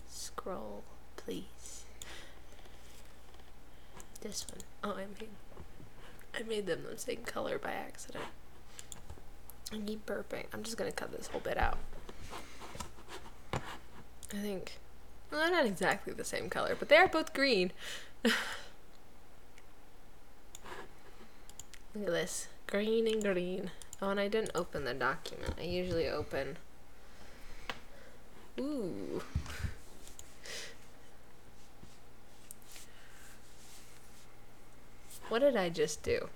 scroll, 0.07 0.85
please. 1.16 1.85
This 4.20 4.47
one. 4.51 4.61
Oh, 4.85 4.97
I 4.97 5.07
made 5.19 5.31
I 6.35 6.43
made 6.43 6.66
them 6.66 6.85
the 6.89 6.99
same 6.99 7.23
color 7.24 7.59
by 7.59 7.73
accident. 7.73 8.24
I 9.73 9.78
keep 9.78 10.05
burping. 10.05 10.45
I'm 10.53 10.62
just 10.62 10.77
gonna 10.77 10.93
cut 10.93 11.11
this 11.11 11.28
whole 11.28 11.40
bit 11.40 11.57
out. 11.57 11.78
I 14.32 14.36
think. 14.36 14.78
Well, 15.30 15.40
they're 15.40 15.50
not 15.50 15.66
exactly 15.66 16.12
the 16.12 16.24
same 16.24 16.48
color, 16.48 16.76
but 16.78 16.88
they 16.88 16.96
are 16.96 17.09
both 17.09 17.32
green. 17.34 17.72
Look 18.24 18.34
at 21.96 22.06
this. 22.06 22.48
Green 22.66 23.06
and 23.06 23.22
green. 23.22 23.70
Oh, 24.00 24.10
and 24.10 24.20
I 24.20 24.28
didn't 24.28 24.52
open 24.55 24.84
the 24.84 24.94
document. 24.94 25.55
I 25.59 25.64
usually 25.64 26.09
open. 26.09 26.56
Ooh. 28.60 29.22
What 35.28 35.40
did 35.40 35.56
I 35.56 35.68
just 35.68 36.02
do? 36.02 36.28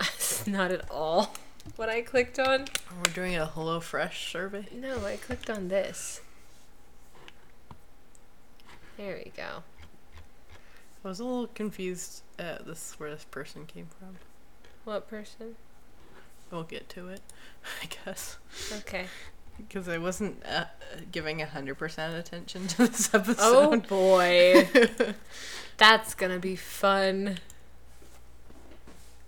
It's 0.00 0.46
not 0.46 0.70
at 0.72 0.90
all 0.90 1.34
what 1.76 1.88
I 1.88 2.02
clicked 2.02 2.38
on. 2.38 2.66
Oh, 2.90 2.94
we're 2.96 3.12
doing 3.12 3.36
a 3.36 3.46
Hello 3.46 3.80
Fresh 3.80 4.32
survey. 4.32 4.66
No, 4.72 5.04
I 5.04 5.16
clicked 5.16 5.50
on 5.50 5.68
this. 5.68 6.20
There 8.96 9.20
we 9.24 9.30
go. 9.36 9.62
I 11.04 11.08
was 11.08 11.20
a 11.20 11.24
little 11.24 11.46
confused 11.48 12.22
at 12.38 12.66
this 12.66 12.94
where 12.98 13.10
this 13.10 13.24
person 13.24 13.66
came 13.66 13.86
from. 13.98 14.16
What 14.84 15.08
person? 15.08 15.56
We'll 16.50 16.62
get 16.64 16.88
to 16.90 17.08
it, 17.08 17.20
I 17.82 17.86
guess, 18.04 18.38
Okay. 18.78 19.06
because 19.58 19.88
I 19.88 19.98
wasn't 19.98 20.42
uh, 20.46 20.64
giving 21.12 21.40
hundred 21.40 21.76
percent 21.76 22.14
attention 22.16 22.66
to 22.68 22.86
this 22.86 23.12
episode. 23.14 23.36
Oh 23.38 23.76
boy. 23.78 24.68
That's 25.76 26.14
gonna 26.14 26.38
be 26.38 26.56
fun. 26.56 27.38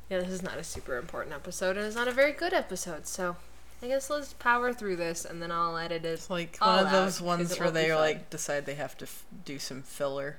Yeah, 0.08 0.20
this 0.20 0.28
is 0.30 0.42
not 0.42 0.56
a 0.56 0.64
super 0.64 0.96
important 0.96 1.34
episode, 1.34 1.76
and 1.76 1.84
it's 1.84 1.96
not 1.96 2.08
a 2.08 2.12
very 2.12 2.32
good 2.32 2.54
episode, 2.54 3.06
so 3.06 3.36
I 3.82 3.86
guess 3.88 4.10
let's 4.10 4.32
power 4.32 4.72
through 4.72 4.96
this, 4.96 5.24
and 5.24 5.40
then 5.40 5.52
I'll 5.52 5.76
edit 5.76 6.04
it. 6.04 6.08
It's 6.08 6.28
like 6.30 6.58
All 6.60 6.76
one 6.76 6.86
of 6.86 6.90
those 6.92 7.20
ones 7.20 7.58
where 7.58 7.70
they 7.70 7.94
like 7.94 8.28
decide 8.30 8.66
they 8.66 8.74
have 8.74 8.96
to 8.98 9.04
f- 9.04 9.24
do 9.44 9.58
some 9.58 9.82
filler. 9.82 10.38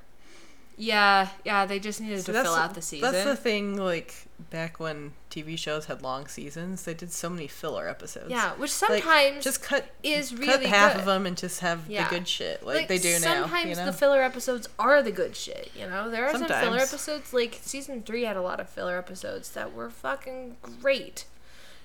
Yeah, 0.82 1.28
yeah, 1.44 1.66
they 1.66 1.78
just 1.80 2.00
needed 2.00 2.22
So 2.24 2.32
to 2.32 2.42
fill 2.42 2.54
out 2.56 2.74
the 2.74 2.82
season. 2.82 3.12
That's 3.12 3.26
the 3.26 3.36
thing. 3.36 3.76
Like 3.78 4.14
back 4.50 4.80
when 4.80 5.12
TV 5.30 5.58
shows 5.58 5.86
had 5.88 6.02
long 6.02 6.28
seasons, 6.28 6.84
they 6.84 6.94
did 6.94 7.12
so 7.12 7.30
many 7.30 7.48
filler 7.48 7.90
episodes. 7.90 8.30
yeah, 8.30 8.52
which 8.54 8.82
Like, 8.82 9.04
sometimes 9.04 9.44
just 9.44 9.62
cut 9.62 9.90
is 10.04 10.34
really 10.34 10.46
cut 10.46 10.64
half 10.64 10.94
good. 10.94 11.00
of 11.02 11.06
them 11.06 11.26
and 11.26 11.36
just 11.36 11.60
have 11.60 11.82
Yeah. 11.90 12.08
the 12.08 12.16
good 12.16 12.28
shit 12.30 12.66
like, 12.66 12.88
they 12.88 12.98
do 12.98 13.12
now. 13.20 13.42
Sometimes 13.42 13.70
You 13.70 13.76
know? 13.76 13.86
the 13.88 13.94
filler 13.94 14.22
episodes 14.24 14.70
are 14.80 15.02
the 15.04 15.12
good 15.12 15.36
shit. 15.36 15.70
You 15.78 15.86
know, 15.88 16.10
there 16.10 16.26
are 16.26 16.32
some 16.32 16.46
filler 16.48 16.78
episodes. 16.78 17.34
Like 17.34 17.60
season 17.62 18.02
three 18.04 18.24
had 18.24 18.38
a 18.38 18.42
lot 18.42 18.62
of 18.62 18.70
filler 18.70 18.98
episodes 18.98 19.50
that 19.52 19.74
were 19.74 19.90
fucking 19.90 20.56
great. 20.82 21.26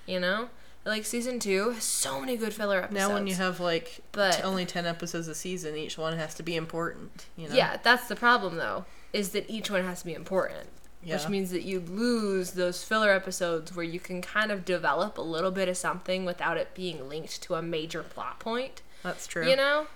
You 0.07 0.21
know, 0.21 0.51
like 0.85 1.05
season 1.05 1.39
two 1.39 1.74
so 1.81 2.20
many 2.20 2.36
good 2.36 2.52
filler 2.52 2.78
episodes. 2.78 2.94
now 3.09 3.12
when 3.15 3.27
you 3.27 3.35
have 3.35 3.59
like 3.61 4.01
But- 4.12 4.35
t- 4.35 4.43
only 4.43 4.66
ten 4.66 4.86
episodes 4.86 5.28
a 5.28 5.35
season, 5.35 5.77
each 5.77 5.97
one 5.98 6.16
has 6.19 6.35
to 6.35 6.43
be 6.43 6.56
important. 6.56 7.27
You 7.36 7.48
know. 7.48 7.55
yeah, 7.55 7.78
that's 7.82 8.06
the 8.09 8.16
problem 8.16 8.56
though, 8.56 8.85
is 9.12 9.31
that 9.31 9.48
each 9.48 9.70
one 9.70 9.82
has 9.85 10.01
to 10.01 10.06
be 10.06 10.15
important. 10.15 10.69
Yeah. 11.02 11.16
Which 11.16 11.28
means 11.28 11.51
that 11.51 11.62
you 11.65 11.81
lose 11.81 12.52
those 12.52 12.82
filler 12.82 13.11
episodes 13.12 13.77
where 13.77 13.85
you 13.85 14.01
can 14.01 14.23
kind 14.23 14.51
of 14.51 14.65
develop 14.65 15.19
a 15.19 15.23
little 15.23 15.51
bit 15.51 15.69
of 15.69 15.77
something 15.77 16.24
without 16.24 16.56
it 16.56 16.74
being 16.74 17.11
linked 17.11 17.43
to 17.43 17.56
a 17.56 17.61
major 17.62 18.02
plot 18.02 18.40
point. 18.40 18.81
That's 19.02 19.27
true. 19.27 19.47
You 19.47 19.55
know? 19.55 19.86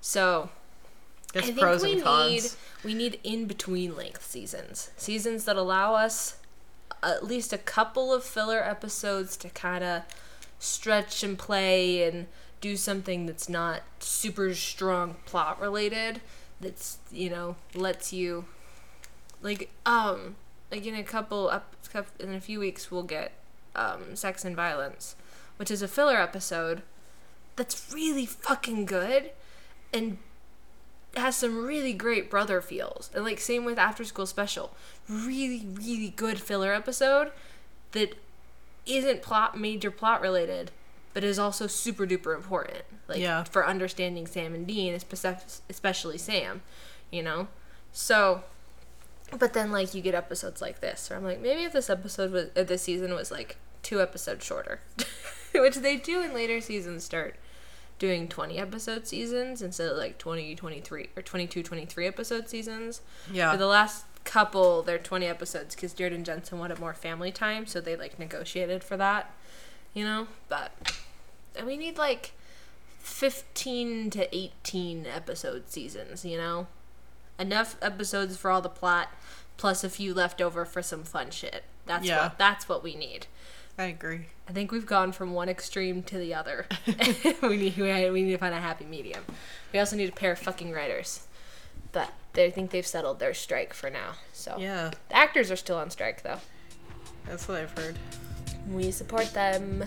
So 0.00 0.50
I 1.36 1.40
think 1.42 1.58
pros 1.60 1.84
we 1.84 2.00
cons. 2.00 2.30
need 2.30 2.50
we 2.84 2.94
need 2.94 3.20
in 3.22 3.46
between 3.46 3.94
length 3.96 4.24
seasons. 4.26 4.90
Seasons 4.96 5.44
that 5.44 5.54
allow 5.56 5.94
us 5.94 6.36
at 7.02 7.24
least 7.24 7.52
a 7.52 7.58
couple 7.58 8.12
of 8.12 8.24
filler 8.24 8.58
episodes 8.62 9.36
to 9.36 9.48
kind 9.50 9.84
of 9.84 10.02
stretch 10.58 11.22
and 11.22 11.38
play 11.38 12.02
and 12.08 12.26
do 12.60 12.76
something 12.76 13.26
that's 13.26 13.48
not 13.48 13.82
super 14.00 14.54
strong 14.54 15.16
plot 15.26 15.60
related 15.60 16.20
that's, 16.60 16.98
you 17.12 17.28
know, 17.28 17.56
lets 17.74 18.12
you 18.12 18.46
like 19.42 19.70
um 19.84 20.36
like 20.70 20.86
in 20.86 20.94
a 20.94 21.02
couple 21.02 21.48
up 21.48 21.74
in 22.18 22.34
a 22.34 22.40
few 22.40 22.58
weeks 22.58 22.90
we'll 22.90 23.02
get 23.02 23.32
um 23.74 24.16
Sex 24.16 24.44
and 24.44 24.56
Violence, 24.56 25.16
which 25.56 25.70
is 25.70 25.82
a 25.82 25.88
filler 25.88 26.16
episode 26.16 26.82
that's 27.56 27.92
really 27.92 28.26
fucking 28.26 28.84
good 28.84 29.30
and 29.92 30.18
has 31.16 31.36
some 31.36 31.64
really 31.64 31.92
great 31.92 32.30
brother 32.30 32.60
feels. 32.60 33.10
And 33.14 33.24
like 33.24 33.40
same 33.40 33.64
with 33.64 33.78
After 33.78 34.04
School 34.04 34.26
Special. 34.26 34.74
Really, 35.08 35.66
really 35.72 36.12
good 36.14 36.40
filler 36.40 36.72
episode 36.72 37.32
that 37.92 38.14
isn't 38.86 39.22
plot 39.22 39.58
major 39.58 39.90
plot 39.90 40.20
related, 40.20 40.70
but 41.14 41.24
is 41.24 41.38
also 41.38 41.66
super 41.66 42.06
duper 42.06 42.34
important. 42.34 42.82
Like 43.08 43.18
Yeah. 43.18 43.44
for 43.44 43.66
understanding 43.66 44.26
Sam 44.26 44.54
and 44.54 44.66
Dean, 44.66 44.94
especially 44.94 46.18
Sam, 46.18 46.62
you 47.10 47.22
know? 47.22 47.48
So 47.92 48.42
but 49.36 49.52
then 49.54 49.72
like 49.72 49.92
you 49.94 50.00
get 50.02 50.14
episodes 50.14 50.60
like 50.62 50.80
this 50.80 51.10
where 51.10 51.18
I'm 51.18 51.24
like 51.24 51.40
maybe 51.40 51.64
if 51.64 51.72
this 51.72 51.90
episode 51.90 52.30
was 52.32 52.46
uh, 52.56 52.62
this 52.62 52.82
season 52.82 53.12
was 53.14 53.30
like 53.30 53.56
two 53.82 54.00
episodes 54.00 54.44
shorter, 54.44 54.80
which 55.54 55.76
they 55.76 55.96
do 55.96 56.20
in 56.22 56.32
later 56.34 56.60
seasons 56.60 57.04
start 57.04 57.36
doing 57.98 58.28
20 58.28 58.58
episode 58.58 59.06
seasons 59.06 59.62
instead 59.62 59.90
of 59.90 59.96
like 59.96 60.18
20 60.18 60.54
23 60.54 61.08
or 61.16 61.22
22 61.22 61.62
23 61.62 62.06
episode 62.06 62.48
seasons. 62.48 63.00
Yeah. 63.32 63.50
For 63.52 63.56
the 63.58 63.66
last 63.66 64.04
couple 64.26 64.82
they're 64.82 64.98
20 64.98 65.24
episodes 65.26 65.74
cuz 65.76 65.92
Jared 65.94 66.12
and 66.12 66.26
Jensen 66.26 66.58
wanted 66.58 66.78
more 66.78 66.92
family 66.94 67.32
time 67.32 67.66
so 67.66 67.80
they 67.80 67.96
like 67.96 68.18
negotiated 68.18 68.82
for 68.84 68.96
that, 68.96 69.32
you 69.94 70.04
know? 70.04 70.26
But 70.48 70.72
and 71.56 71.66
we 71.66 71.76
need 71.76 71.96
like 71.96 72.32
15 73.00 74.10
to 74.10 74.36
18 74.36 75.06
episode 75.06 75.70
seasons, 75.70 76.24
you 76.24 76.36
know? 76.36 76.66
Enough 77.38 77.76
episodes 77.80 78.36
for 78.36 78.50
all 78.50 78.60
the 78.60 78.68
plot 78.68 79.08
plus 79.56 79.84
a 79.84 79.88
few 79.88 80.12
left 80.12 80.40
over 80.42 80.64
for 80.64 80.82
some 80.82 81.04
fun 81.04 81.30
shit. 81.30 81.64
That's 81.86 82.06
Yeah. 82.06 82.24
what 82.24 82.38
that's 82.38 82.68
what 82.68 82.82
we 82.82 82.94
need. 82.96 83.26
I 83.78 83.84
agree. 83.84 84.26
I 84.48 84.52
think 84.52 84.72
we've 84.72 84.86
gone 84.86 85.12
from 85.12 85.34
one 85.34 85.48
extreme 85.48 86.02
to 86.04 86.18
the 86.18 86.34
other. 86.34 86.66
we 87.42 87.56
need 87.56 87.76
we 87.76 88.22
need 88.22 88.32
to 88.32 88.38
find 88.38 88.54
a 88.54 88.60
happy 88.60 88.84
medium. 88.86 89.24
We 89.72 89.78
also 89.78 89.96
need 89.96 90.08
a 90.08 90.12
pair 90.12 90.32
of 90.32 90.38
fucking 90.38 90.72
writers, 90.72 91.25
but 91.92 92.12
they 92.34 92.50
think 92.50 92.70
they've 92.70 92.86
settled 92.86 93.18
their 93.18 93.34
strike 93.34 93.72
for 93.74 93.90
now. 93.90 94.12
So 94.32 94.56
Yeah, 94.58 94.90
the 95.08 95.16
actors 95.16 95.50
are 95.50 95.56
still 95.56 95.76
on 95.78 95.90
strike 95.90 96.22
though. 96.22 96.38
that's 97.26 97.48
what 97.48 97.58
I've 97.58 97.76
heard. 97.78 97.96
We 98.70 98.90
support 98.90 99.32
them. 99.32 99.84